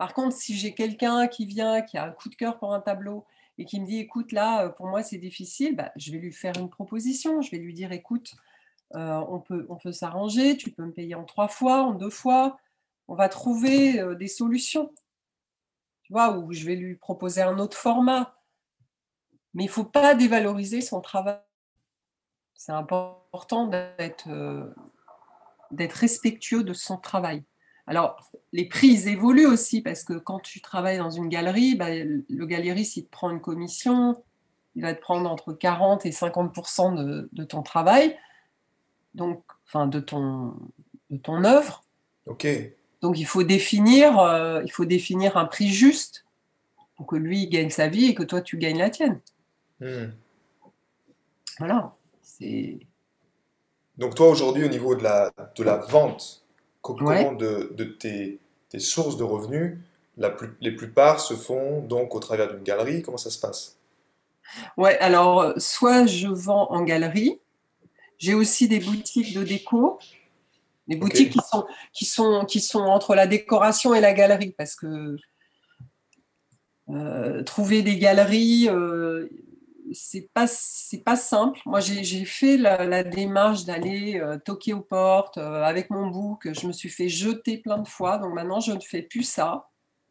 Par 0.02 0.16
contre, 0.16 0.36
si 0.36 0.58
j'ai 0.58 0.74
quelqu'un 0.74 1.28
qui 1.28 1.45
vient, 1.45 1.84
qui 1.84 1.95
a 1.95 2.06
un 2.06 2.12
coup 2.12 2.28
de 2.28 2.34
cœur 2.34 2.58
pour 2.58 2.74
un 2.74 2.80
tableau 2.80 3.24
et 3.60 3.66
qui 3.66 3.80
me 3.80 3.86
dit 3.86 3.99
Écoute, 3.99 4.32
là, 4.32 4.70
pour 4.70 4.88
moi, 4.88 5.04
c'est 5.04 5.20
difficile, 5.20 5.76
bah, 5.76 5.91
je 5.95 6.12
vais 6.12 6.18
lui 6.18 6.34
faire 6.34 6.58
une 6.58 6.72
proposition. 6.72 7.43
Je 7.43 7.52
vais 7.52 7.60
lui 7.60 7.76
dire 7.76 7.91
Écoute, 7.91 8.34
euh, 8.95 9.24
on 9.30 9.39
peut, 9.39 9.91
s'arranger, 9.91 10.58
tu 10.58 10.72
peux 10.72 10.84
me 10.84 10.91
payer 10.91 11.14
en 11.14 11.24
trois 11.24 11.47
fois, 11.47 11.84
en 11.84 11.93
deux 11.93 12.10
fois. 12.10 12.58
On 13.08 13.14
va 13.14 13.30
trouver 13.30 13.99
euh, 13.99 14.16
des 14.16 14.28
solutions. 14.28 14.91
Tu 16.02 16.14
vois, 16.14 16.36
ou 16.36 16.52
je 16.52 16.66
vais 16.66 16.76
lui 16.76 16.95
proposer 16.95 17.43
un 17.43 17.60
autre 17.60 17.78
format. 17.78 18.34
Mais 19.54 19.66
il 19.66 19.68
ne 19.68 19.72
faut 19.72 19.86
pas 19.86 20.16
dévaloriser 20.16 20.82
son 20.82 20.99
travail. 20.99 21.38
C'est 22.56 22.72
important 22.72 23.68
d'être 23.68 24.30
euh, 24.30 24.74
respectueux 25.78 26.64
de 26.64 26.74
son 26.74 26.97
travail. 26.97 27.43
Alors, 27.88 28.32
les 28.54 28.66
prix 28.66 29.08
évoluent 29.08 29.48
aussi 29.48 29.82
parce 29.82 30.04
que 30.04 30.14
quand 30.14 30.40
tu 30.40 30.62
travailles 30.62 30.98
dans 30.98 31.10
une 31.10 31.30
galerie, 31.30 31.76
bah, 31.76 31.90
le 31.90 32.46
galeriste, 32.46 32.98
il 32.98 33.06
te 33.06 33.10
prend 33.10 33.32
une 33.32 33.42
commission, 33.42 34.24
il 34.76 34.84
va 34.84 34.94
te 34.94 35.02
prendre 35.02 35.30
entre 35.30 35.54
40 35.54 36.06
et 36.06 36.12
50 36.12 36.96
de, 36.96 37.30
de 37.32 37.44
ton 37.44 37.64
travail 37.64 38.18
donc, 39.14 39.44
enfin, 39.68 39.88
de 39.88 40.00
ton, 40.00 40.56
de 41.10 41.18
ton 41.18 41.44
œuvre. 41.44 41.84
Ok. 42.28 42.48
Donc, 43.02 43.20
il 43.20 43.26
faut 43.26 43.44
définir, 43.44 44.20
euh, 44.20 44.62
il 44.64 44.72
faut 44.72 44.86
définir 44.86 45.38
un 45.38 45.46
prix 45.46 45.68
juste 45.68 46.26
pour 46.96 47.08
que 47.08 47.16
lui 47.16 47.48
gagne 47.48 47.70
sa 47.70 47.88
vie 47.88 48.06
et 48.06 48.16
que 48.16 48.24
toi 48.24 48.42
tu 48.42 48.58
gagnes 48.58 48.78
la 48.78 48.90
tienne. 48.90 49.20
Hmm. 49.80 50.12
Voilà. 51.58 51.96
Donc 53.98 54.16
toi 54.16 54.30
aujourd'hui 54.30 54.64
au 54.64 54.68
niveau 54.68 54.96
de 54.96 55.04
la, 55.04 55.32
de 55.56 55.64
la 55.64 55.78
vente, 55.78 56.41
comment 56.82 57.34
de, 57.34 57.74
de 57.76 57.84
tes, 57.84 58.40
tes, 58.70 58.80
sources 58.80 59.18
de 59.18 59.24
revenus, 59.24 59.78
la 60.18 60.30
plus, 60.30 60.50
les 60.62 60.72
plupart 60.72 61.20
se 61.20 61.34
font 61.34 61.82
donc 61.82 62.16
au 62.16 62.20
travers 62.20 62.48
d'une 62.54 62.64
galerie. 62.64 63.02
Comment 63.02 63.18
ça 63.18 63.30
se 63.30 63.40
passe? 63.40 63.78
Ouais, 64.78 64.98
alors 65.00 65.54
soit 65.58 66.06
je 66.06 66.28
vends 66.28 66.70
en 66.72 66.84
galerie, 66.84 67.40
j'ai 68.18 68.34
aussi 68.34 68.68
des 68.68 68.80
boutiques 68.80 69.34
de 69.34 69.44
déco, 69.44 70.00
des 70.88 70.96
boutiques 70.96 71.32
qui, 71.32 71.40
sont, 71.40 71.66
qui, 71.94 72.06
sont, 72.06 72.46
qui 72.46 72.60
sont 72.60 72.82
entre 72.82 73.16
la 73.16 73.28
décoration 73.28 73.94
et 73.94 74.02
la 74.02 74.14
galerie, 74.14 74.54
parce 74.58 74.76
que 74.76 75.16
euh, 76.90 77.44
trouver 77.44 77.82
des 77.82 77.98
galeries, 77.98 78.68
euh, 78.70 79.30
c'est 79.94 80.30
pas 80.34 80.48
c'est 80.48 81.04
pas 81.04 81.16
simple. 81.16 81.60
Moi, 81.66 81.80
j'ai 81.80 82.26
fait 82.26 82.58
la, 82.58 83.04
démarche 83.04 83.66
d'aller 83.66 84.20
euh, 84.20 84.38
toquer 84.38 84.74
aux 84.74 84.82
portes 84.82 85.38
avec 85.38 85.89
mon 85.89 86.08
bouc. 86.08 86.52
Je 86.52 86.68
me 86.68 86.72
suis 86.72 86.89
fait 86.89 87.10
jeter 87.10 87.58
plein 87.58 87.80
de 87.80 87.88
fois, 87.88 88.18
donc 88.18 88.34
maintenant 88.34 88.60
je 88.60 88.74
ne 88.74 88.80
fais 88.80 89.02
plus 89.02 89.24
ça. 89.24 89.70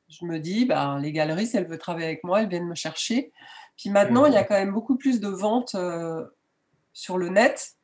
Je 0.09 0.24
me 0.24 0.39
dis, 0.39 0.64
ben, 0.64 0.99
les 0.99 1.12
galeries, 1.12 1.47
si 1.47 1.57
elles 1.57 1.68
veulent 1.68 1.78
travailler 1.78 2.07
avec 2.07 2.24
moi, 2.24 2.43
elles 2.43 2.49
viennent 2.49 2.66
me 2.66 2.74
chercher. 2.74 3.33
Puis 3.76 3.91
maintenant, 3.91 4.26
il 4.26 4.33
y 4.33 4.37
a 4.37 4.45
quand 4.45 4.57
même 4.57 4.72
beaucoup 4.72 4.97
plus 4.97 5.20
de 5.20 5.28
ventes 5.28 5.76
sur 6.93 7.16
le 7.16 7.28
net 7.28 7.76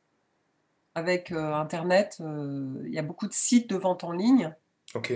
avec 0.97 1.31
euh, 1.31 1.53
Internet, 1.53 2.17
euh, 2.21 2.81
il 2.85 2.91
y 2.91 2.97
a 2.97 3.03
beaucoup 3.03 3.27
de 3.27 3.33
sites 3.33 3.69
de 3.69 3.75
vente 3.75 4.03
en 4.03 4.11
ligne. 4.11 4.55
Ok. 4.95 5.13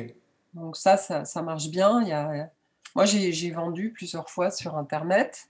Donc 0.54 0.78
ça, 0.78 0.96
ça, 0.96 1.42
marche 1.42 1.70
bien. 1.70 2.04
Il 2.04 2.10
y 2.10 2.12
a... 2.12 2.52
Moi, 2.94 3.06
j'ai 3.06 3.52
vendu 3.52 3.92
plusieurs 3.92 4.30
fois 4.30 4.52
sur 4.52 4.78
Internet. 4.78 5.50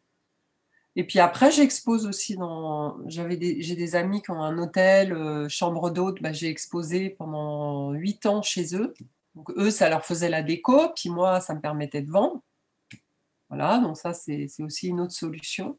Et 0.96 1.06
puis 1.06 1.20
après, 1.20 1.52
j'expose 1.52 2.06
aussi 2.06 2.36
dans. 2.36 2.98
J'avais 3.08 3.38
j'ai 3.62 3.76
des 3.76 3.96
amis 3.96 4.22
qui 4.22 4.32
ont 4.32 4.42
un 4.42 4.58
hôtel, 4.58 5.14
euh, 5.14 5.48
chambre 5.48 5.90
d'hôte. 5.90 6.22
Bah, 6.22 6.34
j'ai 6.34 6.50
exposé 6.50 7.12
pendant 7.12 7.92
huit 7.94 8.26
ans 8.26 8.42
chez 8.42 8.76
eux. 8.76 8.94
Donc 9.36 9.52
eux, 9.52 9.72
ça 9.72 9.90
leur 9.90 10.06
faisait 10.06 10.30
la 10.30 10.42
déco, 10.42 10.90
puis 10.96 11.10
moi, 11.10 11.40
ça 11.40 11.56
me 11.56 11.62
permettait 11.62 12.02
de 12.02 12.12
vendre. 12.12 12.42
Voilà, 13.50 13.80
donc 13.80 13.98
ça, 13.98 14.14
c'est 14.14 14.48
aussi 14.60 14.90
une 14.90 15.00
autre 15.02 15.14
solution. 15.14 15.78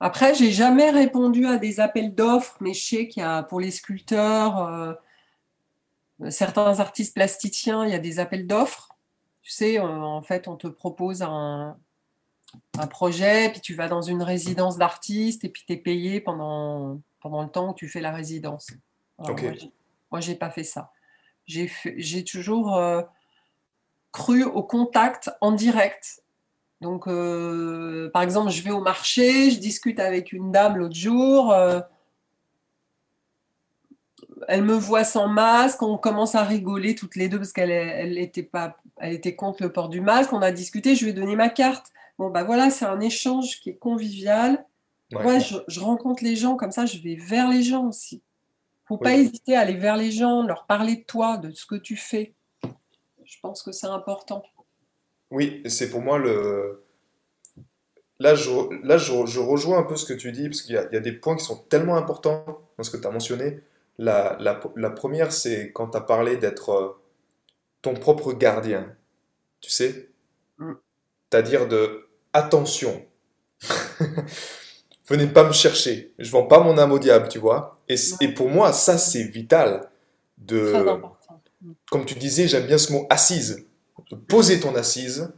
Après, 0.00 0.34
j'ai 0.34 0.52
jamais 0.52 0.90
répondu 0.90 1.46
à 1.46 1.56
des 1.56 1.80
appels 1.80 2.14
d'offres, 2.14 2.56
mais 2.60 2.74
je 2.74 2.84
sais 2.84 3.08
qu'il 3.08 3.22
y 3.22 3.26
a 3.26 3.42
pour 3.42 3.60
les 3.60 3.70
sculpteurs, 3.70 4.58
euh, 4.60 4.94
certains 6.30 6.80
artistes 6.80 7.14
plasticiens, 7.14 7.84
il 7.84 7.92
y 7.92 7.94
a 7.94 7.98
des 7.98 8.18
appels 8.18 8.46
d'offres. 8.46 8.90
Tu 9.42 9.52
sais, 9.52 9.78
en 9.78 10.22
fait, 10.22 10.48
on 10.48 10.56
te 10.56 10.66
propose 10.66 11.22
un, 11.22 11.78
projet, 12.90 13.50
puis 13.50 13.60
tu 13.60 13.74
vas 13.74 13.88
dans 13.88 14.02
une 14.02 14.22
résidence 14.22 14.78
d'artiste, 14.78 15.44
et 15.44 15.48
puis 15.48 15.64
tu 15.66 15.72
es 15.72 15.76
payé 15.76 16.20
pendant, 16.20 17.00
pendant 17.20 17.42
le 17.42 17.48
temps 17.48 17.70
où 17.70 17.74
tu 17.74 17.88
fais 17.88 18.00
la 18.00 18.12
résidence. 18.12 18.70
Moi, 19.18 20.20
j'ai 20.20 20.34
pas 20.34 20.50
fait 20.50 20.64
ça. 20.64 20.92
J'ai 21.46 22.24
toujours 22.24 22.76
euh, 22.76 23.02
cru 24.12 24.44
au 24.44 24.62
contact 24.62 25.30
en 25.40 25.52
direct 25.52 26.22
donc, 26.80 27.08
euh, 27.08 28.10
par 28.10 28.22
exemple, 28.22 28.50
je 28.50 28.62
vais 28.62 28.70
au 28.70 28.80
marché, 28.80 29.50
je 29.50 29.58
discute 29.58 29.98
avec 29.98 30.32
une 30.32 30.52
dame 30.52 30.76
l'autre 30.76 30.94
jour. 30.94 31.52
Euh, 31.52 31.80
elle 34.48 34.62
me 34.62 34.74
voit 34.74 35.04
sans 35.04 35.28
masque, 35.28 35.82
on 35.82 35.96
commence 35.96 36.34
à 36.34 36.42
rigoler 36.42 36.94
toutes 36.94 37.16
les 37.16 37.28
deux 37.28 37.38
parce 37.38 37.52
qu'elle 37.52 37.70
elle 37.70 38.18
était, 38.18 38.42
pas, 38.42 38.76
elle 38.98 39.14
était 39.14 39.34
contre 39.34 39.62
le 39.62 39.72
port 39.72 39.88
du 39.88 40.02
masque. 40.02 40.32
On 40.32 40.42
a 40.42 40.52
discuté, 40.52 40.94
je 40.94 41.04
lui 41.04 41.10
ai 41.10 41.14
donné 41.14 41.34
ma 41.34 41.48
carte. 41.48 41.92
Bon, 42.18 42.30
bah 42.30 42.44
voilà, 42.44 42.70
c'est 42.70 42.84
un 42.84 43.00
échange 43.00 43.60
qui 43.60 43.70
est 43.70 43.76
convivial. 43.76 44.64
Moi, 45.12 45.38
je, 45.38 45.80
rencontre 45.80 46.24
les 46.24 46.34
gens 46.34 46.56
comme 46.56 46.72
ça, 46.72 46.86
je 46.86 46.98
vais 46.98 47.16
vers 47.16 47.48
les 47.48 47.62
gens 47.62 47.86
aussi. 47.86 48.22
Faut 48.86 48.98
pas 48.98 49.14
hésiter 49.14 49.56
à 49.56 49.60
aller 49.60 49.76
vers 49.76 49.96
les 49.96 50.10
gens, 50.10 50.42
leur 50.42 50.66
parler 50.66 50.96
de 50.96 51.02
toi, 51.02 51.36
de 51.36 51.52
ce 51.52 51.66
que 51.66 51.74
tu 51.74 51.96
fais. 51.96 52.34
Je 53.24 53.36
pense 53.42 53.62
que 53.62 53.72
c'est 53.72 53.88
important. 53.88 54.42
Oui, 55.30 55.62
c'est 55.66 55.90
pour 55.90 56.00
moi 56.00 56.18
le. 56.18 56.84
Là, 58.18 58.34
je, 58.34 58.50
là 58.84 58.96
je, 58.96 59.38
rejoins 59.40 59.78
un 59.78 59.82
peu 59.82 59.96
ce 59.96 60.06
que 60.06 60.14
tu 60.14 60.32
dis, 60.32 60.48
parce 60.48 60.62
qu'il 60.62 60.74
y, 60.74 60.78
a 60.78 61.00
des 61.00 61.12
points 61.12 61.36
qui 61.36 61.44
sont 61.44 61.58
tellement 61.68 61.96
importants 61.96 62.44
dans 62.78 62.84
ce 62.84 62.90
que 62.90 62.96
tu 62.96 63.06
as 63.06 63.10
mentionné. 63.10 63.60
La, 63.98 64.36
la, 64.40 64.90
première, 64.90 65.32
c'est 65.32 65.72
quand 65.72 65.88
tu 65.90 65.96
as 65.96 66.00
parlé 66.00 66.36
d'être 66.36 66.70
euh, 66.70 67.00
ton 67.82 67.94
propre 67.94 68.32
gardien. 68.32 68.94
Tu 69.60 69.70
sais? 69.70 70.08
Mm. 70.58 70.74
C'est-à-dire 71.30 71.68
de 71.68 72.05
attention. 72.36 73.04
Venez 75.08 75.26
pas 75.26 75.44
me 75.44 75.52
chercher. 75.52 76.12
Je 76.18 76.30
vends 76.30 76.46
pas 76.46 76.60
mon 76.60 76.78
âme 76.78 76.92
au 76.92 76.98
diable, 76.98 77.28
tu 77.28 77.38
vois. 77.38 77.78
Et, 77.88 77.96
et 78.20 78.28
pour 78.28 78.48
moi, 78.48 78.72
ça, 78.72 78.98
c'est 78.98 79.22
vital. 79.22 79.88
De, 80.38 80.72
comme 81.90 82.04
tu 82.04 82.14
disais, 82.14 82.48
j'aime 82.48 82.66
bien 82.66 82.78
ce 82.78 82.92
mot 82.92 83.06
assise 83.08 83.66
poser 84.28 84.60
ton 84.60 84.74
assise. 84.74 85.32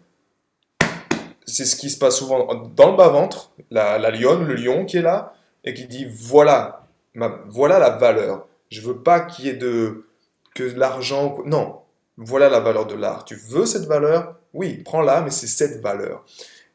C'est 1.47 1.65
ce 1.65 1.77
qui 1.77 1.89
se 1.89 1.99
passe 1.99 2.16
souvent 2.16 2.47
dans 2.55 2.91
le 2.91 2.97
bas-ventre, 2.97 3.53
la, 3.70 3.99
la 3.99 4.11
lionne, 4.11 4.47
le 4.47 4.55
lion 4.55 4.85
qui 4.85 4.99
est 4.99 5.03
là, 5.03 5.35
et 5.65 5.73
qui 5.73 5.87
dit 5.87 6.07
voilà, 6.11 6.87
ma, 7.15 7.41
voilà 7.49 7.79
la 7.79 7.91
valeur. 7.91 8.47
Je 8.70 8.83
veux 8.83 9.03
pas 9.03 9.20
qu'il 9.20 9.47
y 9.47 9.49
ait 9.49 9.55
de 9.55 10.07
que 10.55 10.62
l'argent. 10.62 11.39
Non, 11.47 11.81
voilà 12.19 12.51
la 12.51 12.61
valeur 12.61 12.87
de 12.87 12.95
l'art. 12.95 13.25
Tu 13.25 13.35
veux 13.35 13.65
cette 13.65 13.87
valeur? 13.87 14.37
Oui, 14.53 14.83
prends-la, 14.85 15.23
mais 15.23 15.31
c'est 15.31 15.47
cette 15.47 15.81
valeur. 15.81 16.25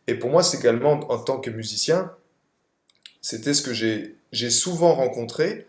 Et 0.07 0.15
pour 0.15 0.29
moi, 0.29 0.43
c'est 0.43 0.57
également 0.57 0.99
en 1.11 1.17
tant 1.17 1.39
que 1.39 1.49
musicien, 1.49 2.11
c'était 3.21 3.53
ce 3.53 3.61
que 3.61 3.73
j'ai 3.73 4.49
souvent 4.49 4.93
rencontré. 4.93 5.67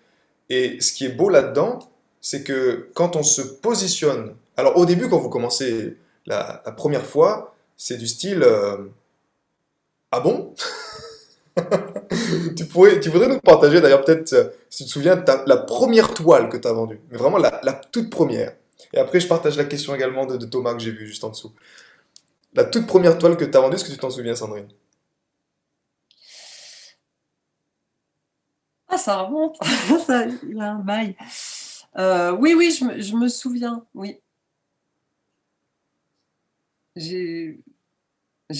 Et 0.50 0.80
ce 0.80 0.92
qui 0.92 1.06
est 1.06 1.10
beau 1.10 1.30
là-dedans, 1.30 1.78
c'est 2.20 2.42
que 2.42 2.90
quand 2.94 3.16
on 3.16 3.22
se 3.22 3.42
positionne. 3.42 4.34
Alors 4.56 4.76
au 4.76 4.86
début, 4.86 5.08
quand 5.08 5.18
vous 5.18 5.28
commencez 5.28 5.96
la, 6.26 6.62
première 6.76 7.04
fois, 7.04 7.54
c'est 7.76 7.96
du 7.96 8.06
style 8.06 8.42
euh, 8.42 8.78
Ah 10.10 10.20
bon? 10.20 10.54
Tu, 12.56 12.64
pourrais, 12.64 12.98
tu 12.98 13.10
voudrais 13.10 13.28
nous 13.28 13.38
partager 13.38 13.80
d'ailleurs 13.80 14.04
peut-être, 14.04 14.32
euh, 14.32 14.48
si 14.68 14.82
tu 14.84 14.88
te 14.88 14.92
souviens, 14.92 15.22
la 15.46 15.56
première 15.56 16.12
toile 16.12 16.48
que 16.48 16.56
tu 16.56 16.66
as 16.66 16.72
vendue, 16.72 16.98
mais 17.10 17.16
vraiment 17.16 17.38
la, 17.38 17.80
toute 17.92 18.10
première. 18.10 18.54
Et 18.92 18.98
après, 18.98 19.20
je 19.20 19.28
partage 19.28 19.56
la 19.56 19.64
question 19.64 19.94
également 19.94 20.26
de, 20.26 20.36
de 20.36 20.46
Thomas 20.46 20.74
que 20.74 20.80
j'ai 20.80 20.90
vu 20.90 21.06
juste 21.06 21.22
en 21.22 21.28
dessous. 21.28 21.52
La 22.54 22.64
toute 22.64 22.86
première 22.86 23.18
toile 23.18 23.36
que 23.36 23.44
tu 23.44 23.56
as 23.56 23.60
vendue, 23.60 23.74
est-ce 23.74 23.84
que 23.84 23.90
tu 23.90 23.98
t'en 23.98 24.10
souviens, 24.10 24.36
Sandrine? 24.36 24.68
Ah, 28.88 28.96
ça 28.96 29.22
remonte, 29.22 29.56
ça, 30.06 30.24
il 30.48 30.60
a 30.60 30.72
un 30.72 30.78
bail. 30.78 31.16
Euh, 31.98 32.30
oui, 32.32 32.54
oui, 32.54 32.70
je 32.70 32.84
me, 32.84 33.00
je 33.00 33.16
me, 33.16 33.28
souviens, 33.28 33.84
oui. 33.92 34.20
J'y 36.94 37.58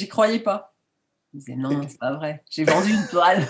croyais 0.09 0.41
pas. 0.41 0.75
Je 1.33 1.39
disais 1.39 1.55
non, 1.55 1.87
c'est 1.89 1.99
pas 1.99 2.15
vrai. 2.15 2.43
J'ai 2.51 2.65
vendu 2.65 2.95
une 2.95 3.07
toile. 3.07 3.47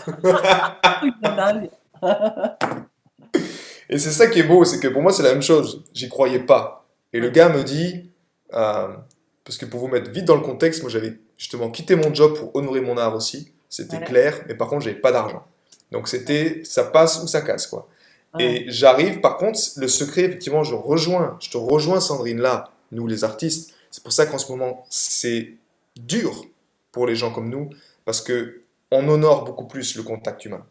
Et 3.89 3.99
c'est 3.99 4.13
ça 4.13 4.27
qui 4.27 4.41
est 4.41 4.45
beau, 4.45 4.65
c'est 4.65 4.81
que 4.81 4.89
pour 4.89 5.01
moi 5.01 5.13
c'est 5.13 5.23
la 5.23 5.33
même 5.33 5.43
chose. 5.43 5.85
J'y 5.95 6.09
croyais 6.09 6.41
pas. 6.41 6.87
Et 7.13 7.21
le 7.21 7.31
gars 7.31 7.49
me 7.49 7.63
dit, 7.63 8.11
euh, 8.53 8.95
parce 9.45 9.59
que 9.59 9.67
pour 9.67 9.81
vous 9.81 9.89
mettre 9.89 10.11
vite 10.11 10.25
dans 10.25 10.37
le 10.37 10.43
contexte, 10.43 10.83
moi 10.83 10.91
j'avais 10.91 11.19
justement 11.37 11.71
quitté 11.71 11.97
mon 11.97 12.13
job 12.15 12.37
pour 12.37 12.55
honorer 12.57 12.81
mon 12.81 12.97
art 12.97 13.15
aussi. 13.15 13.53
C'était 13.69 14.01
clair, 14.01 14.45
mais 14.49 14.55
par 14.55 14.69
contre 14.69 14.85
j'avais 14.85 15.01
pas 15.01 15.13
d'argent. 15.13 15.45
Donc 15.91 16.09
c'était 16.09 16.63
ça 16.65 16.85
passe 16.85 17.23
ou 17.23 17.27
ça 17.27 17.43
casse 17.43 17.67
quoi. 17.67 17.89
Et 18.41 18.65
j'arrive, 18.67 19.21
par 19.21 19.37
contre, 19.37 19.61
le 19.77 19.87
secret, 19.87 20.23
effectivement, 20.23 20.65
je 20.65 20.75
rejoins, 20.75 21.37
je 21.41 21.51
te 21.51 21.57
rejoins 21.57 22.01
Sandrine 22.01 22.41
là, 22.41 22.73
nous 22.91 23.07
les 23.07 23.23
artistes. 23.23 23.73
C'est 23.93 24.03
pour 24.03 24.13
ça 24.13 24.27
qu'en 24.27 24.39
ce 24.39 24.51
moment 24.51 24.85
c'est 24.91 25.55
dur 25.97 26.45
pour 26.91 27.07
les 27.07 27.15
gens 27.15 27.33
comme 27.33 27.49
nous, 27.49 27.71
parce 28.05 28.21
que 28.21 28.63
on 28.91 29.09
honore 29.09 29.45
beaucoup 29.45 29.67
plus 29.67 29.97
le 29.97 30.03
contact 30.03 30.45
humain. 30.45 30.65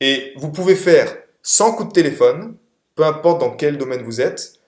Et 0.00 0.32
vous 0.36 0.50
pouvez 0.50 0.76
faire 0.76 1.16
100 1.42 1.72
coups 1.72 1.88
de 1.88 1.94
téléphone, 1.94 2.56
peu 2.94 3.04
importe 3.04 3.40
dans 3.40 3.50
quel 3.50 3.78
domaine 3.78 4.02
vous 4.02 4.20
êtes. 4.20 4.60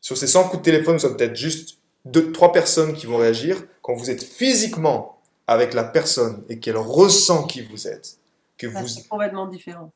Sur 0.00 0.16
ces 0.16 0.26
100 0.26 0.44
coups 0.44 0.58
de 0.58 0.62
téléphone, 0.62 0.96
vous 0.96 1.06
avez 1.06 1.16
peut-être 1.16 1.36
juste 1.36 1.78
deux, 2.04 2.32
trois 2.32 2.52
personnes 2.52 2.94
qui 2.94 3.06
vont 3.06 3.16
réagir. 3.16 3.62
Quand 3.82 3.94
vous 3.94 4.10
êtes 4.10 4.22
physiquement 4.22 5.18
avec 5.46 5.74
la 5.74 5.84
personne 5.84 6.42
et 6.48 6.58
qu'elle 6.58 6.76
ressent 6.76 7.44
qui 7.44 7.62
vous 7.62 7.88
êtes, 7.88 8.16
que 8.58 8.66
vous... 8.66 8.86
C'est 8.88 9.08
complètement 9.08 9.46
différent. 9.46 9.92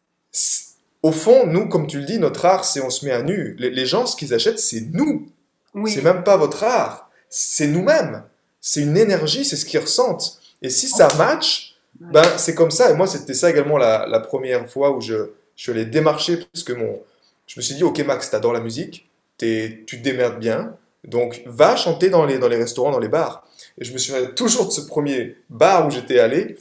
Au 1.02 1.12
fond, 1.12 1.46
nous, 1.46 1.68
comme 1.68 1.86
tu 1.86 1.98
le 1.98 2.04
dis, 2.04 2.18
notre 2.18 2.44
art, 2.44 2.64
c'est 2.64 2.80
on 2.80 2.90
se 2.90 3.04
met 3.04 3.12
à 3.12 3.22
nu. 3.22 3.54
Les, 3.58 3.86
gens, 3.86 4.06
ce 4.06 4.16
qu'ils 4.16 4.34
achètent, 4.34 4.58
c'est 4.58 4.80
nous. 4.80 5.28
Oui. 5.74 5.90
C'est 5.90 6.02
même 6.02 6.24
pas 6.24 6.36
votre 6.36 6.64
art, 6.64 7.10
c'est 7.28 7.68
nous-mêmes. 7.68 8.24
C'est 8.60 8.82
une 8.82 8.96
énergie, 8.96 9.44
c'est 9.44 9.56
ce 9.56 9.64
qu'ils 9.64 9.80
ressentent. 9.80 10.40
Et 10.62 10.70
si 10.70 10.88
ça 10.88 11.08
match, 11.16 11.76
ben, 12.00 12.24
c'est 12.38 12.54
comme 12.54 12.70
ça. 12.70 12.90
Et 12.90 12.94
moi, 12.94 13.06
c'était 13.06 13.34
ça 13.34 13.50
également 13.50 13.78
la, 13.78 14.20
première 14.20 14.68
fois 14.68 14.96
où 14.96 15.00
je, 15.00 15.30
je 15.54 15.70
l'ai 15.70 15.84
démarché, 15.84 16.38
parce 16.52 16.64
que 16.64 16.72
mon, 16.72 17.00
je 17.46 17.60
me 17.60 17.62
suis 17.62 17.74
dit, 17.74 17.84
ok 17.84 17.98
Max, 18.00 18.30
t'adores 18.30 18.54
la 18.54 18.60
musique, 18.60 19.08
es, 19.40 19.84
tu 19.86 19.98
te 19.98 20.02
démerdes 20.02 20.38
bien, 20.38 20.76
donc 21.06 21.42
va 21.46 21.76
chanter 21.76 22.10
dans 22.10 22.26
les, 22.26 22.36
restaurants, 22.56 22.90
dans 22.90 22.98
les 22.98 23.08
bars. 23.08 23.46
Et 23.78 23.84
je 23.84 23.92
me 23.92 23.98
souviens 23.98 24.26
toujours 24.36 24.66
de 24.66 24.72
ce 24.72 24.80
premier 24.82 25.36
bar 25.48 25.86
où 25.86 25.90
j'étais 25.90 26.18
allé, 26.18 26.56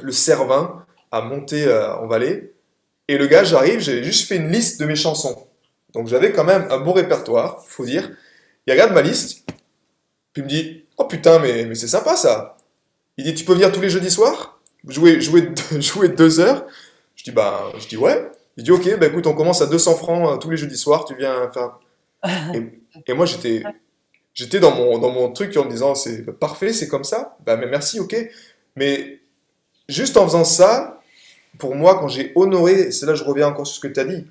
le 0.00 0.12
Servin, 0.12 0.84
à 1.10 1.22
monter 1.22 1.66
euh, 1.66 1.96
en 1.96 2.06
vallée. 2.06 2.52
Et 3.08 3.16
le 3.18 3.26
gars, 3.26 3.44
j'arrive, 3.44 3.80
j'ai 3.80 4.02
juste 4.04 4.28
fait 4.28 4.36
une 4.36 4.50
liste 4.50 4.80
de 4.80 4.86
mes 4.86 4.96
chansons. 4.96 5.46
Donc 5.94 6.08
j'avais 6.08 6.32
quand 6.32 6.44
même 6.44 6.66
un 6.70 6.78
bon 6.78 6.92
répertoire, 6.92 7.64
faut 7.66 7.84
dire. 7.84 8.10
Il 8.66 8.72
regarde 8.72 8.92
ma 8.92 9.00
liste, 9.00 9.46
puis 10.32 10.42
il 10.42 10.44
me 10.44 10.48
dit 10.48 10.84
Oh 10.98 11.04
putain, 11.04 11.38
mais, 11.38 11.74
c'est 11.74 11.88
sympa 11.88 12.16
ça. 12.16 12.56
Il 13.16 13.24
dit 13.24 13.34
Tu 13.34 13.44
peux 13.44 13.54
venir 13.54 13.72
tous 13.72 13.80
les 13.80 13.88
jeudis 13.88 14.10
soirs? 14.10 14.60
Jouer 14.86 16.08
deux 16.08 16.40
heures 16.40 16.66
Je 17.16 17.24
dis 17.24 17.30
Bah, 17.30 17.72
je 17.78 17.88
dis 17.88 17.96
ouais. 17.96 18.30
Il 18.56 18.64
dit 18.64 18.70
Ok, 18.70 18.98
bah 18.98 19.06
écoute, 19.06 19.26
on 19.26 19.34
commence 19.34 19.62
à 19.62 19.66
200 19.66 19.94
francs 19.94 20.34
euh, 20.34 20.36
tous 20.36 20.50
les 20.50 20.56
jeudis 20.56 20.76
soirs, 20.76 21.04
tu 21.06 21.14
viens 21.14 21.50
faire. 21.50 21.78
Et, 23.06 23.14
moi, 23.14 23.26
j'étais. 23.26 23.62
J'étais 24.34 24.60
dans 24.60 24.72
mon, 24.74 24.98
dans 24.98 25.10
mon 25.10 25.32
truc 25.32 25.56
en 25.56 25.64
me 25.64 25.70
disant, 25.70 25.96
c'est 25.96 26.22
parfait, 26.38 26.72
c'est 26.72 26.86
comme 26.86 27.02
ça. 27.02 27.36
Bah, 27.44 27.56
mais 27.56 27.66
merci, 27.66 27.98
ok. 27.98 28.14
Mais 28.76 29.18
juste 29.88 30.16
en 30.16 30.24
faisant 30.24 30.44
ça, 30.44 31.00
pour 31.58 31.74
moi, 31.74 31.98
quand 31.98 32.06
j'ai 32.06 32.32
honoré, 32.36 32.92
c'est 32.92 33.04
là 33.06 33.12
que 33.12 33.18
je 33.18 33.24
reviens 33.24 33.48
encore 33.48 33.66
sur 33.66 33.76
ce 33.76 33.80
que 33.80 33.92
tu 33.92 33.98
as 33.98 34.04
dit, 34.04 34.26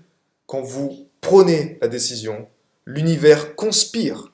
quand 0.45 0.61
vous 0.61 1.07
prenez 1.19 1.77
la 1.81 1.89
décision, 1.89 2.47
l'univers 2.85 3.55
conspire 3.55 4.31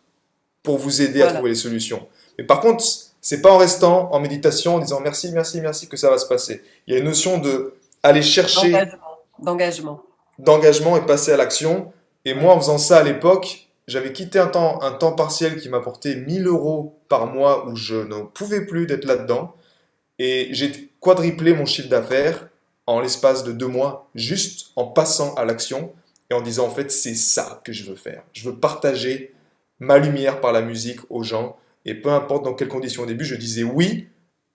pour 0.62 0.78
vous 0.78 1.02
aider 1.02 1.22
à 1.22 1.34
trouver 1.34 1.50
les 1.50 1.56
solutions. 1.56 2.08
Mais 2.38 2.44
par 2.44 2.62
contre, 2.62 2.84
c'est 3.22 3.42
pas 3.42 3.52
en 3.52 3.58
restant 3.58 4.14
en 4.14 4.20
méditation, 4.20 4.76
en 4.76 4.80
disant 4.80 5.00
merci, 5.00 5.32
merci, 5.32 5.62
merci 5.62 5.88
que 5.88 5.98
ça 5.98 6.10
va 6.10 6.18
se 6.18 6.28
passer. 6.28 6.64
Il 6.88 6.94
y 6.94 6.96
a 6.96 7.00
une 7.00 7.06
notion 7.06 7.40
de 7.40 7.76
aller 8.04 8.22
chercher 8.22 8.72
d'engagement, 9.40 10.04
d'engagement 10.40 10.98
et 10.98 11.06
passer 11.06 11.32
à 11.32 11.38
l'action. 11.38 11.92
Et 12.26 12.34
moi, 12.34 12.54
en 12.54 12.60
faisant 12.60 12.78
ça 12.78 12.98
à 12.98 13.04
l'époque, 13.04 13.68
j'avais 13.88 14.14
quitté 14.14 14.40
un 14.40 14.48
temps, 14.48 14.82
un 14.82 14.92
temps 14.92 15.14
partiel 15.14 15.58
qui 15.60 15.70
m'apportait 15.70 16.16
1000 16.16 16.48
euros 16.48 17.00
par 17.10 17.28
mois 17.28 17.68
où 17.68 17.76
je 17.76 17.96
ne 17.96 18.24
pouvais 18.24 18.66
plus 18.66 18.86
d'être 18.86 19.06
là-dedans. 19.06 19.56
Et 20.20 20.48
j'ai 20.52 20.90
quadruplé 21.00 21.54
mon 21.54 21.66
chiffre 21.66 21.90
d'affaires 21.90 22.48
en 22.88 23.00
l'espace 23.00 23.44
de 23.44 23.52
deux 23.52 23.68
mois, 23.68 24.10
juste 24.16 24.72
en 24.76 24.86
passant 24.86 25.34
à 25.36 25.46
l'action 25.46 25.94
et 26.30 26.34
en 26.34 26.42
disant 26.42 26.68
en 26.68 26.70
fait 26.70 26.92
c'est 26.92 27.16
ça 27.16 27.62
que 27.64 27.74
je 27.74 27.84
veux 27.84 27.96
faire. 27.96 28.24
Je 28.34 28.50
veux 28.50 28.56
partager 28.56 29.34
ma 29.80 29.98
lumière 29.98 30.42
par 30.42 30.52
la 30.52 30.62
musique 30.62 31.00
aux 31.10 31.24
gens 31.24 31.58
et 31.86 31.96
peu 31.96 32.10
importe 32.10 32.44
dans 32.46 32.54
quelles 32.54 32.68
conditions 32.70 33.04
au 33.04 33.06
début, 33.06 33.26
je 33.26 33.36
disais 33.36 33.64
oui 33.64 34.08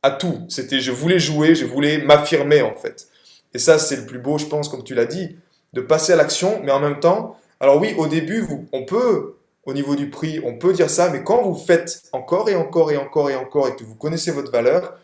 à 0.03 0.11
tout. 0.11 0.45
C'était 0.49 0.81
je 0.81 0.93
voulais 0.93 1.19
jouer, 1.19 1.55
je 1.55 1.65
voulais 1.65 1.99
m'affirmer 1.99 2.63
en 2.63 2.75
fait. 2.75 3.09
Et 3.55 3.59
ça 3.59 3.79
c'est 3.79 3.97
le 3.97 4.07
plus 4.07 4.19
beau 4.19 4.39
je 4.39 4.47
pense 4.47 4.69
comme 4.69 4.85
tu 4.85 4.95
l'as 4.95 5.07
dit, 5.07 5.37
de 5.73 5.81
passer 5.81 6.13
à 6.13 6.17
l'action 6.17 6.61
mais 6.65 6.73
en 6.73 6.81
même 6.81 7.01
temps, 7.01 7.39
alors 7.61 7.81
oui, 7.81 7.95
au 7.97 8.07
début 8.07 8.47
on 8.73 8.85
peut 8.85 9.37
au 9.65 9.75
niveau 9.75 9.97
du 9.97 10.09
prix, 10.09 10.41
on 10.45 10.57
peut 10.57 10.73
dire 10.73 10.91
ça 10.91 11.11
mais 11.11 11.23
quand 11.23 11.43
vous 11.43 11.55
faites 11.55 12.03
encore 12.13 12.49
et 12.49 12.57
encore 12.57 12.91
et 12.91 12.97
encore 12.97 13.31
et 13.31 13.37
encore 13.37 13.69
et 13.69 13.77
que 13.77 13.85
vous 13.85 13.95
connaissez 13.95 14.31
votre 14.31 14.51
valeur, 14.51 14.99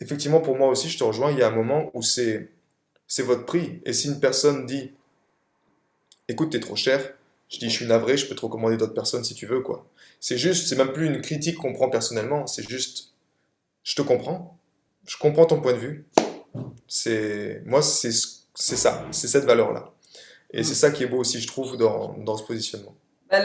effectivement 0.00 0.40
pour 0.40 0.56
moi 0.56 0.68
aussi 0.68 0.88
je 0.88 0.98
te 0.98 1.04
rejoins, 1.04 1.30
il 1.30 1.38
y 1.38 1.42
a 1.42 1.48
un 1.48 1.54
moment 1.54 1.90
où 1.94 2.02
c'est 2.02 2.48
c'est 3.10 3.24
votre 3.24 3.44
prix. 3.44 3.82
Et 3.84 3.92
si 3.92 4.06
une 4.06 4.20
personne 4.20 4.66
dit, 4.66 4.92
écoute, 6.28 6.52
t'es 6.52 6.60
trop 6.60 6.76
cher, 6.76 7.12
je 7.48 7.58
dis, 7.58 7.68
je 7.68 7.74
suis 7.74 7.86
navré, 7.86 8.16
je 8.16 8.26
peux 8.26 8.36
te 8.36 8.40
recommander 8.40 8.76
d'autres 8.76 8.94
personnes 8.94 9.24
si 9.24 9.34
tu 9.34 9.46
veux, 9.46 9.60
quoi. 9.60 9.84
C'est 10.20 10.38
juste, 10.38 10.68
c'est 10.68 10.76
même 10.76 10.92
plus 10.92 11.06
une 11.06 11.20
critique 11.20 11.56
qu'on 11.56 11.72
prend 11.72 11.90
personnellement, 11.90 12.46
c'est 12.46 12.66
juste, 12.66 13.12
je 13.82 13.96
te 13.96 14.02
comprends, 14.02 14.56
je 15.06 15.16
comprends 15.18 15.44
ton 15.44 15.60
point 15.60 15.72
de 15.72 15.78
vue. 15.78 16.06
C'est, 16.86 17.62
moi, 17.66 17.82
c'est, 17.82 18.12
c'est 18.54 18.76
ça, 18.76 19.04
c'est 19.10 19.26
cette 19.26 19.44
valeur-là. 19.44 19.92
Et 20.52 20.64
c'est 20.64 20.74
ça 20.74 20.90
qui 20.90 21.04
est 21.04 21.06
beau 21.06 21.18
aussi, 21.18 21.40
je 21.40 21.46
trouve, 21.46 21.76
dans, 21.76 22.14
dans 22.18 22.36
ce 22.36 22.44
positionnement. 22.44 22.94
Bah, 23.30 23.38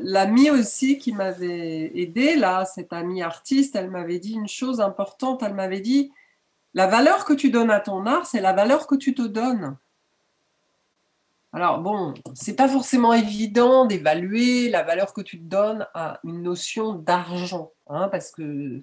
l'amie 0.00 0.46
la, 0.46 0.52
aussi 0.52 0.98
qui 0.98 1.12
m'avait 1.12 1.90
aidé, 1.94 2.36
là, 2.36 2.64
cette 2.64 2.92
amie 2.92 3.22
artiste, 3.22 3.74
elle 3.74 3.90
m'avait 3.90 4.20
dit 4.20 4.34
une 4.34 4.48
chose 4.48 4.80
importante, 4.80 5.42
elle 5.42 5.54
m'avait 5.54 5.80
dit, 5.80 6.12
la 6.74 6.86
valeur 6.86 7.24
que 7.24 7.32
tu 7.32 7.50
donnes 7.50 7.70
à 7.70 7.80
ton 7.80 8.06
art, 8.06 8.26
c'est 8.26 8.40
la 8.40 8.52
valeur 8.52 8.86
que 8.86 8.94
tu 8.94 9.14
te 9.14 9.22
donnes. 9.22 9.76
Alors 11.52 11.80
bon, 11.80 12.14
c'est 12.34 12.56
pas 12.56 12.68
forcément 12.68 13.12
évident 13.12 13.84
d'évaluer 13.84 14.70
la 14.70 14.82
valeur 14.82 15.12
que 15.12 15.20
tu 15.20 15.38
te 15.38 15.44
donnes 15.44 15.86
à 15.92 16.18
une 16.24 16.42
notion 16.42 16.94
d'argent, 16.94 17.72
hein, 17.88 18.08
parce 18.08 18.30
que 18.30 18.80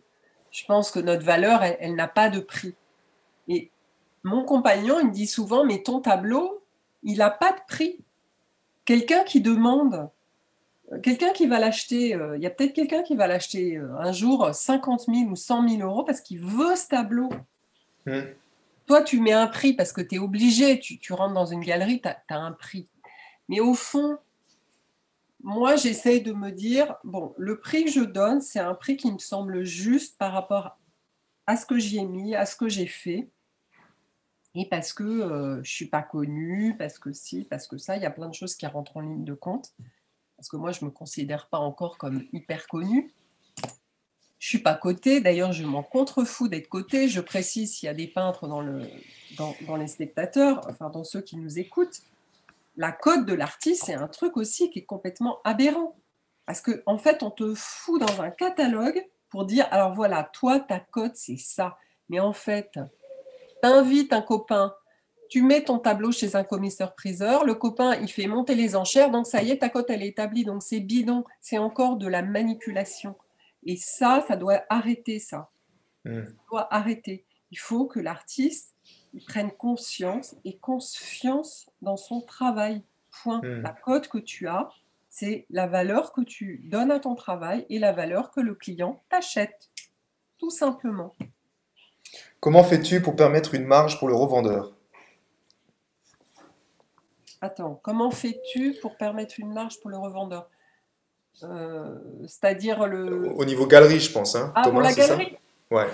je 0.51 0.65
pense 0.65 0.91
que 0.91 0.99
notre 0.99 1.23
valeur, 1.23 1.63
elle, 1.63 1.95
n'a 1.95 2.07
pas 2.07 2.29
de 2.29 2.39
prix. 2.39 2.75
Et 3.47 3.71
mon 4.23 4.43
compagnon, 4.43 4.99
il 4.99 5.07
me 5.07 5.13
dit 5.13 5.27
souvent, 5.27 5.65
mais 5.65 5.81
ton 5.81 5.99
tableau, 5.99 6.61
il 7.03 7.17
n'a 7.17 7.29
pas 7.29 7.51
de 7.51 7.59
prix. 7.67 7.99
Quelqu'un 8.85 9.23
qui 9.23 9.41
demande, 9.41 10.09
quelqu'un 11.03 11.31
qui 11.31 11.47
va 11.47 11.59
l'acheter, 11.59 12.15
euh, 12.15 12.37
il 12.37 12.43
y 12.43 12.47
a 12.47 12.49
peut-être 12.49 12.73
quelqu'un 12.73 13.03
qui 13.03 13.15
va 13.15 13.27
l'acheter 13.27 13.77
euh, 13.77 13.97
un 13.99 14.11
jour 14.11 14.53
50 14.53 15.05
000 15.05 15.17
ou 15.29 15.35
100 15.35 15.69
000 15.69 15.81
euros 15.81 16.03
parce 16.03 16.21
qu'il 16.21 16.39
veut 16.39 16.75
ce 16.75 16.87
tableau. 16.87 17.29
Hmm. 18.05 18.21
Toi, 18.87 19.03
tu 19.03 19.19
mets 19.19 19.33
un 19.33 19.47
prix 19.47 19.73
parce 19.73 19.93
que 19.93 20.01
tu 20.01 20.15
es 20.15 20.17
obligé, 20.17 20.79
tu, 20.79 21.13
rentres 21.13 21.35
dans 21.35 21.45
une 21.45 21.61
galerie, 21.61 22.01
tu 22.01 22.09
as, 22.09 22.39
un 22.39 22.51
prix. 22.51 22.87
Mais 23.47 23.59
au 23.59 23.75
fond, 23.75 24.17
moi, 25.43 25.75
j'essaye 25.75 26.21
de 26.21 26.33
me 26.33 26.49
dire, 26.49 26.95
bon, 27.03 27.35
le 27.37 27.59
prix 27.59 27.85
que 27.85 27.91
je 27.91 28.01
donne, 28.01 28.41
c'est 28.41 28.59
un 28.59 28.73
prix 28.73 28.97
qui 28.97 29.11
me 29.11 29.19
semble 29.19 29.63
juste 29.63 30.17
par 30.17 30.33
rapport 30.33 30.79
à 31.45 31.55
ce 31.55 31.67
que 31.67 31.77
j'y 31.77 31.99
ai 31.99 32.05
mis, 32.05 32.35
à 32.35 32.47
ce 32.47 32.55
que 32.55 32.67
j'ai 32.67 32.87
fait. 32.87 33.27
Et 34.55 34.67
parce 34.67 34.93
que 34.93 35.03
je 35.03 35.23
euh, 35.23 35.63
je 35.63 35.71
suis 35.71 35.87
pas 35.87 36.01
connue, 36.01 36.75
parce 36.77 36.97
que 36.97 37.13
si, 37.13 37.45
parce 37.45 37.67
que 37.67 37.77
ça, 37.77 37.97
il 37.97 38.03
y 38.03 38.05
a 38.05 38.11
plein 38.11 38.27
de 38.27 38.33
choses 38.33 38.55
qui 38.55 38.65
rentrent 38.65 38.97
en 38.97 39.01
ligne 39.01 39.23
de 39.23 39.33
compte. 39.33 39.73
parce 40.37 40.49
que 40.49 40.57
moi, 40.57 40.71
je 40.71 40.83
ne 40.83 40.89
me 40.89 40.91
considère 40.91 41.47
pas 41.47 41.59
encore 41.59 41.97
comme 41.97 42.23
hyper 42.33 42.67
connue. 42.67 43.11
Je 44.39 44.47
suis 44.47 44.59
pas 44.59 44.73
cotée, 44.73 45.19
d'ailleurs, 45.19 45.51
je 45.51 45.65
m'en 45.65 45.83
contrefous 45.83 46.47
d'être 46.47 46.69
cotée. 46.69 47.09
Je 47.09 47.19
précise 47.19 47.73
s'il 47.75 47.87
y 47.87 47.89
a 47.89 47.93
des 47.93 48.07
peintres 48.07 48.47
dans, 48.47 48.61
le, 48.61 48.87
dans, 49.37 49.75
les 49.75 49.87
spectateurs, 49.87 50.61
enfin 50.69 50.89
dans 50.89 51.03
ceux 51.03 51.21
qui 51.21 51.35
nous 51.35 51.59
écoutent. 51.59 52.01
La 52.77 52.93
cote 52.93 53.25
de 53.25 53.33
l'artiste, 53.33 53.83
c'est 53.85 53.95
un 53.95 54.07
truc 54.07 54.37
aussi 54.37 54.69
qui 54.69 54.79
est 54.79 54.85
complètement 54.85 55.39
aberrant. 55.43 55.97
Parce 56.45 56.61
qu'en 56.61 56.79
en 56.85 56.97
fait, 56.97 57.21
on 57.21 57.31
te 57.31 57.53
fout 57.53 57.99
dans 57.99 58.21
un 58.21 58.31
catalogue 58.31 59.05
pour 59.29 59.45
dire 59.45 59.67
alors 59.71 59.93
voilà, 59.93 60.23
toi, 60.33 60.59
ta 60.61 60.79
cote, 60.79 61.15
c'est 61.15 61.37
ça. 61.37 61.77
Mais 62.07 62.21
en 62.21 62.33
fait, 62.33 62.79
invites 63.63 64.13
un 64.13 64.21
copain, 64.21 64.73
tu 65.29 65.43
mets 65.43 65.63
ton 65.63 65.77
tableau 65.77 66.11
chez 66.11 66.35
un 66.35 66.43
commissaire-priseur, 66.43 67.45
le 67.45 67.53
copain, 67.53 67.95
il 67.95 68.09
fait 68.09 68.27
monter 68.27 68.55
les 68.55 68.75
enchères, 68.75 69.11
donc 69.11 69.27
ça 69.27 69.43
y 69.43 69.51
est, 69.51 69.59
ta 69.59 69.69
cote, 69.69 69.89
elle 69.89 70.01
est 70.01 70.07
établie. 70.07 70.43
Donc 70.43 70.63
c'est 70.63 70.79
bidon, 70.79 71.23
c'est 71.39 71.59
encore 71.59 71.97
de 71.97 72.07
la 72.07 72.23
manipulation. 72.23 73.15
Et 73.63 73.77
ça, 73.77 74.25
ça 74.27 74.35
doit 74.35 74.63
arrêter, 74.69 75.19
ça. 75.19 75.51
Hmm. 76.03 76.25
Ça 76.25 76.31
doit 76.49 76.73
arrêter. 76.73 77.25
Il 77.51 77.59
faut 77.59 77.85
que 77.85 77.99
l'artiste 77.99 78.75
prenne 79.27 79.51
conscience 79.51 80.35
et 80.45 80.57
confiance 80.57 81.69
dans 81.81 81.97
son 81.97 82.21
travail. 82.21 82.83
Point. 83.23 83.41
Hmm. 83.43 83.61
La 83.61 83.71
cote 83.71 84.07
que 84.07 84.17
tu 84.17 84.47
as, 84.47 84.69
c'est 85.09 85.45
la 85.49 85.67
valeur 85.67 86.11
que 86.13 86.21
tu 86.21 86.61
donnes 86.65 86.91
à 86.91 86.99
ton 86.99 87.15
travail 87.15 87.65
et 87.69 87.79
la 87.79 87.91
valeur 87.91 88.31
que 88.31 88.39
le 88.39 88.55
client 88.55 89.01
t'achète. 89.09 89.69
Tout 90.37 90.51
simplement. 90.51 91.15
Comment 92.39 92.63
fais-tu 92.63 93.01
pour 93.01 93.15
permettre 93.15 93.53
une 93.53 93.65
marge 93.65 93.99
pour 93.99 94.07
le 94.07 94.15
revendeur? 94.15 94.71
Attends, 97.41 97.79
comment 97.83 98.11
fais-tu 98.11 98.73
pour 98.81 98.97
permettre 98.97 99.39
une 99.39 99.51
marge 99.51 99.79
pour 99.79 99.89
le 99.89 99.97
revendeur? 99.97 100.49
Euh, 101.43 101.97
C'est-à-dire 102.27 102.85
le. 102.87 103.31
Au 103.35 103.45
niveau 103.45 103.65
galerie, 103.65 103.99
je 103.99 104.11
pense. 104.11 104.35
Hein. 104.35 104.51
Ah, 104.55 104.69
pour 104.69 104.81
la 104.81 104.93
galerie? 104.93 105.37
Ouais. 105.71 105.87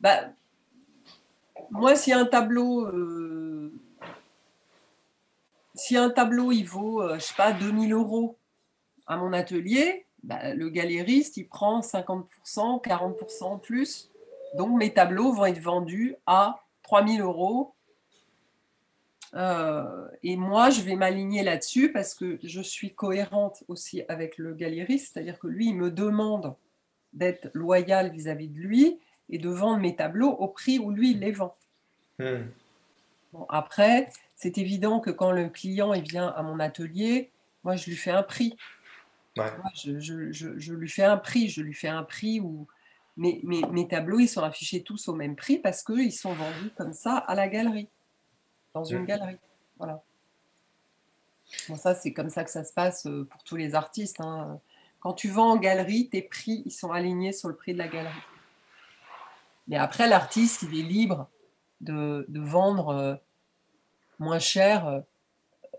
Bah, 0.00 0.28
moi, 1.70 1.96
si 1.96 2.12
un 2.12 2.24
tableau. 2.24 2.86
Euh, 2.86 3.72
si 5.74 5.96
un 5.96 6.10
tableau, 6.10 6.52
il 6.52 6.64
vaut, 6.64 7.02
euh, 7.02 7.16
je 7.16 7.20
sais 7.20 7.34
pas, 7.34 7.52
2000 7.52 7.92
euros 7.92 8.36
à 9.06 9.16
mon 9.16 9.32
atelier, 9.32 10.06
bah, 10.22 10.54
le 10.54 10.68
galériste, 10.68 11.36
il 11.36 11.48
prend 11.48 11.80
50%, 11.80 12.80
40% 12.80 13.42
en 13.42 13.58
plus. 13.58 14.10
Donc, 14.54 14.78
mes 14.78 14.92
tableaux 14.92 15.32
vont 15.32 15.46
être 15.46 15.60
vendus 15.60 16.14
à 16.26 16.60
3000 16.82 17.20
euros 17.20 17.74
euh, 19.34 20.06
et 20.22 20.36
moi, 20.36 20.70
je 20.70 20.80
vais 20.80 20.94
m'aligner 20.94 21.42
là-dessus 21.42 21.90
parce 21.92 22.14
que 22.14 22.38
je 22.42 22.60
suis 22.60 22.94
cohérente 22.94 23.64
aussi 23.68 24.02
avec 24.08 24.38
le 24.38 24.54
galériste, 24.54 25.12
c'est-à-dire 25.12 25.38
que 25.38 25.48
lui, 25.48 25.68
il 25.68 25.76
me 25.76 25.90
demande 25.90 26.54
d'être 27.12 27.50
loyal 27.52 28.12
vis-à-vis 28.12 28.48
de 28.48 28.58
lui 28.58 28.98
et 29.30 29.38
de 29.38 29.48
vendre 29.48 29.80
mes 29.80 29.96
tableaux 29.96 30.30
au 30.30 30.48
prix 30.48 30.78
où 30.78 30.90
lui, 30.90 31.12
il 31.12 31.20
les 31.20 31.32
vend. 31.32 31.54
Hmm. 32.20 32.44
après, 33.48 34.08
c'est 34.36 34.56
évident 34.58 35.00
que 35.00 35.10
quand 35.10 35.32
le 35.32 35.48
client 35.48 35.94
il 35.94 36.04
vient 36.04 36.28
à 36.28 36.42
mon 36.44 36.60
atelier, 36.60 37.32
moi, 37.64 37.74
je 37.74 37.86
lui 37.86 37.96
fais 37.96 38.12
un 38.12 38.22
prix. 38.22 38.56
je, 39.36 40.72
lui 40.72 40.88
fais 40.88 41.02
un 41.02 41.16
prix, 41.16 41.48
je 41.48 41.60
lui 41.60 41.74
fais 41.74 41.88
un 41.88 42.04
prix 42.04 42.38
où 42.38 42.68
mes, 43.16 43.40
mes 43.44 43.88
tableaux, 43.88 44.18
ils 44.18 44.28
sont 44.28 44.42
affichés 44.42 44.82
tous 44.82 45.08
au 45.08 45.14
même 45.14 45.36
prix 45.36 45.58
parce 45.58 45.82
qu'ils 45.82 46.12
sont 46.12 46.32
vendus 46.32 46.70
comme 46.76 46.92
ça 46.92 47.16
à 47.16 47.34
la 47.34 47.48
galerie 47.48 47.88
dans 48.74 48.84
une 48.84 49.04
galerie. 49.04 49.38
Voilà. 49.78 50.02
Bon, 51.68 51.76
ça, 51.76 51.94
c'est 51.94 52.12
comme 52.12 52.30
ça 52.30 52.44
que 52.44 52.50
ça 52.50 52.64
se 52.64 52.72
passe 52.72 53.06
euh, 53.06 53.26
pour 53.30 53.42
tous 53.44 53.56
les 53.56 53.74
artistes. 53.74 54.20
Hein. 54.20 54.60
Quand 55.00 55.12
tu 55.12 55.28
vends 55.28 55.52
en 55.52 55.56
galerie, 55.56 56.08
tes 56.08 56.22
prix, 56.22 56.62
ils 56.66 56.72
sont 56.72 56.90
alignés 56.90 57.32
sur 57.32 57.48
le 57.48 57.54
prix 57.54 57.72
de 57.72 57.78
la 57.78 57.88
galerie. 57.88 58.14
Mais 59.68 59.76
après, 59.76 60.08
l'artiste, 60.08 60.62
il 60.62 60.78
est 60.78 60.82
libre 60.82 61.28
de, 61.80 62.26
vendre 62.28 62.88
euh, 62.88 63.14
moins 64.18 64.38
cher 64.38 65.02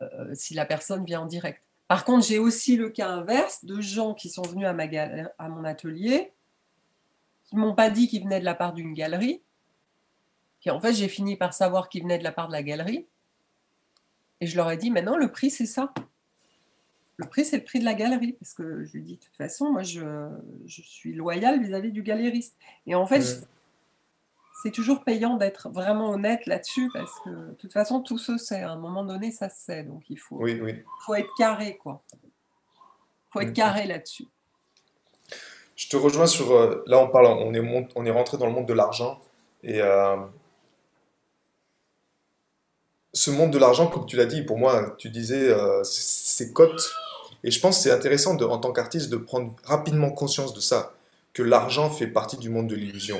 euh, 0.02 0.34
si 0.34 0.54
la 0.54 0.66
personne 0.66 1.04
vient 1.04 1.22
en 1.22 1.26
direct. 1.26 1.62
Par 1.88 2.04
contre, 2.06 2.26
j'ai 2.26 2.40
aussi 2.40 2.78
le 2.78 2.90
cas 2.90 3.10
inverse 3.10 3.64
de 3.66 3.80
gens 3.82 4.14
qui 4.14 4.30
sont 4.30 4.42
venus 4.42 4.66
à, 4.66 4.74
ma 4.74 4.86
à 5.38 5.50
mon 5.50 5.64
atelier, 5.64 6.32
qui 7.46 7.56
ne 7.56 7.62
m'ont 7.62 7.76
pas 7.76 7.90
dit 7.90 8.08
qu'ils 8.08 8.24
venaient 8.24 8.40
de 8.40 8.46
la 8.46 8.56
part 8.56 8.74
d'une 8.74 8.94
galerie, 8.94 9.42
en 10.72 10.80
fait, 10.80 10.94
j'ai 10.94 11.08
fini 11.08 11.36
par 11.36 11.54
savoir 11.54 11.90
qu'il 11.90 12.04
venait 12.04 12.18
de 12.18 12.24
la 12.24 12.32
part 12.32 12.48
de 12.48 12.54
la 12.54 12.64
galerie. 12.64 13.08
Et 14.42 14.48
je 14.48 14.56
leur 14.56 14.70
ai 14.72 14.78
dit, 14.78 14.92
maintenant, 14.92 15.18
le 15.18 15.32
prix, 15.32 15.50
c'est 15.50 15.66
ça. 15.66 15.94
Le 17.18 17.28
prix, 17.28 17.46
c'est 17.46 17.58
le 17.58 17.64
prix 17.64 17.80
de 17.80 17.86
la 17.86 17.94
galerie. 17.94 18.34
Parce 18.34 18.54
que 18.54 18.84
je 18.84 18.94
lui 18.94 19.04
dis, 19.04 19.16
de 19.16 19.20
toute 19.20 19.36
façon, 19.36 19.72
moi, 19.72 19.84
je, 19.84 20.02
suis 20.68 21.14
loyale 21.14 21.64
vis-à-vis 21.64 21.92
du 21.92 22.04
galériste. 22.04 22.58
Et 22.86 22.96
en 22.96 23.06
fait, 23.06 23.48
c'est 24.64 24.72
toujours 24.72 25.04
payant 25.04 25.38
d'être 25.38 25.70
vraiment 25.70 26.10
honnête 26.10 26.46
là-dessus. 26.46 26.90
Parce 26.94 27.14
que, 27.24 27.30
de 27.30 27.54
toute 27.54 27.74
façon, 27.74 28.02
tout 28.02 28.18
se 28.18 28.38
sait. 28.38 28.62
À 28.62 28.72
un 28.72 28.78
moment 28.78 29.06
donné, 29.06 29.32
ça 29.32 29.50
se 29.50 29.64
sait. 29.64 29.84
Donc, 29.84 30.10
il 30.10 30.20
faut, 30.20 30.44
faut 31.06 31.16
être 31.16 31.34
carré, 31.38 31.78
quoi. 31.78 32.04
Il 32.14 32.30
faut 33.32 33.42
être 33.42 33.54
carré 33.54 33.86
là-dessus. 33.86 34.28
Je 35.76 35.90
te 35.90 35.98
rejoins 35.98 36.28
sur. 36.28 36.54
Euh, 36.54 36.84
là, 36.88 37.00
on 37.00 37.08
parle, 37.08 37.28
on 37.28 37.54
est, 37.54 37.90
on 37.96 38.06
est 38.06 38.12
rentré 38.12 38.38
dans 38.38 38.46
le 38.46 38.52
monde 38.52 38.68
de 38.68 38.74
l'argent. 38.74 39.20
Et. 39.64 39.82
Euh, 39.82 40.16
ce 43.16 43.32
monde 43.32 43.52
de 43.52 43.58
l'argent, 43.58 43.88
comme 43.88 44.06
tu 44.06 44.18
l'as 44.18 44.26
dit, 44.26 44.44
pour 44.44 44.58
moi, 44.58 44.94
tu 44.98 45.10
disais, 45.10 45.50
euh, 45.50 45.82
c'est 45.84 46.52
cote. 46.52 46.94
Et 47.44 47.52
je 47.52 47.60
pense 47.60 47.78
que 47.78 47.84
c'est 47.84 47.92
intéressant, 47.92 48.36
de, 48.36 48.44
en 48.44 48.58
tant 48.58 48.74
qu'artiste, 48.74 49.10
de 49.10 49.16
prendre 49.16 49.56
rapidement 49.64 50.12
conscience 50.12 50.54
de 50.54 50.60
ça, 50.60 50.94
que 51.34 51.42
l'argent 51.42 51.90
fait 51.90 52.08
partie 52.08 52.38
du 52.38 52.50
monde 52.50 52.68
de 52.68 52.76
l'illusion. 52.76 53.18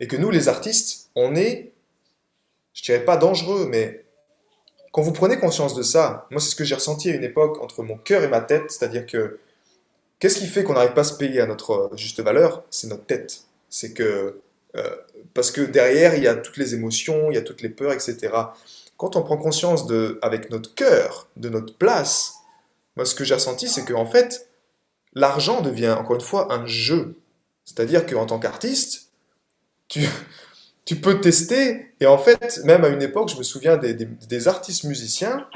Et 0.00 0.06
que 0.06 0.16
nous, 0.16 0.30
les 0.30 0.48
artistes, 0.48 1.08
on 1.16 1.34
est, 1.34 1.72
je 2.74 2.82
dirais 2.82 3.04
pas 3.04 3.16
dangereux, 3.16 3.66
mais 3.70 4.04
quand 4.92 5.00
vous 5.00 5.12
prenez 5.12 5.38
conscience 5.38 5.74
de 5.74 5.82
ça, 5.82 6.26
moi, 6.30 6.40
c'est 6.40 6.50
ce 6.50 6.56
que 6.56 6.64
j'ai 6.64 6.74
ressenti 6.74 7.10
à 7.10 7.14
une 7.14 7.24
époque 7.24 7.58
entre 7.62 7.82
mon 7.82 7.96
cœur 7.96 8.22
et 8.24 8.28
ma 8.28 8.42
tête, 8.42 8.70
c'est-à-dire 8.70 9.06
que 9.06 9.38
qu'est-ce 10.22 10.38
qui 10.38 10.46
fait 10.46 10.62
qu'on 10.62 10.74
n'arrive 10.74 10.92
pas 10.92 11.00
à 11.00 11.04
se 11.04 11.14
payer 11.14 11.40
à 11.40 11.46
notre 11.46 11.90
juste 11.96 12.20
valeur? 12.20 12.62
C'est 12.70 12.86
notre 12.86 13.06
tête. 13.06 13.42
C'est 13.68 13.92
que, 13.92 14.40
euh, 14.76 14.96
parce 15.34 15.50
que 15.50 15.62
derrière, 15.62 16.14
il 16.14 16.22
y 16.22 16.28
a 16.28 16.36
toutes 16.36 16.58
les 16.58 16.74
émotions, 16.74 17.32
il 17.32 17.34
y 17.34 17.38
a 17.38 17.42
toutes 17.42 17.60
les 17.60 17.68
peurs, 17.68 17.92
etc 17.92 18.30
quand 19.02 19.16
on 19.16 19.22
prend 19.22 19.36
conscience 19.36 19.88
de, 19.88 20.20
avec 20.22 20.48
notre 20.50 20.76
cœur 20.76 21.26
de 21.36 21.48
notre 21.48 21.76
place, 21.76 22.34
moi 22.94 23.04
ce 23.04 23.16
que 23.16 23.24
j'ai 23.24 23.34
ressenti, 23.34 23.68
c'est 23.68 23.84
qu'en 23.84 24.06
fait, 24.06 24.48
l'argent 25.12 25.60
devient 25.60 25.90
encore 25.98 26.14
une 26.14 26.22
fois 26.22 26.52
un 26.54 26.66
jeu. 26.66 27.16
C'est-à-dire 27.64 28.06
qu'en 28.06 28.26
tant 28.26 28.38
qu'artiste, 28.38 29.08
tu, 29.88 30.06
tu 30.84 31.00
peux 31.00 31.20
tester, 31.20 31.94
et 31.98 32.06
en 32.06 32.16
fait, 32.16 32.60
même 32.62 32.84
à 32.84 32.88
une 32.90 33.02
époque, 33.02 33.30
je 33.30 33.36
me 33.36 33.42
souviens 33.42 33.76
des, 33.76 33.94
des, 33.94 34.46
artistes 34.46 34.84
musiciens, 34.84 35.48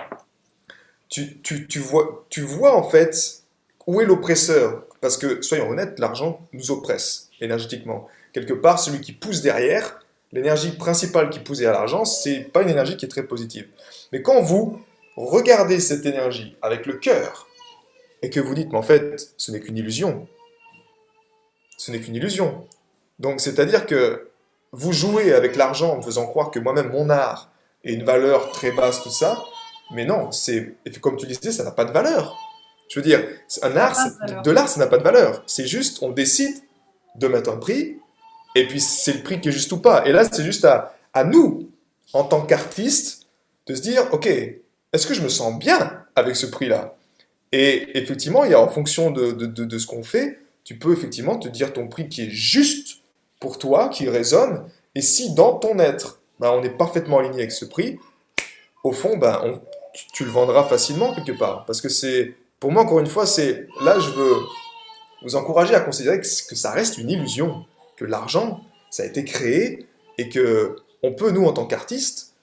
tu, 1.09 1.41
tu, 1.43 1.69
tu, 1.69 1.79
vois, 1.79 2.27
tu 2.31 2.41
vois 2.41 2.77
en 2.77 2.83
fait 2.83 3.45
où 3.87 4.01
est 4.01 4.05
l'oppresseur? 4.05 4.85
Parce 5.01 5.17
que, 5.17 5.43
soyons 5.43 5.71
honnêtes, 5.71 5.99
l'argent 5.99 6.41
nous 6.53 6.71
oppresse 6.71 7.29
énergétiquement. 7.41 8.09
Quelque 8.33 8.55
part, 8.55 8.79
celui 8.79 9.01
qui 9.01 9.13
pousse 9.13 9.43
derrière, 9.43 10.01
l'énergie 10.33 10.73
principale 10.73 11.31
qui 11.31 11.39
pousse 11.39 11.61
à 11.63 11.73
l'argent, 11.73 12.05
c'est 12.05 12.41
pas 12.41 12.63
une 12.63 12.71
énergie 12.71 12.97
qui 12.97 13.05
est 13.05 13.09
très 13.09 13.23
positive. 13.23 13.69
Mais 14.13 14.23
quand 14.23 14.41
vous 14.43 14.81
regardez 15.17 15.81
cette 15.81 16.05
énergie 16.05 16.57
avec 16.63 16.87
le 16.87 16.95
cœur 16.95 17.47
et 18.23 18.31
que 18.31 18.41
vous 18.41 18.55
dites, 18.55 18.71
mais 18.73 18.79
en 18.79 18.83
fait, 18.83 19.33
ce 19.37 19.53
n'est 19.53 19.61
qu'une 19.61 19.77
illusion, 19.77 20.27
ce 21.79 21.91
n'est 21.91 22.01
qu'une 22.01 22.17
illusion. 22.17 22.67
Donc, 23.19 23.41
c'est-à-dire 23.41 23.87
que 23.87 24.29
vous 24.73 24.93
jouez 24.93 25.33
avec 25.33 25.57
l'argent 25.57 25.97
en 25.97 26.03
faisant 26.03 26.27
croire 26.27 26.51
que 26.51 26.59
moi-même, 26.59 26.91
mon 26.91 27.09
art 27.09 27.51
est 27.85 27.93
une 27.93 28.05
valeur 28.05 28.51
très 28.51 28.73
basse, 28.73 29.03
tout 29.03 29.11
ça, 29.11 29.43
mais 29.95 30.05
non, 30.05 30.33
c'est 30.33 30.75
comme 31.01 31.17
tu 31.17 31.27
disais, 31.27 31.53
ça 31.53 31.63
n'a 31.65 31.71
pas 31.71 31.85
de 31.85 31.93
valeur. 31.93 32.37
Je 32.89 33.01
veux 33.01 33.05
dire, 33.05 33.25
un 33.63 33.77
art, 33.77 33.97
de 34.45 34.51
l'art, 34.51 34.69
ça 34.69 34.81
n'a 34.81 34.87
pas 34.87 34.99
de 34.99 35.03
valeur. 35.03 35.43
C'est 35.47 35.67
juste, 35.67 36.03
on 36.03 36.11
décide 36.11 36.55
de 37.17 37.29
mettre 37.29 37.51
un 37.51 37.57
prix 37.57 37.97
et 38.57 38.67
puis, 38.67 38.81
c'est 38.81 39.13
le 39.13 39.23
prix 39.23 39.39
qui 39.39 39.51
est 39.51 39.53
juste 39.53 39.71
ou 39.73 39.77
pas. 39.77 40.07
Et 40.07 40.13
là, 40.13 40.25
c'est 40.25 40.43
juste 40.43 40.65
à, 40.65 40.97
à 41.13 41.25
nous, 41.25 41.71
en 42.15 42.25
tant 42.25 42.41
qu'artistes, 42.41 43.27
de 43.67 43.75
se 43.75 43.83
dire, 43.83 44.09
OK, 44.13 44.27
est-ce 44.27 45.07
que 45.07 45.13
je 45.13 45.21
me 45.21 45.29
sens 45.29 45.59
bien 45.59 46.05
avec 46.17 46.37
ce 46.37 46.47
prix-là? 46.47 46.97
Et 47.53 47.99
effectivement, 47.99 48.45
il 48.45 48.53
y 48.53 48.55
a 48.55 48.61
en 48.61 48.69
fonction 48.69 49.11
de, 49.11 49.33
de, 49.33 49.47
de, 49.47 49.79
ce 49.79 49.87
qu'on 49.87 50.03
fait, 50.03 50.39
tu 50.65 50.79
peux 50.79 50.95
effectivement 50.95 51.39
te 51.39 51.49
dire 51.49 51.75
ton 51.75 51.87
prix 51.87 52.09
qui 52.09 52.23
est 52.23 52.31
juste 52.31 53.03
pour 53.41 53.59
toi, 53.59 53.91
qui 53.91 54.09
résonne. 54.09 54.65
Et 54.95 55.03
si 55.03 55.35
dans 55.35 55.59
ton 55.59 55.79
être, 55.79 56.21
ben, 56.41 56.51
on 56.51 56.63
est 56.63 56.71
parfaitement 56.71 57.19
aligné 57.19 57.41
avec 57.41 57.53
ce 57.53 57.67
prix, 57.67 57.99
au 58.85 58.93
fond, 58.93 59.19
ben, 59.19 59.39
on, 59.45 59.61
tu, 60.15 60.25
le 60.25 60.31
vendras 60.31 60.65
facilement 60.65 61.15
quelque 61.15 61.39
part. 61.39 61.67
Parce 61.67 61.83
que 61.83 61.91
c'est, 61.91 62.35
pour 62.61 62.73
moi, 62.73 62.83
encore 62.83 63.01
une 63.01 63.07
fois, 63.07 63.27
c'est 63.27 63.67
là, 63.83 63.99
je 63.99 64.11
veux 64.11 64.37
vous 65.23 65.37
encourager 65.37 65.75
à 65.75 65.81
considérer 65.81 66.21
que, 66.21 66.27
ça 66.27 66.71
reste 66.71 66.99
une 66.99 67.11
illusion 67.11 67.65
que 67.97 68.05
l'argent, 68.05 68.61
ça 68.91 69.03
a 69.03 69.07
été 69.07 69.25
créé 69.25 69.87
et 70.19 70.29
que 70.29 70.77
on 71.03 71.13
peut, 71.13 71.31
nous, 71.31 71.45
en 71.45 71.53
tant 71.53 71.67
qu'artistes, 71.67 72.35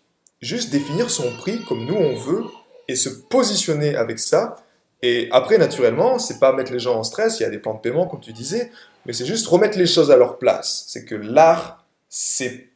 juste 0.41 0.72
définir 0.72 1.10
son 1.10 1.31
prix 1.38 1.64
comme 1.65 1.85
nous 1.85 1.95
on 1.95 2.15
veut 2.15 2.44
et 2.88 2.95
se 2.95 3.10
positionner 3.10 3.95
avec 3.95 4.19
ça 4.19 4.64
Et 5.02 5.27
après, 5.31 5.57
naturellement, 5.57 6.19
c'est 6.19 6.40
pas 6.40 6.53
mettre 6.53 6.72
les 6.72 6.80
gens 6.80 6.95
en 6.95 7.03
stress, 7.03 7.40
il 7.40 7.44
y 7.44 7.45
a 7.45 7.49
des 7.49 7.60
plans 7.60 7.73
de 7.73 7.80
paiement, 7.80 8.07
comme 8.07 8.19
tu 8.19 8.34
disais, 8.34 8.72
mais 9.06 9.14
c'est 9.14 9.26
juste 9.26 9.48
remettre 9.48 9.77
les 9.77 9.88
choses 9.88 10.11
à 10.11 10.18
leur 10.18 10.38
place. 10.38 10.85
C'est 10.88 11.06
que 11.06 11.15
l'art, 11.15 11.85
c'est 12.10 12.69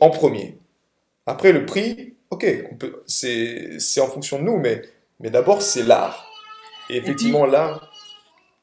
en 0.00 0.10
premier. 0.10 0.58
Après, 1.26 1.52
le 1.52 1.64
prix, 1.64 2.14
ok, 2.30 2.46
c'est 3.06 4.00
en 4.00 4.08
fonction 4.08 4.38
de 4.38 4.44
nous, 4.44 4.58
mais, 4.58 4.82
mais 5.20 5.30
d'abord, 5.30 5.62
c'est 5.62 5.82
l'art. 5.82 6.29
Et 6.90 6.96
effectivement, 6.96 7.46
l'art. 7.46 7.92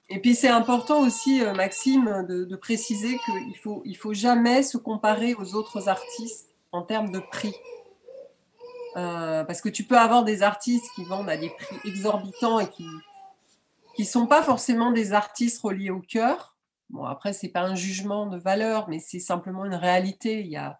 Et 0.10 0.20
puis 0.20 0.36
c'est 0.36 0.48
important 0.49 1.02
aussi, 1.02 1.41
euh, 1.41 1.54
Maxime, 1.54 2.26
de, 2.28 2.56
préciser 2.56 3.18
qu'il 3.26 3.49
ne 3.49 3.54
faut, 3.56 3.82
il 3.86 3.95
faut 3.95 4.14
jamais 4.14 4.64
se 4.64 4.78
comparer 4.78 5.34
aux 5.36 5.56
autres 5.56 5.90
artistes 5.90 6.49
en 6.72 6.82
termes 6.82 7.12
de 7.12 7.20
prix. 7.20 7.54
Euh, 8.95 9.44
parce 9.44 9.62
que 9.62 9.70
tu 9.70 9.84
peux 9.84 9.98
avoir 9.98 10.24
des 10.24 10.44
artistes 10.44 10.86
qui 10.95 11.04
vendent 11.04 11.30
à 11.30 11.38
des 11.38 11.49
prix 11.49 11.78
exorbitants 11.86 12.60
et 12.60 12.70
qui 12.70 12.86
ne 13.99 14.06
sont 14.06 14.28
pas 14.28 14.44
forcément 14.44 14.91
des 14.91 15.14
artistes 15.14 15.62
reliés 15.62 15.91
au 15.91 15.99
cœur. 16.02 16.56
Bon, 16.90 17.04
après, 17.04 17.34
ce 17.34 17.45
n'est 17.45 17.52
pas 17.52 17.62
un 17.62 17.76
jugement 17.76 18.28
de 18.28 18.38
valeur, 18.38 18.90
mais 18.90 18.99
c'est 18.99 19.20
simplement 19.20 19.66
une 19.66 19.76
réalité. 19.76 20.40
Il 20.40 20.48
y 20.48 20.58
a, 20.58 20.80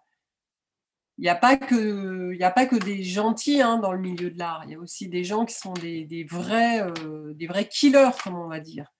il 1.18 1.22
n'y 1.22 1.28
a, 1.28 1.34
pas 1.34 1.56
que, 1.56 2.32
il 2.32 2.44
a 2.44 2.50
pas 2.52 2.66
que 2.66 2.76
des 2.76 3.02
gentils 3.02 3.60
hein, 3.60 3.78
dans 3.78 3.92
le 3.92 3.98
milieu 3.98 4.30
de 4.30 4.38
l'art. 4.38 4.62
Il 4.64 4.70
y 4.70 4.74
a 4.74 4.78
aussi 4.78 5.08
des 5.08 5.24
gens 5.24 5.44
qui 5.44 5.54
sont 5.54 5.72
des, 5.72 6.04
des 6.04 6.22
vrais, 6.22 6.80
euh, 6.82 7.34
des 7.34 7.48
vrais 7.48 7.66
killers, 7.66 8.10
comme 8.22 8.36
on 8.36 8.46
va 8.46 8.60
dire, 8.60 8.92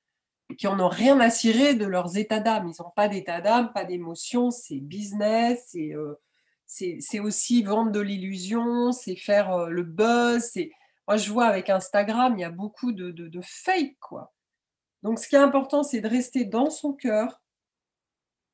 et 0.50 0.56
qui 0.56 0.66
en 0.66 0.80
ont 0.80 0.88
rien 0.88 1.20
à 1.20 1.30
cirer 1.30 1.74
de 1.74 1.86
leurs 1.86 2.16
états 2.16 2.40
d'âme. 2.40 2.68
Ils 2.68 2.82
n'ont 2.82 2.90
pas 2.90 3.06
d'état 3.08 3.40
d'âme, 3.40 3.72
pas 3.72 3.84
d'émotion, 3.84 4.50
c'est 4.50 4.80
business, 4.80 5.68
c'est 5.68 5.94
euh, 5.94 6.14
c'est 6.68 7.20
aussi 7.20 7.62
vendre 7.62 7.92
de 7.92 8.00
l'illusion, 8.00 8.92
c'est 8.92 9.16
faire 9.16 9.52
euh, 9.52 9.68
le 9.68 9.82
buzz. 9.82 10.52
Moi, 11.06 11.16
je 11.16 11.32
vois 11.32 11.46
avec 11.46 11.70
Instagram, 11.70 12.34
il 12.36 12.42
y 12.42 12.44
a 12.44 12.50
beaucoup 12.50 12.92
de, 12.92 13.10
de, 13.10 13.40
fake, 13.42 13.96
quoi. 14.00 14.34
Donc, 15.02 15.18
ce 15.18 15.28
qui 15.28 15.36
est 15.36 15.38
important, 15.38 15.82
c'est 15.82 16.00
de 16.00 16.08
rester 16.08 16.44
dans 16.44 16.68
son 16.68 16.92
cœur 16.92 17.40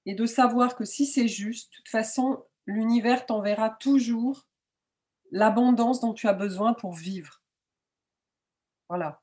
et 0.06 0.14
de 0.14 0.26
savoir 0.26 0.76
que 0.76 0.84
si 0.84 1.06
c'est 1.06 1.26
juste, 1.26 1.72
de 1.72 1.76
toute 1.76 1.88
façon, 1.88 2.44
l'univers 2.66 3.26
t'enverra 3.26 3.70
toujours 3.70 4.46
l'abondance 5.30 6.00
dont 6.00 6.14
tu 6.14 6.28
as 6.28 6.32
besoin 6.32 6.74
pour 6.74 6.92
vivre. 6.94 7.42
Voilà. 8.88 9.20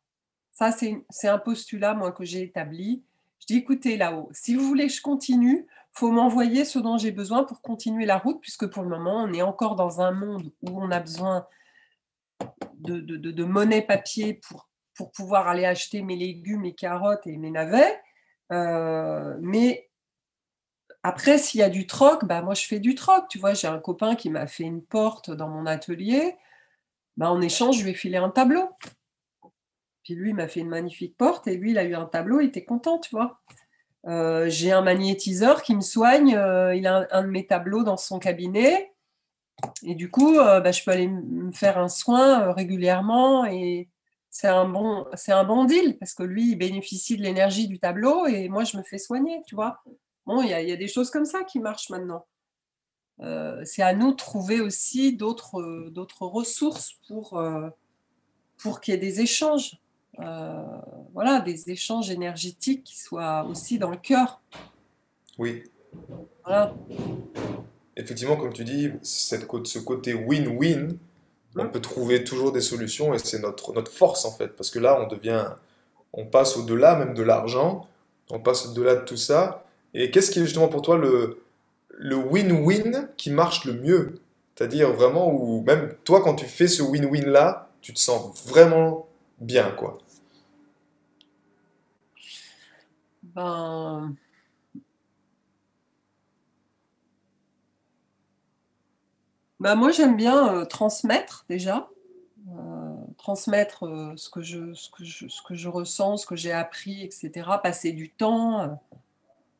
Ça, 0.51 0.72
c'est 0.72 1.27
un 1.27 1.38
postulat, 1.38 1.93
moi, 1.93 2.11
que 2.11 2.26
j'ai 2.26 2.43
établi. 2.43 3.03
Je 3.39 3.47
dis, 3.47 3.57
écoutez, 3.57 3.97
là-haut, 3.97 4.30
si 4.31 4.53
vous 4.53 4.68
voulez 4.68 4.88
que 4.88 4.93
je 4.93 5.01
continue, 5.01 5.68
faut 5.93 6.11
m'envoyer 6.11 6.65
ce 6.65 6.80
dont 6.80 6.97
j'ai 6.97 7.11
besoin 7.11 7.43
pour 7.43 7.61
continuer 7.61 8.05
la 8.05 8.18
route, 8.18 8.39
puisque 8.41 8.68
pour 8.68 8.84
le 8.84 8.89
moment, 8.89 9.23
on 9.23 9.34
est 9.34 9.41
encore 9.41 9.76
dans 9.76 10.01
un 10.01 10.11
monde 10.11 10.51
où 10.61 10.81
on 10.81 10.91
a 10.91 10.99
besoin 10.99 11.47
de, 12.76 13.43
monnaie 13.43 13.81
papier 13.81 14.35
pour, 14.35 14.69
pour 14.95 15.11
pouvoir 15.11 15.47
aller 15.47 15.65
acheter 15.65 16.01
mes 16.01 16.15
légumes, 16.15 16.61
mes 16.61 16.76
carottes 16.76 17.26
et 17.27 17.38
mes 17.38 17.51
navets. 17.51 17.99
Euh, 18.51 19.38
mais 19.41 19.89
après, 21.03 21.38
s'il 21.38 21.60
y 21.60 21.64
a 21.64 21.69
du 21.69 21.88
troc, 21.88 22.26
bah 22.26 22.41
moi 22.41 22.53
je 22.53 22.65
fais 22.65 22.80
du 22.80 22.95
troc. 22.95 23.26
Tu 23.30 23.40
vois, 23.40 23.53
j'ai 23.53 23.68
un 23.68 23.80
copain 23.80 24.15
qui 24.15 24.30
m'a 24.30 24.48
fait 24.48 24.64
une 24.64 24.84
porte 24.84 25.32
dans 25.32 25.48
mon 25.49 25.65
atelier. 25.65 26.36
Bah, 27.18 27.32
en 27.32 27.41
échange, 27.41 27.80
je 27.80 27.84
lui 27.84 27.91
ai 27.91 27.94
filé 27.94 28.18
un 28.18 28.30
tableau. 28.30 28.69
Puis 30.03 30.15
lui, 30.15 30.30
il 30.30 30.36
m'a 30.36 30.48
fait 30.48 30.61
une 30.61 30.69
magnifique 30.69 31.18
porte 31.18 31.48
et 31.48 31.57
lui, 31.57 31.72
il 31.72 31.78
a 31.78 31.84
eu 31.84 31.95
un 31.95 32.06
tableau, 32.06 32.40
il 32.41 32.48
était 32.48 32.65
content, 32.65 32.99
tu 32.99 33.11
vois. 33.11 33.41
Euh, 34.07 34.49
j'ai 34.49 34.72
un 34.72 34.82
magnétiseur 34.82 35.61
qui 35.61 35.76
me 35.76 35.82
soigne, 35.82 36.36
euh, 36.36 36.76
il 36.76 36.88
a 36.88 37.07
un, 37.11 37.23
de 37.23 37.28
mes 37.28 37.45
tableaux 37.45 37.84
dans 37.84 37.98
son 37.98 38.19
cabinet. 38.19 38.94
Et 39.84 39.95
du 39.95 40.10
coup, 40.10 40.40
euh, 40.40 40.60
bah, 40.61 40.72
je 40.72 40.84
peux 40.84 40.91
aller 40.91 41.07
me 41.07 41.52
faire 41.52 41.78
un 41.78 41.90
soin 41.90 42.52
régulièrement 42.53 43.45
et 43.45 43.90
c'est 44.32 44.48
un, 44.48 44.68
bon, 44.68 45.06
c'est 45.15 45.34
un 45.34 45.44
bon 45.44 45.65
deal 45.65 45.98
parce 45.99 46.14
que 46.14 46.23
lui, 46.23 46.52
il 46.52 46.56
bénéficie 46.56 47.18
de 47.18 47.23
l'énergie 47.23 47.68
du 47.68 47.80
tableau 47.80 48.26
et 48.28 48.49
moi, 48.49 48.64
je 48.64 48.78
me 48.78 48.84
fais 48.84 48.98
soigner, 48.98 49.41
tu 49.45 49.56
vois. 49.56 49.84
Bon, 50.26 50.41
il 50.41 50.48
y, 50.48 50.49
y, 50.52 50.72
a 50.72 50.76
des 50.76 50.88
choses 50.88 51.10
comme 51.10 51.26
ça 51.26 51.43
qui 51.43 51.60
marchent 51.60 51.89
maintenant. 51.89 52.26
c'est 53.64 53.81
à 53.81 53.93
nous 53.93 54.11
de 54.11 54.15
trouver 54.15 54.61
aussi 54.61 55.15
d'autres, 55.15 55.89
d'autres 55.89 56.26
ressources 56.26 56.93
pour, 57.07 57.41
pour 58.57 58.81
qu'il 58.81 58.93
y 58.93 58.98
ait 58.98 58.99
des 58.99 59.22
échanges. 59.22 59.80
Euh, 60.19 60.64
voilà, 61.14 61.39
des 61.39 61.69
échanges 61.69 62.11
énergétiques 62.11 62.84
qui 62.84 62.99
soient 62.99 63.45
aussi 63.45 63.80
dans 63.80 63.89
le 63.89 63.98
cœur. 63.98 64.41
Oui. 65.38 65.64
Voilà. 66.43 66.73
Effectivement, 67.95 68.35
comme 68.35 68.53
tu 68.53 68.64
dis, 68.64 68.91
cette, 69.02 69.48
ce 69.65 69.80
côté 69.80 70.14
win-win, 70.14 70.98
on 71.56 71.69
peut 71.69 71.81
trouver 71.81 72.23
toujours 72.23 72.52
des 72.52 72.61
solutions 72.61 73.14
et 73.14 73.19
c'est 73.19 73.39
notre, 73.39 73.73
notre 73.73 73.91
force 73.91 74.26
en 74.26 74.31
fait. 74.31 74.49
Parce 74.49 74.69
que 74.69 74.80
là, 74.80 75.02
on 75.02 75.07
devient, 75.07 75.45
on 76.14 76.26
passe 76.26 76.57
au-delà 76.57 76.95
même 76.95 77.14
de 77.14 77.23
l'argent, 77.23 77.88
on 78.30 78.39
passe 78.39 78.68
au-delà 78.68 78.95
de 78.95 79.06
tout 79.06 79.18
ça. 79.18 79.65
Et 79.93 80.11
qu'est-ce 80.11 80.31
qui 80.31 80.39
est 80.39 80.43
justement 80.43 80.68
pour 80.68 80.81
toi 80.81 80.97
le, 80.97 81.38
win-win 81.99 83.09
qui 83.18 83.31
marche 83.31 83.65
le 83.65 83.73
mieux? 83.73 84.19
C'est-à-dire 84.55 84.91
vraiment 84.93 85.31
où 85.31 85.61
même 85.63 85.95
toi, 86.03 86.22
quand 86.22 86.35
tu 86.35 86.45
fais 86.45 86.68
ce 86.68 86.84
win-win 86.84 87.26
là, 87.26 87.69
tu 87.81 87.93
te 87.93 87.99
sens 87.99 88.47
vraiment 88.47 89.07
bien, 89.39 89.72
quoi. 89.72 89.97
Ben. 93.23 94.15
Ben 99.61 99.76
moi, 99.76 99.91
j'aime 99.91 100.18
bien 100.18 100.55
euh, 100.55 100.65
transmettre 100.65 101.45
déjà, 101.47 101.88
euh, 102.49 102.95
transmettre 103.19 103.85
euh, 103.85 104.13
ce 104.18 104.30
que 104.31 104.41
je 104.41 105.68
ressens, 105.68 106.18
ce 106.18 106.26
que 106.26 106.35
j'ai 106.35 106.51
appris, 106.51 107.03
etc. 107.03 107.47
Passer 107.61 107.91
du 107.91 108.09
temps. 108.09 108.81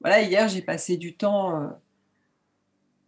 Voilà, 0.02 0.22
hier, 0.22 0.48
j'ai 0.48 0.62
passé 0.62 0.98
du 0.98 1.16
temps 1.16 1.72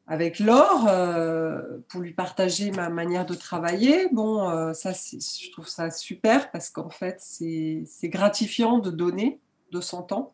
avec 0.08 0.40
Laure 0.40 0.88
euh, 0.88 1.80
pour 1.88 2.02
lui 2.02 2.14
partager 2.14 2.72
ma 2.72 2.90
manière 2.90 3.26
de 3.26 3.34
travailler. 3.34 4.10
Bon, 4.12 4.50
euh, 4.50 4.74
ça, 4.74 4.92
je 4.92 5.52
trouve 5.52 5.68
ça 5.68 5.90
super 5.92 6.52
parce 6.52 6.70
qu'en 6.70 6.90
fait, 6.90 7.18
c'est 7.20 7.86
gratifiant 8.10 8.80
de 8.80 8.92
donner 8.92 9.40
de 9.72 9.82
son 9.82 10.04
temps. 10.04 10.34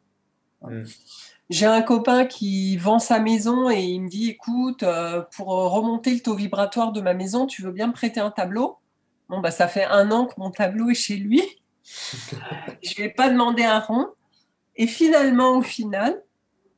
Mm. 0.64 0.84
J'ai 1.50 1.66
un 1.66 1.82
copain 1.82 2.26
qui 2.26 2.78
vend 2.78 3.00
sa 3.00 3.20
maison 3.20 3.70
et 3.70 3.82
il 3.82 4.02
me 4.02 4.10
dit 4.10 4.30
écoute, 4.30 4.84
euh, 4.84 5.22
pour 5.36 5.48
remonter 5.48 6.14
le 6.14 6.20
taux 6.20 6.36
vibratoire 6.36 6.92
de 6.92 7.02
ma 7.02 7.14
maison, 7.14 7.48
tu 7.48 7.62
veux 7.62 7.72
bien 7.72 7.88
me 7.88 7.94
prêter 7.94 8.20
un 8.20 8.32
tableau? 8.32 8.78
Bon, 9.30 9.40
bah, 9.40 9.52
ça 9.52 9.68
fait 9.68 9.86
un 9.86 10.12
an 10.12 10.26
que 10.26 10.34
mon 10.38 10.52
tableau 10.52 10.90
est 10.90 10.96
chez 10.96 11.18
lui. 11.18 11.42
je 11.84 13.02
ne 13.02 13.06
ai 13.06 13.10
pas 13.10 13.30
demandé 13.30 13.64
un 13.64 13.80
rond. 13.80 14.08
Et 14.76 14.88
finalement, 14.88 15.58
au 15.58 15.62
final, 15.62 16.22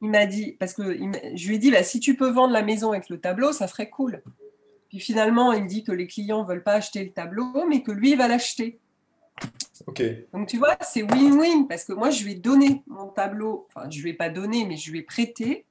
il 0.01 0.09
m'a 0.09 0.25
dit, 0.25 0.53
parce 0.53 0.73
que 0.73 0.97
je 1.35 1.47
lui 1.47 1.55
ai 1.55 1.59
dit, 1.59 1.71
bah, 1.71 1.83
si 1.83 1.99
tu 1.99 2.15
peux 2.15 2.29
vendre 2.29 2.53
la 2.53 2.63
maison 2.63 2.91
avec 2.91 3.09
le 3.09 3.19
tableau, 3.19 3.51
ça 3.51 3.67
serait 3.67 3.89
cool. 3.89 4.23
Puis 4.89 4.99
finalement, 4.99 5.53
il 5.53 5.63
me 5.63 5.69
dit 5.69 5.83
que 5.83 5.91
les 5.91 6.07
clients 6.07 6.43
ne 6.43 6.47
veulent 6.47 6.63
pas 6.63 6.73
acheter 6.73 7.03
le 7.03 7.11
tableau, 7.11 7.65
mais 7.67 7.83
que 7.83 7.91
lui, 7.91 8.11
il 8.11 8.17
va 8.17 8.27
l'acheter. 8.27 8.79
Ok. 9.87 10.03
Donc 10.33 10.47
tu 10.47 10.57
vois, 10.57 10.75
c'est 10.81 11.03
win-win, 11.03 11.67
parce 11.67 11.85
que 11.85 11.93
moi, 11.93 12.09
je 12.09 12.23
lui 12.23 12.33
ai 12.33 12.35
donné 12.35 12.83
mon 12.87 13.07
tableau, 13.07 13.67
enfin, 13.69 13.89
je 13.89 13.97
ne 13.99 14.03
lui 14.03 14.09
ai 14.09 14.13
pas 14.13 14.29
donné, 14.29 14.65
mais 14.65 14.77
je 14.77 14.91
lui 14.91 14.99
ai 14.99 15.03
prêté. 15.03 15.65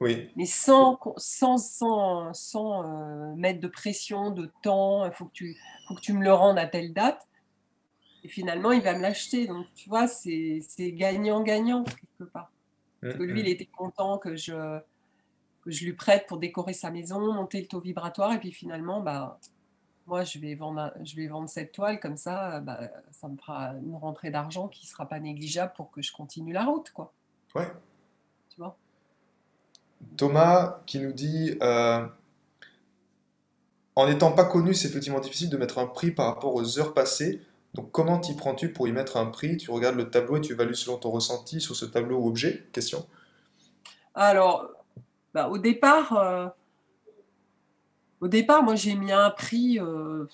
Oui. 0.00 0.30
Mais 0.36 0.46
sans, 0.46 0.98
sans, 1.16 1.58
sans, 1.58 2.32
sans 2.34 2.82
euh, 2.82 3.34
mettre 3.36 3.60
de 3.60 3.68
pression, 3.68 4.30
de 4.30 4.50
temps, 4.62 5.06
il 5.06 5.12
faut, 5.12 5.26
que 5.26 5.32
tu, 5.32 5.56
faut 5.86 5.94
que 5.94 6.00
tu 6.00 6.12
me 6.12 6.24
le 6.24 6.32
rendes 6.32 6.58
à 6.58 6.66
telle 6.66 6.92
date. 6.92 7.28
Et 8.24 8.28
finalement, 8.28 8.72
il 8.72 8.82
va 8.82 8.94
me 8.94 9.02
l'acheter. 9.02 9.46
Donc, 9.46 9.66
tu 9.74 9.88
vois, 9.88 10.06
c'est 10.08 10.62
gagnant-gagnant, 10.78 11.84
quelque 11.84 12.30
part. 12.30 12.50
Parce 13.02 13.16
que 13.16 13.22
lui, 13.22 13.40
il 13.40 13.48
était 13.48 13.66
content 13.66 14.16
que 14.16 14.36
je, 14.36 14.78
que 15.62 15.70
je 15.70 15.84
lui 15.84 15.92
prête 15.92 16.26
pour 16.28 16.38
décorer 16.38 16.72
sa 16.72 16.90
maison, 16.90 17.32
monter 17.32 17.60
le 17.60 17.66
taux 17.66 17.80
vibratoire. 17.80 18.32
Et 18.32 18.38
puis 18.38 18.52
finalement, 18.52 19.00
bah, 19.00 19.38
moi, 20.06 20.22
je 20.22 20.38
vais 20.38 20.54
vendre, 20.54 20.92
je 21.02 21.16
vais 21.16 21.26
vendre 21.26 21.48
cette 21.48 21.72
toile. 21.72 21.98
Comme 21.98 22.16
ça, 22.16 22.60
bah, 22.60 22.80
ça 23.10 23.28
me 23.28 23.36
fera 23.36 23.74
une 23.74 23.96
rentrée 23.96 24.30
d'argent 24.30 24.68
qui 24.68 24.86
ne 24.86 24.90
sera 24.90 25.08
pas 25.08 25.18
négligeable 25.18 25.72
pour 25.76 25.90
que 25.90 26.00
je 26.00 26.12
continue 26.12 26.52
la 26.52 26.64
route. 26.64 26.90
Quoi. 26.90 27.12
Ouais. 27.54 27.70
Tu 28.50 28.56
vois? 28.58 28.76
Thomas 30.16 30.80
qui 30.86 31.00
nous 31.00 31.12
dit 31.12 31.56
euh, 31.60 32.06
En 33.96 34.06
n'étant 34.06 34.32
pas 34.32 34.44
connu, 34.44 34.74
c'est 34.74 34.88
effectivement 34.88 35.20
difficile 35.20 35.50
de 35.50 35.56
mettre 35.56 35.78
un 35.78 35.86
prix 35.86 36.12
par 36.12 36.26
rapport 36.26 36.54
aux 36.54 36.78
heures 36.78 36.94
passées. 36.94 37.40
Donc 37.74 37.90
comment 37.90 38.18
t'y 38.18 38.34
prends-tu 38.34 38.72
pour 38.72 38.86
y 38.86 38.92
mettre 38.92 39.16
un 39.16 39.26
prix? 39.26 39.56
Tu 39.56 39.70
regardes 39.70 39.96
le 39.96 40.10
tableau 40.10 40.36
et 40.36 40.40
tu 40.40 40.52
évalues 40.52 40.74
selon 40.74 40.98
ton 40.98 41.10
ressenti 41.10 41.60
sur 41.60 41.74
ce 41.74 41.86
tableau 41.86 42.18
ou 42.18 42.28
objet? 42.28 42.66
Question. 42.72 43.06
Alors, 44.14 44.68
bah, 45.32 45.48
au 45.48 45.56
départ, 45.56 46.12
euh, 46.12 46.48
au 48.20 48.28
départ, 48.28 48.62
moi 48.62 48.74
j'ai 48.74 48.94
mis 48.94 49.12
un 49.12 49.30
prix. 49.30 49.78
Euh, 49.80 50.26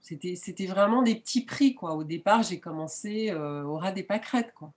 c'était 0.00 0.66
vraiment 0.66 1.02
des 1.02 1.16
petits 1.16 1.44
prix 1.44 1.74
quoi. 1.74 1.94
Au 1.94 2.04
départ, 2.04 2.44
j'ai 2.44 2.60
commencé 2.60 3.30
euh, 3.30 3.64
au 3.64 3.76
ras 3.76 3.90
des 3.90 4.04
pâquerettes 4.04 4.54
quoi. 4.54 4.72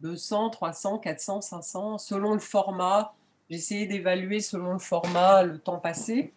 200, 0.00 0.50
300, 0.50 0.98
400, 0.98 1.40
500, 1.40 1.98
selon 1.98 2.34
le 2.34 2.40
format. 2.40 3.14
J'essayais 3.48 3.86
d'évaluer 3.86 4.40
selon 4.40 4.74
le 4.74 4.78
format 4.78 5.42
le 5.44 5.58
temps 5.58 5.78
passé. 5.78 6.34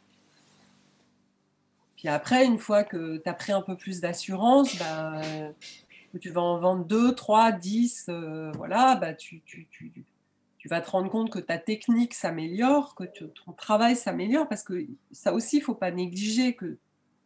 Puis 1.97 2.07
après, 2.07 2.45
une 2.45 2.59
fois 2.59 2.83
que 2.83 3.17
tu 3.17 3.27
as 3.27 3.33
pris 3.33 3.51
un 3.51 3.61
peu 3.61 3.75
plus 3.75 4.01
d'assurance, 4.01 4.77
bah, 4.77 5.19
tu 6.21 6.29
vas 6.29 6.41
en 6.41 6.59
vendre 6.59 6.85
2, 6.85 7.15
3, 7.15 7.51
10, 7.51 8.09
voilà, 8.55 8.95
bah, 8.95 9.13
tu, 9.13 9.41
tu, 9.41 9.67
vas 10.69 10.81
te 10.81 10.89
rendre 10.89 11.09
compte 11.09 11.31
que 11.31 11.39
ta 11.39 11.57
technique 11.57 12.13
s'améliore, 12.13 12.93
que 12.93 13.05
ton 13.05 13.53
travail 13.53 13.95
s'améliore, 13.95 14.47
parce 14.47 14.63
que 14.63 14.85
ça 15.11 15.33
aussi, 15.33 15.57
il 15.57 15.59
ne 15.59 15.65
faut 15.65 15.75
pas 15.75 15.91
négliger 15.91 16.55
que 16.55 16.77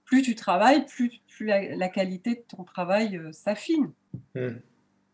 plus 0.05 0.21
tu 0.21 0.35
travailles, 0.35 0.85
plus, 0.85 1.11
plus 1.27 1.47
la, 1.47 1.89
qualité 1.89 2.35
de 2.35 2.43
ton 2.55 2.63
travail 2.63 3.19
s'affine. 3.33 3.91
Mmh. 4.35 4.49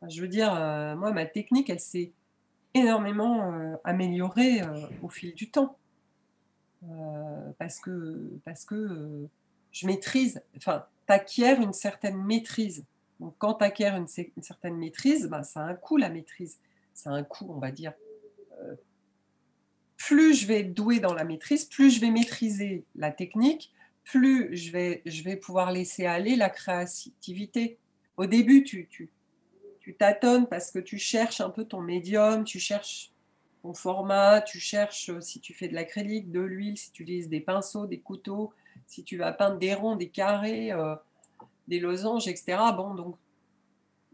Je 0.08 0.22
veux 0.22 0.28
dire, 0.28 0.52
moi, 0.98 1.12
ma 1.14 1.26
technique, 1.26 1.70
elle 1.70 1.80
s'est 1.80 2.12
énormément 2.76 3.80
améliorée 3.84 4.62
au 5.02 5.10
fil 5.10 5.34
du 5.34 5.50
temps. 5.50 5.78
parce 7.58 7.80
que, 7.80 8.40
parce 8.44 8.66
que 8.66 9.30
je 9.78 9.86
maîtrise, 9.86 10.42
enfin, 10.56 10.86
tu 11.06 11.14
acquiers 11.14 11.56
une 11.56 11.74
certaine 11.74 12.18
maîtrise. 12.18 12.86
Donc, 13.20 13.36
quand 13.38 13.56
tu 13.56 13.64
acquiers 13.64 13.88
une, 13.88 14.08
certaine 14.08 14.78
maîtrise, 14.78 15.28
bah, 15.28 15.44
ça 15.44 15.62
a 15.62 15.64
un 15.64 15.76
coût 15.76 15.98
la 15.98 16.10
maîtrise. 16.10 16.60
Ça 16.94 17.12
a 17.12 17.14
un 17.14 17.24
coût, 17.24 17.48
on 17.50 17.60
va 17.60 17.72
dire. 17.72 17.94
plus 19.98 20.34
je 20.34 20.48
vais 20.48 20.62
être 20.62 20.74
doué 20.74 21.00
dans 21.00 21.14
la 21.14 21.24
maîtrise, 21.24 21.66
plus 21.66 21.92
je 21.92 22.00
vais 22.00 22.12
maîtriser 22.12 22.86
la 22.96 23.12
technique, 23.12 23.72
plus 24.04 24.56
je 24.56 24.72
vais, 24.72 25.02
je 25.06 25.22
vais 25.24 25.36
pouvoir 25.36 25.72
laisser 25.72 26.06
aller 26.06 26.36
la 26.36 26.50
créativité. 26.50 27.78
Au 28.16 28.26
début, 28.26 28.64
tu, 28.64 28.88
tu, 28.88 29.10
tu 29.80 29.96
tâtonnes 29.96 30.48
parce 30.48 30.72
que 30.72 30.80
tu 30.80 30.98
cherches 30.98 31.42
un 31.42 31.50
peu 31.50 31.66
ton 31.66 31.82
médium, 31.82 32.44
tu 32.44 32.60
cherches 32.60 33.12
ton 33.62 33.74
format, 33.74 34.42
tu 34.42 34.60
cherches 34.60 35.10
euh, 35.10 35.22
si 35.22 35.40
tu 35.40 35.54
fais 35.54 35.68
de 35.68 35.76
l'acrylique, 35.76 36.32
de 36.32 36.40
l'huile, 36.40 36.78
si 36.78 36.92
tu 36.92 37.04
utilises 37.04 37.30
des 37.30 37.40
pinceaux, 37.40 37.86
des 37.86 38.00
couteaux, 38.00 38.54
si 38.86 39.04
tu 39.04 39.18
vas 39.18 39.32
peindre 39.32 39.58
des 39.58 39.74
ronds, 39.74 39.96
des 39.96 40.10
carrés, 40.10 40.72
euh, 40.72 40.96
des 41.68 41.80
losanges, 41.80 42.28
etc. 42.28 42.58
Bon, 42.76 42.94
donc, 42.94 43.16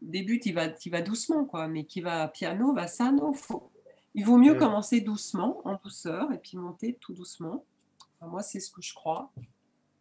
début, 0.01 0.39
tu 0.39 0.53
vas, 0.53 0.69
vas 0.91 1.01
doucement, 1.01 1.45
quoi, 1.45 1.67
mais 1.67 1.85
qui 1.85 2.01
va 2.01 2.27
piano, 2.27 2.73
va 2.73 2.87
sano. 2.87 3.33
Faut... 3.33 3.69
Il 4.15 4.25
vaut 4.25 4.37
mieux 4.37 4.53
mm. 4.53 4.59
commencer 4.59 5.01
doucement, 5.01 5.61
en 5.65 5.79
douceur, 5.83 6.31
et 6.31 6.37
puis 6.37 6.57
monter 6.57 6.97
tout 6.99 7.13
doucement. 7.13 7.65
moi, 8.21 8.41
c'est 8.41 8.59
ce 8.59 8.71
que 8.71 8.81
je 8.81 8.93
crois. 8.93 9.31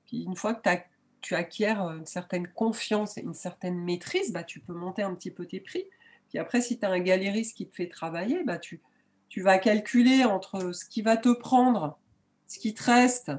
Puis 0.05 0.23
une 0.25 0.37
fois 0.37 0.55
que 0.55 0.69
as 0.69 0.85
tu 1.23 1.35
acquiers 1.35 1.79
euh, 1.79 1.99
une 1.99 2.07
certaine 2.07 2.49
confiance 2.49 3.17
et 3.17 3.23
une 3.23 3.35
certaine 3.35 3.79
maîtrise, 3.79 4.33
bah, 4.33 4.43
tu 4.43 4.61
peux 4.61 4.75
monter 4.75 5.03
un 5.03 5.15
petit 5.15 5.31
peu 5.31 5.47
tes 5.47 5.61
prix. 5.61 5.85
Puis 6.29 6.39
après, 6.39 6.61
si 6.61 6.79
tu 6.79 6.85
as 6.85 6.91
un 6.91 6.99
galériste 6.99 7.57
qui 7.57 7.67
te 7.67 7.75
fait 7.75 7.89
travailler, 7.89 8.43
bah, 8.45 8.59
tu, 8.59 8.83
tu 9.29 9.41
vas 9.41 9.59
calculer 9.59 10.25
entre 10.25 10.73
ce 10.73 10.85
qui 10.85 11.01
va 11.01 11.17
te 11.17 11.31
prendre, 11.31 11.99
ce 12.49 12.59
qui 12.59 12.75
te 12.75 12.83
reste. 12.83 13.33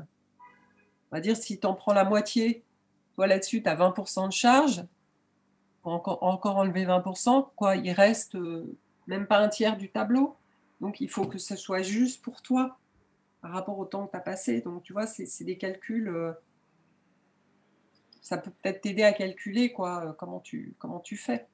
On 1.14 1.18
va 1.18 1.22
dire 1.22 1.38
si 1.38 1.60
tu 1.60 1.68
en 1.68 1.76
prends 1.76 1.94
la 1.94 2.06
moitié, 2.06 2.64
toi 3.14 3.28
là-dessus, 3.28 3.62
tu 3.62 3.70
as 3.70 3.76
20% 3.76 4.30
de 4.30 4.34
charge, 4.34 4.84
encore, 5.84 6.24
encore 6.24 6.58
enlever 6.58 6.88
20%, 6.88 7.50
quoi, 7.56 7.76
il 7.76 7.92
reste 7.92 8.34
euh, 8.34 8.76
même 9.06 9.28
pas 9.28 9.38
un 9.38 9.48
tiers 9.48 9.78
du 9.78 9.92
tableau. 9.92 10.36
Donc 10.82 11.02
il 11.02 11.10
faut 11.12 11.28
que 11.28 11.38
ce 11.38 11.56
soit 11.56 11.84
juste 11.84 12.24
pour 12.24 12.42
toi 12.42 12.80
par 13.42 13.52
rapport 13.52 13.78
au 13.78 13.86
temps 13.86 14.08
que 14.08 14.12
tu 14.12 14.18
as 14.18 14.22
passé. 14.22 14.62
Donc 14.62 14.82
tu 14.82 14.92
vois, 14.92 15.06
c'est 15.06 15.44
des 15.44 15.56
calculs. 15.56 16.08
Euh, 16.08 16.34
ça 18.24 18.40
peut 18.40 18.50
peut-être 18.64 18.82
t'aider 18.82 19.04
à 19.04 19.14
calculer 19.14 19.72
quoi, 19.72 20.08
euh, 20.08 20.14
comment, 20.14 20.40
tu, 20.40 20.74
comment 20.80 21.00
tu 21.00 21.16
fais. 21.16 21.46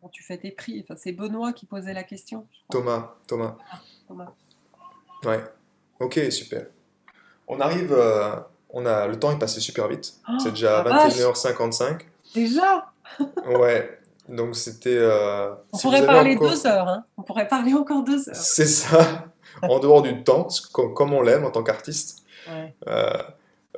Comment 0.00 0.10
tu 0.10 0.24
fais 0.24 0.38
tes 0.38 0.50
prix. 0.50 0.80
Enfin, 0.82 0.96
c'est 0.96 1.12
Benoît 1.12 1.52
qui 1.52 1.66
posait 1.66 1.94
la 1.94 2.02
question. 2.02 2.48
Thomas, 2.70 3.14
Thomas. 3.28 3.56
Ah, 3.70 3.80
Thomas. 4.08 4.34
Ouais. 5.22 5.44
Ok, 6.00 6.18
super. 6.32 6.66
On 7.52 7.60
arrive. 7.60 7.92
Euh, 7.92 8.34
on 8.70 8.86
a, 8.86 9.06
le 9.06 9.18
temps 9.18 9.30
est 9.30 9.38
passé 9.38 9.60
super 9.60 9.88
vite. 9.88 10.14
Oh, 10.28 10.32
c'est 10.42 10.50
déjà 10.50 10.82
21h55. 10.82 12.00
Déjà 12.34 12.86
Ouais. 13.46 13.98
Donc 14.28 14.56
c'était. 14.56 14.96
Euh, 14.96 15.52
on 15.72 15.78
pourrait 15.78 16.06
parler 16.06 16.36
deux 16.36 16.66
heures. 16.66 16.88
Hein. 16.88 17.04
On 17.18 17.22
pourrait 17.22 17.48
parler 17.48 17.74
encore 17.74 18.02
deux 18.04 18.28
heures. 18.28 18.36
C'est 18.36 18.66
ça. 18.66 19.26
en 19.62 19.78
dehors 19.80 20.00
du 20.00 20.22
temps, 20.24 20.48
comme 20.72 21.12
on 21.12 21.20
l'aime 21.20 21.44
en 21.44 21.50
tant 21.50 21.62
qu'artiste. 21.62 22.22
Ouais. 22.48 22.74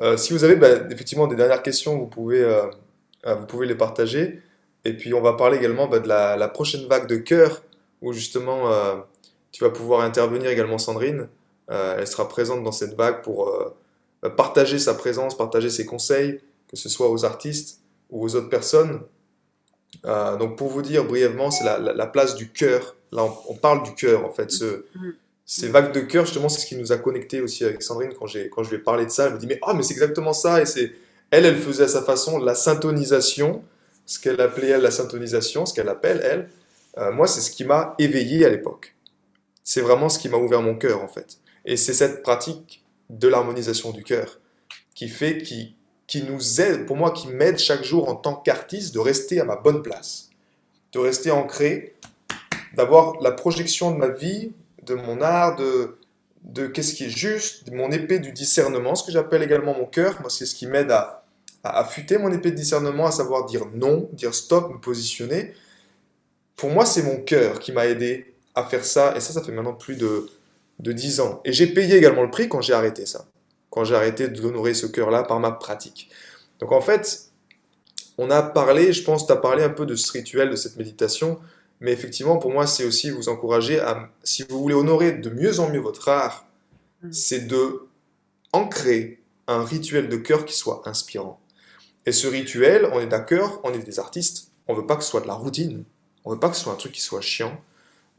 Euh, 0.00 0.16
si 0.16 0.32
vous 0.32 0.44
avez 0.44 0.56
bah, 0.56 0.68
effectivement 0.90 1.26
des 1.26 1.36
dernières 1.36 1.62
questions, 1.62 1.98
vous 1.98 2.06
pouvez, 2.06 2.44
vous 3.26 3.46
pouvez 3.46 3.66
les 3.66 3.74
partager. 3.74 4.40
Et 4.84 4.92
puis 4.92 5.14
on 5.14 5.22
va 5.22 5.32
parler 5.32 5.56
également 5.56 5.88
bah, 5.88 5.98
de 5.98 6.08
la, 6.08 6.48
prochaine 6.48 6.86
vague 6.86 7.08
de 7.08 7.16
cœur, 7.16 7.62
où 8.02 8.12
justement 8.12 8.70
tu 9.50 9.64
vas 9.64 9.70
pouvoir 9.70 10.00
intervenir 10.02 10.50
également 10.50 10.78
Sandrine. 10.78 11.28
Elle 11.68 12.06
sera 12.06 12.28
présente 12.28 12.62
dans 12.62 12.72
cette 12.72 12.94
vague 12.94 13.22
pour 13.22 13.50
bah, 14.22 14.30
partager 14.30 14.78
sa 14.78 14.94
présence, 14.94 15.36
partager 15.36 15.70
ses 15.70 15.86
conseils, 15.86 16.40
que 16.68 16.76
ce 16.76 16.88
soit 16.88 17.10
aux 17.10 17.24
artistes 17.24 17.80
ou 18.10 18.24
aux 18.24 18.36
autres 18.36 18.48
personnes. 18.48 19.00
donc 20.04 20.56
pour 20.58 20.68
vous 20.68 20.82
dire 20.82 21.04
brièvement, 21.04 21.50
c'est 21.50 21.64
la, 21.64 22.06
place 22.06 22.34
du 22.34 22.50
cœur. 22.50 22.96
Là, 23.12 23.24
on, 23.48 23.54
parle 23.54 23.82
du 23.82 23.94
cœur 23.94 24.24
en 24.24 24.30
fait. 24.30 24.50
Ce. 24.50 24.84
Ces 25.46 25.68
vagues 25.68 25.92
de 25.92 26.00
cœur, 26.00 26.24
justement, 26.24 26.48
c'est 26.48 26.62
ce 26.62 26.66
qui 26.66 26.76
nous 26.76 26.90
a 26.92 26.96
connectés 26.96 27.42
aussi 27.42 27.64
avec 27.64 27.82
Sandrine 27.82 28.14
quand, 28.18 28.26
quand 28.50 28.62
je 28.62 28.70
lui 28.70 28.76
ai 28.76 28.78
parlé 28.78 29.04
de 29.04 29.10
ça. 29.10 29.26
Elle 29.26 29.34
me 29.34 29.38
dit 29.38 29.46
Mais, 29.46 29.58
oh, 29.66 29.74
mais 29.74 29.82
c'est 29.82 29.92
exactement 29.92 30.32
ça. 30.32 30.62
Et 30.62 30.66
c'est 30.66 30.92
elle, 31.30 31.44
elle 31.44 31.58
faisait 31.58 31.84
à 31.84 31.88
sa 31.88 32.02
façon 32.02 32.38
la 32.38 32.54
syntonisation, 32.54 33.62
ce 34.06 34.18
qu'elle 34.18 34.40
appelait 34.40 34.68
elle 34.68 34.82
la 34.82 34.90
syntonisation, 34.90 35.66
ce 35.66 35.74
qu'elle 35.74 35.88
appelle 35.88 36.20
elle. 36.24 36.48
Euh, 36.96 37.12
moi, 37.12 37.26
c'est 37.26 37.40
ce 37.40 37.50
qui 37.50 37.64
m'a 37.64 37.94
éveillé 37.98 38.46
à 38.46 38.48
l'époque. 38.48 38.94
C'est 39.62 39.80
vraiment 39.80 40.08
ce 40.08 40.18
qui 40.18 40.28
m'a 40.28 40.36
ouvert 40.38 40.62
mon 40.62 40.76
cœur, 40.76 41.02
en 41.02 41.08
fait. 41.08 41.38
Et 41.64 41.76
c'est 41.76 41.94
cette 41.94 42.22
pratique 42.22 42.82
de 43.10 43.28
l'harmonisation 43.28 43.90
du 43.90 44.02
cœur 44.02 44.40
qui 44.94 45.08
fait, 45.08 45.38
qui, 45.38 45.76
qui 46.06 46.22
nous 46.22 46.60
aide, 46.60 46.86
pour 46.86 46.96
moi, 46.96 47.10
qui 47.10 47.28
m'aide 47.28 47.58
chaque 47.58 47.84
jour 47.84 48.08
en 48.08 48.14
tant 48.14 48.34
qu'artiste 48.34 48.94
de 48.94 48.98
rester 48.98 49.40
à 49.40 49.44
ma 49.44 49.56
bonne 49.56 49.82
place, 49.82 50.30
de 50.92 50.98
rester 50.98 51.30
ancré, 51.30 51.94
d'avoir 52.74 53.20
la 53.20 53.32
projection 53.32 53.90
de 53.90 53.96
ma 53.96 54.08
vie 54.08 54.52
de 54.84 54.94
mon 54.94 55.20
art, 55.20 55.56
de, 55.56 55.96
de 56.42 56.66
qu'est-ce 56.66 56.94
qui 56.94 57.04
est 57.04 57.10
juste, 57.10 57.70
mon 57.72 57.90
épée 57.90 58.18
du 58.18 58.32
discernement, 58.32 58.94
ce 58.94 59.04
que 59.04 59.12
j'appelle 59.12 59.42
également 59.42 59.74
mon 59.74 59.86
cœur. 59.86 60.20
Moi, 60.20 60.30
c'est 60.30 60.46
ce 60.46 60.54
qui 60.54 60.66
m'aide 60.66 60.90
à, 60.90 61.24
à 61.62 61.80
affûter 61.80 62.18
mon 62.18 62.30
épée 62.32 62.50
de 62.50 62.56
discernement, 62.56 63.06
à 63.06 63.12
savoir 63.12 63.46
dire 63.46 63.66
non, 63.74 64.08
dire 64.12 64.34
stop, 64.34 64.70
me 64.70 64.78
positionner. 64.78 65.54
Pour 66.56 66.70
moi, 66.70 66.86
c'est 66.86 67.02
mon 67.02 67.16
cœur 67.16 67.58
qui 67.58 67.72
m'a 67.72 67.86
aidé 67.86 68.34
à 68.54 68.64
faire 68.64 68.84
ça, 68.84 69.16
et 69.16 69.20
ça, 69.20 69.32
ça 69.32 69.42
fait 69.42 69.52
maintenant 69.52 69.74
plus 69.74 69.96
de, 69.96 70.28
de 70.78 70.92
10 70.92 71.20
ans. 71.20 71.40
Et 71.44 71.52
j'ai 71.52 71.66
payé 71.66 71.96
également 71.96 72.22
le 72.22 72.30
prix 72.30 72.48
quand 72.48 72.60
j'ai 72.60 72.72
arrêté 72.72 73.06
ça, 73.06 73.26
quand 73.70 73.84
j'ai 73.84 73.94
arrêté 73.94 74.28
d'honorer 74.28 74.74
ce 74.74 74.86
cœur-là 74.86 75.22
par 75.22 75.40
ma 75.40 75.50
pratique. 75.50 76.10
Donc 76.60 76.72
en 76.72 76.80
fait, 76.80 77.30
on 78.18 78.30
a 78.30 78.42
parlé, 78.42 78.92
je 78.92 79.02
pense, 79.02 79.26
tu 79.26 79.32
as 79.32 79.36
parlé 79.36 79.62
un 79.62 79.70
peu 79.70 79.86
de 79.86 79.96
ce 79.96 80.10
rituel, 80.12 80.50
de 80.50 80.56
cette 80.56 80.76
méditation. 80.76 81.40
Mais 81.80 81.92
effectivement, 81.92 82.38
pour 82.38 82.52
moi, 82.52 82.66
c'est 82.66 82.84
aussi 82.84 83.10
vous 83.10 83.28
encourager 83.28 83.80
à, 83.80 84.08
si 84.22 84.44
vous 84.48 84.60
voulez 84.60 84.74
honorer 84.74 85.12
de 85.12 85.30
mieux 85.30 85.60
en 85.60 85.68
mieux 85.68 85.80
votre 85.80 86.08
art, 86.08 86.46
mm. 87.02 87.12
c'est 87.12 87.46
de 87.46 87.88
ancrer 88.52 89.20
un 89.48 89.64
rituel 89.64 90.08
de 90.08 90.16
cœur 90.16 90.44
qui 90.44 90.56
soit 90.56 90.82
inspirant. 90.86 91.40
Et 92.06 92.12
ce 92.12 92.26
rituel, 92.26 92.88
on 92.92 93.00
est 93.00 93.06
d'accord, 93.06 93.60
on 93.64 93.72
est 93.72 93.78
des 93.78 93.98
artistes, 93.98 94.50
on 94.68 94.74
veut 94.74 94.86
pas 94.86 94.96
que 94.96 95.02
ce 95.02 95.10
soit 95.10 95.22
de 95.22 95.26
la 95.26 95.34
routine, 95.34 95.84
on 96.24 96.32
veut 96.32 96.38
pas 96.38 96.48
que 96.48 96.56
ce 96.56 96.62
soit 96.62 96.72
un 96.72 96.76
truc 96.76 96.92
qui 96.92 97.00
soit 97.00 97.20
chiant, 97.20 97.60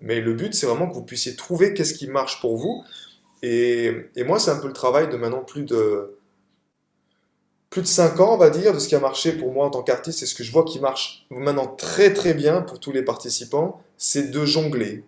mais 0.02 0.22
le 0.22 0.34
but, 0.34 0.54
c'est 0.54 0.66
vraiment 0.66 0.88
que 0.88 0.94
vous 0.94 1.04
puissiez 1.04 1.36
trouver 1.36 1.74
qu'est-ce 1.74 1.94
qui 1.94 2.08
marche 2.08 2.42
pour 2.42 2.58
vous. 2.58 2.84
Et, 3.42 4.08
moi, 4.26 4.40
c'est 4.40 4.52
un 4.52 4.58
peu 4.58 4.68
le 4.68 4.74
travail 4.74 5.08
de 5.08 5.18
maintenant 5.18 5.44
plus 5.44 5.64
de 5.64 6.18
plus 7.70 7.82
de 7.82 7.88
5 7.88 8.22
ans, 8.22 8.36
on 8.36 8.38
va 8.38 8.50
dire, 8.50 8.74
de 8.74 8.80
ce 8.80 8.88
qui 8.88 8.96
a 8.96 9.02
marché 9.02 9.34
pour 9.34 9.52
moi 9.52 9.66
en 9.66 9.70
tant 9.70 9.84
qu'artiste, 9.84 10.24
et 10.24 10.26
ce 10.26 10.34
que 10.34 10.46
je 10.46 10.52
vois 10.54 10.64
qui 10.64 10.80
marche 10.80 11.26
maintenant 11.30 11.68
très 11.68 12.14
très 12.14 12.34
bien 12.34 12.62
pour 12.62 12.80
tous 12.80 12.94
les 12.94 13.04
participants, 13.04 13.82
c'est 13.98 14.32
de 14.32 14.46
jongler. 14.46 15.04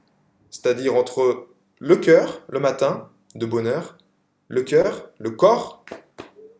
C'est-à-dire 0.51 0.95
entre 0.95 1.47
le 1.79 1.95
cœur, 1.95 2.41
le 2.49 2.59
matin, 2.59 3.09
de 3.35 3.45
bonheur, 3.45 3.97
le 4.49 4.63
cœur, 4.63 5.09
le 5.17 5.31
corps, 5.31 5.85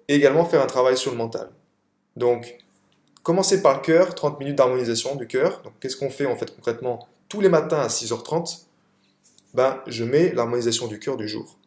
et 0.08 0.16
également 0.16 0.46
faire 0.46 0.62
un 0.62 0.68
travail 0.68 0.98
sur 0.98 1.12
le 1.12 1.18
mental. 1.18 1.50
Donc, 2.16 2.58
commencer 3.24 3.62
par 3.62 3.76
le 3.76 3.82
cœur, 3.82 4.16
30 4.16 4.40
minutes 4.40 4.56
d'harmonisation 4.56 5.16
du 5.16 5.28
cœur. 5.28 5.62
Donc, 5.64 5.74
qu'est-ce 5.82 5.98
qu'on 5.98 6.10
fait 6.10 6.26
en 6.26 6.38
fait 6.38 6.56
concrètement? 6.56 7.08
Tous 7.30 7.42
les 7.42 7.50
matins 7.50 7.80
à 7.80 7.88
6h30 7.88 8.62
ben, 9.54 9.82
Je 9.88 10.04
mets 10.04 10.32
l'harmonisation 10.34 10.88
du 10.88 11.00
cœur 11.00 11.18
du 11.18 11.28
jour. 11.28 11.58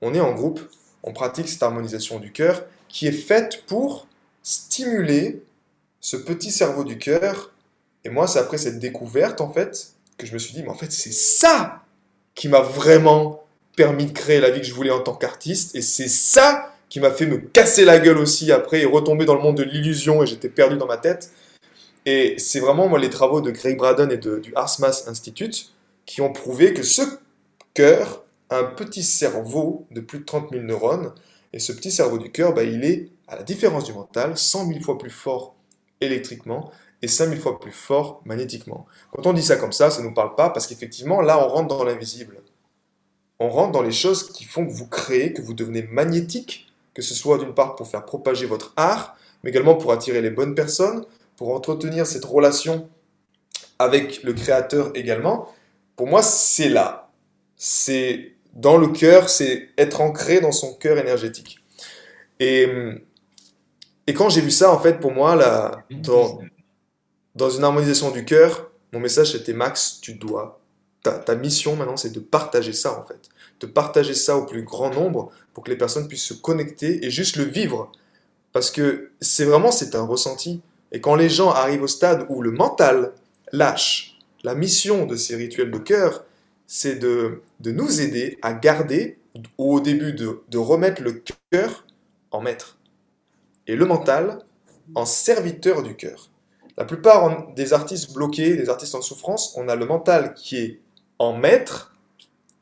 On 0.00 0.14
est 0.14 0.20
en 0.20 0.32
groupe, 0.32 0.60
on 1.02 1.12
pratique 1.12 1.48
cette 1.48 1.62
harmonisation 1.62 2.18
du 2.18 2.32
cœur, 2.32 2.64
qui 2.88 3.06
est 3.06 3.12
faite 3.12 3.64
pour 3.66 4.06
stimuler 4.42 5.42
ce 6.00 6.16
petit 6.16 6.50
cerveau 6.50 6.84
du 6.84 6.98
cœur. 6.98 7.52
Et 8.04 8.10
moi, 8.10 8.26
c'est 8.26 8.38
après 8.38 8.58
cette 8.58 8.78
découverte, 8.78 9.40
en 9.40 9.50
fait, 9.50 9.94
que 10.18 10.26
je 10.26 10.34
me 10.34 10.38
suis 10.38 10.52
dit, 10.54 10.62
mais 10.62 10.68
en 10.68 10.74
fait, 10.74 10.92
c'est 10.92 11.12
ça 11.12 11.82
qui 12.34 12.48
m'a 12.48 12.60
vraiment 12.60 13.44
permis 13.76 14.06
de 14.06 14.12
créer 14.12 14.40
la 14.40 14.50
vie 14.50 14.60
que 14.60 14.66
je 14.66 14.74
voulais 14.74 14.90
en 14.90 15.00
tant 15.00 15.14
qu'artiste. 15.14 15.74
Et 15.74 15.82
c'est 15.82 16.08
ça 16.08 16.74
qui 16.88 17.00
m'a 17.00 17.10
fait 17.10 17.26
me 17.26 17.38
casser 17.38 17.84
la 17.84 17.98
gueule 17.98 18.18
aussi 18.18 18.52
après 18.52 18.82
et 18.82 18.84
retomber 18.84 19.24
dans 19.24 19.34
le 19.34 19.40
monde 19.40 19.56
de 19.56 19.62
l'illusion 19.62 20.22
et 20.22 20.26
j'étais 20.26 20.48
perdu 20.48 20.76
dans 20.76 20.86
ma 20.86 20.96
tête. 20.96 21.30
Et 22.06 22.34
c'est 22.38 22.60
vraiment 22.60 22.88
moi 22.88 22.98
les 22.98 23.10
travaux 23.10 23.40
de 23.40 23.50
Greg 23.50 23.76
Braden 23.76 24.10
et 24.12 24.18
du 24.18 24.52
Ars 24.54 24.76
Mass 24.80 25.08
Institute 25.08 25.72
qui 26.06 26.20
ont 26.20 26.32
prouvé 26.32 26.74
que 26.74 26.82
ce 26.82 27.02
cœur 27.72 28.24
a 28.50 28.58
un 28.58 28.64
petit 28.64 29.02
cerveau 29.02 29.86
de 29.90 30.00
plus 30.00 30.20
de 30.20 30.24
30 30.24 30.50
000 30.50 30.62
neurones 30.64 31.12
et 31.54 31.60
ce 31.60 31.72
petit 31.72 31.92
cerveau 31.92 32.18
du 32.18 32.30
cœur, 32.32 32.52
bah, 32.52 32.64
il 32.64 32.84
est, 32.84 33.10
à 33.28 33.36
la 33.36 33.42
différence 33.42 33.84
du 33.84 33.92
mental, 33.92 34.36
100 34.36 34.66
000 34.66 34.80
fois 34.80 34.98
plus 34.98 35.08
fort 35.08 35.54
électriquement 36.00 36.70
et 37.00 37.08
5000 37.08 37.38
fois 37.38 37.60
plus 37.60 37.70
fort 37.70 38.22
magnétiquement. 38.24 38.86
Quand 39.12 39.26
on 39.26 39.32
dit 39.32 39.42
ça 39.42 39.56
comme 39.56 39.72
ça, 39.72 39.90
ça 39.90 40.00
ne 40.02 40.08
nous 40.08 40.14
parle 40.14 40.34
pas 40.34 40.50
parce 40.50 40.66
qu'effectivement, 40.66 41.20
là, 41.20 41.38
on 41.38 41.48
rentre 41.48 41.68
dans 41.68 41.84
l'invisible. 41.84 42.40
On 43.38 43.48
rentre 43.48 43.72
dans 43.72 43.82
les 43.82 43.92
choses 43.92 44.32
qui 44.32 44.44
font 44.44 44.66
que 44.66 44.72
vous 44.72 44.86
créez, 44.86 45.32
que 45.32 45.42
vous 45.42 45.54
devenez 45.54 45.82
magnétique, 45.82 46.66
que 46.92 47.02
ce 47.02 47.14
soit 47.14 47.38
d'une 47.38 47.54
part 47.54 47.76
pour 47.76 47.86
faire 47.86 48.04
propager 48.04 48.46
votre 48.46 48.72
art, 48.76 49.16
mais 49.42 49.50
également 49.50 49.74
pour 49.74 49.92
attirer 49.92 50.22
les 50.22 50.30
bonnes 50.30 50.54
personnes, 50.54 51.04
pour 51.36 51.54
entretenir 51.54 52.06
cette 52.06 52.24
relation 52.24 52.88
avec 53.78 54.22
le 54.22 54.32
créateur 54.32 54.90
également. 54.94 55.48
Pour 55.96 56.06
moi, 56.06 56.22
c'est 56.22 56.68
là. 56.68 57.10
C'est 57.56 58.32
dans 58.54 58.76
le 58.76 58.88
cœur, 58.88 59.28
c'est 59.28 59.70
être 59.78 60.00
ancré 60.00 60.40
dans 60.40 60.52
son 60.52 60.74
cœur 60.74 60.98
énergétique. 60.98 61.58
Et, 62.40 62.68
et 64.06 64.14
quand 64.14 64.28
j'ai 64.28 64.40
vu 64.40 64.50
ça, 64.50 64.72
en 64.72 64.78
fait, 64.78 65.00
pour 65.00 65.12
moi, 65.12 65.34
là, 65.34 65.84
dans, 65.90 66.40
dans 67.34 67.50
une 67.50 67.64
harmonisation 67.64 68.10
du 68.10 68.24
cœur, 68.24 68.70
mon 68.92 69.00
message 69.00 69.32
c'était 69.32 69.52
Max, 69.52 69.98
tu 70.00 70.14
dois. 70.14 70.60
Ta, 71.02 71.12
ta 71.12 71.34
mission 71.34 71.76
maintenant, 71.76 71.96
c'est 71.96 72.12
de 72.12 72.20
partager 72.20 72.72
ça, 72.72 72.98
en 72.98 73.04
fait. 73.04 73.28
De 73.60 73.66
partager 73.66 74.14
ça 74.14 74.36
au 74.36 74.46
plus 74.46 74.62
grand 74.62 74.90
nombre 74.90 75.30
pour 75.52 75.64
que 75.64 75.70
les 75.70 75.76
personnes 75.76 76.08
puissent 76.08 76.26
se 76.26 76.34
connecter 76.34 77.04
et 77.04 77.10
juste 77.10 77.36
le 77.36 77.44
vivre. 77.44 77.90
Parce 78.52 78.70
que 78.70 79.10
c'est 79.20 79.44
vraiment, 79.44 79.72
c'est 79.72 79.94
un 79.94 80.04
ressenti. 80.04 80.60
Et 80.94 81.00
quand 81.00 81.16
les 81.16 81.28
gens 81.28 81.50
arrivent 81.50 81.82
au 81.82 81.88
stade 81.88 82.24
où 82.28 82.40
le 82.40 82.52
mental 82.52 83.14
lâche, 83.50 84.16
la 84.44 84.54
mission 84.54 85.06
de 85.06 85.16
ces 85.16 85.34
rituels 85.34 85.72
de 85.72 85.78
cœur, 85.78 86.24
c'est 86.68 86.94
de, 86.94 87.42
nous 87.64 88.00
aider 88.00 88.38
à 88.42 88.52
garder, 88.54 89.18
ou 89.58 89.74
au 89.74 89.80
début 89.80 90.12
de, 90.12 90.56
remettre 90.56 91.02
le 91.02 91.20
cœur 91.50 91.84
en 92.30 92.40
maître. 92.40 92.78
Et 93.66 93.74
le 93.74 93.86
mental 93.86 94.38
en 94.94 95.04
serviteur 95.04 95.82
du 95.82 95.96
cœur. 95.96 96.30
La 96.76 96.84
plupart 96.84 97.52
des 97.54 97.72
artistes 97.72 98.12
bloqués, 98.12 98.54
des 98.54 98.68
artistes 98.68 98.94
en 98.94 99.02
souffrance, 99.02 99.52
on 99.56 99.68
a 99.68 99.74
le 99.74 99.86
mental 99.86 100.32
qui 100.34 100.58
est 100.58 100.80
en 101.18 101.36
maître 101.36 101.92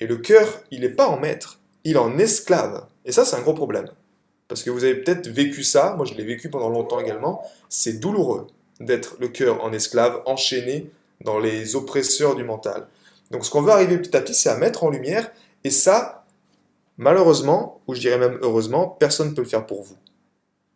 et 0.01 0.07
le 0.07 0.17
cœur, 0.17 0.49
il 0.71 0.81
n'est 0.81 0.89
pas 0.89 1.07
en 1.07 1.21
maître, 1.21 1.61
il 1.85 1.99
en 1.99 2.17
esclave. 2.17 2.87
Et 3.05 3.13
ça, 3.13 3.27
c'est 3.27 3.37
un 3.37 3.43
gros 3.43 3.55
problème. 3.55 3.91
Parce 4.53 4.63
que 4.63 4.71
vous 4.71 4.85
avez 4.85 4.97
peut-être 4.97 5.29
vécu 5.29 5.65
ça, 5.65 5.95
moi 5.97 6.07
je 6.07 6.15
l'ai 6.15 6.25
vécu 6.25 6.51
pendant 6.51 6.69
longtemps 6.69 7.01
également, 7.01 7.43
c'est 7.69 8.01
douloureux 8.01 8.47
d'être 8.81 9.17
le 9.21 9.29
cœur 9.29 9.65
en 9.65 9.73
esclave, 9.73 10.23
enchaîné 10.27 10.91
dans 11.25 11.39
les 11.39 11.77
oppresseurs 11.77 12.35
du 12.35 12.45
mental. 12.45 12.87
Donc 13.31 13.45
ce 13.45 13.51
qu'on 13.51 13.63
veut 13.63 13.73
arriver 13.73 13.99
petit 13.99 14.17
à 14.17 14.21
petit, 14.21 14.35
c'est 14.35 14.51
à 14.51 14.57
mettre 14.59 14.85
en 14.85 14.91
lumière, 14.91 15.31
et 15.65 15.71
ça, 15.71 16.27
malheureusement, 16.99 17.81
ou 17.87 17.95
je 17.95 18.01
dirais 18.01 18.19
même 18.19 18.39
heureusement, 18.43 18.89
personne 18.89 19.31
ne 19.31 19.35
peut 19.35 19.43
le 19.43 19.49
faire 19.49 19.67
pour 19.67 19.83
vous. 19.83 19.97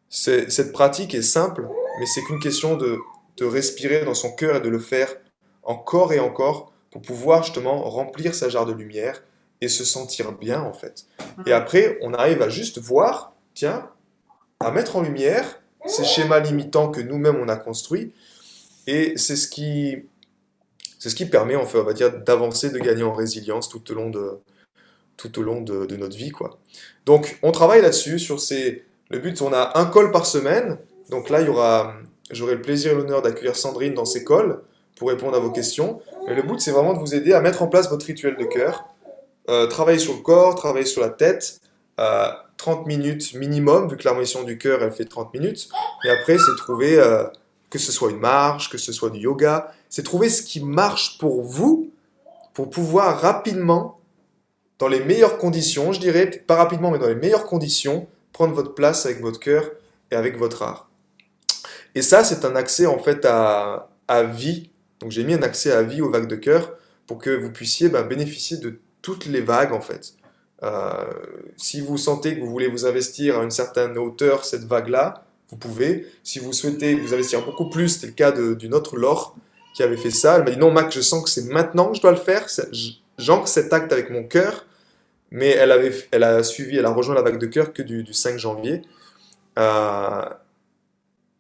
Cette 0.09 0.73
pratique 0.73 1.15
est 1.15 1.23
simple, 1.23 1.69
mais 2.01 2.07
c'est 2.07 2.23
qu'une 2.23 2.41
question 2.41 2.77
de 2.77 2.99
de 3.37 3.45
respirer 3.45 4.05
dans 4.05 4.15
son 4.15 4.33
cœur 4.33 4.57
et 4.57 4.61
de 4.61 4.69
le 4.69 4.79
faire 4.79 5.15
encore 5.63 6.13
et 6.13 6.21
encore 6.21 6.73
pour 6.91 7.03
pouvoir 7.03 7.43
justement 7.43 7.83
remplir 7.83 8.35
sa 8.35 8.49
jarre 8.49 8.67
de 8.67 8.73
lumière 8.73 9.23
et 9.61 9.69
se 9.69 9.85
sentir 9.85 10.33
bien 10.33 10.63
en 10.63 10.73
fait. 10.73 11.07
Et 11.47 11.53
après, 11.53 11.99
on 12.03 12.15
arrive 12.15 12.43
à 12.43 12.49
juste 12.49 12.79
voir, 12.79 13.35
tiens, 13.57 13.91
à 14.61 14.71
mettre 14.71 14.95
en 14.95 15.03
lumière 15.03 15.61
ces 15.87 16.05
schémas 16.05 16.39
limitants 16.39 16.91
que 16.91 17.01
nous-mêmes 17.01 17.37
on 17.37 17.49
a 17.49 17.57
construits 17.57 18.13
et 18.87 19.17
c'est 19.17 19.37
ce 19.37 19.49
qui 19.49 20.05
c'est 20.99 21.11
ce 21.11 21.17
qui 21.17 21.27
permet 21.27 21.57
en 21.57 21.63
on 21.63 21.83
va 21.83 21.93
dire 21.93 22.23
d'avancer, 22.23 22.71
de 22.71 22.79
gagner 22.79 23.03
en 23.03 23.13
résilience 23.13 23.69
tout 23.69 23.91
au 23.91 23.95
long 23.95 24.11
de 24.11 24.39
tout 25.17 25.39
au 25.41 25.43
long 25.43 25.63
de, 25.63 25.97
notre 25.97 26.17
vie 26.17 26.31
quoi. 26.31 26.59
Donc 27.07 27.39
on 27.43 27.51
travaille 27.51 27.83
là-dessus 27.83 28.21
sur 28.21 28.41
ces 28.41 28.85
le 29.11 29.19
but 29.19 29.43
on 29.43 29.53
a 29.53 29.73
un 29.79 29.87
call 29.87 30.13
par 30.13 30.27
semaine. 30.27 30.79
Donc 31.11 31.31
là 31.31 31.41
il 31.41 31.47
y 31.47 31.51
aura 31.51 31.97
J'aurai 32.31 32.57
le 32.57 32.63
plaisir 32.63 32.93
et 32.93 32.95
l'honneur 32.95 33.23
d'accueillir 33.23 33.57
Sandrine 33.57 33.95
dans 33.95 34.05
ses 34.05 34.25
calls 34.25 34.61
pour 34.97 35.09
répondre 35.09 35.37
à 35.37 35.41
vos 35.41 35.51
questions. 35.51 36.01
Mais 36.27 36.35
le 36.35 36.43
but, 36.43 36.61
c'est 36.61 36.73
vraiment 36.73 36.93
de 36.93 36.99
vous 36.99 37.15
aider 37.15 37.33
à 37.33 37.41
mettre 37.41 37.63
en 37.63 37.69
place 37.69 37.89
votre 37.89 38.07
rituel 38.07 38.37
de 38.37 38.45
cœur. 38.45 38.85
Euh, 39.49 39.69
travailler 39.69 39.99
sur 39.99 40.15
le 40.15 40.21
corps, 40.21 40.57
travailler 40.57 40.87
sur 40.87 41.03
la 41.03 41.11
tête. 41.11 41.61
30 41.97 41.99
euh, 41.99 42.85
minutes 42.87 43.35
minimum, 43.35 43.89
vu 43.89 43.97
que 43.97 44.05
l'harmonisation 44.05 44.45
du 44.45 44.59
cœur, 44.59 44.83
elle 44.83 44.93
fait 44.93 45.05
30 45.05 45.33
minutes. 45.35 45.69
Et 46.05 46.11
après, 46.11 46.37
c'est 46.39 46.57
trouver, 46.57 46.99
euh, 46.99 47.25
que 47.71 47.79
ce 47.79 47.93
soit 47.93 48.11
une 48.11 48.19
marche, 48.19 48.71
que 48.71 48.79
ce 48.79 48.93
soit 48.93 49.11
du 49.11 49.21
yoga, 49.21 49.73
c'est 49.89 50.03
trouver 50.03 50.29
ce 50.29 50.43
qui 50.43 50.61
marche 50.61 51.19
pour 51.19 51.43
vous, 51.43 51.91
pour 52.55 52.71
pouvoir 52.71 53.21
rapidement, 53.21 54.01
dans 54.79 54.89
les 54.89 55.01
meilleures 55.01 55.39
conditions, 55.39 55.93
je 55.93 56.01
dirais, 56.01 56.27
pas 56.31 56.57
rapidement, 56.57 56.91
mais 56.91 56.99
dans 56.99 57.09
les 57.09 57.15
meilleures 57.15 57.47
conditions, 57.47 58.07
prendre 58.33 58.55
votre 58.55 58.75
place 58.75 59.07
avec 59.07 59.21
votre 59.21 59.41
cœur 59.41 59.71
et 60.11 60.17
avec 60.17 60.37
votre 60.37 60.63
art. 60.63 60.91
Et 61.95 62.03
ça, 62.03 62.25
c'est 62.25 62.45
un 62.45 62.55
accès 62.57 62.85
en 62.85 62.99
fait 62.99 63.25
à, 63.25 63.89
vie. 64.25 64.71
Donc 65.01 65.11
j'ai 65.11 65.25
mis 65.25 65.35
un 65.35 65.43
accès 65.43 65.73
à 65.73 65.83
vie 65.83 66.03
aux 66.03 66.11
vagues 66.11 66.29
de 66.29 66.37
cœur 66.37 66.75
pour 67.07 67.19
que 67.19 67.31
vous 67.31 67.51
puissiez 67.51 67.89
bah, 67.89 68.03
bénéficier 68.03 68.59
de 68.59 68.79
toutes 69.01 69.25
les 69.27 69.41
vagues 69.41 69.73
en 69.73 69.81
fait. 69.81 70.15
Euh, 70.63 71.05
si 71.57 71.81
vous 71.81 71.99
sentez 71.99 72.35
que 72.35 72.41
vous 72.41 72.51
voulez 72.51 72.69
vous 72.69 72.87
investir 72.87 73.39
à 73.39 73.43
une 73.43 73.51
certaine 73.51 73.99
hauteur, 73.99 74.45
cette 74.45 74.65
vague-là, 74.65 75.25
vous 75.51 75.57
pouvez. 75.57 76.07
Si 76.23 76.39
vous 76.39 76.53
souhaitez 76.53 76.95
vous 76.95 77.15
investir 77.15 77.45
beaucoup 77.45 77.69
plus, 77.69 77.89
c'était 77.91 78.07
le 78.09 78.13
cas 78.13 78.33
d'une 78.33 78.75
autre 78.75 78.97
Laure 78.97 79.37
qui 79.75 79.83
avait 79.83 79.97
fait 79.97 80.11
ça. 80.11 80.37
Elle 80.37 80.45
m'a 80.45 80.51
dit 80.51 80.59
non 80.59 80.71
Mac, 80.71 80.91
je 80.93 81.01
sens 81.01 81.25
que 81.25 81.31
c'est 81.31 81.45
maintenant 81.45 81.91
que 81.91 81.97
je 81.97 82.03
dois 82.03 82.11
le 82.11 82.17
faire. 82.17 82.47
J'ancre 83.19 83.49
cet 83.49 83.73
acte 83.73 83.93
avec 83.93 84.11
mon 84.11 84.25
cœur. 84.25 84.67
Mais 85.33 85.51
elle, 85.51 85.73
avait, 85.73 85.93
elle 86.13 86.23
a 86.23 86.43
suivi, 86.45 86.77
elle 86.77 86.87
a 86.87 86.93
rejoint 86.93 87.15
la 87.15 87.23
vague 87.23 87.39
de 87.39 87.47
cœur 87.47 87.73
que 87.73 87.83
du, 87.83 88.05
du 88.05 88.13
5 88.13 88.39
janvier. 88.39 88.83
Euh, 89.59 90.25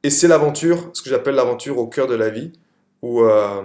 et 0.02 0.10
c'est 0.10 0.28
l'aventure, 0.28 0.90
ce 0.92 1.02
que 1.02 1.08
j'appelle 1.08 1.36
l'aventure 1.36 1.78
au 1.78 1.86
cœur 1.86 2.06
de 2.06 2.14
la 2.14 2.30
vie, 2.30 2.52
où, 3.02 3.22
euh, 3.22 3.62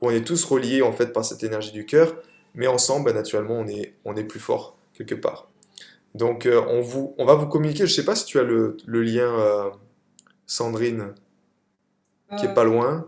on 0.00 0.10
est 0.10 0.24
tous 0.24 0.44
reliés 0.44 0.82
en 0.82 0.92
fait 0.92 1.12
par 1.12 1.24
cette 1.24 1.42
énergie 1.42 1.72
du 1.72 1.86
cœur, 1.86 2.14
mais 2.54 2.66
ensemble, 2.66 3.06
bah, 3.06 3.12
naturellement, 3.12 3.58
on 3.58 3.66
est, 3.66 3.94
on 4.04 4.16
est 4.16 4.24
plus 4.24 4.40
fort 4.40 4.76
quelque 4.94 5.14
part. 5.14 5.48
Donc, 6.14 6.46
euh, 6.46 6.62
on, 6.68 6.80
vous, 6.80 7.14
on 7.18 7.24
va 7.24 7.34
vous 7.34 7.46
communiquer. 7.46 7.86
Je 7.86 7.92
ne 7.92 7.96
sais 7.96 8.04
pas 8.04 8.16
si 8.16 8.24
tu 8.24 8.38
as 8.38 8.42
le, 8.42 8.76
lien, 8.86 9.38
euh, 9.38 9.70
Sandrine, 10.46 11.14
qui 12.38 12.46
est 12.46 12.54
pas 12.54 12.64
loin. 12.64 13.06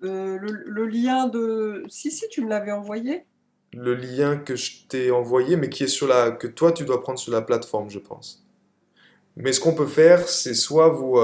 Le, 0.00 0.86
lien 0.86 1.26
de. 1.28 1.84
Si, 1.88 2.10
si, 2.10 2.28
tu 2.28 2.42
me 2.42 2.50
l'avais 2.50 2.72
envoyé. 2.72 3.24
Le 3.72 3.94
lien 3.94 4.36
que 4.36 4.54
je 4.54 4.86
t'ai 4.86 5.10
envoyé, 5.10 5.56
mais 5.56 5.68
qui 5.68 5.84
est 5.84 5.88
sur 5.88 6.06
la. 6.06 6.30
que 6.30 6.46
toi, 6.46 6.72
tu 6.72 6.84
dois 6.84 7.02
prendre 7.02 7.18
sur 7.18 7.32
la 7.32 7.42
plateforme, 7.42 7.90
je 7.90 7.98
pense. 7.98 8.46
Mais 9.36 9.52
ce 9.52 9.60
qu'on 9.60 9.74
peut 9.74 9.86
faire, 9.86 10.28
c'est 10.28 10.54
soit 10.54 10.90
vous 10.90 11.18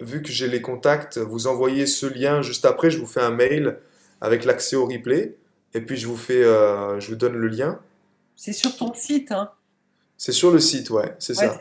vu 0.00 0.22
que 0.22 0.30
j'ai 0.30 0.48
les 0.48 0.62
contacts, 0.62 1.18
vous 1.18 1.46
envoyez 1.46 1.86
ce 1.86 2.06
lien 2.06 2.42
juste 2.42 2.64
après, 2.64 2.90
je 2.90 2.98
vous 2.98 3.06
fais 3.06 3.20
un 3.20 3.30
mail 3.30 3.78
avec 4.20 4.44
l'accès 4.44 4.76
au 4.76 4.86
replay, 4.86 5.36
et 5.74 5.80
puis 5.80 5.96
je 5.96 6.06
vous 6.06 6.16
fais, 6.16 6.42
euh, 6.42 6.98
je 7.00 7.08
vous 7.08 7.16
donne 7.16 7.34
le 7.34 7.48
lien. 7.48 7.78
C'est 8.36 8.52
sur 8.52 8.76
ton 8.76 8.92
site, 8.94 9.32
hein 9.32 9.50
C'est 10.16 10.32
sur 10.32 10.50
le 10.50 10.58
site, 10.58 10.90
ouais, 10.90 11.14
c'est 11.18 11.34
ça. 11.34 11.60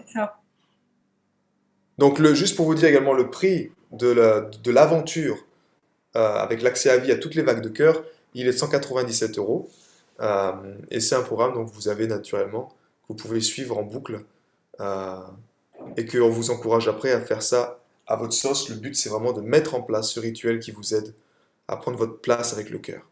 Donc 1.97 2.19
le, 2.19 2.33
juste 2.33 2.55
pour 2.55 2.65
vous 2.65 2.75
dire 2.75 2.87
également 2.87 3.13
le 3.13 3.29
prix 3.29 3.71
de 3.91 4.71
l'aventure 4.71 5.37
euh, 6.15 6.35
avec 6.35 6.61
l'accès 6.61 6.89
à 6.89 6.97
vie 6.97 7.11
à 7.11 7.17
toutes 7.17 7.35
les 7.35 7.41
vagues 7.41 7.61
de 7.61 7.69
cœur, 7.69 8.03
il 8.33 8.47
est 8.47 8.53
de 8.53 8.57
197 8.57 9.37
euros. 9.37 9.69
Euh, 10.21 10.51
et 10.89 10.99
c'est 10.99 11.15
un 11.15 11.21
programme 11.21 11.53
donc 11.53 11.69
vous 11.71 11.87
avez 11.87 12.07
naturellement, 12.07 12.69
que 13.03 13.07
vous 13.09 13.15
pouvez 13.15 13.41
suivre 13.41 13.77
en 13.77 13.83
boucle 13.83 14.23
et 15.97 16.05
qu'on 16.05 16.29
vous 16.29 16.51
encourage 16.51 16.87
après 16.87 17.11
à 17.11 17.19
faire 17.19 17.41
ça 17.41 17.79
à 18.07 18.15
votre 18.15 18.33
sauce. 18.33 18.69
Le 18.69 18.75
but, 18.75 18.95
c'est 18.95 19.09
vraiment 19.09 19.33
de 19.33 19.41
mettre 19.41 19.75
en 19.75 19.81
place 19.81 20.11
ce 20.11 20.19
rituel 20.21 20.59
qui 20.59 20.71
vous 20.71 20.93
aide 20.93 21.13
à 21.69 21.77
prendre 21.77 21.97
votre 21.97 22.19
place 22.19 22.53
avec 22.53 22.69
le 22.69 22.79
cœur. 22.79 23.03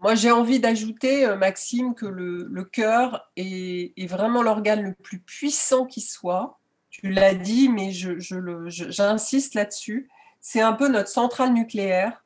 Moi, 0.00 0.14
j'ai 0.14 0.30
envie 0.30 0.60
d'ajouter, 0.60 1.26
euh, 1.26 1.36
Maxime, 1.36 1.94
que 1.94 2.06
le, 2.06 2.64
cœur 2.64 3.30
est, 3.36 4.08
vraiment 4.08 4.42
l'organe 4.42 4.82
le 4.82 4.94
plus 4.94 5.18
puissant 5.20 5.86
qui 5.86 6.00
soit. 6.00 6.60
Tu 6.90 7.10
l'as 7.10 7.34
dit, 7.34 7.68
mais 7.68 7.90
j'insiste 7.90 9.52
je, 9.52 9.58
là-dessus. 9.58 10.08
C'est 10.40 10.60
un 10.60 10.74
peu 10.74 10.88
notre 10.88 11.08
centrale 11.08 11.52
nucléaire, 11.52 12.22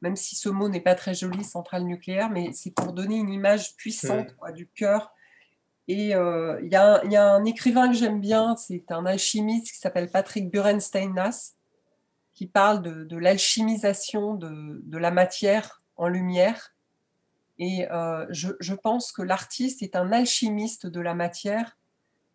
même 0.00 0.16
si 0.16 0.36
ce 0.36 0.48
mot 0.48 0.68
n'est 0.68 0.80
pas 0.80 0.94
très 0.94 1.14
joli, 1.14 1.44
centrale 1.44 1.84
nucléaire, 1.84 2.30
mais 2.30 2.50
c'est 2.52 2.70
pour 2.70 2.92
donner 2.92 3.16
une 3.16 3.30
image 3.30 3.76
puissante 3.76 4.34
du 4.54 4.66
cœur 4.68 5.12
et 5.88 6.14
euh, 6.14 6.60
il 6.62 6.68
y, 6.72 6.76
a 6.76 7.32
un 7.32 7.44
écrivain 7.44 7.88
que 7.88 7.94
j'aime 7.94 8.20
bien, 8.20 8.56
c'est 8.56 8.90
un 8.90 9.06
alchimiste 9.06 9.72
qui 9.72 9.78
s'appelle 9.78 10.10
Patrick 10.10 10.50
Burenstein-Nass, 10.50 11.55
qui 12.36 12.46
parle 12.46 12.82
de, 12.82 13.16
l'alchimisation 13.16 14.34
de, 14.34 14.98
la 14.98 15.10
matière 15.10 15.82
en 15.96 16.06
lumière. 16.06 16.74
Et 17.58 17.90
euh, 17.90 18.26
je, 18.28 18.74
pense 18.74 19.10
que 19.10 19.22
l'artiste 19.22 19.82
est 19.82 19.96
un 19.96 20.12
alchimiste 20.12 20.86
de 20.86 21.00
la 21.00 21.14
matière 21.14 21.78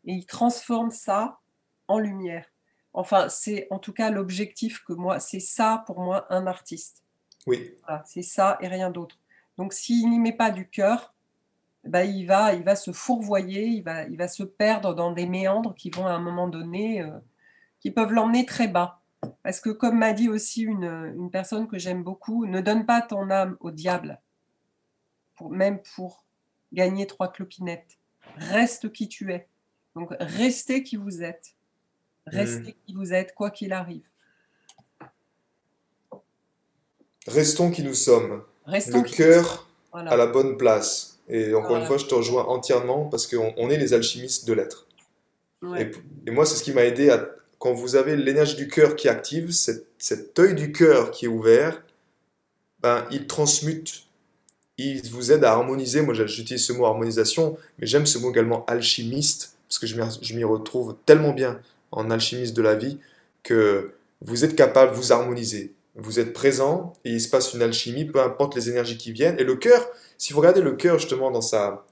et 0.05 0.13
il 0.13 0.25
transforme 0.25 0.89
ça 0.89 1.39
en 1.87 1.99
lumière. 1.99 2.47
Enfin, 2.93 3.29
c'est 3.29 3.67
en 3.69 3.77
tout 3.77 3.93
cas 3.93 4.09
l'objectif 4.09 4.83
que 4.83 4.93
moi, 4.93 5.19
c'est 5.19 5.39
ça 5.39 5.83
pour 5.85 6.01
moi 6.01 6.25
un 6.33 6.47
artiste. 6.47 7.03
Oui. 7.45 7.73
c'est 8.05 8.23
ça 8.23 8.57
et 8.59 8.67
rien 8.67 8.89
d'autre. 8.89 9.19
Donc 9.57 9.73
s'il 9.73 10.09
n'y 10.09 10.19
met 10.19 10.33
pas 10.33 10.49
du 10.49 10.67
cœur, 10.67 11.13
bah, 11.83 12.03
il, 12.05 12.25
va, 12.25 12.53
il 12.53 12.63
va 12.63 12.75
se 12.75 12.91
fourvoyer, 12.91 13.65
il 13.65 13.83
va, 13.83 14.03
il 14.05 14.17
va 14.17 14.27
se 14.27 14.43
perdre 14.43 14.95
dans 14.95 15.11
des 15.11 15.27
méandres 15.27 15.75
qui 15.75 15.91
vont 15.91 16.07
à 16.07 16.11
un 16.11 16.19
moment 16.19 16.47
donné 16.47 17.01
euh, 17.01 17.19
qui 17.79 17.91
peuvent 17.91 18.13
l'emmener 18.13 18.47
très 18.47 18.67
bas. 18.67 19.00
Parce 19.43 19.59
que 19.59 19.69
comme 19.69 19.97
m'a 19.99 20.13
dit 20.13 20.29
aussi 20.29 20.61
une, 20.63 20.83
une 21.15 21.29
personne 21.31 21.67
que 21.67 21.77
j'aime 21.77 22.03
beaucoup, 22.03 22.45
ne 22.45 22.61
donne 22.61 22.85
pas 22.85 23.01
ton 23.01 23.29
âme 23.29 23.57
au 23.59 23.71
diable, 23.71 24.19
pour, 25.35 25.49
même 25.49 25.79
pour 25.95 26.25
gagner 26.73 27.05
trois 27.07 27.31
clopinettes. 27.31 27.97
Reste 28.37 28.91
qui 28.91 29.07
tu 29.07 29.31
es. 29.33 29.47
Donc 29.95 30.09
restez 30.19 30.83
qui 30.83 30.95
vous 30.95 31.21
êtes. 31.21 31.53
Restez 32.27 32.75
qui 32.85 32.93
vous 32.93 33.13
êtes, 33.13 33.33
quoi 33.33 33.51
qu'il 33.51 33.73
arrive. 33.73 34.07
Restons 37.27 37.71
qui 37.71 37.83
nous 37.83 37.93
sommes. 37.93 38.43
Restons 38.65 38.99
le 39.01 39.03
qui 39.07 39.15
cœur 39.17 39.67
Voilà. 39.91 40.11
à 40.11 40.17
la 40.17 40.27
bonne 40.27 40.57
place. 40.57 41.19
Et 41.27 41.53
encore 41.53 41.69
Voilà. 41.69 41.81
une 41.83 41.87
fois, 41.87 41.97
je 41.97 42.05
te 42.05 42.15
rejoins 42.15 42.45
entièrement 42.45 43.05
parce 43.09 43.27
qu'on 43.27 43.53
on 43.57 43.69
est 43.69 43.77
les 43.77 43.93
alchimistes 43.93 44.47
de 44.47 44.53
l'être. 44.53 44.87
Ouais. 45.61 45.91
Et, 46.25 46.29
et 46.29 46.31
moi, 46.31 46.45
c'est 46.45 46.55
ce 46.55 46.63
qui 46.63 46.73
m'a 46.73 46.83
aidé 46.83 47.09
à. 47.09 47.27
Quand 47.61 47.73
vous 47.73 47.95
avez 47.95 48.17
l'énergie 48.17 48.55
du 48.55 48.67
cœur 48.67 48.95
qui 48.95 49.07
active, 49.07 49.51
cet, 49.51 50.39
œil 50.39 50.55
du 50.55 50.71
cœur 50.71 51.11
qui 51.11 51.25
est 51.25 51.27
ouvert, 51.27 51.83
ben, 52.79 53.05
il 53.11 53.27
transmute. 53.27 54.07
Il 54.79 55.07
vous 55.11 55.31
aide 55.31 55.43
à 55.43 55.51
harmoniser. 55.51 56.01
Moi, 56.01 56.15
j'utilise 56.15 56.65
ce 56.65 56.73
mot 56.73 56.87
harmonisation, 56.87 57.59
mais 57.77 57.85
j'aime 57.85 58.07
ce 58.07 58.17
mot 58.17 58.31
également 58.31 58.65
alchimiste, 58.65 59.57
parce 59.67 59.77
que 59.77 59.85
je 59.85 59.95
m'y- 60.01 60.09
je 60.23 60.35
m'y 60.35 60.43
retrouve 60.43 60.95
tellement 61.05 61.33
bien 61.33 61.61
en 61.91 62.09
alchimiste 62.09 62.55
de 62.55 62.63
la 62.63 62.73
vie 62.73 62.97
que 63.43 63.91
vous 64.21 64.43
êtes 64.43 64.55
capable 64.55 64.93
de 64.93 64.97
vous 64.97 65.13
harmoniser. 65.13 65.75
Vous 65.93 66.19
êtes 66.19 66.33
présent 66.33 66.93
et 67.05 67.11
il 67.11 67.21
se 67.21 67.29
passe 67.29 67.53
une 67.53 67.61
alchimie, 67.61 68.05
peu 68.05 68.21
importe 68.23 68.55
les 68.55 68.71
énergies 68.71 68.97
qui 68.97 69.11
viennent. 69.11 69.39
Et 69.39 69.43
le 69.43 69.55
cœur, 69.55 69.87
si 70.17 70.33
vous 70.33 70.39
regardez 70.39 70.61
le 70.61 70.71
cœur 70.71 70.97
justement 70.97 71.29
dans 71.29 71.41
sa... 71.41 71.85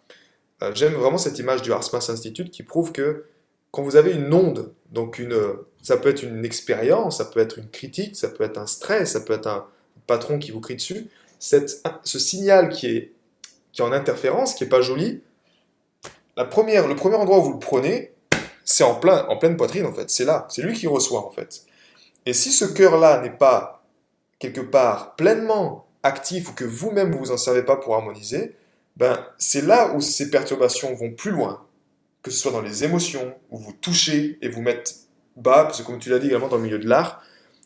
euh, 0.64 0.72
J'aime 0.74 0.94
vraiment 0.94 1.20
cette 1.20 1.38
image 1.38 1.62
du 1.62 1.72
Harsmas 1.72 2.10
Institute 2.10 2.50
qui 2.50 2.64
prouve 2.64 2.92
que 2.92 3.26
quand 3.72 3.84
vous 3.84 3.96
avez 3.96 4.14
une 4.14 4.34
onde, 4.34 4.74
donc 4.92 5.20
une, 5.20 5.38
ça 5.82 5.98
peut 5.98 6.10
être 6.10 6.24
une 6.24 6.44
expérience, 6.46 7.18
ça 7.18 7.26
peut 7.26 7.40
être 7.40 7.60
une 7.60 7.70
critique, 7.70 8.16
ça 8.16 8.30
peut 8.30 8.44
être 8.44 8.58
un 8.58 8.68
stress, 8.68 9.12
ça 9.12 9.22
peut 9.22 9.34
être 9.34 9.48
un 9.48 9.66
patron 10.08 10.40
qui 10.40 10.52
vous 10.52 10.60
crie 10.60 10.76
dessus, 10.76 11.08
ce 11.40 12.20
signal 12.20 12.70
qui 12.70 12.88
est, 12.88 13.14
qui 13.72 13.82
est 13.82 13.86
en 13.86 13.92
interférence, 13.92 14.56
qui 14.56 14.64
est 14.64 14.70
pas 14.70 14.82
joli, 14.82 15.22
la 16.36 16.46
première, 16.46 16.88
le 16.88 16.96
premier 16.96 17.16
endroit 17.16 17.40
où 17.40 17.44
vous 17.44 17.54
le 17.54 17.60
prenez, 17.60 18.14
c'est 18.64 18.84
en, 18.84 18.96
plein, 18.96 19.26
en 19.28 19.38
pleine 19.38 19.58
poitrine 19.58 19.86
en 19.86 19.94
fait, 19.94 20.10
c'est 20.10 20.26
là, 20.26 20.48
c'est 20.50 20.62
lui 20.62 20.74
qui 20.74 20.88
reçoit 20.88 21.26
en 21.26 21.30
fait. 21.30 21.64
Et 22.26 22.34
si 22.34 22.52
ce 22.52 22.66
cœur-là 22.66 23.22
n'est 23.22 23.30
pas 23.30 23.84
quelque 24.40 24.62
part 24.62 25.16
pleinement 25.16 25.86
actif 26.04 26.50
ou 26.50 26.54
que 26.54 26.64
vous-même 26.64 27.12
vous 27.12 27.20
vous 27.20 27.32
en 27.32 27.38
servez 27.38 27.64
pas 27.64 27.76
pour 27.76 27.96
harmoniser, 27.96 28.56
ben 28.96 29.20
c'est 29.38 29.62
là 29.62 29.94
où 29.96 30.02
ces 30.02 30.30
perturbations 30.30 30.94
vont 30.96 31.12
plus 31.12 31.32
loin 31.32 31.62
que 32.22 32.32
ce 32.32 32.38
soit 32.38 32.52
dans 32.52 32.62
les 32.62 32.84
émotions, 32.84 33.36
où 33.50 33.58
vous 33.58 33.74
touchez 33.74 34.38
et 34.42 34.50
vous 34.50 34.62
mettez 34.62 34.94
bas, 35.36 35.64
parce 35.66 35.82
que 35.82 35.86
comme 35.86 36.00
tu 36.00 36.10
l'as 36.10 36.20
dit 36.20 36.28
également 36.28 36.50
dans 36.50 36.58
le 36.58 36.64
milieu 36.64 36.80
de 36.80 36.88
l'art, 36.88 37.24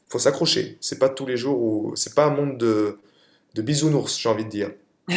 faut 0.09 0.19
s'accrocher. 0.19 0.77
C'est 0.79 0.99
pas 0.99 1.09
tous 1.09 1.25
les 1.25 1.37
jours 1.37 1.59
où 1.59 1.95
c'est 1.95 2.13
pas 2.13 2.25
un 2.25 2.29
monde 2.29 2.57
de, 2.57 2.99
de 3.55 3.61
bisounours, 3.61 4.19
j'ai 4.19 4.29
envie 4.29 4.45
de 4.45 4.49
dire. 4.49 4.71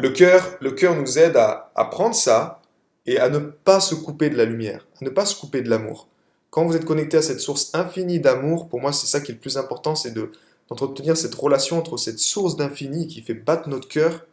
Le 0.00 0.10
cœur, 0.10 0.56
le 0.60 0.72
cœur 0.72 0.96
nous 0.96 1.16
aide 1.16 1.36
à, 1.36 1.70
à 1.76 1.84
prendre 1.84 2.16
ça 2.16 2.60
et 3.06 3.20
à 3.20 3.28
ne 3.28 3.38
pas 3.38 3.78
se 3.78 3.94
couper 3.94 4.30
de 4.30 4.36
la 4.36 4.44
lumière, 4.44 4.84
à 5.00 5.04
ne 5.04 5.10
pas 5.10 5.24
se 5.24 5.36
couper 5.36 5.62
de 5.62 5.70
l'amour. 5.70 6.08
Quand 6.50 6.64
vous 6.64 6.74
êtes 6.74 6.84
connecté 6.84 7.18
à 7.18 7.22
cette 7.22 7.38
source 7.38 7.70
infinie 7.72 8.18
d'amour, 8.18 8.68
pour 8.68 8.80
moi 8.80 8.92
c'est 8.92 9.06
ça 9.06 9.20
qui 9.20 9.30
est 9.30 9.34
le 9.34 9.40
plus 9.40 9.58
important, 9.58 9.94
c'est 9.94 10.10
de 10.10 10.32
d'entretenir 10.68 11.16
cette 11.16 11.34
relation 11.36 11.78
entre 11.78 11.96
cette 11.96 12.18
source 12.18 12.56
d'infini 12.56 13.06
qui 13.06 13.22
fait 13.22 13.34
battre 13.34 13.68
notre 13.68 13.86
cœur, 13.86 14.26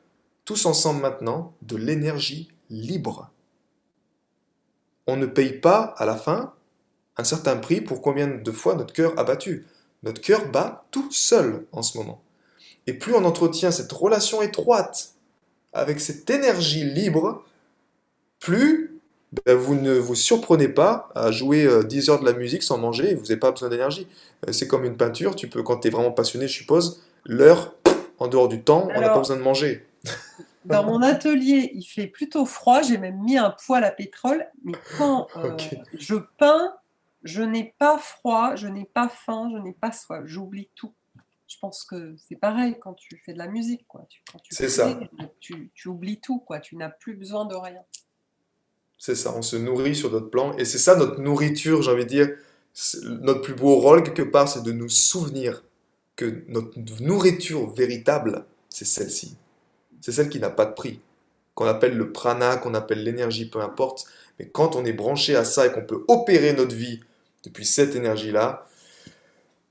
tous 0.45 0.65
ensemble 0.65 1.01
maintenant, 1.01 1.53
de 1.61 1.77
l'énergie 1.77 2.49
libre 2.71 3.29
on 5.07 5.17
ne 5.17 5.25
paye 5.25 5.53
pas 5.53 5.93
à 5.97 6.05
la 6.05 6.15
fin 6.15 6.53
un 7.17 7.23
certain 7.23 7.57
prix 7.57 7.81
pour 7.81 8.01
combien 8.01 8.27
de 8.27 8.51
fois 8.51 8.75
notre 8.75 8.93
cœur 8.93 9.13
a 9.17 9.23
battu. 9.23 9.65
Notre 10.03 10.21
cœur 10.21 10.49
bat 10.49 10.85
tout 10.91 11.11
seul 11.11 11.65
en 11.71 11.81
ce 11.81 11.97
moment. 11.97 12.21
Et 12.87 12.93
plus 12.93 13.13
on 13.13 13.23
entretient 13.23 13.71
cette 13.71 13.91
relation 13.91 14.41
étroite 14.41 15.13
avec 15.71 15.99
cette 15.99 16.29
énergie 16.29 16.83
libre, 16.83 17.43
plus 18.39 18.99
ben, 19.45 19.55
vous 19.55 19.73
ne 19.73 19.93
vous 19.93 20.15
surprenez 20.15 20.67
pas 20.67 21.09
à 21.15 21.31
jouer 21.31 21.65
euh, 21.65 21.83
10 21.83 22.09
heures 22.09 22.19
de 22.19 22.25
la 22.25 22.33
musique 22.33 22.61
sans 22.61 22.77
manger 22.77 23.11
et 23.11 23.15
vous 23.15 23.23
n'avez 23.23 23.37
pas 23.37 23.51
besoin 23.51 23.69
d'énergie. 23.69 24.07
Euh, 24.47 24.51
C'est 24.51 24.67
comme 24.67 24.85
une 24.85 24.95
peinture, 24.95 25.35
tu 25.35 25.47
peux, 25.47 25.63
quand 25.63 25.77
tu 25.77 25.87
es 25.87 25.91
vraiment 25.91 26.11
passionné, 26.11 26.47
je 26.47 26.53
suppose, 26.53 27.01
l'heure, 27.25 27.73
en 28.19 28.27
dehors 28.27 28.47
du 28.47 28.61
temps, 28.61 28.87
on 28.93 29.01
n'a 29.01 29.09
pas 29.09 29.17
besoin 29.17 29.37
de 29.37 29.41
manger. 29.41 29.85
Dans 30.65 30.83
mon 30.83 31.01
atelier, 31.01 31.71
il 31.73 31.83
fait 31.83 32.07
plutôt 32.07 32.45
froid. 32.45 32.81
J'ai 32.81 32.97
même 32.97 33.21
mis 33.21 33.37
un 33.37 33.55
poêle 33.65 33.83
à 33.83 33.91
pétrole. 33.91 34.47
Mais 34.63 34.73
quand 34.97 35.27
euh, 35.37 35.57
je 35.93 36.15
peins, 36.37 36.75
je 37.23 37.41
n'ai 37.41 37.73
pas 37.77 37.97
froid, 37.97 38.55
je 38.55 38.67
n'ai 38.67 38.85
pas 38.85 39.09
faim, 39.09 39.49
je 39.53 39.57
n'ai 39.57 39.73
pas 39.73 39.91
soif. 39.91 40.23
J'oublie 40.25 40.69
tout. 40.75 40.93
Je 41.47 41.57
pense 41.59 41.83
que 41.83 42.15
c'est 42.27 42.35
pareil 42.35 42.75
quand 42.81 42.93
tu 42.93 43.21
fais 43.25 43.33
de 43.33 43.37
la 43.37 43.47
musique. 43.47 43.85
Quoi. 43.87 44.05
Tu, 44.09 44.21
quand 44.31 44.39
tu 44.39 44.55
C'est 44.55 44.69
ça. 44.69 44.99
Tu, 45.39 45.71
tu 45.75 45.87
oublies 45.87 46.19
tout. 46.19 46.39
Quoi. 46.39 46.59
Tu 46.59 46.75
n'as 46.75 46.89
plus 46.89 47.15
besoin 47.15 47.45
de 47.45 47.55
rien. 47.55 47.81
C'est 48.97 49.15
ça, 49.15 49.33
on 49.35 49.41
se 49.41 49.57
nourrit 49.57 49.95
sur 49.95 50.11
notre 50.11 50.29
plan. 50.29 50.55
Et 50.57 50.65
c'est 50.65 50.77
ça 50.77 50.95
notre 50.95 51.19
nourriture, 51.19 51.81
j'ai 51.81 51.91
envie 51.91 52.05
de 52.05 52.09
dire. 52.09 52.29
C'est- 52.73 53.03
Notre 53.03 53.41
plus 53.41 53.53
beau 53.53 53.75
rôle, 53.75 54.01
quelque 54.03 54.21
part, 54.23 54.47
c'est 54.47 54.63
de 54.63 54.71
nous 54.71 54.89
souvenir 54.89 55.63
que 56.15 56.43
notre 56.47 56.79
nourriture 57.03 57.69
véritable, 57.69 58.45
c'est 58.69 58.85
celle-ci. 58.85 59.35
C'est 60.03 60.11
celle 60.11 60.27
qui 60.27 60.41
n'a 60.41 60.49
pas 60.49 60.65
de 60.65 60.73
prix. 60.73 60.99
Qu'on 61.55 61.65
appelle 61.65 61.95
le 61.95 62.11
prana, 62.11 62.57
qu'on 62.57 62.73
appelle 62.73 63.03
l'énergie, 63.03 63.45
peu 63.45 63.61
importe. 63.61 64.05
Mais 64.37 64.49
quand 64.49 64.75
on 64.75 64.83
est 64.83 64.91
branché 64.91 65.37
à 65.37 65.45
ça 65.45 65.65
et 65.65 65.71
qu'on 65.71 65.85
peut 65.85 66.03
opérer 66.09 66.51
notre 66.51 66.75
vie 66.75 66.99
depuis 67.45 67.65
cette 67.65 67.95
énergie-là, 67.95 68.67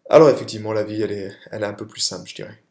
alors 0.08 0.30
effectivement, 0.30 0.72
la 0.72 0.84
vie, 0.84 1.02
elle 1.02 1.12
est, 1.12 1.32
elle 1.50 1.62
est 1.62 1.66
un 1.66 1.74
peu 1.74 1.86
plus 1.86 2.00
simple, 2.00 2.26
je 2.30 2.34
dirais. 2.36 2.62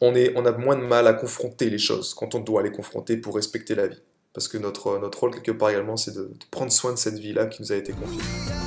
On, 0.00 0.14
est, 0.14 0.32
on 0.36 0.46
a 0.46 0.52
moins 0.52 0.76
de 0.76 0.84
mal 0.84 1.08
à 1.08 1.12
confronter 1.12 1.68
les 1.70 1.78
choses 1.78 2.14
quand 2.14 2.36
on 2.36 2.40
doit 2.40 2.62
les 2.62 2.70
confronter 2.70 3.16
pour 3.16 3.34
respecter 3.34 3.74
la 3.74 3.88
vie. 3.88 4.00
Parce 4.32 4.46
que 4.46 4.58
notre, 4.58 5.00
notre 5.00 5.18
rôle, 5.18 5.34
quelque 5.34 5.50
part 5.50 5.70
également, 5.70 5.96
c'est 5.96 6.14
de, 6.14 6.22
de 6.22 6.44
prendre 6.52 6.70
soin 6.70 6.92
de 6.92 6.98
cette 6.98 7.18
vie-là 7.18 7.46
qui 7.46 7.62
nous 7.62 7.72
a 7.72 7.76
été 7.76 7.92
confiée. 7.92 8.61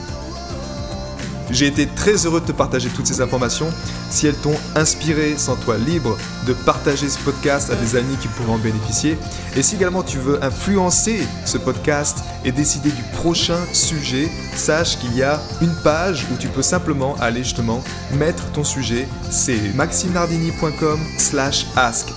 J'ai 1.55 1.67
été 1.67 1.87
très 1.87 2.25
heureux 2.25 2.41
de 2.41 2.47
te 2.47 2.51
partager 2.51 2.89
toutes 2.89 3.07
ces 3.07 3.21
informations. 3.21 3.69
Si 4.09 4.27
elles 4.27 4.35
t'ont 4.35 4.57
inspiré, 4.75 5.37
sens-toi 5.37 5.77
libre 5.77 6.17
de 6.45 6.51
partager 6.51 7.07
ce 7.07 7.17
podcast 7.19 7.71
à 7.71 7.75
des 7.75 7.95
amis 7.95 8.17
qui 8.17 8.27
pourraient 8.27 8.51
en 8.51 8.57
bénéficier. 8.57 9.17
Et 9.55 9.63
si 9.63 9.75
également 9.75 10.03
tu 10.03 10.17
veux 10.17 10.43
influencer 10.43 11.25
ce 11.45 11.57
podcast 11.57 12.25
et 12.43 12.51
décider 12.51 12.91
du 12.91 13.03
prochain 13.13 13.59
sujet, 13.71 14.29
sache 14.53 14.99
qu'il 14.99 15.15
y 15.15 15.23
a 15.23 15.41
une 15.61 15.73
page 15.81 16.25
où 16.29 16.35
tu 16.37 16.49
peux 16.49 16.61
simplement 16.61 17.15
aller 17.21 17.45
justement 17.45 17.81
mettre 18.17 18.51
ton 18.51 18.65
sujet. 18.65 19.07
C'est 19.31 19.73
maximenardini.com 19.75 20.99
slash 21.17 21.67
ask, 21.77 22.09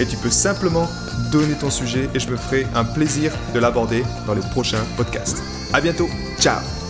et 0.00 0.06
tu 0.06 0.16
peux 0.16 0.30
simplement 0.30 0.88
donner 1.30 1.54
ton 1.54 1.70
sujet 1.70 2.08
et 2.14 2.20
je 2.20 2.28
me 2.30 2.36
ferai 2.36 2.66
un 2.74 2.84
plaisir 2.84 3.32
de 3.54 3.58
l'aborder 3.58 4.04
dans 4.26 4.34
les 4.34 4.42
prochains 4.52 4.84
podcasts. 4.96 5.42
À 5.72 5.80
bientôt, 5.80 6.08
ciao 6.38 6.81